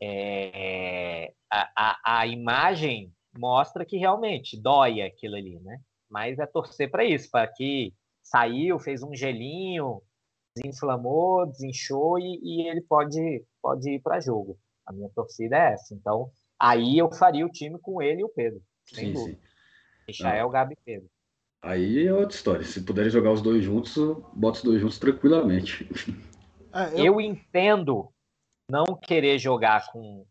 É... 0.00 1.32
A, 1.50 1.70
a, 1.76 2.20
a 2.20 2.26
imagem 2.26 3.12
mostra 3.36 3.84
que 3.84 3.96
realmente 3.96 4.60
dói 4.60 5.02
aquilo 5.02 5.36
ali, 5.36 5.58
né? 5.60 5.80
Mas 6.08 6.38
é 6.38 6.46
torcer 6.46 6.90
para 6.90 7.04
isso, 7.04 7.30
para 7.30 7.46
que 7.46 7.92
saiu, 8.22 8.78
fez 8.78 9.02
um 9.02 9.14
gelinho, 9.14 10.02
desinflamou, 10.54 11.46
desinchou 11.46 12.18
e, 12.18 12.40
e 12.42 12.68
ele 12.68 12.80
pode, 12.82 13.44
pode 13.62 13.90
ir 13.90 14.00
para 14.00 14.20
jogo. 14.20 14.58
A 14.86 14.92
minha 14.92 15.08
torcida 15.14 15.56
é 15.56 15.72
essa. 15.74 15.94
Então, 15.94 16.30
aí 16.58 16.98
eu 16.98 17.10
faria 17.12 17.46
o 17.46 17.50
time 17.50 17.78
com 17.78 18.02
ele 18.02 18.22
e 18.22 18.24
o 18.24 18.28
Pedro. 18.28 18.60
Sem 18.86 19.06
sim, 19.06 19.12
dúvida. 19.12 19.38
Sim. 19.38 20.24
Michael, 20.24 20.50
Gabi 20.50 20.74
e 20.74 20.84
Pedro. 20.84 21.10
Aí 21.60 22.06
é 22.06 22.14
outra 22.14 22.36
história. 22.36 22.64
Se 22.64 22.82
puderem 22.82 23.10
jogar 23.10 23.32
os 23.32 23.42
dois 23.42 23.62
juntos, 23.62 23.96
bota 24.32 24.58
os 24.58 24.64
dois 24.64 24.80
juntos 24.80 24.98
tranquilamente. 24.98 25.88
É, 26.78 27.00
eu... 27.00 27.14
eu 27.14 27.20
entendo 27.20 28.12
não 28.70 28.84
querer 28.94 29.38
jogar 29.38 29.90
com 29.90 30.24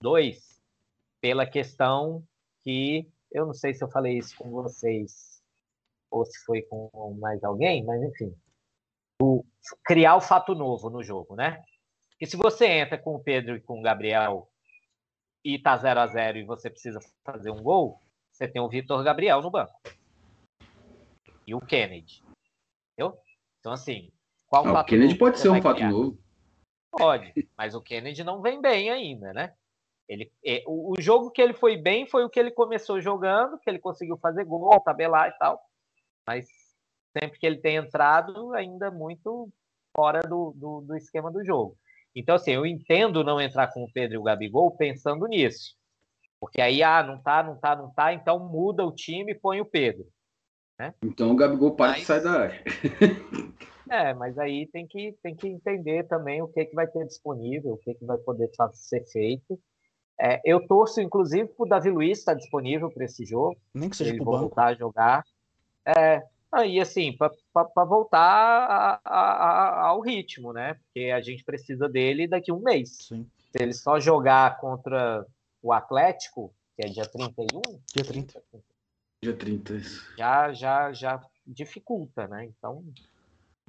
dois 0.00 0.60
pela 1.20 1.46
questão 1.46 2.22
que 2.62 3.08
eu 3.30 3.46
não 3.46 3.54
sei 3.54 3.72
se 3.72 3.82
eu 3.82 3.88
falei 3.88 4.18
isso 4.18 4.36
com 4.36 4.50
vocês 4.50 5.40
ou 6.10 6.26
se 6.26 6.44
foi 6.44 6.62
com 6.62 7.16
mais 7.18 7.42
alguém, 7.42 7.82
mas 7.84 8.02
enfim, 8.02 8.36
o, 9.22 9.44
criar 9.84 10.16
o 10.16 10.20
fato 10.20 10.54
novo 10.54 10.90
no 10.90 11.02
jogo, 11.02 11.34
né? 11.34 11.62
Porque 12.10 12.26
se 12.26 12.36
você 12.36 12.66
entra 12.66 12.98
com 12.98 13.14
o 13.14 13.22
Pedro 13.22 13.56
e 13.56 13.60
com 13.60 13.78
o 13.78 13.82
Gabriel 13.82 14.50
e 15.44 15.58
tá 15.58 15.76
0 15.76 16.00
a 16.00 16.06
0 16.06 16.38
e 16.38 16.44
você 16.44 16.68
precisa 16.68 17.00
fazer 17.24 17.50
um 17.50 17.62
gol, 17.62 18.00
você 18.30 18.46
tem 18.46 18.60
o 18.60 18.68
Vitor 18.68 19.02
Gabriel 19.02 19.40
no 19.40 19.50
banco. 19.50 19.72
E 21.46 21.54
o 21.54 21.60
Kennedy. 21.60 22.22
Entendeu? 22.92 23.18
Então, 23.58 23.72
assim, 23.72 24.12
qual 24.52 24.76
ah, 24.76 24.82
O 24.82 24.84
Kennedy 24.84 25.14
pode 25.14 25.38
ser 25.38 25.48
um 25.48 25.62
fato 25.62 25.76
criar? 25.76 25.90
novo. 25.90 26.18
Pode, 26.90 27.48
mas 27.56 27.74
o 27.74 27.80
Kennedy 27.80 28.22
não 28.22 28.42
vem 28.42 28.60
bem 28.60 28.90
ainda, 28.90 29.32
né? 29.32 29.54
Ele, 30.06 30.30
é, 30.44 30.62
o, 30.66 30.92
o, 30.92 31.00
jogo 31.00 31.30
que 31.30 31.40
ele 31.40 31.54
foi 31.54 31.74
bem 31.74 32.06
foi 32.06 32.22
o 32.22 32.28
que 32.28 32.38
ele 32.38 32.50
começou 32.50 33.00
jogando, 33.00 33.58
que 33.58 33.70
ele 33.70 33.78
conseguiu 33.78 34.18
fazer 34.18 34.44
gol, 34.44 34.78
tabelar 34.80 35.30
e 35.30 35.38
tal. 35.38 35.58
Mas 36.26 36.46
sempre 37.16 37.38
que 37.38 37.46
ele 37.46 37.56
tem 37.56 37.76
entrado, 37.76 38.52
ainda 38.52 38.90
muito 38.90 39.48
fora 39.96 40.20
do, 40.20 40.52
do, 40.54 40.82
do 40.82 40.96
esquema 40.96 41.32
do 41.32 41.42
jogo. 41.42 41.74
Então, 42.14 42.34
assim, 42.34 42.50
eu 42.50 42.66
entendo 42.66 43.24
não 43.24 43.40
entrar 43.40 43.68
com 43.68 43.82
o 43.82 43.90
Pedro 43.90 44.16
e 44.16 44.18
o 44.18 44.22
Gabigol 44.22 44.70
pensando 44.76 45.26
nisso. 45.26 45.76
Porque 46.38 46.60
aí, 46.60 46.82
ah, 46.82 47.02
não 47.02 47.16
tá, 47.16 47.42
não 47.42 47.56
tá, 47.56 47.74
não 47.74 47.90
tá, 47.90 48.12
então 48.12 48.38
muda 48.38 48.84
o 48.84 48.94
time 48.94 49.32
e 49.32 49.38
põe 49.38 49.62
o 49.62 49.64
Pedro. 49.64 50.06
Né? 50.78 50.92
Então 51.02 51.30
o 51.30 51.36
Gabigol 51.36 51.74
para 51.74 51.92
mas... 51.92 52.02
sai 52.04 52.20
da 52.20 52.32
área. 52.32 52.62
é, 53.88 54.14
mas 54.14 54.38
aí 54.38 54.66
tem 54.66 54.86
que, 54.86 55.16
tem 55.22 55.34
que 55.34 55.48
entender 55.48 56.04
também 56.04 56.42
o 56.42 56.48
que, 56.48 56.64
que 56.64 56.74
vai 56.74 56.86
ter 56.86 57.06
disponível, 57.06 57.72
o 57.72 57.78
que, 57.78 57.94
que 57.94 58.04
vai 58.04 58.18
poder 58.18 58.50
ser 58.72 59.04
feito. 59.06 59.58
É, 60.20 60.40
eu 60.44 60.66
torço, 60.66 61.00
inclusive, 61.00 61.48
para 61.48 61.64
o 61.64 61.68
Davi 61.68 61.90
Luiz 61.90 62.18
estar 62.18 62.34
disponível 62.34 62.90
para 62.90 63.04
esse 63.04 63.24
jogo. 63.24 63.56
Nem 63.74 63.88
que 63.90 63.96
seja 63.96 64.10
ele 64.10 64.22
voltar 64.22 64.66
a 64.66 64.74
jogar. 64.74 65.24
É, 65.84 66.22
aí, 66.50 66.80
assim, 66.80 67.16
para 67.16 67.84
voltar 67.84 68.20
a, 68.20 69.00
a, 69.04 69.20
a, 69.20 69.86
ao 69.88 70.00
ritmo, 70.00 70.52
né? 70.52 70.74
Porque 70.74 71.10
a 71.10 71.20
gente 71.20 71.42
precisa 71.44 71.88
dele 71.88 72.28
daqui 72.28 72.50
a 72.50 72.54
um 72.54 72.60
mês. 72.60 72.98
Sim. 73.08 73.26
Se 73.50 73.62
ele 73.62 73.72
só 73.72 73.98
jogar 73.98 74.58
contra 74.60 75.26
o 75.62 75.72
Atlético, 75.72 76.54
que 76.76 76.86
é 76.86 76.88
dia 76.88 77.06
31. 77.06 77.60
Dia 77.92 78.04
30. 78.04 78.42
Dia 79.22 79.36
30, 79.36 79.74
isso. 79.74 80.14
Já, 80.16 80.52
já, 80.52 80.92
já 80.92 81.20
dificulta, 81.46 82.26
né? 82.28 82.44
Então. 82.44 82.84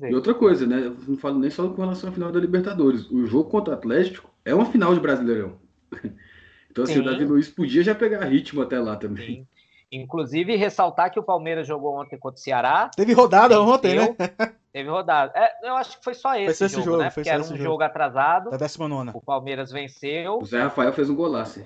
E 0.01 0.13
outra 0.13 0.33
coisa, 0.33 0.65
né? 0.65 0.85
Eu 0.85 0.97
não 1.07 1.17
falo 1.17 1.39
nem 1.39 1.49
só 1.49 1.69
com 1.69 1.81
relação 1.81 2.09
à 2.09 2.11
final 2.13 2.31
da 2.31 2.39
Libertadores. 2.39 3.09
O 3.11 3.25
jogo 3.25 3.49
contra 3.49 3.73
o 3.73 3.77
Atlético 3.77 4.29
é 4.43 4.53
uma 4.53 4.65
final 4.65 4.93
de 4.93 4.99
Brasileirão. 4.99 5.57
Então, 6.73 6.85
assim, 6.85 6.93
Sim. 6.93 7.01
o 7.01 7.05
Davi 7.05 7.23
Luiz 7.23 7.47
podia 7.49 7.83
já 7.83 7.93
pegar 7.93 8.25
ritmo 8.25 8.59
até 8.63 8.79
lá 8.79 8.95
também. 8.95 9.27
Sim. 9.27 9.47
Inclusive, 9.91 10.55
ressaltar 10.55 11.11
que 11.11 11.19
o 11.19 11.23
Palmeiras 11.23 11.67
jogou 11.67 12.01
ontem 12.01 12.17
contra 12.17 12.39
o 12.39 12.43
Ceará. 12.43 12.89
Teve 12.95 13.13
rodada 13.13 13.61
ontem, 13.61 13.95
né? 13.95 14.15
Teve 14.73 14.89
rodada. 14.89 15.31
É, 15.35 15.69
eu 15.69 15.75
acho 15.75 15.99
que 15.99 16.03
foi 16.03 16.15
só 16.15 16.33
esse, 16.35 16.57
foi 16.57 16.65
esse 16.65 16.75
jogo, 16.77 16.85
jogo, 16.85 16.97
né? 17.03 17.11
Porque 17.11 17.29
era 17.29 17.43
um 17.43 17.45
jogo. 17.45 17.61
jogo 17.61 17.83
atrasado. 17.83 18.49
Da 18.49 18.57
19. 18.57 19.11
O 19.13 19.21
Palmeiras 19.21 19.71
venceu. 19.71 20.39
O 20.39 20.45
Zé 20.45 20.63
Rafael 20.63 20.91
fez 20.93 21.11
um 21.11 21.15
golaço. 21.15 21.63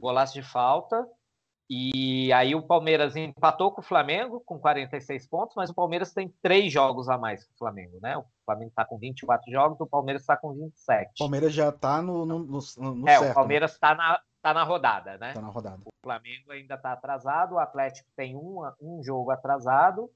Golaço 0.00 0.34
de 0.34 0.42
falta. 0.42 1.06
E 1.72 2.32
aí 2.32 2.52
o 2.52 2.66
Palmeiras 2.66 3.14
empatou 3.14 3.70
com 3.70 3.80
o 3.80 3.84
Flamengo 3.84 4.42
com 4.44 4.58
46 4.58 5.28
pontos, 5.28 5.54
mas 5.54 5.70
o 5.70 5.74
Palmeiras 5.74 6.12
tem 6.12 6.28
três 6.42 6.72
jogos 6.72 7.08
a 7.08 7.16
mais 7.16 7.44
que 7.44 7.52
o 7.52 7.56
Flamengo, 7.56 8.00
né? 8.02 8.18
O 8.18 8.24
Flamengo 8.44 8.70
está 8.70 8.84
com 8.84 8.98
24 8.98 9.52
jogos, 9.52 9.80
o 9.80 9.86
Palmeiras 9.86 10.22
está 10.22 10.36
com 10.36 10.52
27. 10.52 11.10
O 11.12 11.18
Palmeiras 11.18 11.54
já 11.54 11.68
está 11.68 12.02
no, 12.02 12.26
no, 12.26 12.40
no, 12.40 12.60
no 12.76 13.08
É, 13.08 13.12
certo, 13.12 13.22
o 13.22 13.28
né? 13.28 13.34
Palmeiras 13.34 13.70
está 13.70 13.90
né? 13.90 13.98
na, 13.98 14.20
tá 14.42 14.52
na 14.52 14.64
rodada, 14.64 15.16
né? 15.18 15.32
Tá 15.32 15.40
na 15.40 15.48
rodada. 15.48 15.80
O 15.84 15.92
Flamengo 16.02 16.50
ainda 16.50 16.74
está 16.74 16.90
atrasado, 16.90 17.54
o 17.54 17.58
Atlético 17.60 18.10
tem 18.16 18.34
um, 18.34 18.68
um 18.82 19.00
jogo 19.04 19.30
atrasado. 19.30 20.10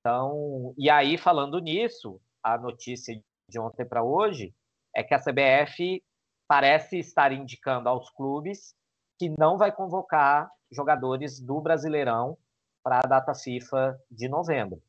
Então, 0.00 0.72
e 0.78 0.88
aí, 0.88 1.18
falando 1.18 1.58
nisso, 1.58 2.18
a 2.42 2.56
notícia 2.56 3.14
de 3.46 3.60
ontem 3.60 3.84
para 3.84 4.02
hoje 4.02 4.54
é 4.94 5.02
que 5.02 5.12
a 5.12 5.20
CBF 5.20 6.02
parece 6.48 6.98
estar 6.98 7.30
indicando 7.30 7.90
aos 7.90 8.08
clubes 8.08 8.74
que 9.18 9.28
não 9.38 9.56
vai 9.56 9.72
convocar 9.72 10.50
jogadores 10.70 11.40
do 11.40 11.60
Brasileirão 11.60 12.36
para 12.82 12.98
a 12.98 13.08
data 13.08 13.34
FIFA 13.34 13.98
de 14.10 14.28
novembro. 14.28 14.80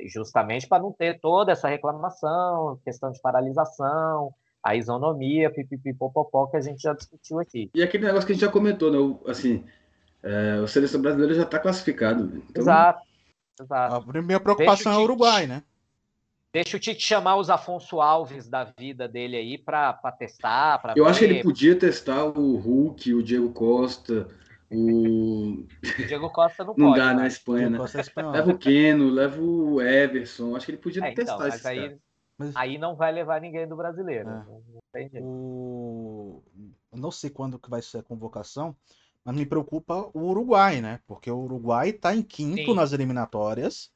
Justamente 0.00 0.66
para 0.66 0.82
não 0.82 0.92
ter 0.92 1.20
toda 1.20 1.52
essa 1.52 1.68
reclamação, 1.68 2.80
questão 2.84 3.10
de 3.10 3.20
paralisação, 3.20 4.34
a 4.62 4.74
isonomia, 4.74 5.50
pipipipopopó, 5.50 6.46
que 6.46 6.56
a 6.56 6.60
gente 6.60 6.80
já 6.80 6.94
discutiu 6.94 7.38
aqui. 7.38 7.70
E 7.74 7.82
aquele 7.82 8.06
negócio 8.06 8.26
que 8.26 8.32
a 8.32 8.34
gente 8.34 8.44
já 8.44 8.50
comentou, 8.52 8.90
né? 8.90 9.18
Assim, 9.26 9.64
é, 10.22 10.60
o 10.60 10.68
seleção 10.68 11.00
brasileira 11.00 11.34
já 11.34 11.42
está 11.42 11.58
classificado. 11.58 12.24
Então... 12.24 12.62
Exato, 12.62 13.02
exato. 13.60 13.94
A 13.94 14.00
primeira 14.00 14.42
preocupação 14.42 14.92
é 14.92 14.96
o 14.96 15.02
Uruguai, 15.02 15.46
né? 15.46 15.62
Deixa 16.52 16.76
o 16.76 16.80
Tite 16.80 17.00
chamar 17.02 17.36
os 17.36 17.48
Afonso 17.48 18.00
Alves 18.00 18.48
da 18.48 18.64
vida 18.64 19.06
dele 19.06 19.36
aí 19.36 19.56
para 19.56 19.92
testar. 20.18 20.78
Pra 20.82 20.94
Eu 20.96 21.04
ver. 21.04 21.10
acho 21.10 21.18
que 21.20 21.24
ele 21.26 21.42
podia 21.42 21.78
testar 21.78 22.24
o 22.24 22.56
Hulk, 22.56 23.14
o 23.14 23.22
Diego 23.22 23.52
Costa, 23.52 24.26
O... 24.68 25.64
Diego 26.08 26.28
Costa 26.30 26.64
não, 26.64 26.74
Não 26.78 26.88
pode. 26.88 26.98
dá 27.00 27.08
né? 27.08 27.14
na 27.22 27.26
Espanha, 27.28 27.68
Diego 27.68 27.72
né? 27.72 27.78
Costa 27.78 28.00
é. 28.00 28.22
Leva 28.30 28.50
o 28.50 28.58
Keno, 28.58 29.10
leva 29.10 29.40
o 29.40 29.80
Everson. 29.80 30.56
Acho 30.56 30.66
que 30.66 30.72
ele 30.72 30.78
podia 30.78 31.04
É, 31.04 31.12
então, 31.12 31.24
testar 31.24 31.38
mas 31.38 31.54
esses 31.54 31.66
aí, 31.66 31.80
caras. 31.80 31.98
Mas- 32.38 32.56
aí 32.56 32.78
não 32.78 32.96
vai 32.96 33.12
levar 33.12 33.40
ninguém 33.40 33.68
do 33.68 33.76
brasileiro. 33.76 34.28
É. 34.28 34.32
Não, 34.32 34.44
não 34.44 34.80
tem 34.92 35.08
jeito. 35.08 35.24
O... 35.26 36.42
Eu 36.92 36.98
não 36.98 37.10
sei 37.12 37.30
quando 37.30 37.58
que 37.58 37.70
vai 37.70 37.80
ser 37.82 37.98
a 37.98 38.02
convocação, 38.02 38.74
mas 39.24 39.36
me 39.36 39.46
preocupa 39.46 40.10
o 40.14 40.20
Uruguai, 40.30 40.80
né? 40.80 40.98
Porque 41.06 41.30
o 41.30 41.38
Uruguai 41.38 41.92
tá 41.92 42.14
em 42.14 42.22
quinto 42.22 42.64
Sim. 42.64 42.74
nas 42.74 42.92
eliminatórias. 42.92 43.90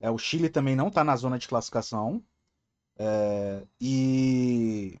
É, 0.00 0.10
o 0.10 0.18
Chile 0.18 0.48
também 0.48 0.76
não 0.76 0.90
tá 0.90 1.02
na 1.02 1.16
zona 1.16 1.38
de 1.38 1.48
classificação. 1.48 2.22
É, 2.96 3.62
e... 3.80 4.98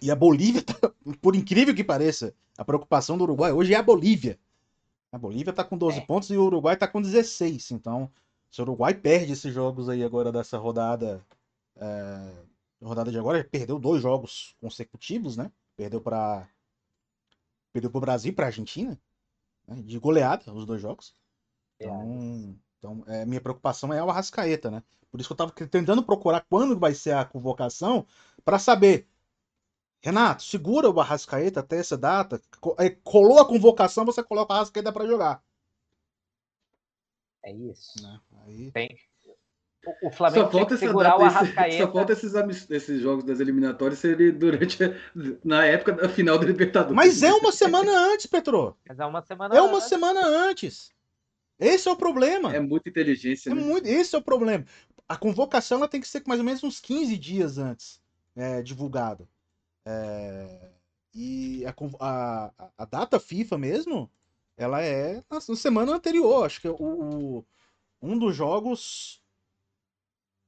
e 0.00 0.10
a 0.10 0.16
Bolívia, 0.16 0.62
tá- 0.62 0.92
por 1.20 1.34
incrível 1.34 1.74
que 1.74 1.84
pareça, 1.84 2.34
a 2.56 2.64
preocupação 2.64 3.18
do 3.18 3.24
Uruguai 3.24 3.52
hoje 3.52 3.74
é 3.74 3.76
a 3.76 3.82
Bolívia. 3.82 4.38
A 5.12 5.18
Bolívia 5.18 5.52
tá 5.52 5.64
com 5.64 5.76
12 5.76 5.98
É. 5.98 6.00
pontos 6.06 6.30
e 6.30 6.36
o 6.36 6.44
Uruguai 6.44 6.76
tá 6.76 6.86
com 6.86 7.02
16. 7.02 7.72
Então, 7.72 8.10
se 8.50 8.60
o 8.60 8.64
Uruguai 8.64 8.94
perde 8.94 9.32
esses 9.32 9.52
jogos 9.52 9.88
aí 9.88 10.04
agora 10.04 10.30
dessa 10.30 10.56
rodada, 10.56 11.24
é, 11.76 12.32
rodada 12.80 13.10
de 13.10 13.18
agora, 13.18 13.42
perdeu 13.42 13.78
dois 13.78 14.00
jogos 14.02 14.54
consecutivos, 14.60 15.36
né? 15.36 15.50
Perdeu 15.76 16.00
para 16.00 16.48
perdeu 17.72 17.90
pro 17.90 18.00
Brasil, 18.00 18.30
e 18.32 18.34
pra 18.34 18.46
Argentina, 18.46 19.00
né? 19.66 19.80
de 19.82 19.98
goleada 19.98 20.52
os 20.52 20.66
dois 20.66 20.80
jogos. 20.82 21.14
Então, 21.78 22.56
então 22.80 23.04
é, 23.06 23.26
minha 23.26 23.40
preocupação 23.42 23.92
é 23.92 24.02
o 24.02 24.08
Arrascaeta, 24.10 24.70
né? 24.70 24.82
Por 25.10 25.20
isso 25.20 25.28
que 25.28 25.32
eu 25.32 25.36
tava 25.36 25.52
tentando 25.52 26.02
procurar 26.02 26.44
quando 26.48 26.78
vai 26.78 26.94
ser 26.94 27.12
a 27.12 27.24
convocação 27.24 28.06
para 28.44 28.58
saber. 28.58 29.06
Renato, 30.02 30.42
segura 30.42 30.88
o 30.88 30.98
Arrascaeta 30.98 31.60
até 31.60 31.76
essa 31.76 31.96
data. 31.98 32.40
É, 32.78 32.88
Colou 33.04 33.38
a 33.38 33.46
convocação, 33.46 34.04
você 34.06 34.22
coloca 34.22 34.52
o 34.52 34.56
Arrascaeta 34.56 34.90
para 34.90 35.06
jogar. 35.06 35.42
É 37.44 37.52
isso. 37.52 38.02
Né? 38.02 38.20
Aí, 38.46 38.70
Tem. 38.72 38.98
O, 40.02 40.08
o 40.08 40.10
Flamengo 40.10 40.44
Só 40.44 40.50
falta, 40.58 40.76
segurar 40.76 41.16
o 41.16 41.18
data, 41.18 41.26
esse- 41.28 41.36
Arrascaeta. 41.38 41.86
só 41.86 41.92
falta 41.92 42.12
esses, 42.12 42.70
esses 42.70 43.00
jogos 43.00 43.24
das 43.24 43.40
eliminatórias 43.40 43.98
serem 43.98 44.30
durante 44.32 44.84
a- 44.84 44.94
na 45.44 45.64
época 45.64 45.92
da 45.92 46.08
final 46.08 46.38
da 46.38 46.46
Libertadores. 46.46 46.94
Mas 46.96 47.22
é 47.22 47.32
uma 47.32 47.50
semana 47.52 47.90
antes, 48.12 48.26
Petro. 48.26 48.76
Mas 48.86 48.98
é 48.98 49.06
uma 49.06 49.22
semana. 49.22 49.56
É 49.56 49.60
uma 49.62 49.76
antes. 49.78 49.88
semana 49.88 50.20
antes. 50.26 50.92
Esse 51.60 51.88
é 51.88 51.92
o 51.92 51.96
problema. 51.96 52.54
É 52.54 52.58
muita 52.60 52.88
inteligência, 52.88 53.50
É 53.50 53.54
né? 53.54 53.60
muito, 53.60 53.86
esse 53.86 54.14
é 54.16 54.18
o 54.18 54.22
problema. 54.22 54.64
A 55.08 55.16
convocação 55.16 55.78
ela 55.78 55.88
tem 55.88 56.00
que 56.00 56.08
ser 56.08 56.22
mais 56.26 56.40
ou 56.40 56.46
menos 56.46 56.64
uns 56.64 56.80
15 56.80 57.16
dias 57.18 57.58
antes 57.58 58.00
é, 58.34 58.62
divulgada. 58.62 59.28
É, 59.84 60.70
e 61.14 61.64
a, 61.66 61.74
a, 62.00 62.72
a- 62.78 62.84
data 62.84 63.18
FIFA 63.20 63.58
mesmo, 63.58 64.10
ela 64.56 64.80
é 64.82 65.16
na, 65.30 65.38
na 65.48 65.56
semana 65.56 65.92
anterior. 65.92 66.46
Acho 66.46 66.60
que 66.60 66.68
o, 66.68 66.74
o- 67.38 67.44
um 68.00 68.18
dos 68.18 68.34
jogos. 68.34 69.22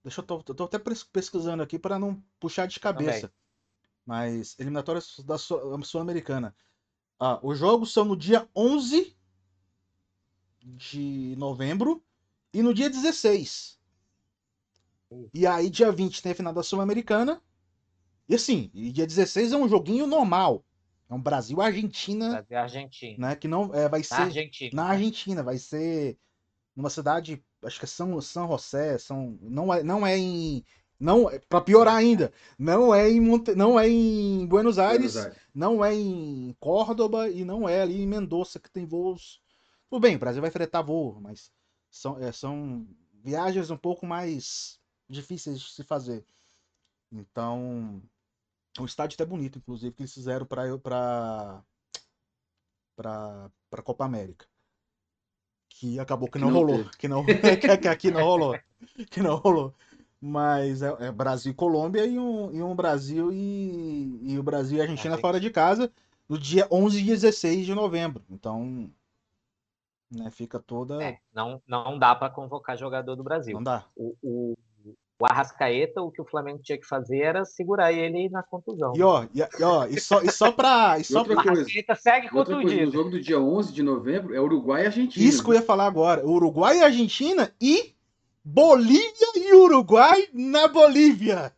Deixa 0.02 0.20
eu 0.20 0.24
tô, 0.24 0.42
tô 0.42 0.64
até 0.64 0.78
pesquisando 0.78 1.62
aqui 1.62 1.78
para 1.78 1.98
não 1.98 2.22
puxar 2.40 2.66
de 2.66 2.80
cabeça. 2.80 3.32
Mas 4.04 4.56
eliminatórias 4.58 5.18
da 5.20 5.38
Sul- 5.38 5.82
Sul-Americana. 5.84 6.54
Ah, 7.20 7.38
os 7.42 7.58
jogos 7.58 7.92
são 7.92 8.04
no 8.04 8.16
dia 8.16 8.48
11 8.54 9.16
de 10.64 11.34
novembro 11.36 12.02
e 12.52 12.62
no 12.62 12.72
dia 12.74 12.88
16. 12.90 13.78
E 15.34 15.46
aí, 15.46 15.68
dia 15.68 15.92
20 15.92 16.22
tem 16.22 16.32
a 16.32 16.34
final 16.34 16.52
da 16.52 16.62
Sul-Americana. 16.62 17.42
E 18.28 18.34
assim, 18.34 18.70
e 18.72 18.90
dia 18.90 19.06
16 19.06 19.52
é 19.52 19.56
um 19.56 19.68
joguinho 19.68 20.06
normal. 20.06 20.64
É 21.08 21.14
um 21.14 21.20
Brasil-Argentina, 21.20 22.30
Brasil 22.30 22.46
e 22.50 22.54
Argentina. 22.54 23.28
né? 23.28 23.36
Que 23.36 23.46
não 23.46 23.74
é, 23.74 23.88
vai 23.88 24.00
Na 24.00 24.04
ser 24.04 24.14
Argentina. 24.14 24.70
na 24.72 24.88
Argentina, 24.88 25.42
vai 25.42 25.58
ser 25.58 26.16
numa 26.74 26.88
cidade, 26.88 27.44
acho 27.62 27.78
que 27.78 27.84
é 27.84 27.88
São, 27.88 28.18
São 28.22 28.48
José, 28.48 28.96
São, 28.96 29.36
não 29.42 29.74
é, 29.74 29.82
não 29.82 30.06
é 30.06 30.16
em, 30.16 30.64
não, 30.98 31.26
para 31.50 31.60
piorar 31.60 31.96
ainda, 31.96 32.32
não 32.58 32.94
é 32.94 33.10
em 33.10 33.20
Monte, 33.20 33.54
não 33.54 33.78
é 33.78 33.86
em 33.86 34.46
Buenos 34.46 34.78
Aires, 34.78 35.12
Buenos 35.12 35.16
Aires. 35.16 35.42
não 35.54 35.84
é 35.84 35.94
em 35.94 36.56
Córdoba 36.58 37.28
e 37.28 37.44
não 37.44 37.68
é 37.68 37.82
ali 37.82 38.00
em 38.00 38.06
Mendoza 38.06 38.58
que 38.58 38.70
tem 38.70 38.86
voos. 38.86 39.41
Tudo 39.93 40.01
bem, 40.01 40.16
o 40.16 40.18
Brasil 40.18 40.40
vai 40.40 40.51
fretar 40.51 40.82
voo, 40.82 41.20
mas 41.20 41.53
são, 41.90 42.18
é, 42.18 42.32
são 42.32 42.88
viagens 43.22 43.70
um 43.70 43.76
pouco 43.76 44.07
mais 44.07 44.80
difíceis 45.07 45.61
de 45.61 45.70
se 45.70 45.84
fazer. 45.84 46.24
Então, 47.12 48.03
o 48.80 48.86
estádio 48.86 49.16
até 49.16 49.26
bonito, 49.26 49.59
inclusive, 49.59 49.95
que 49.95 50.01
eles 50.01 50.14
fizeram 50.14 50.47
para 50.47 50.64
para 50.78 51.62
para 52.97 53.82
Copa 53.82 54.07
América. 54.07 54.47
Que 55.68 56.01
acabou 56.01 56.30
que 56.30 56.38
não, 56.38 56.51
não 56.51 56.61
rolou, 56.61 56.84
teve. 56.84 56.97
que 56.97 57.07
não 57.07 57.22
que, 57.82 57.86
aqui 57.86 58.11
não 58.11 58.24
rolou, 58.24 58.59
que 59.11 59.20
não 59.20 59.36
rolou. 59.36 59.74
Mas 60.18 60.80
é, 60.80 60.88
é 61.01 61.12
Brasil 61.12 61.53
e 61.53 61.55
Colômbia 61.55 62.07
e 62.07 62.18
um, 62.18 62.51
e 62.51 62.62
um 62.62 62.74
Brasil 62.74 63.30
e, 63.30 64.20
e 64.22 64.38
o 64.38 64.43
Brasil 64.43 64.78
e 64.78 64.80
a 64.80 64.84
Argentina 64.84 65.16
Argentina. 65.16 65.18
fora 65.18 65.38
de 65.38 65.51
casa 65.51 65.93
no 66.26 66.38
dia 66.38 66.66
11 66.70 66.99
e 66.99 67.05
16 67.05 67.66
de 67.66 67.74
novembro. 67.74 68.24
Então, 68.30 68.90
né, 70.14 70.30
fica 70.30 70.58
toda. 70.58 71.02
É, 71.02 71.18
não, 71.34 71.60
não 71.66 71.98
dá 71.98 72.14
para 72.14 72.30
convocar 72.30 72.76
jogador 72.76 73.16
do 73.16 73.24
Brasil. 73.24 73.54
Não 73.54 73.62
dá. 73.62 73.84
O, 73.96 74.14
o, 74.22 74.54
o 75.18 75.26
Arrascaeta, 75.26 76.02
o 76.02 76.10
que 76.10 76.20
o 76.20 76.24
Flamengo 76.24 76.60
tinha 76.62 76.78
que 76.78 76.86
fazer 76.86 77.20
era 77.20 77.44
segurar 77.44 77.92
ele 77.92 78.28
na 78.28 78.42
contusão. 78.42 78.92
E 78.96 79.02
ó, 79.02 79.24
e, 79.34 79.42
ó, 79.62 79.86
e 79.86 80.00
só, 80.00 80.20
e 80.20 80.30
só 80.30 80.50
pra. 80.52 80.98
E 80.98 81.04
só 81.04 81.22
o 81.22 81.24
pra 81.24 81.36
coisa. 81.36 81.62
Arrascaeta 81.62 81.94
segue 81.94 82.28
contundido. 82.28 82.92
jogo 82.92 83.10
do 83.10 83.20
dia 83.20 83.40
11 83.40 83.72
de 83.72 83.82
novembro 83.82 84.34
é 84.34 84.40
Uruguai 84.40 84.82
e 84.82 84.86
Argentina. 84.86 85.24
isso 85.26 85.42
que 85.42 85.50
eu 85.50 85.54
ia 85.54 85.62
falar 85.62 85.86
agora. 85.86 86.26
Uruguai 86.26 86.78
e 86.78 86.82
Argentina 86.82 87.52
e 87.60 87.94
Bolívia 88.44 89.28
e 89.36 89.54
Uruguai 89.54 90.28
na 90.32 90.68
Bolívia. 90.68 91.52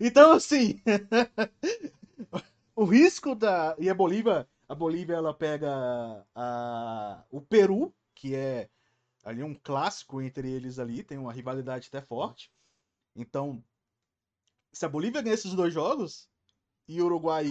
Então, 0.00 0.32
assim. 0.32 0.80
o 2.74 2.84
risco 2.84 3.34
da. 3.34 3.76
E 3.78 3.88
a 3.88 3.94
Bolívia. 3.94 4.46
A 4.70 4.74
Bolívia 4.74 5.16
ela 5.16 5.34
pega 5.34 5.68
a, 6.34 7.24
o 7.28 7.40
Peru, 7.42 7.92
que 8.14 8.36
é 8.36 8.70
ali 9.24 9.42
um 9.42 9.54
clássico 9.54 10.22
entre 10.22 10.48
eles 10.50 10.78
ali, 10.78 11.02
tem 11.02 11.18
uma 11.18 11.32
rivalidade 11.32 11.88
até 11.88 12.00
forte. 12.00 12.52
Então, 13.16 13.64
se 14.72 14.84
a 14.86 14.88
Bolívia 14.88 15.22
ganha 15.22 15.34
esses 15.34 15.54
dois 15.54 15.74
jogos 15.74 16.28
e 16.88 17.02
o 17.02 17.06
Uruguai 17.06 17.46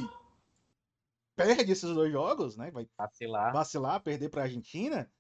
perde 1.35 1.71
esses 1.71 1.89
dois 1.93 2.11
jogos, 2.11 2.55
né? 2.57 2.71
Vai 2.71 2.87
Vacilar. 2.97 3.53
vacilar, 3.53 4.01
perder 4.01 4.29
para 4.29 4.41
a 4.41 4.45
Argentina, 4.45 5.11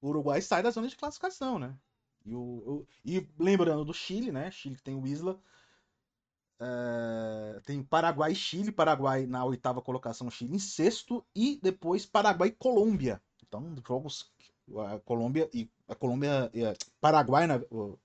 o 0.00 0.08
Uruguai 0.08 0.42
sai 0.42 0.62
da 0.62 0.70
zona 0.70 0.88
de 0.88 0.96
classificação, 0.96 1.58
né? 1.58 1.76
E, 2.26 2.34
o, 2.34 2.40
o- 2.40 2.86
e 3.04 3.26
lembrando 3.38 3.84
do 3.84 3.94
Chile, 3.94 4.32
né? 4.32 4.50
Chile 4.50 4.76
que 4.76 4.82
tem 4.82 4.94
o 4.94 5.06
Isla. 5.06 5.40
É, 6.60 7.60
tem 7.64 7.82
Paraguai 7.82 8.32
e 8.32 8.36
Chile. 8.36 8.70
Paraguai 8.72 9.26
na 9.26 9.44
oitava 9.44 9.80
colocação, 9.82 10.30
Chile 10.30 10.54
em 10.54 10.58
sexto. 10.58 11.24
E 11.34 11.58
depois 11.62 12.06
Paraguai 12.06 12.48
e 12.48 12.52
Colômbia. 12.52 13.20
Então, 13.46 13.74
jogos. 13.86 14.32
A 14.88 14.98
Colômbia 15.00 15.48
e. 15.52 15.68
A 15.88 15.94
Colômbia. 15.94 16.50
e 16.54 16.64
a- 16.64 16.74
Paraguai, 17.00 17.46
na- 17.46 17.60
o, 17.70 17.98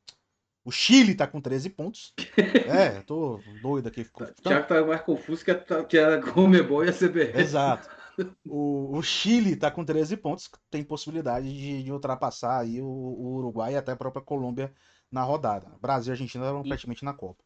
o 0.65 0.71
Chile 0.71 1.15
tá 1.15 1.25
com 1.27 1.39
13 1.41 1.69
pontos. 1.69 2.13
É, 2.67 3.01
tô 3.01 3.39
doido 3.61 3.87
aqui. 3.87 4.03
ficou- 4.03 4.27
O 4.27 4.33
Thiago 4.33 4.67
tá 4.67 4.85
mais 4.85 5.01
confuso 5.01 5.43
que 5.43 5.51
a, 5.51 5.83
que 5.85 5.97
a 5.97 6.21
Comebol 6.21 6.83
e 6.85 6.89
a 6.89 6.93
CBF. 6.93 7.37
Exato. 7.39 7.89
O, 8.45 8.97
o 8.97 9.01
Chile 9.01 9.55
tá 9.55 9.71
com 9.71 9.85
13 9.85 10.17
pontos, 10.17 10.49
tem 10.69 10.83
possibilidade 10.83 11.47
de, 11.53 11.83
de 11.83 11.89
ultrapassar 11.89 12.59
aí 12.59 12.81
o, 12.81 12.85
o 12.85 13.35
Uruguai 13.35 13.71
e 13.73 13.77
até 13.77 13.93
a 13.93 13.95
própria 13.95 14.21
Colômbia 14.21 14.73
na 15.09 15.23
rodada. 15.23 15.67
Brasil 15.81 16.11
e 16.11 16.13
Argentina 16.15 16.43
estavam 16.43 16.61
E- 16.65 16.67
praticamente 16.67 17.05
na 17.05 17.13
Copa. 17.13 17.41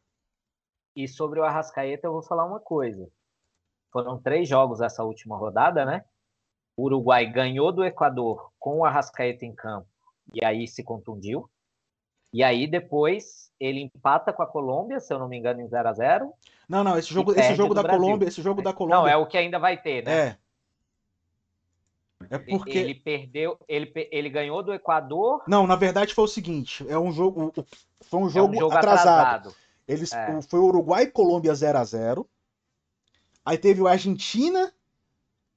E 0.94 1.08
sobre 1.08 1.40
o 1.40 1.44
Arrascaeta, 1.44 2.06
eu 2.06 2.12
vou 2.12 2.22
falar 2.22 2.44
uma 2.44 2.60
coisa. 2.60 3.08
Foram 3.90 4.20
três 4.20 4.48
jogos 4.48 4.80
essa 4.80 5.04
última 5.04 5.36
rodada, 5.36 5.84
né? 5.84 6.04
O 6.76 6.84
Uruguai 6.84 7.26
ganhou 7.26 7.72
do 7.72 7.84
Equador 7.84 8.50
com 8.58 8.78
o 8.78 8.84
Arrascaeta 8.84 9.44
em 9.44 9.54
campo 9.54 9.86
e 10.32 10.44
aí 10.44 10.66
se 10.66 10.82
contundiu. 10.82 11.48
E 12.32 12.42
aí 12.42 12.66
depois 12.66 13.52
ele 13.60 13.80
empata 13.80 14.32
com 14.32 14.42
a 14.42 14.46
Colômbia, 14.46 14.98
se 14.98 15.12
eu 15.12 15.18
não 15.18 15.28
me 15.28 15.38
engano, 15.38 15.60
em 15.60 15.68
0 15.68 15.88
a 15.88 15.92
0 15.92 16.32
Não, 16.68 16.82
não, 16.82 16.98
esse 16.98 17.12
jogo, 17.12 17.32
esse 17.32 17.54
jogo 17.54 17.74
da 17.74 17.82
Brasil. 17.82 18.00
Colômbia, 18.00 18.26
esse 18.28 18.42
jogo 18.42 18.60
da 18.60 18.70
Não, 18.70 18.76
Colômbia 18.76 19.12
é 19.12 19.16
o 19.16 19.26
que 19.26 19.38
ainda 19.38 19.58
vai 19.58 19.76
ter, 19.80 20.04
né? 20.04 20.28
é. 20.28 20.38
É 22.30 22.38
porque 22.38 22.78
Ele 22.78 22.94
perdeu, 22.94 23.58
ele, 23.68 23.92
ele 24.10 24.30
ganhou 24.30 24.62
do 24.62 24.72
Equador. 24.72 25.42
não, 25.46 25.66
na 25.66 25.76
verdade 25.76 26.14
foi 26.14 26.24
o 26.24 26.28
seguinte, 26.28 26.84
é 26.88 26.98
um 26.98 27.12
jogo, 27.12 27.52
foi 28.00 28.20
um 28.20 28.26
é 28.26 28.30
jogo, 28.30 28.54
um 28.54 28.58
jogo 28.58 28.74
atrasado. 28.74 29.20
atrasado. 29.20 29.56
Eles 29.86 30.12
É. 30.12 30.36
o- 30.36 30.42
foi 30.42 30.60
Uruguai 30.60 31.04
e 31.04 31.10
Colômbia 31.10 31.54
0 31.54 31.78
a 31.78 31.84
0. 31.84 32.28
Aí 33.44 33.58
teve 33.58 33.80
o 33.82 33.86
Argentina 33.88 34.72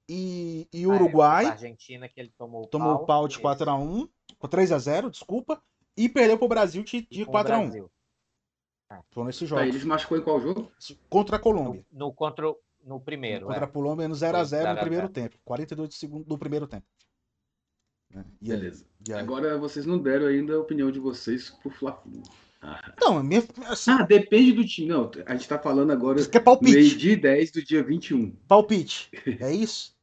e, 0.10 0.68
e 0.74 0.84
Ah, 0.84 0.88
é, 0.88 0.88
Uruguai. 0.88 1.44
contra 1.46 1.50
a 1.50 1.54
Argentina 1.54 2.10
que 2.10 2.20
ele 2.20 2.34
tomou 2.38 2.64
o 2.64 2.68
tomou 2.68 2.94
o 2.96 3.06
pau 3.06 3.28
de 3.28 3.36
isso, 3.36 3.42
4 3.42 3.70
a 3.70 3.76
1, 3.76 4.08
3 4.50 4.72
a 4.72 4.78
0, 4.80 5.10
desculpa, 5.10 5.62
e 5.96 6.08
perdeu 6.10 6.38
pro 6.38 6.48
Brasil 6.48 6.84
de, 6.84 7.02
de 7.10 7.24
com 7.26 7.32
o 7.32 7.34
4 7.34 7.54
a 7.54 7.58
1. 7.60 7.62
Brasil. 7.64 7.92
Foram 9.12 9.30
esses 9.30 9.42
Tá, 9.42 9.56
jogos 9.58 9.68
ele 9.68 9.80
se 9.80 9.86
machucou 9.86 10.18
em 10.18 10.22
qual 10.22 10.40
jogo? 10.40 10.72
contra 11.10 11.36
a 11.36 11.40
Colômbia. 11.40 11.86
No, 11.92 12.08
no, 12.08 12.14
contra, 12.14 12.50
o- 12.50 12.58
no 12.84 13.00
primeiro. 13.02 13.46
Contra 13.48 13.66
a 13.66 13.68
é. 13.68 13.72
Colômbia 13.72 14.08
no 14.08 14.16
0x0 14.16 14.40
no 14.40 14.46
0 14.46 14.70
a 14.70 14.76
primeiro 14.82 15.08
0. 15.08 15.14
tempo. 15.14 15.38
42 15.44 15.90
de 15.90 15.96
segundo 15.96 16.24
do 16.26 16.38
primeiro 16.38 16.68
tempo. 16.68 16.86
É, 18.16 18.20
E 18.42 18.52
aí? 18.52 18.58
Beleza. 18.60 18.86
E 19.08 19.14
aí? 19.14 19.20
Agora 19.20 19.58
vocês 19.58 19.86
não 19.86 19.98
deram 19.98 20.28
ainda 20.28 20.56
a 20.56 20.60
opinião 20.60 20.90
de 20.90 21.00
vocês 21.00 21.50
pro 21.50 21.70
Fla-Flu. 21.70 22.24
Ah. 22.62 22.94
A 23.06 23.24
minha, 23.24 23.44
assim, 23.68 23.92
Ah, 23.92 24.04
depende 24.04 24.52
do 24.54 24.66
time. 24.66 24.88
Não, 24.90 25.10
a 25.26 25.34
gente 25.36 25.48
tá 25.48 25.58
falando 25.60 25.92
agora 25.92 26.20
isso 26.20 26.28
aqui 26.28 26.38
é 26.38 26.42
palpite. 26.42 26.74
meio-dia 26.74 27.14
e 27.14 27.16
10 27.16 27.52
do 27.52 27.64
dia 27.64 27.84
21. 27.84 28.32
Palpite. 28.48 29.10
É 29.40 29.52
isso? 29.52 29.96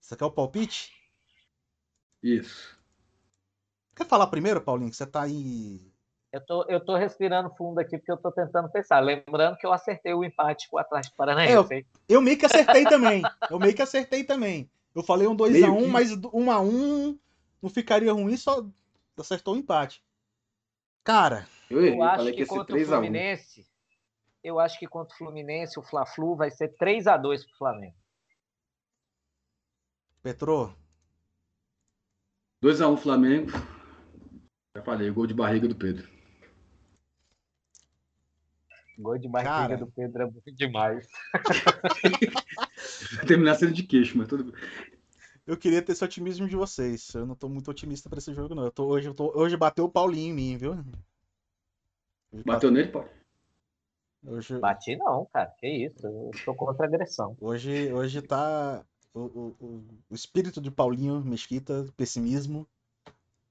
Isso 0.00 0.14
aqui 0.14 0.22
é 0.22 0.26
o 0.26 0.30
palpite? 0.30 0.92
Isso. 2.22 2.76
Quer 3.94 4.06
falar 4.06 4.26
primeiro, 4.28 4.60
Paulinho? 4.60 4.90
Que 4.90 4.96
você 4.96 5.06
tá 5.06 5.22
aí. 5.22 5.80
Eu 6.32 6.40
tô, 6.44 6.64
eu 6.68 6.84
tô 6.84 6.96
respirando 6.96 7.50
fundo 7.56 7.78
aqui 7.78 7.96
porque 7.96 8.12
eu 8.12 8.16
tô 8.16 8.30
tentando 8.30 8.68
pensar. 8.70 9.00
Lembrando 9.00 9.56
que 9.56 9.66
eu 9.66 9.72
acertei 9.72 10.12
o 10.12 10.22
empate 10.22 10.68
com 10.68 10.76
o 10.76 10.78
Atlético 10.78 11.16
Paranaense. 11.16 11.74
hein? 11.74 11.86
Eu 12.08 12.20
meio 12.20 12.36
que 12.36 12.44
acertei 12.46 12.84
também. 12.84 13.22
Eu 13.50 13.58
meio 13.58 13.74
que 13.74 13.80
acertei 13.82 14.22
também. 14.22 14.70
Eu 14.94 15.02
falei 15.02 15.26
um 15.26 15.36
2x1, 15.36 15.50
Meio 15.50 15.76
que. 15.78 15.86
mas 15.88 16.10
1x1 16.12 17.18
não 17.62 17.70
ficaria 17.70 18.12
ruim, 18.12 18.36
só 18.36 18.66
acertou 19.18 19.54
o 19.54 19.56
empate. 19.56 20.02
Cara, 21.06 21.46
Eu 21.70 21.80
Eu 21.84 22.02
acho 22.02 22.32
que 22.32 22.44
contra 22.44 22.74
o 22.74 22.78
3x1. 22.78 22.86
Fluminense, 22.88 23.66
eu 24.42 24.58
acho 24.58 24.76
que 24.76 24.88
contra 24.88 25.14
o 25.14 25.16
Fluminense, 25.16 25.78
o 25.78 25.82
Fla-Flu 25.82 26.34
vai 26.34 26.50
ser 26.50 26.76
3 26.76 27.06
a 27.06 27.16
2 27.16 27.46
pro 27.46 27.56
Flamengo. 27.58 27.94
Petro, 30.20 30.74
2x1 32.60 32.98
Flamengo. 32.98 33.52
Já 34.76 34.82
falei, 34.82 35.08
gol 35.12 35.28
de 35.28 35.34
barriga 35.34 35.68
do 35.68 35.76
Pedro. 35.76 36.08
Gol 38.98 39.16
de 39.18 39.28
barriga 39.28 39.50
Cara. 39.50 39.76
do 39.76 39.86
Pedro 39.86 40.22
é 40.22 40.26
muito 40.26 40.52
demais. 40.52 41.06
Vai 43.16 43.26
terminar 43.28 43.54
sendo 43.54 43.74
de 43.74 43.84
queixo, 43.84 44.18
mas 44.18 44.26
tudo 44.26 44.50
bem. 44.50 44.60
Eu 45.46 45.56
queria 45.56 45.80
ter 45.82 45.92
esse 45.92 46.04
otimismo 46.04 46.48
de 46.48 46.56
vocês. 46.56 47.14
Eu 47.14 47.26
não 47.26 47.34
tô 47.34 47.48
muito 47.48 47.70
otimista 47.70 48.08
pra 48.08 48.18
esse 48.18 48.32
jogo, 48.34 48.54
não. 48.54 48.64
Eu 48.64 48.70
tô, 48.72 48.86
hoje, 48.86 49.08
eu 49.08 49.14
tô, 49.14 49.32
hoje 49.38 49.56
bateu 49.56 49.84
o 49.84 49.90
Paulinho 49.90 50.30
em 50.32 50.34
mim, 50.34 50.56
viu? 50.56 50.72
Hoje 52.32 52.44
Bateu 52.44 52.70
nele, 52.70 52.88
pô. 52.90 53.04
Hoje, 54.26 54.58
Bati 54.58 54.96
não, 54.96 55.26
cara. 55.26 55.46
Que 55.58 55.68
isso? 55.68 56.04
Eu 56.06 56.30
tô 56.44 56.54
contra 56.54 56.84
a 56.84 56.88
agressão. 56.88 57.36
hoje, 57.40 57.92
hoje 57.92 58.20
tá 58.22 58.84
o, 59.14 59.20
o, 59.20 59.56
o- 59.60 59.84
o 60.10 60.14
espírito 60.14 60.60
de 60.60 60.70
Paulinho 60.70 61.20
Mesquita, 61.24 61.86
pessimismo, 61.96 62.66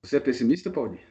Você 0.04 0.18
é 0.18 0.20
pessimista, 0.20 0.70
Paulinho? 0.70 1.02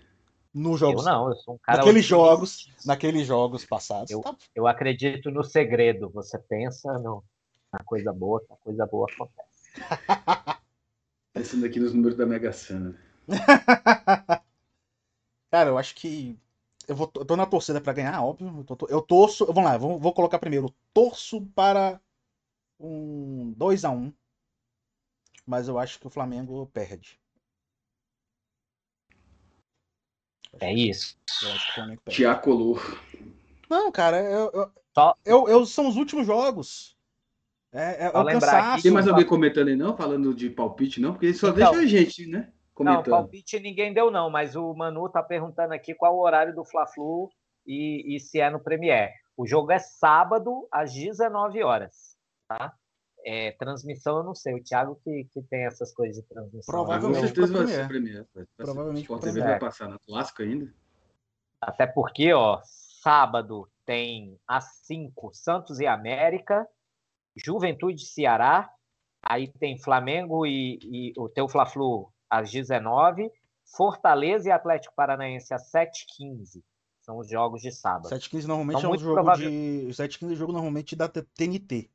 nos 0.52 0.80
Eu 0.80 0.88
jogos, 0.90 1.04
não, 1.04 1.28
eu 1.30 1.36
sou 1.36 1.54
um 1.54 1.58
cara. 1.58 1.78
naqueles 1.78 2.04
otimista. 2.04 2.14
jogos, 2.28 2.70
naqueles 2.86 3.26
jogos 3.26 3.64
passados. 3.64 4.10
Eu- 4.10 4.20
Tá- 4.20 4.36
Eu 4.54 4.66
acredito 4.68 5.30
no 5.30 5.42
segredo. 5.42 6.10
Você 6.10 6.38
pensa 6.38 6.96
no, 6.98 7.24
na 7.72 7.82
coisa 7.84 8.12
boa, 8.12 8.40
que 8.44 8.52
a 8.52 8.56
coisa 8.56 8.86
boa 8.86 9.06
acontece. 9.10 9.64
Pensando 11.34 11.66
aqui 11.66 11.80
nos 11.80 11.92
números 11.92 12.16
da 12.16 12.24
Mega 12.24 12.52
Sena. 12.52 12.96
Cara, 15.50 15.70
eu 15.70 15.76
acho 15.78 15.94
que 15.96 16.38
eu, 16.88 16.94
vou, 16.96 17.10
eu 17.16 17.24
tô 17.24 17.36
na 17.36 17.44
torcida 17.46 17.80
pra 17.80 17.92
ganhar, 17.92 18.22
óbvio. 18.22 18.64
Eu, 18.68 18.76
tô- 18.76 18.86
eu 18.88 19.02
torço. 19.02 19.44
Vamos 19.46 19.64
lá, 19.64 19.76
vou, 19.76 19.98
vou 19.98 20.12
colocar 20.12 20.38
primeiro. 20.38 20.66
Eu 20.66 20.74
torço 20.92 21.42
para 21.54 22.00
um 22.78 23.52
2x1. 23.56 24.12
Mas 25.46 25.68
eu 25.68 25.78
acho 25.78 25.98
que 26.00 26.06
o 26.06 26.10
Flamengo 26.10 26.66
perde. 26.72 27.18
É 30.60 30.72
isso. 30.72 31.18
Eu 31.42 31.52
acho 31.52 31.66
que 31.66 31.72
o 31.72 31.74
Flamengo 31.74 32.00
perde. 32.04 32.16
Tiago 32.16 32.42
Color. 32.42 33.00
Não, 33.68 33.90
cara, 33.90 34.22
eu, 34.22 34.50
eu, 34.52 34.72
Só- 34.94 35.16
eu- 35.24 35.48
eu- 35.48 35.66
são 35.66 35.88
os 35.88 35.96
últimos 35.96 36.26
jogos. 36.26 36.93
É, 37.74 38.04
é, 38.04 38.06
é 38.06 38.16
o 38.18 38.22
lembrar 38.22 38.40
cansaço. 38.52 38.82
Tem 38.84 38.92
mais 38.92 39.08
alguém 39.08 39.26
comentando 39.26 39.68
aí, 39.68 39.76
não? 39.76 39.96
Falando 39.96 40.32
de 40.32 40.48
palpite, 40.48 41.00
não? 41.00 41.12
Porque 41.12 41.34
só 41.34 41.48
Então. 41.48 41.72
deixa 41.72 41.84
a 41.84 41.86
gente, 41.86 42.26
né? 42.26 42.38
Não, 42.38 42.74
Comentando. 42.74 43.10
palpite 43.10 43.58
ninguém 43.60 43.92
deu, 43.92 44.10
não, 44.10 44.30
mas 44.30 44.56
o 44.56 44.72
Manu 44.74 45.08
tá 45.08 45.22
perguntando 45.22 45.74
aqui 45.74 45.94
qual 45.94 46.16
o 46.16 46.20
horário 46.20 46.54
do 46.54 46.64
Fla-Flu 46.64 47.28
e, 47.66 48.16
e 48.16 48.20
se 48.20 48.40
é 48.40 48.48
no 48.50 48.58
Premier. 48.60 49.10
O 49.36 49.46
jogo 49.46 49.72
é 49.72 49.78
sábado, 49.78 50.66
às 50.72 50.92
19 50.92 51.62
horas. 51.64 52.16
Tá? 52.48 52.72
É, 53.26 53.52
transmissão, 53.52 54.18
eu 54.18 54.22
não 54.24 54.34
sei. 54.34 54.54
O 54.54 54.62
Thiago 54.62 55.00
que, 55.02 55.24
que 55.32 55.42
tem 55.42 55.64
essas 55.66 55.92
coisas 55.92 56.16
de 56.16 56.22
transmissão. 56.28 56.60
Com 56.74 56.84
Provavelmente 56.84 57.20
certeza 57.26 57.52
vai 57.56 57.66
ser 57.66 57.88
Premier. 57.88 57.88
Premier. 57.88 58.26
Vai 58.34 58.44
ser- 58.44 58.50
Provavelmente 58.56 59.08
TV 59.08 59.20
Premier. 59.20 59.44
vai 59.50 59.58
passar 59.58 59.88
na 59.88 59.98
clássica 59.98 60.42
ainda. 60.42 60.72
Até 61.60 61.86
porque, 61.86 62.32
ó, 62.32 62.60
sábado 62.64 63.68
tem 63.86 64.38
às 64.46 64.64
5 64.84 65.30
Santos 65.32 65.80
e 65.80 65.86
América, 65.86 66.66
Juventude 67.36 68.04
Ceará, 68.06 68.70
aí 69.22 69.50
tem 69.58 69.78
Flamengo 69.78 70.46
e, 70.46 70.78
e 70.82 71.12
o 71.18 71.28
teu 71.28 71.48
Fla-Flu 71.48 72.12
às 72.30 72.50
19, 72.50 73.30
Fortaleza 73.76 74.48
e 74.48 74.52
Atlético 74.52 74.94
Paranaense 74.94 75.52
às 75.54 75.70
7h15. 75.72 76.62
São 77.00 77.18
os 77.18 77.28
jogos 77.28 77.60
de 77.60 77.70
sábado. 77.70 78.08
7-15 78.08 78.46
normalmente 78.46 78.78
Então, 78.78 78.92
é 78.92 78.94
um 78.94 78.98
jogo 78.98 79.14
provável- 79.14 79.50
de. 79.50 79.88
7-15 79.92 80.32
é 80.32 80.36
jogo 80.36 80.52
normalmente 80.52 80.96
da 80.96 81.08
TNT. 81.08 81.90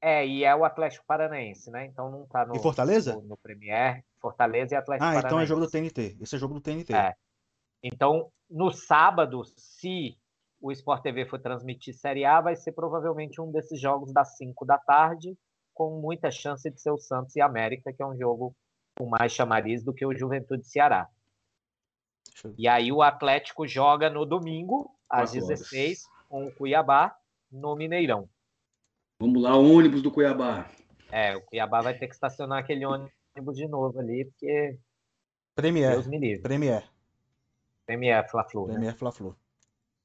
É, 0.00 0.26
e 0.26 0.42
é 0.44 0.54
o 0.54 0.64
Atlético 0.64 1.04
Paranaense, 1.06 1.70
né? 1.70 1.86
Então 1.86 2.10
não 2.10 2.26
tá 2.26 2.44
no, 2.44 2.56
E 2.56 2.58
Fortaleza? 2.58 3.14
no, 3.14 3.22
no 3.22 3.36
Premier. 3.36 4.04
Fortaleza 4.20 4.74
e 4.74 4.76
Atlético 4.76 5.04
Ah, 5.04 5.08
Paranaense. 5.14 5.26
então 5.26 5.40
é 5.40 5.46
jogo 5.46 5.60
do 5.60 5.70
TNT. 5.70 6.16
Esse 6.20 6.36
é 6.36 6.38
jogo 6.38 6.54
do 6.54 6.60
TNT. 6.60 6.92
É. 6.94 7.14
Então, 7.82 8.30
no 8.50 8.70
sábado, 8.70 9.42
se 9.56 10.16
o 10.62 10.70
Sport 10.70 11.02
TV 11.02 11.26
for 11.26 11.40
transmitir 11.40 11.92
Série 11.92 12.24
A, 12.24 12.40
vai 12.40 12.54
ser 12.54 12.70
provavelmente 12.70 13.40
um 13.40 13.50
desses 13.50 13.80
jogos 13.80 14.12
das 14.12 14.36
5 14.36 14.64
da 14.64 14.78
tarde, 14.78 15.36
com 15.74 16.00
muita 16.00 16.30
chance 16.30 16.70
de 16.70 16.80
ser 16.80 16.92
o 16.92 16.98
Santos 16.98 17.34
e 17.34 17.40
América, 17.40 17.92
que 17.92 18.00
é 18.00 18.06
um 18.06 18.16
jogo 18.16 18.54
com 18.96 19.06
mais 19.06 19.32
chamariz 19.32 19.82
do 19.82 19.92
que 19.92 20.06
o 20.06 20.16
Juventude 20.16 20.64
Ceará. 20.64 21.08
E 22.56 22.68
aí 22.68 22.92
o 22.92 23.02
Atlético 23.02 23.66
joga 23.66 24.08
no 24.08 24.24
domingo, 24.24 24.96
às 25.10 25.32
Quatro 25.32 25.46
horas. 25.46 25.60
16, 25.60 26.02
com 26.28 26.46
o 26.46 26.54
Cuiabá, 26.54 27.14
no 27.50 27.74
Mineirão. 27.74 28.28
Vamos 29.20 29.42
lá, 29.42 29.56
ônibus 29.56 30.00
do 30.00 30.12
Cuiabá. 30.12 30.70
É, 31.10 31.36
o 31.36 31.42
Cuiabá 31.42 31.80
vai 31.80 31.98
ter 31.98 32.06
que 32.06 32.14
estacionar 32.14 32.60
aquele 32.60 32.86
ônibus 32.86 33.56
de 33.56 33.66
novo 33.66 33.98
ali, 33.98 34.26
porque 34.26 34.78
Premier. 35.56 35.90
Deus 35.90 36.06
me 36.06 36.18
livre. 36.18 36.42
Premier. 36.42 36.84
Premier 37.84 38.30
Fla-Flu, 38.30 38.66
né? 38.68 38.74
Premier 38.74 38.94
Fla-Flu. 38.94 39.36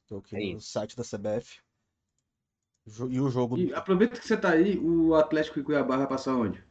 Tô 0.08 0.18
aqui 0.18 0.36
É 0.36 0.40
no 0.40 0.58
isso. 0.58 0.70
site 0.72 0.96
da 0.96 1.04
CBF. 1.04 1.60
E 3.12 3.20
o 3.20 3.30
jogo. 3.30 3.58
E 3.58 3.74
aproveita 3.74 4.20
que 4.20 4.26
você 4.28 4.38
tá 4.38 4.52
aí, 4.52 4.78
o 4.80 5.14
Atlético 5.16 5.60
e 5.60 5.64
Cuiabá 5.64 5.98
vai 5.98 6.08
passar 6.08 6.36
onde? 6.36 6.64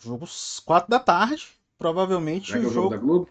Jogo 0.00 0.26
4 0.64 0.90
da 0.90 0.98
tarde. 0.98 1.46
Provavelmente 1.78 2.46
Será 2.48 2.60
que 2.60 2.64
é 2.64 2.68
o 2.68 2.70
o 2.70 2.72
jogo 2.72 2.88
jogo. 2.88 2.90
da 2.90 2.96
Globo? 2.96 3.30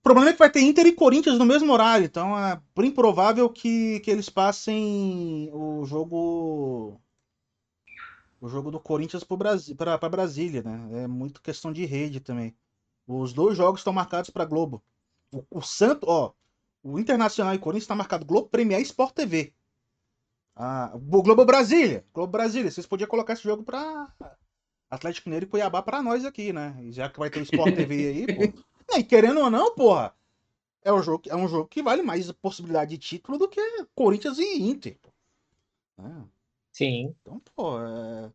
O 0.00 0.02
problema 0.02 0.30
é 0.30 0.32
que 0.32 0.38
vai 0.38 0.50
ter 0.50 0.60
Inter 0.62 0.86
e 0.86 0.92
Corinthians 0.92 1.38
no 1.38 1.44
mesmo 1.44 1.72
horário. 1.72 2.06
Então 2.06 2.38
é 2.38 2.60
bem 2.76 2.90
provável 2.90 3.50
que, 3.50 4.00
que 4.00 4.10
eles 4.10 4.28
passem 4.28 5.50
o 5.52 5.84
jogo. 5.84 7.00
O 8.40 8.48
jogo 8.48 8.70
do 8.70 8.80
Corinthians 8.80 9.24
para 9.24 10.08
Brasília, 10.08 10.62
né? 10.62 11.02
É 11.04 11.06
muito 11.06 11.42
questão 11.42 11.72
de 11.72 11.84
rede 11.84 12.20
também. 12.20 12.54
Os 13.06 13.32
dois 13.32 13.56
jogos 13.56 13.80
estão 13.80 13.92
marcados 13.92 14.30
para 14.30 14.44
Globo. 14.44 14.82
O, 15.32 15.44
o 15.50 15.62
Santo, 15.62 16.06
ó, 16.08 16.32
o 16.86 17.00
Internacional 17.00 17.54
e 17.54 17.58
Corinthians 17.58 17.84
está 17.84 17.96
marcado 17.96 18.24
Globo 18.24 18.48
Premier 18.48 18.80
Sport 18.82 19.12
TV. 19.14 19.52
Ah, 20.54 20.92
o 20.94 21.22
Globo 21.22 21.44
Brasília, 21.44 22.06
Globo 22.14 22.30
Brasília, 22.30 22.70
vocês 22.70 22.86
podiam 22.86 23.08
colocar 23.08 23.32
esse 23.32 23.42
jogo 23.42 23.64
para 23.64 24.10
Atlético 24.88 25.28
Mineiro 25.28 25.46
e 25.46 25.48
Cuiabá 25.48 25.82
para 25.82 26.00
nós 26.00 26.24
aqui, 26.24 26.52
né? 26.52 26.76
E 26.80 26.92
Já 26.92 27.10
que 27.10 27.18
vai 27.18 27.28
ter 27.28 27.40
o 27.40 27.42
Sport 27.42 27.74
TV 27.74 28.06
aí, 28.08 28.26
pô. 28.26 28.62
E 28.96 29.02
querendo 29.02 29.40
ou 29.40 29.50
não, 29.50 29.74
porra, 29.74 30.14
é 30.82 30.92
um 30.92 31.02
jogo, 31.02 31.24
é 31.28 31.34
um 31.34 31.48
jogo 31.48 31.68
que 31.68 31.82
vale 31.82 32.02
mais 32.02 32.30
possibilidade 32.30 32.92
de 32.92 32.98
título 32.98 33.36
do 33.36 33.48
que 33.48 33.60
Corinthians 33.94 34.38
e 34.38 34.62
Inter. 34.62 34.96
pô. 35.02 35.10
Né? 35.98 36.24
Sim. 36.70 37.14
Então, 37.20 37.42
pô, 37.54 37.80
é 37.80 38.30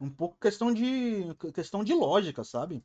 um 0.00 0.08
pouco 0.08 0.38
questão 0.40 0.72
de 0.72 1.34
questão 1.52 1.82
de 1.82 1.92
lógica, 1.92 2.44
sabe? 2.44 2.84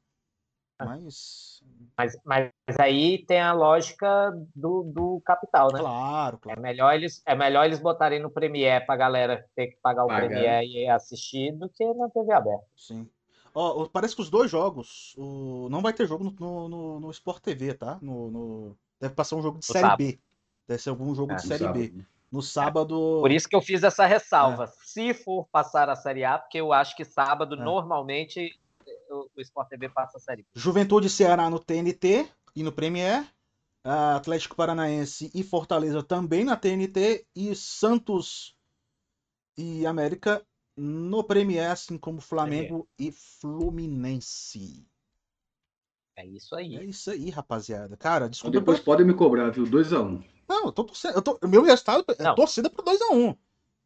Mas 0.85 1.61
Mas, 1.97 2.17
mas 2.25 2.51
aí 2.79 3.23
tem 3.25 3.39
a 3.41 3.53
lógica 3.53 4.31
do, 4.55 4.83
do 4.83 5.21
capital, 5.25 5.71
né? 5.71 5.79
claro, 5.79 6.37
É 6.37 6.39
claro. 6.39 6.61
melhor 6.61 6.93
eles, 6.95 7.21
é 7.25 7.35
melhor 7.35 7.65
eles 7.65 7.79
botarem 7.79 8.19
no 8.21 8.29
Premiere 8.31 8.85
pra 8.85 8.95
galera 8.95 9.45
ter 9.55 9.67
que 9.67 9.77
pagar 9.81 10.03
o. 10.05 10.07
Premiere 10.07 10.65
e 10.67 10.87
assistir 10.89 11.51
do 11.53 11.69
que 11.69 11.85
na 11.93 12.09
TV 12.09 12.31
aberta. 12.33 12.65
Sim. 12.75 13.07
Ó, 13.53 13.85
parece 13.85 14.15
que 14.15 14.21
os 14.21 14.29
dois 14.29 14.49
jogos, 14.49 15.13
o... 15.17 15.67
não 15.69 15.81
vai 15.81 15.91
ter 15.93 16.07
jogo 16.07 16.23
no, 16.23 16.69
no, 16.69 16.99
no- 17.01 17.11
Sport 17.11 17.43
TV, 17.43 17.73
tá? 17.73 17.99
No, 18.01 18.31
no- 18.31 18.77
Deve 18.99 19.13
passar 19.13 19.35
um 19.35 19.41
jogo 19.41 19.59
de 19.59 19.67
No 19.67 19.73
Série 19.73 19.81
sábado. 19.85 19.97
B. 19.97 20.19
Deve 20.67 20.81
ser 20.81 20.89
algum 20.89 21.13
jogo 21.13 21.33
É, 21.33 21.35
de 21.35 21.41
Série 21.41 21.67
B. 21.67 21.79
sábado, 21.83 21.97
né? 21.97 22.05
No 22.31 22.41
sábado. 22.41 23.17
Por 23.19 23.29
isso 23.31 23.49
que 23.49 23.55
eu 23.55 23.61
fiz 23.61 23.83
essa 23.83 24.05
ressalva. 24.05 24.67
Se 24.85 25.13
for 25.13 25.45
passar 25.51 25.89
a 25.89 25.95
Série 25.97 26.23
A, 26.23 26.39
porque 26.39 26.59
eu 26.61 26.71
acho 26.71 26.95
que 26.95 27.03
sábado, 27.03 27.55
É. 27.55 27.57
normalmente, 27.57 28.57
o, 29.41 29.43
Sport 29.43 29.69
TV 29.69 29.89
passa 29.89 30.17
a 30.17 30.21
Série 30.21 30.43
B. 30.43 30.47
Juventude 30.53 31.07
e 31.07 31.09
Ceará 31.09 31.49
no 31.49 31.59
TNT 31.59 32.27
e 32.55 32.63
no 32.63 32.71
Premier. 32.71 33.25
Ah, 33.83 34.15
Atlético 34.15 34.55
Paranaense 34.55 35.31
e 35.33 35.43
Fortaleza 35.43 36.03
também 36.03 36.43
na 36.43 36.55
TNT. 36.55 37.25
E 37.35 37.55
Santos 37.55 38.55
e 39.57 39.85
América 39.85 40.45
no 40.77 41.23
Premier, 41.23 41.71
assim 41.71 41.97
como 41.97 42.21
Flamengo 42.21 42.87
e 42.97 43.11
Fluminense. 43.11 44.87
É 46.15 46.25
isso 46.25 46.55
aí. 46.55 46.75
É 46.75 46.83
isso 46.83 47.09
aí, 47.09 47.29
rapaziada. 47.29 47.97
Cara, 47.97 48.29
desculpa. 48.29 48.59
depois 48.59 48.79
podem 48.79 49.05
me 49.05 49.13
cobrar, 49.13 49.49
viu? 49.49 49.63
2x1. 49.63 50.23
Não, 50.47 50.65
eu 50.65 50.71
tô 50.71 50.83
torcendo. 50.83 51.15
Eu 51.15 51.21
tô... 51.21 51.39
Meu 51.47 51.63
resultado 51.63 52.05
é 52.17 52.23
Não. 52.23 52.35
torcida 52.35 52.69
pro 52.69 52.83
2x1. 52.83 53.37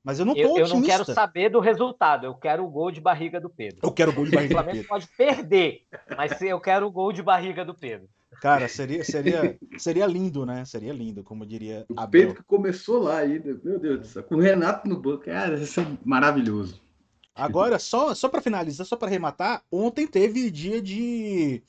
Mas 0.05 0.19
eu 0.19 0.25
não 0.25 0.35
tô 0.35 0.39
Eu, 0.39 0.57
eu 0.59 0.67
não 0.67 0.83
quero 0.83 1.03
saber 1.03 1.49
do 1.49 1.59
resultado, 1.59 2.27
eu 2.27 2.35
quero 2.35 2.63
o 2.63 2.69
gol 2.69 2.91
de 2.91 3.01
barriga 3.01 3.41
do 3.41 3.49
Pedro. 3.49 3.79
Eu 3.81 3.91
quero 3.91 4.13
gol 4.13 4.25
de 4.25 4.29
O 4.29 4.33
barriga 4.35 4.53
do 4.53 4.53
Flamengo 4.53 4.77
Pedro. 4.77 4.87
pode 4.87 5.07
perder, 5.17 5.81
mas 6.15 6.39
eu 6.43 6.59
quero 6.59 6.85
o 6.85 6.91
gol 6.91 7.11
de 7.11 7.23
barriga 7.23 7.65
do 7.65 7.73
Pedro. 7.73 8.07
Cara, 8.39 8.67
seria, 8.67 9.03
seria, 9.03 9.57
seria 9.79 10.05
lindo, 10.05 10.45
né? 10.45 10.63
Seria 10.63 10.93
lindo, 10.93 11.23
como 11.23 11.43
diria 11.43 11.85
O 11.89 11.99
Abel. 11.99 12.27
Pedro 12.27 12.35
que 12.35 12.43
começou 12.43 13.01
lá 13.01 13.19
ainda. 13.19 13.59
Meu 13.63 13.79
Deus 13.79 13.99
do 14.01 14.05
céu. 14.05 14.23
Com 14.23 14.35
o 14.35 14.39
Renato 14.39 14.87
no 14.87 14.99
banco. 14.99 15.23
Cara, 15.23 15.55
isso 15.55 15.79
é 15.79 15.87
maravilhoso. 16.03 16.79
Agora, 17.33 17.79
só, 17.79 18.13
só 18.13 18.29
para 18.29 18.41
finalizar, 18.41 18.85
só 18.85 18.95
para 18.95 19.07
arrematar, 19.07 19.63
ontem 19.71 20.05
teve 20.05 20.51
dia 20.51 20.81
de. 20.81 21.63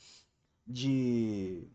de. 0.66 1.66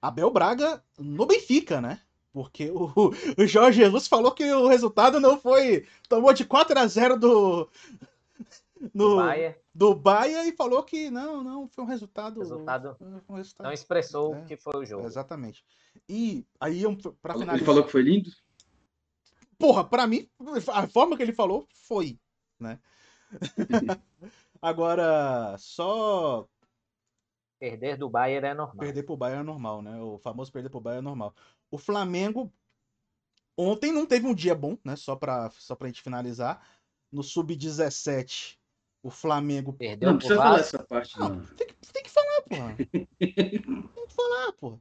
Abel 0.00 0.30
Braga 0.30 0.82
no 0.98 1.24
Benfica, 1.24 1.80
né? 1.80 2.00
Porque 2.32 2.70
o, 2.70 2.90
o 3.38 3.46
Jorge 3.46 3.82
Jesus 3.82 4.08
falou 4.08 4.32
que 4.32 4.50
o 4.50 4.66
resultado 4.66 5.20
não 5.20 5.38
foi. 5.38 5.86
Tomou 6.08 6.32
de 6.32 6.44
4 6.44 6.78
a 6.78 6.86
0 6.86 7.18
do. 7.18 7.68
No, 8.92 9.18
do 9.72 9.94
Bahia 9.94 10.44
e 10.44 10.56
falou 10.56 10.82
que 10.82 11.08
não, 11.08 11.44
não, 11.44 11.68
foi 11.68 11.84
um 11.84 11.86
resultado. 11.86 12.40
Resultado 12.40 12.96
um 13.28 13.34
resultado 13.36 13.66
não 13.66 13.72
expressou 13.72 14.34
É, 14.34 14.38
o 14.40 14.44
que 14.44 14.56
foi 14.56 14.82
o 14.82 14.84
jogo. 14.84 15.06
Exatamente. 15.06 15.64
E 16.08 16.44
aí, 16.58 16.82
para 17.20 17.34
finalizar. 17.34 17.56
Ele 17.56 17.64
falou 17.64 17.84
que 17.84 17.92
foi 17.92 18.02
lindo? 18.02 18.30
Porra, 19.56 19.84
pra 19.84 20.06
mim, 20.06 20.28
a 20.72 20.88
forma 20.88 21.16
que 21.16 21.22
ele 21.22 21.32
falou 21.32 21.64
foi, 21.72 22.18
né? 22.58 22.80
Agora, 24.60 25.56
só 25.58 26.48
Perder 27.62 27.96
do 27.96 28.10
Bayern 28.10 28.48
é 28.48 28.54
normal. 28.54 28.76
perder 28.76 29.04
pro 29.04 29.16
Bayern 29.16 29.42
é 29.42 29.44
normal, 29.44 29.82
né? 29.82 30.00
O 30.00 30.18
famoso 30.18 30.50
perder 30.50 30.68
pro 30.68 30.80
Bayern 30.80 30.98
é 30.98 31.08
normal. 31.08 31.32
O 31.72 31.78
Flamengo 31.78 32.52
ontem 33.56 33.90
não 33.90 34.06
teve 34.06 34.26
um 34.26 34.34
dia 34.34 34.54
bom, 34.54 34.76
né? 34.84 34.94
Só 34.94 35.16
pra, 35.16 35.50
só 35.58 35.74
pra 35.74 35.88
gente 35.88 36.02
finalizar. 36.02 36.64
No 37.10 37.22
Sub-17, 37.22 38.56
o 39.02 39.10
Flamengo. 39.10 39.72
Perdeu 39.72 40.10
Não, 40.10 40.16
precisa 40.18 40.38
falar 40.38 40.56
Vasco. 40.58 40.76
essa 40.76 40.84
parte, 40.86 41.18
Não, 41.18 41.28
não. 41.30 41.46
tem 41.56 41.66
que, 41.66 41.74
tem 41.92 42.02
que 42.02 42.10
falar, 42.10 42.42
porra. 42.42 42.76
tem 42.76 43.06
que 44.06 44.14
falar, 44.14 44.52
porra. 44.52 44.78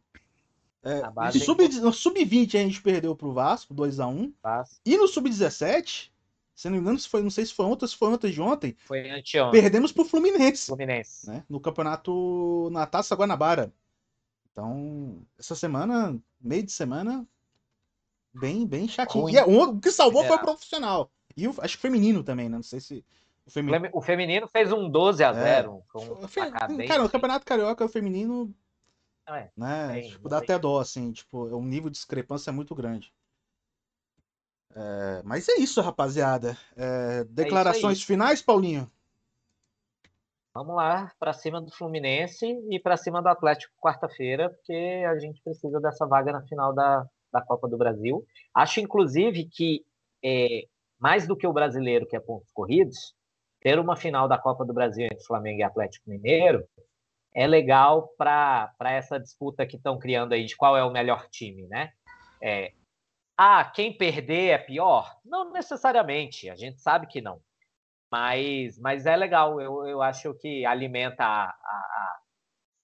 É, 0.84 1.02
é 1.28 1.32
sub, 1.40 1.68
no 1.80 1.94
Sub-20 1.94 2.56
a 2.56 2.64
gente 2.64 2.82
perdeu 2.82 3.16
pro 3.16 3.32
Vasco, 3.34 3.74
2x1. 3.74 4.34
Vasco. 4.42 4.76
E 4.86 4.98
no 4.98 5.08
Sub-17, 5.08 6.10
se 6.56 6.70
não 6.70 6.76
me 6.76 6.82
engano, 6.82 6.98
se 7.00 7.08
foi, 7.08 7.22
não 7.22 7.30
sei 7.30 7.46
se 7.46 7.54
foi 7.54 7.66
ontem 7.66 7.84
ou 7.84 7.88
se 7.88 7.96
foi 7.96 8.08
ontem 8.10 8.32
de 8.32 8.42
ontem, 8.42 8.76
Foi 8.86 9.10
anteontem. 9.10 9.62
perdemos 9.62 9.92
pro 9.92 10.04
Fluminense, 10.06 10.68
Fluminense. 10.68 11.28
né? 11.30 11.44
No 11.50 11.60
campeonato 11.60 12.70
na 12.72 12.86
Taça 12.88 13.16
Guanabara. 13.16 13.72
Então, 14.52 15.26
essa 15.40 15.56
semana, 15.56 16.20
meio 16.40 16.64
de 16.64 16.72
semana, 16.72 17.26
bem, 18.34 18.68
bem 18.68 18.88
chatinho. 18.88 19.24
Ruim. 19.24 19.34
E 19.34 19.38
é, 19.38 19.44
o 19.46 19.80
que 19.80 19.92
salvou 19.92 20.22
foi 20.24 20.32
o 20.32 20.34
Geral. 20.40 20.46
profissional. 20.46 21.12
E 21.38 21.48
o, 21.48 21.56
acho 21.60 21.76
que 21.78 21.82
feminino 21.82 22.24
também, 22.24 22.50
né? 22.50 22.58
Não 22.58 22.64
sei 22.64 22.80
se. 22.80 23.06
O 23.46 23.50
O 23.50 23.52
feminino. 23.52 23.90
O 23.94 24.02
feminino 24.02 24.48
fez 24.48 24.72
um 24.72 24.90
12 24.90 25.24
a 25.24 25.32
0 25.34 25.84
com 25.92 26.00
O 26.00 26.24
um 26.26 26.28
fe- 26.28 26.52
bem- 26.76 26.88
Cara, 26.88 27.04
o 27.06 27.10
Campeonato 27.10 27.46
Carioca 27.46 27.88
feminino. 27.88 28.54
É, 29.28 29.50
né? 29.56 29.94
tem, 29.94 30.10
tipo, 30.10 30.28
dá 30.28 30.40
tem. 30.40 30.44
até 30.46 30.60
dó, 30.60 30.80
assim. 30.80 31.12
Tipo, 31.14 31.46
o 31.46 31.62
nível 31.64 31.90
de 31.90 31.96
discrepância 31.96 32.50
é 32.50 32.54
muito 32.54 32.76
grande. 32.76 33.14
É, 34.74 35.22
mas 35.24 35.48
é 35.50 35.56
isso, 35.56 35.82
rapaziada. 35.82 36.58
É, 36.76 37.24
declarações 37.26 38.02
finais, 38.04 38.42
Paulinho? 38.42 38.90
Vamos 40.54 40.76
lá, 40.76 41.12
para 41.18 41.32
cima 41.32 41.62
do 41.62 41.72
Fluminense 41.72 42.46
e 42.70 42.80
para 42.80 42.98
cima 42.98 43.22
do 43.22 43.30
Atlético 43.30 43.74
quarta-feira, 43.80 44.50
porque 44.50 45.06
a 45.08 45.18
gente 45.18 45.42
precisa 45.42 45.80
dessa 45.80 46.06
vaga 46.06 46.34
na 46.34 46.42
final 46.44 46.74
da, 46.74 47.06
da 47.32 47.42
Copa 47.42 47.70
do 47.70 47.78
Brasil. 47.78 48.26
Acho, 48.54 48.82
inclusive, 48.82 49.46
que 49.46 49.86
é, 50.24 50.66
mais 51.00 51.26
do 51.26 51.38
que 51.38 51.48
o 51.48 51.54
brasileiro, 51.54 52.06
que 52.06 52.18
é 52.18 52.20
pontos 52.20 52.52
corridos, 52.52 53.16
ter 53.62 53.80
uma 53.80 53.96
final 53.96 54.28
da 54.28 54.38
Copa 54.38 54.66
do 54.66 54.74
Brasil 54.74 55.06
entre 55.06 55.24
Flamengo 55.24 55.60
e 55.60 55.64
Atlético 55.64 56.10
Mineiro 56.10 56.68
é 57.34 57.48
legal 57.48 58.10
para 58.18 58.74
essa 58.82 59.18
disputa 59.18 59.66
que 59.66 59.78
estão 59.78 59.98
criando 59.98 60.34
aí 60.34 60.46
de 60.46 60.56
qual 60.56 60.76
é 60.76 60.84
o 60.84 60.92
melhor 60.92 61.30
time, 61.30 61.66
né? 61.68 61.94
É, 62.42 62.74
ah, 63.38 63.64
quem 63.64 63.98
perder 63.98 64.50
é 64.50 64.58
pior? 64.58 65.16
Não 65.24 65.52
necessariamente, 65.52 66.50
a 66.50 66.56
gente 66.56 66.82
sabe 66.82 67.08
que 67.08 67.22
não. 67.22 67.40
Mas, 68.12 68.78
mas 68.78 69.06
é 69.06 69.16
legal, 69.16 69.62
eu, 69.62 69.88
eu 69.88 70.02
acho 70.02 70.34
que 70.34 70.66
alimenta 70.66 71.24
a, 71.24 71.46
a, 71.46 72.20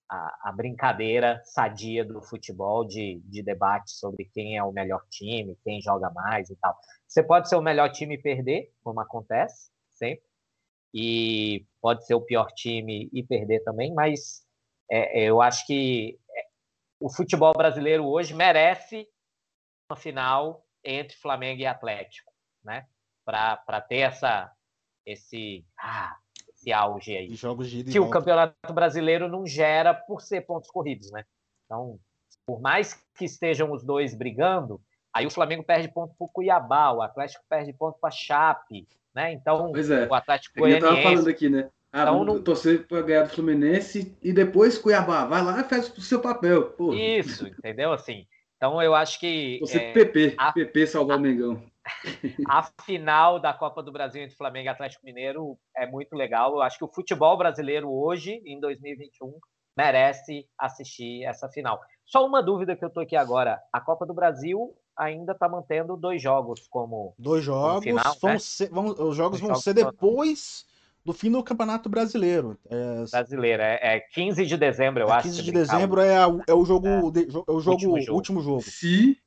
a, 0.09 0.49
a 0.49 0.51
brincadeira 0.53 1.41
sadia 1.43 2.05
do 2.05 2.21
futebol, 2.21 2.87
de, 2.87 3.21
de 3.25 3.43
debate 3.43 3.91
sobre 3.91 4.25
quem 4.33 4.55
é 4.55 4.63
o 4.63 4.71
melhor 4.71 5.01
time, 5.09 5.57
quem 5.63 5.81
joga 5.81 6.09
mais 6.11 6.49
e 6.49 6.55
tal. 6.55 6.77
Você 7.05 7.21
pode 7.21 7.49
ser 7.49 7.57
o 7.57 7.61
melhor 7.61 7.91
time 7.91 8.15
e 8.15 8.21
perder, 8.21 8.71
como 8.81 9.01
acontece 9.01 9.69
sempre, 9.91 10.23
e 10.93 11.65
pode 11.81 12.05
ser 12.05 12.15
o 12.15 12.21
pior 12.21 12.47
time 12.53 13.09
e 13.11 13.21
perder 13.21 13.63
também, 13.63 13.93
mas 13.93 14.45
é, 14.89 15.23
eu 15.23 15.41
acho 15.41 15.65
que 15.65 16.17
é, 16.33 16.45
o 17.01 17.09
futebol 17.13 17.53
brasileiro 17.53 18.05
hoje 18.05 18.33
merece 18.33 19.07
uma 19.91 19.97
final 19.97 20.65
entre 20.83 21.17
Flamengo 21.17 21.61
e 21.61 21.65
Atlético, 21.65 22.31
né? 22.63 22.87
Para 23.25 23.81
ter 23.81 23.97
essa, 23.97 24.49
esse, 25.11 25.63
ah, 25.79 26.15
esse 26.53 26.71
auge 26.73 27.15
aí. 27.15 27.33
Jogos 27.33 27.69
de 27.69 27.83
Que 27.85 27.97
o 27.99 28.03
volta. 28.03 28.19
Campeonato 28.19 28.73
Brasileiro 28.73 29.27
não 29.29 29.45
gera 29.47 29.93
por 29.93 30.21
ser 30.21 30.41
pontos 30.41 30.69
corridos, 30.69 31.09
né? 31.11 31.23
Então, 31.65 31.97
por 32.45 32.59
mais 32.61 32.93
que 33.17 33.25
estejam 33.25 33.71
os 33.71 33.83
dois 33.83 34.13
brigando, 34.13 34.79
aí 35.13 35.25
o 35.25 35.31
Flamengo 35.31 35.63
perde 35.63 35.87
ponto 35.87 36.13
para 36.17 36.25
o 36.25 36.29
Cuiabá, 36.29 36.91
o 36.91 37.01
Atlético 37.01 37.43
perde 37.49 37.71
ponto 37.73 37.97
para 37.99 38.11
Chape, 38.11 38.87
né? 39.15 39.31
Então, 39.33 39.71
Pois 39.71 39.89
é. 39.89 40.07
o 40.07 40.13
Atlético 40.13 40.59
É 40.65 40.69
que 40.69 40.75
eu 40.75 40.79
tava 40.89 41.01
falando 41.01 41.27
aqui, 41.29 41.49
né? 41.49 41.69
Ah, 41.91 42.01
Então, 42.03 42.23
não- 42.25 42.43
torcer 42.43 42.85
pra 42.85 43.01
ganhar 43.01 43.23
do 43.23 43.29
Fluminense 43.29 44.15
e 44.21 44.33
depois 44.33 44.77
Cuiabá. 44.77 45.25
Vai 45.25 45.41
lá 45.41 45.61
e 45.61 45.63
faz 45.63 45.89
o 45.97 46.01
seu 46.01 46.19
papel. 46.21 46.69
Pô, 46.71 46.93
Isso, 46.93 47.47
entendeu? 47.47 47.93
Assim, 47.93 48.27
então 48.57 48.81
eu 48.81 48.93
acho 48.93 49.19
que 49.19 49.57
Torcer 49.59 49.81
é, 49.81 49.93
PP. 49.93 50.35
a- 50.37 50.51
PP 50.51 50.85
salvar 50.85 51.17
o 51.17 51.21
Mengão. 51.21 51.63
a 52.47 52.63
final 52.83 53.39
da 53.39 53.53
Copa 53.53 53.81
do 53.81 53.91
Brasil 53.91 54.21
entre 54.23 54.35
Flamengo 54.35 54.65
e 54.65 54.69
Atlético 54.69 55.05
Mineiro 55.05 55.57
é 55.75 55.85
muito 55.87 56.15
legal. 56.15 56.53
Eu 56.53 56.61
acho 56.61 56.77
que 56.77 56.85
o 56.85 56.91
futebol 56.93 57.37
brasileiro 57.37 57.89
hoje, 57.91 58.41
em 58.45 58.59
2021, 58.59 59.33
merece 59.75 60.45
assistir 60.57 61.23
essa 61.23 61.47
final. 61.49 61.79
Só 62.05 62.25
uma 62.25 62.41
dúvida 62.41 62.75
que 62.75 62.83
eu 62.83 62.89
tô 62.89 62.99
aqui 62.99 63.15
agora: 63.15 63.59
a 63.71 63.79
Copa 63.81 64.05
do 64.05 64.13
Brasil 64.13 64.73
ainda 64.97 65.33
está 65.33 65.47
mantendo 65.47 65.95
dois 65.95 66.21
jogos 66.21 66.67
como 66.69 67.13
Dois 67.19 67.43
jogos. 67.43 67.83
final, 67.83 68.15
vão 68.21 68.31
né? 68.33 68.39
ser, 68.39 68.69
vão- 68.69 68.85
os 68.87 69.15
jogos 69.15 69.35
Os 69.35 69.41
vão 69.41 69.49
jogos 69.49 69.63
ser 69.63 69.73
depois 69.73 70.65
do 71.05 71.13
fim 71.13 71.31
do 71.31 71.43
Campeonato 71.43 71.87
Brasileiro. 71.87 72.57
É, 72.69 73.03
brasileiro. 73.11 73.61
É, 73.63 73.79
é 73.81 73.99
15 73.99 74.45
de 74.45 74.57
dezembro, 74.57 75.03
eu 75.03 75.07
é 75.09 75.11
acho. 75.13 75.23
15 75.23 75.37
se 75.37 75.43
de 75.43 75.51
dezembro 75.51 76.01
é, 76.01 76.17
a- 76.17 76.27
é 76.47 76.53
o 76.53 76.65
jogo, 76.65 77.11
de- 77.11 77.27
é 77.47 77.51
o 77.51 77.59
jogo 77.61 77.71
Último 77.71 78.01
jogo. 78.01 78.15
último 78.17 78.41
jogo. 78.41 78.61
Se, 78.61 79.17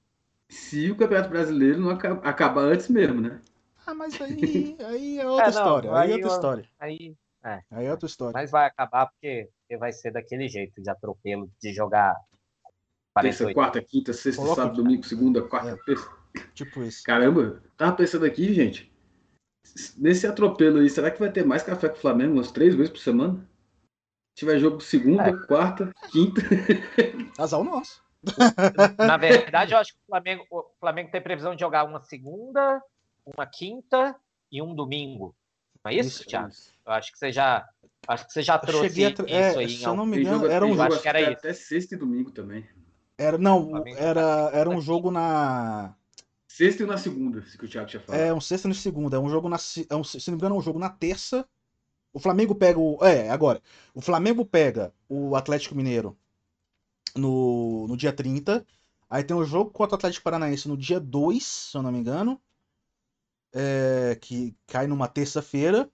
se 0.51 0.91
o 0.91 0.97
Campeonato 0.97 1.31
Brasileiro 1.31 1.81
não 1.81 1.91
aca- 1.91 2.21
acabar 2.23 2.63
antes 2.63 2.89
mesmo, 2.89 3.21
né? 3.21 3.41
Ah, 3.87 3.95
mas 3.95 4.21
aí, 4.21 4.77
aí 4.87 5.19
é 5.19 5.27
outra 5.27 5.45
É, 5.47 5.51
não, 5.53 5.59
história. 5.59 5.91
Aí 5.97 5.97
é 5.97 6.03
aí 6.03 6.13
outra 6.13 6.29
eu- 6.29 6.35
história. 6.35 6.65
Aí, 6.79 7.17
Aí 7.71 7.87
é 7.87 7.91
outra 7.91 8.07
história. 8.07 8.33
mas 8.35 8.51
vai 8.51 8.67
acabar 8.67 9.07
porque, 9.07 9.49
porque 9.63 9.79
vai 9.79 9.93
ser 9.93 10.11
daquele 10.13 10.47
jeito 10.49 10.83
de 10.83 10.91
atropelo, 10.91 11.51
de 11.63 11.73
jogar 11.73 12.15
Terça, 13.21 13.45
48. 13.45 13.55
quarta, 13.55 13.83
quinta, 13.83 14.13
sexta, 14.13 14.43
Coloca 14.43 14.63
sábado, 14.63 14.77
domingo, 14.83 15.03
segunda, 15.05 15.43
quarta, 15.43 15.71
É. 15.71 15.77
terça. 15.85 16.11
Tipo 16.55 16.83
isso. 16.83 17.03
Caramba, 17.03 17.63
tava 17.77 17.97
pensando 17.97 18.25
aqui, 18.25 18.53
gente. 18.55 18.93
Nesse 19.97 20.27
atropelo 20.27 20.79
aí, 20.81 20.89
será 20.91 21.11
que 21.11 21.19
vai 21.19 21.31
ter 21.33 21.45
mais 21.45 21.63
café 21.63 21.89
com 21.89 21.97
o 21.97 22.01
Flamengo 22.01 22.35
umas 22.35 22.51
três 22.53 22.75
vezes 22.75 22.91
por 22.91 22.99
semana? 22.99 23.35
Se 24.37 24.47
tiver 24.47 24.59
jogo 24.59 24.81
segunda, 24.81 25.29
É. 25.29 25.47
quarta, 25.47 25.91
quinta. 26.13 26.41
Azar 27.39 27.61
o 27.61 27.65
nosso. 27.65 28.03
Na 28.99 29.17
verdade, 29.17 29.73
eu 29.73 29.79
acho 29.79 29.93
que 29.93 29.99
o 29.99 30.07
Flamengo, 30.07 30.45
o 30.51 30.65
Flamengo 30.79 31.11
tem 31.11 31.21
previsão 31.23 31.55
de 31.55 31.61
jogar 31.61 31.85
uma 31.85 32.01
segunda, 32.01 32.83
uma 33.25 33.47
quinta 33.47 34.15
e 34.53 34.61
um 34.61 34.75
domingo. 34.75 35.35
Não 35.85 35.91
é 35.91 35.95
isso, 35.95 36.21
Isso, 36.21 36.29
Thiago? 36.29 36.53
Eu 36.87 36.93
acho 36.93 37.13
que 37.13 37.19
você 37.19 37.33
já, 37.33 37.67
acho 38.07 38.27
que 38.27 38.33
você 38.33 38.43
já 38.43 38.55
Eu 38.57 38.61
trouxe 38.61 39.05
a 39.05 39.15
tra- 39.15 39.25
isso 39.25 39.35
é, 39.35 39.57
aí. 39.57 39.69
se 39.71 39.85
eu 39.85 39.97
não 39.97 40.05
me 40.05 40.19
engano, 40.21 40.47
era 40.47 40.65
um 40.67 40.71
jogo. 40.71 40.83
acho 40.83 40.91
jogo 40.93 41.03
que 41.03 41.09
era 41.09 41.19
até- 41.21 41.31
isso. 41.31 41.39
até 41.39 41.53
sexta 41.55 41.95
e 41.95 41.99
domingo 41.99 42.31
também. 42.31 42.69
Era, 43.17 43.39
não, 43.39 43.71
Flamengo 43.71 43.99
era, 43.99 44.23
tá- 44.51 44.57
era 44.57 44.69
um 44.71 44.81
jogo 44.81 45.11
na. 45.11 45.95
Sexta 46.47 46.83
e 46.83 46.87
na 46.87 46.99
segunda, 46.99 47.39
isso 47.41 47.57
que 47.57 47.65
o 47.65 47.69
Thiago 47.69 47.89
tinha 47.89 48.01
falado. 48.01 48.21
É 48.21 48.35
um 48.35 48.41
sexta 48.41 48.67
no 48.69 48.75
segunda. 48.75 49.17
É 49.17 49.21
um 49.21 49.29
jogo 49.31 49.49
na. 49.49 49.57
É 49.89 49.95
um, 49.97 50.05
se 50.05 50.19
não 50.29 50.33
me 50.37 50.39
engano, 50.39 50.57
é 50.57 50.59
um 50.59 50.63
jogo 50.63 50.79
na 50.79 50.91
terça. 50.91 51.47
O 52.13 52.19
Flamengo 52.19 52.55
pega 52.55 52.79
o. 52.79 52.99
É, 53.05 53.31
agora. 53.31 53.63
O 53.95 54.01
Flamengo 54.01 54.45
pega 54.45 54.93
o 55.09 55.37
Atlético 55.37 55.75
Mineiro 55.77 56.19
no, 57.17 57.87
no 57.89 57.97
dia 57.97 58.13
30. 58.13 58.67
Aí 59.09 59.25
tem 59.25 59.37
o 59.37 59.45
jogo 59.45 59.71
contra 59.71 59.95
o 59.95 59.99
Atlético 59.99 60.25
Paranaense 60.25 60.69
no 60.69 60.77
dia 60.77 61.01
2, 61.01 61.45
se 61.45 61.77
eu 61.77 61.83
não 61.83 61.93
me 61.93 61.99
engano. 61.99 62.41
é, 63.53 64.17
que 64.21 64.57
cai 64.67 64.87
numa 64.87 65.09
terça-feira. 65.09 65.91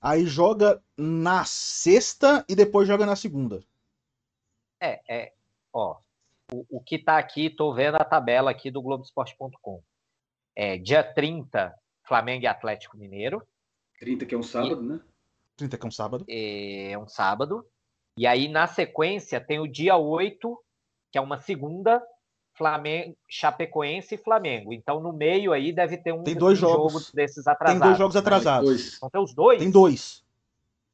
Aí 0.00 0.26
joga 0.26 0.82
na 0.96 1.44
sexta 1.44 2.44
e 2.48 2.54
depois 2.54 2.86
joga 2.86 3.06
na 3.06 3.16
segunda. 3.16 3.62
É, 4.80 5.00
é, 5.08 5.32
ó, 5.72 5.98
o, 6.52 6.64
o 6.68 6.80
que 6.80 6.98
tá 6.98 7.18
aqui, 7.18 7.50
tô 7.50 7.72
vendo 7.74 7.96
a 7.96 8.04
tabela 8.04 8.50
aqui 8.50 8.70
do 8.70 8.82
Globoesporte.com. 8.82 9.82
É, 10.54 10.78
dia 10.78 11.02
30, 11.02 11.74
Flamengo 12.04 12.44
e 12.44 12.46
Atlético 12.46 12.96
Mineiro. 12.96 13.46
30 13.98 14.26
que 14.26 14.34
é 14.34 14.38
um 14.38 14.42
sábado, 14.42 14.82
e, 14.82 14.86
né? 14.86 15.00
30 15.56 15.78
que 15.78 15.84
é 15.84 15.88
um 15.88 15.92
sábado. 15.92 16.24
É 16.28 16.98
um 16.98 17.08
sábado. 17.08 17.66
E 18.16 18.26
aí, 18.26 18.48
na 18.48 18.66
sequência, 18.66 19.40
tem 19.40 19.58
o 19.60 19.68
dia 19.68 19.96
8, 19.96 20.58
que 21.12 21.18
é 21.18 21.20
uma 21.20 21.38
segunda, 21.38 22.02
Flamengo, 22.54 23.16
Chapecoense 23.28 24.14
e 24.14 24.18
Flamengo. 24.18 24.72
Então, 24.72 25.00
no 25.00 25.12
meio 25.12 25.52
aí 25.52 25.72
deve 25.72 25.98
ter 25.98 26.12
um, 26.12 26.22
tem 26.24 26.34
dois 26.34 26.58
um 26.58 26.60
jogos. 26.62 26.92
jogo 26.92 27.04
desses 27.14 27.46
atrasados. 27.46 27.80
Tem 27.80 27.88
dois 27.88 27.98
jogos 27.98 28.16
atrasados. 28.16 28.68
Dois. 28.68 28.96
Então 28.96 29.10
tem 29.10 29.20
os 29.20 29.34
dois? 29.34 29.58
Tem 29.58 29.70
dois. 29.70 30.24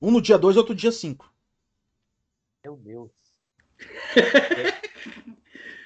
Um 0.00 0.10
no 0.10 0.20
dia 0.20 0.36
2 0.36 0.56
e 0.56 0.58
outro 0.58 0.74
dia 0.74 0.90
5. 0.90 1.32
Meu 2.64 2.76
Deus. 2.76 3.10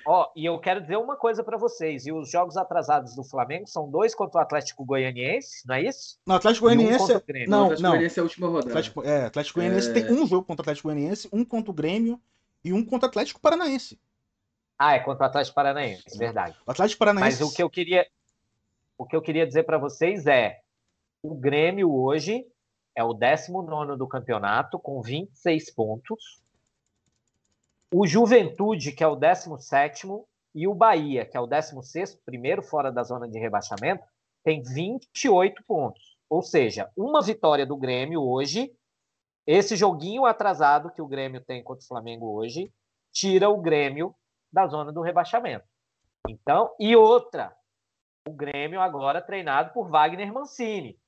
Ó, 0.06 0.30
e 0.36 0.44
eu 0.44 0.56
quero 0.60 0.80
dizer 0.80 0.96
uma 0.96 1.16
coisa 1.16 1.42
para 1.42 1.58
vocês. 1.58 2.06
E 2.06 2.12
os 2.12 2.30
jogos 2.30 2.56
atrasados 2.56 3.16
do 3.16 3.24
Flamengo 3.24 3.66
são 3.66 3.90
dois 3.90 4.14
contra 4.14 4.38
o 4.38 4.42
Atlético 4.42 4.84
Goianiense, 4.84 5.66
não 5.66 5.74
é 5.74 5.82
isso? 5.82 6.16
Não, 6.24 6.36
Atlético 6.36 6.66
Goianiense. 6.66 7.12
Um 7.12 7.16
é... 7.16 7.46
Não, 7.46 7.64
Atlético 7.64 7.82
não. 7.82 7.90
Goianiense 7.90 8.18
é 8.18 8.20
a 8.20 8.24
última 8.24 8.46
rodada. 8.46 8.68
Atlético, 8.68 9.02
é, 9.02 9.24
Atlético 9.24 9.58
Goianiense 9.58 9.90
é... 9.90 9.92
tem 9.92 10.12
um 10.12 10.26
jogo 10.26 10.46
contra 10.46 10.60
o 10.60 10.64
Atlético 10.64 10.88
Goianiense, 10.88 11.28
um 11.32 11.44
contra 11.44 11.70
o 11.72 11.74
Grêmio 11.74 12.20
e 12.64 12.72
um 12.72 12.84
contra 12.84 13.08
o 13.08 13.10
Atlético 13.10 13.40
Paranaense. 13.40 13.98
Ah, 14.78 14.94
é 14.94 15.00
contra 15.00 15.24
o 15.24 15.26
Atlético 15.26 15.54
Paranaense, 15.56 16.04
é 16.14 16.18
verdade. 16.18 16.56
O 16.64 16.70
Atlético 16.70 16.98
Paranaense. 17.00 17.42
Mas 17.42 17.50
o 17.50 17.52
que 17.52 17.62
eu 17.62 17.68
queria, 17.68 18.06
o 18.96 19.06
que 19.06 19.16
eu 19.16 19.22
queria 19.22 19.46
dizer 19.46 19.64
para 19.64 19.78
vocês 19.78 20.26
é, 20.26 20.60
o 21.20 21.34
Grêmio 21.34 21.92
hoje 21.92 22.46
é 22.94 23.02
o 23.02 23.12
19 23.12 23.96
do 23.96 24.06
campeonato 24.06 24.78
com 24.78 25.02
26 25.02 25.74
pontos. 25.74 26.45
O 27.98 28.06
Juventude, 28.06 28.92
que 28.92 29.02
é 29.02 29.06
o 29.06 29.16
17 29.16 30.06
e 30.54 30.68
o 30.68 30.74
Bahia, 30.74 31.24
que 31.24 31.34
é 31.34 31.40
o 31.40 31.46
16 31.46 32.16
primeiro 32.26 32.62
fora 32.62 32.92
da 32.92 33.02
zona 33.02 33.26
de 33.26 33.38
rebaixamento, 33.38 34.04
tem 34.44 34.62
28 34.62 35.64
pontos. 35.64 36.18
Ou 36.28 36.42
seja, 36.42 36.92
uma 36.94 37.22
vitória 37.22 37.64
do 37.64 37.74
Grêmio 37.74 38.22
hoje, 38.22 38.70
esse 39.46 39.76
joguinho 39.76 40.26
atrasado 40.26 40.90
que 40.90 41.00
o 41.00 41.06
Grêmio 41.06 41.42
tem 41.42 41.64
contra 41.64 41.82
o 41.82 41.88
Flamengo 41.88 42.34
hoje, 42.34 42.70
tira 43.14 43.48
o 43.48 43.62
Grêmio 43.62 44.14
da 44.52 44.66
zona 44.66 44.92
do 44.92 45.00
rebaixamento. 45.00 45.64
Então, 46.28 46.74
e 46.78 46.94
outra, 46.94 47.56
o 48.28 48.30
Grêmio 48.30 48.78
agora 48.78 49.22
treinado 49.22 49.72
por 49.72 49.88
Wagner 49.88 50.30
Mancini, 50.30 51.00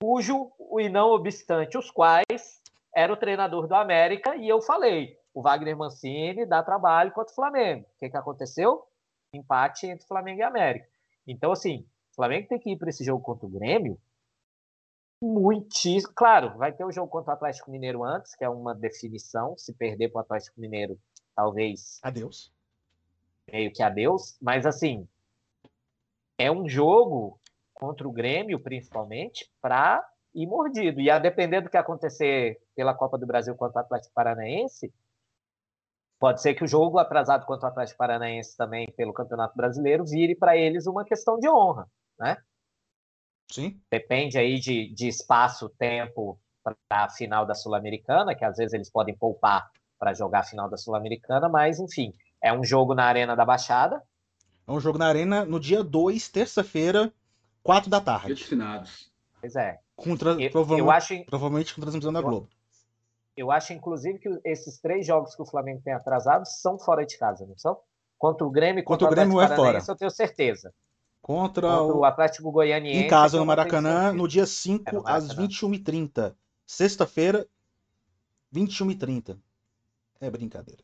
cujo, 0.00 0.48
e 0.78 0.88
não 0.88 1.10
obstante 1.10 1.76
os 1.76 1.90
quais, 1.90 2.62
era 2.94 3.12
o 3.12 3.16
treinador 3.16 3.66
do 3.66 3.74
América, 3.74 4.36
e 4.36 4.48
eu 4.48 4.62
falei, 4.62 5.15
o 5.36 5.42
Wagner 5.42 5.76
Mancini 5.76 6.46
dá 6.46 6.62
trabalho 6.62 7.12
contra 7.12 7.30
o 7.30 7.34
Flamengo. 7.34 7.82
O 7.82 7.98
que, 7.98 8.08
que 8.08 8.16
aconteceu? 8.16 8.82
Empate 9.34 9.86
entre 9.86 10.06
Flamengo 10.06 10.40
e 10.40 10.42
América. 10.42 10.88
Então, 11.26 11.52
assim, 11.52 11.86
o 12.10 12.14
Flamengo 12.14 12.48
tem 12.48 12.58
que 12.58 12.70
ir 12.70 12.78
para 12.78 12.88
esse 12.88 13.04
jogo 13.04 13.22
contra 13.22 13.44
o 13.44 13.50
Grêmio 13.50 14.00
muitíssimo. 15.22 16.14
Claro, 16.14 16.56
vai 16.56 16.72
ter 16.72 16.86
o 16.86 16.90
jogo 16.90 17.10
contra 17.10 17.32
o 17.32 17.34
Atlético 17.34 17.70
Mineiro 17.70 18.02
antes, 18.02 18.34
que 18.34 18.44
é 18.44 18.48
uma 18.48 18.74
definição. 18.74 19.54
Se 19.58 19.74
perder 19.74 20.08
para 20.08 20.20
o 20.20 20.22
Atlético 20.22 20.58
Mineiro, 20.58 20.98
talvez. 21.34 22.00
Adeus. 22.02 22.50
Meio 23.52 23.70
que 23.70 23.82
adeus. 23.82 24.38
Mas, 24.40 24.64
assim, 24.64 25.06
é 26.38 26.50
um 26.50 26.66
jogo 26.66 27.38
contra 27.74 28.08
o 28.08 28.12
Grêmio, 28.12 28.58
principalmente, 28.58 29.52
para 29.60 30.02
ir 30.34 30.46
mordido. 30.46 30.98
E 30.98 31.10
a 31.10 31.18
depender 31.18 31.60
do 31.60 31.68
que 31.68 31.76
acontecer 31.76 32.58
pela 32.74 32.94
Copa 32.94 33.18
do 33.18 33.26
Brasil 33.26 33.54
contra 33.54 33.82
o 33.82 33.84
Atlético 33.84 34.14
Paranaense, 34.14 34.90
pode 36.18 36.40
ser 36.40 36.54
que 36.54 36.64
o 36.64 36.68
jogo 36.68 36.98
atrasado 36.98 37.46
contra 37.46 37.68
o 37.68 37.70
Atlético 37.70 37.98
Paranaense 37.98 38.56
também 38.56 38.86
pelo 38.96 39.12
Campeonato 39.12 39.56
Brasileiro 39.56 40.04
vire 40.04 40.34
para 40.34 40.56
eles 40.56 40.86
uma 40.86 41.04
questão 41.04 41.38
de 41.38 41.48
honra, 41.48 41.86
né? 42.18 42.36
Sim. 43.50 43.80
Depende 43.90 44.38
aí 44.38 44.58
de, 44.58 44.92
de 44.92 45.08
espaço, 45.08 45.68
tempo 45.78 46.38
para 46.62 46.76
a 46.90 47.08
final 47.08 47.46
da 47.46 47.54
Sul-Americana, 47.54 48.34
que 48.34 48.44
às 48.44 48.56
vezes 48.56 48.72
eles 48.72 48.90
podem 48.90 49.16
poupar 49.16 49.70
para 49.98 50.12
jogar 50.12 50.40
a 50.40 50.44
final 50.44 50.68
da 50.68 50.76
Sul-Americana, 50.76 51.48
mas 51.48 51.78
enfim, 51.78 52.12
é 52.42 52.52
um 52.52 52.64
jogo 52.64 52.94
na 52.94 53.04
Arena 53.04 53.36
da 53.36 53.44
Baixada. 53.44 54.02
É 54.66 54.72
um 54.72 54.80
jogo 54.80 54.98
na 54.98 55.06
Arena 55.06 55.44
no 55.44 55.60
dia 55.60 55.84
2, 55.84 56.28
terça-feira, 56.28 57.12
4 57.62 57.88
da 57.88 58.00
tarde. 58.00 58.34
Dia. 58.34 58.82
Pois 59.40 59.54
é. 59.54 59.78
Com 59.94 60.16
tra... 60.16 60.30
Eu, 60.32 60.50
provavelmente, 60.50 60.80
eu 60.80 60.90
acho, 60.90 61.24
provavelmente 61.24 61.74
com 61.74 61.80
transmissão 61.80 62.12
da 62.12 62.20
Globo. 62.20 62.48
Eu 63.36 63.50
acho, 63.50 63.72
inclusive, 63.72 64.18
que 64.18 64.28
esses 64.44 64.80
três 64.80 65.06
jogos 65.06 65.34
que 65.34 65.42
o 65.42 65.46
Flamengo 65.46 65.82
tem 65.84 65.92
atrasados 65.92 66.60
são 66.60 66.78
fora 66.78 67.04
de 67.04 67.18
casa, 67.18 67.44
não 67.46 67.56
são? 67.56 67.78
Contra 68.18 68.46
o 68.46 68.50
Grêmio 68.50 68.80
e 68.80 68.82
Contra 68.82 69.06
contra, 69.06 69.22
o 69.22 69.26
Grêmio 69.26 69.40
é 69.40 69.54
fora. 69.54 69.78
Eu 69.86 69.96
tenho 69.96 70.10
certeza. 70.10 70.72
Contra, 71.20 71.68
Contra 71.68 71.96
o... 71.96 71.98
o 71.98 72.04
Atlético 72.04 72.50
Goianiense. 72.50 73.04
em 73.04 73.08
casa 73.08 73.36
eu 73.36 73.40
no 73.40 73.46
Maracanã, 73.46 74.12
no 74.12 74.26
dia 74.26 74.46
5, 74.46 74.84
É 74.88 74.92
no 74.92 75.00
às 75.06 75.28
Maracanã. 75.28 75.48
21h30. 75.48 76.34
Sexta-feira, 76.64 77.46
21h30. 78.54 79.38
É 80.20 80.30
brincadeira. 80.30 80.82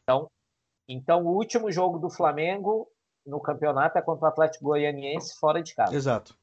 Então, 0.87 1.25
o 1.25 1.37
último 1.37 1.73
jogo 1.73 1.99
do 1.99 2.11
Flamengo 2.11 2.89
no 3.25 3.41
campeonato 3.41 3.97
é 3.97 4.03
contra 4.03 4.27
o 4.27 4.29
Atlético 4.29 4.65
Goianiense 4.65 5.39
fora 5.39 5.63
de 5.63 5.75
casa. 5.75 5.95
Exato. 5.95 6.37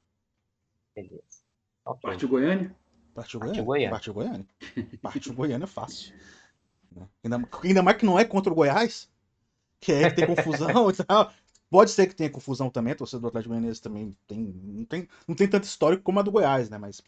Beleza. 0.96 1.44
Ok. 1.86 2.10
Partiu 2.10 2.30
Goiânia? 2.30 2.76
Partiu 3.14 3.40
Goiânia? 3.40 3.64
Goiânia. 3.64 3.90
Partiu 3.90 4.14
Goiânia. 4.14 4.46
Partiu 5.02 5.34
Goiânia 5.34 5.64
é 5.66 5.68
fácil. 5.68 6.14
Né? 6.92 7.08
Ainda, 7.24 7.50
ainda 7.64 7.84
mais 7.84 7.98
que 7.98 8.06
não 8.06 8.20
é 8.20 8.26
contra 8.26 8.52
o 8.52 8.56
Goiás, 8.56 9.10
que 9.80 9.92
é 9.92 10.10
que 10.10 10.16
tem 10.18 10.28
confusão 10.28 10.90
e 10.90 10.94
tal. 10.94 11.32
Pode 11.70 11.92
ser 11.92 12.08
que 12.08 12.16
tenha 12.16 12.30
confusão 12.30 12.70
também, 12.70 12.94
a 12.94 12.96
torcida 12.96 13.22
do 13.22 13.28
Atlético 13.28 13.54
Goianiense 13.54 13.82
também 13.82 14.16
tem 14.28 14.40
não, 14.40 14.86
tem. 14.86 15.08
não 15.28 15.36
tem 15.36 15.48
tanto 15.48 15.66
histórico 15.66 16.02
como 16.02 16.20
a 16.20 16.24
do 16.24 16.32
Goiás, 16.32 16.70
né? 16.70 16.78
Mas. 16.80 17.02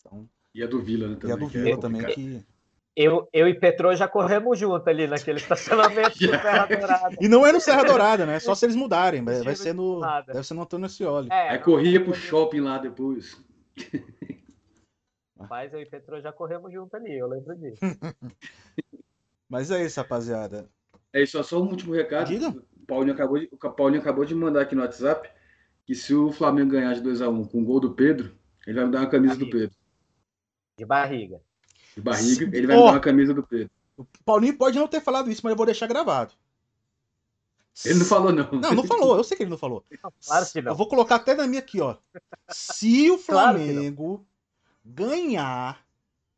Então, 0.00 0.28
E 0.54 0.62
a 0.62 0.66
do 0.66 0.82
Vila, 0.82 1.08
né? 1.08 1.16
e 1.22 1.32
a 1.32 1.36
do 1.36 1.44
é 1.44 1.48
Vila 1.48 1.80
também, 1.80 2.00
complicado. 2.02 2.14
que. 2.14 2.58
Eu, 2.96 3.28
eu 3.32 3.46
e 3.46 3.54
Petrô 3.54 3.94
já 3.94 4.08
corremos 4.08 4.58
junto 4.58 4.90
ali 4.90 5.06
naquele 5.06 5.38
estacionamento 5.38 6.18
do 6.18 6.26
Serra 6.26 6.66
Dourada. 6.66 7.16
E 7.20 7.28
não 7.28 7.46
é 7.46 7.52
no 7.52 7.60
Serra 7.60 7.84
Dourada, 7.84 8.26
né? 8.26 8.40
Só 8.40 8.56
se 8.56 8.66
eles 8.66 8.74
mudarem. 8.74 9.22
Vai, 9.22 9.40
vai 9.40 9.54
ser 9.54 9.72
no. 9.72 10.00
nada. 10.00 10.32
Deve 10.32 10.44
ser 10.44 10.54
no 10.54 10.62
Antônio 10.62 10.86
Ascioli. 10.86 11.28
É, 11.30 11.50
Aí 11.50 11.58
não, 11.58 11.64
corria 11.64 12.02
pro 12.02 12.12
shopping 12.12 12.58
lá 12.60 12.78
depois. 12.78 13.40
Mas 15.48 15.72
eu 15.72 15.80
e 15.80 15.86
Petrô 15.86 16.20
já 16.20 16.32
corremos 16.32 16.72
junto 16.72 16.96
ali, 16.96 17.16
eu 17.16 17.28
lembro 17.28 17.54
disso. 17.56 17.80
Mas 19.48 19.70
é 19.70 19.84
isso, 19.84 20.00
rapaziada. 20.00 20.68
É 21.12 21.22
isso, 21.22 21.42
só 21.42 21.62
um 21.62 21.68
último 21.68 21.94
recado. 21.94 22.28
Diga. 22.28 22.48
O 22.48 22.86
Paulinho 22.86 23.14
acabou 23.14 23.38
de, 23.38 23.48
o 23.50 23.56
Paulinho 23.70 24.00
acabou 24.00 24.24
de 24.24 24.34
mandar 24.34 24.62
aqui 24.62 24.74
no 24.74 24.82
WhatsApp 24.82 25.30
que 25.86 25.94
se 25.94 26.14
o 26.14 26.30
Flamengo 26.32 26.72
ganhar 26.72 26.92
de 26.94 27.02
2x1 27.02 27.50
com 27.50 27.62
o 27.62 27.64
gol 27.64 27.80
do 27.80 27.94
Pedro, 27.94 28.36
ele 28.66 28.76
vai 28.76 28.84
me 28.84 28.92
dar 28.92 29.00
uma 29.00 29.10
camisa 29.10 29.36
do 29.36 29.48
Pedro. 29.48 29.74
De 30.76 30.84
barriga. 30.84 31.40
De 31.94 32.02
barriga, 32.02 32.44
Sim. 32.44 32.50
ele 32.52 32.66
vai 32.66 32.76
Ó. 32.76 32.80
me 32.80 32.86
dar 32.86 32.92
uma 32.92 33.00
camisa 33.00 33.32
do 33.32 33.42
Pedro. 33.42 33.70
O 33.96 34.04
Paulinho 34.24 34.56
pode 34.56 34.78
não 34.78 34.86
ter 34.86 35.00
falado 35.00 35.30
isso, 35.30 35.40
mas 35.42 35.52
eu 35.52 35.56
vou 35.56 35.66
deixar 35.66 35.86
gravado. 35.86 36.34
Ele 37.84 38.00
não 38.00 38.04
falou, 38.04 38.32
não. 38.32 38.50
Não, 38.52 38.74
não 38.74 38.84
falou. 38.84 39.16
Eu 39.16 39.24
sei 39.24 39.36
que 39.36 39.44
ele 39.44 39.50
não 39.50 39.58
falou. 39.58 39.84
Claro 40.26 40.46
que 40.52 40.60
não. 40.60 40.72
Eu 40.72 40.76
vou 40.76 40.88
colocar 40.88 41.16
até 41.16 41.34
na 41.34 41.46
minha 41.46 41.60
aqui, 41.60 41.80
ó. 41.80 41.96
Se 42.48 43.10
o 43.10 43.18
Claro 43.18 43.58
não. 43.58 43.66
Flamengo 43.66 44.27
ganhar 44.88 45.86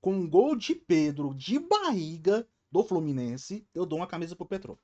com 0.01 0.13
um 0.13 0.29
gol 0.29 0.57
de 0.57 0.75
Pedro 0.75 1.35
de 1.35 1.59
barriga 1.59 2.47
do 2.71 2.83
Fluminense, 2.83 3.67
eu 3.75 3.87
dou 3.87 3.99
uma 3.99 4.07
camisa 4.07 4.35
pro 4.35 4.47
Petro. 4.47 4.79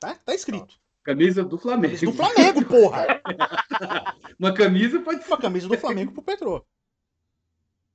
Tá? 0.00 0.14
Tá 0.16 0.34
escrito. 0.34 0.80
Camisa 1.02 1.44
do 1.44 1.58
Flamengo. 1.58 1.94
Camisa 1.94 2.06
do 2.06 2.12
Flamengo, 2.12 2.64
porra! 2.64 3.06
Uma 4.38 4.54
camisa 4.54 5.00
pode 5.00 5.24
Uma 5.26 5.38
camisa 5.38 5.68
do 5.68 5.78
Flamengo 5.78 6.12
pro 6.12 6.22
Petro. 6.22 6.66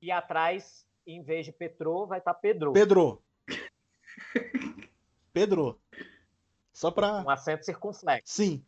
E 0.01 0.11
atrás, 0.11 0.85
em 1.05 1.21
vez 1.21 1.45
de 1.45 1.51
Petrô, 1.51 2.05
vai 2.05 2.19
estar 2.19 2.33
Pedro. 2.33 2.71
Pedro. 2.71 3.23
Pedro. 5.33 5.81
Só 6.71 6.91
pra. 6.91 7.23
Um 7.23 7.29
acento 7.29 7.65
circunflexo. 7.65 8.33
Sim. 8.33 8.65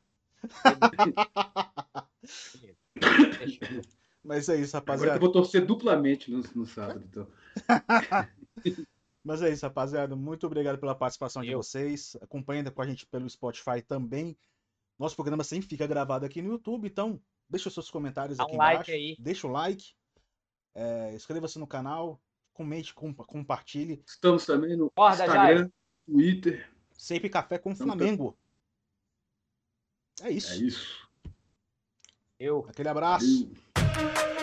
Fechou. 3.38 3.82
Mas 4.24 4.50
é 4.50 4.56
isso, 4.60 4.76
Agora 4.76 4.92
rapaziada. 4.94 5.16
eu 5.18 5.22
vou 5.22 5.32
torcer 5.32 5.66
duplamente 5.66 6.30
no, 6.30 6.42
no 6.56 6.66
sábado. 6.66 7.04
Então. 7.10 7.28
Mas 9.24 9.42
é 9.42 9.50
isso, 9.50 9.66
rapaziada. 9.66 10.16
Muito 10.16 10.46
obrigado 10.46 10.78
pela 10.80 10.96
participação 10.96 11.42
de 11.42 11.50
Eu. 11.52 11.62
vocês. 11.62 12.16
Acompanhem 12.22 12.64
com 12.66 12.82
a 12.82 12.88
gente 12.88 13.06
pelo 13.06 13.30
Spotify 13.30 13.82
também. 13.82 14.38
Nosso 14.98 15.16
programa 15.16 15.44
sempre 15.44 15.68
fica 15.70 15.88
gravado 15.88 16.26
aqui 16.26 16.42
no 16.42 16.52
YouTube, 16.52 16.88
então 16.88 17.22
deixa 17.50 17.70
os 17.70 17.74
seus 17.74 17.90
comentários 17.90 18.38
Dá 18.38 18.44
aqui 18.44 18.54
um 18.54 18.58
like 18.58 18.74
embaixo. 18.76 18.92
aí. 18.92 19.16
Deixa 19.20 19.48
o 19.48 19.52
like. 19.52 19.94
é, 20.76 21.14
Inscreva-se 21.16 21.58
no 21.60 21.68
canal. 21.68 22.20
Comente, 22.54 22.94
compa- 22.94 23.24
compartilhe. 23.24 24.04
Estamos 24.06 24.46
também 24.46 24.76
no 24.76 24.92
Instagram, 24.98 25.70
Twitter. 26.06 26.70
Sempre 26.98 27.30
café 27.30 27.58
com 27.58 27.72
Então, 27.72 27.88
Flamengo. 27.88 28.38
É 30.22 30.28
É 30.28 30.32
isso. 30.32 30.62
isso. 30.62 31.10
Eu. 32.38 32.66
Aquele 32.70 32.90
abraço. 32.90 33.46
Valeu. 33.46 33.69
thank 33.96 34.34
you 34.34 34.39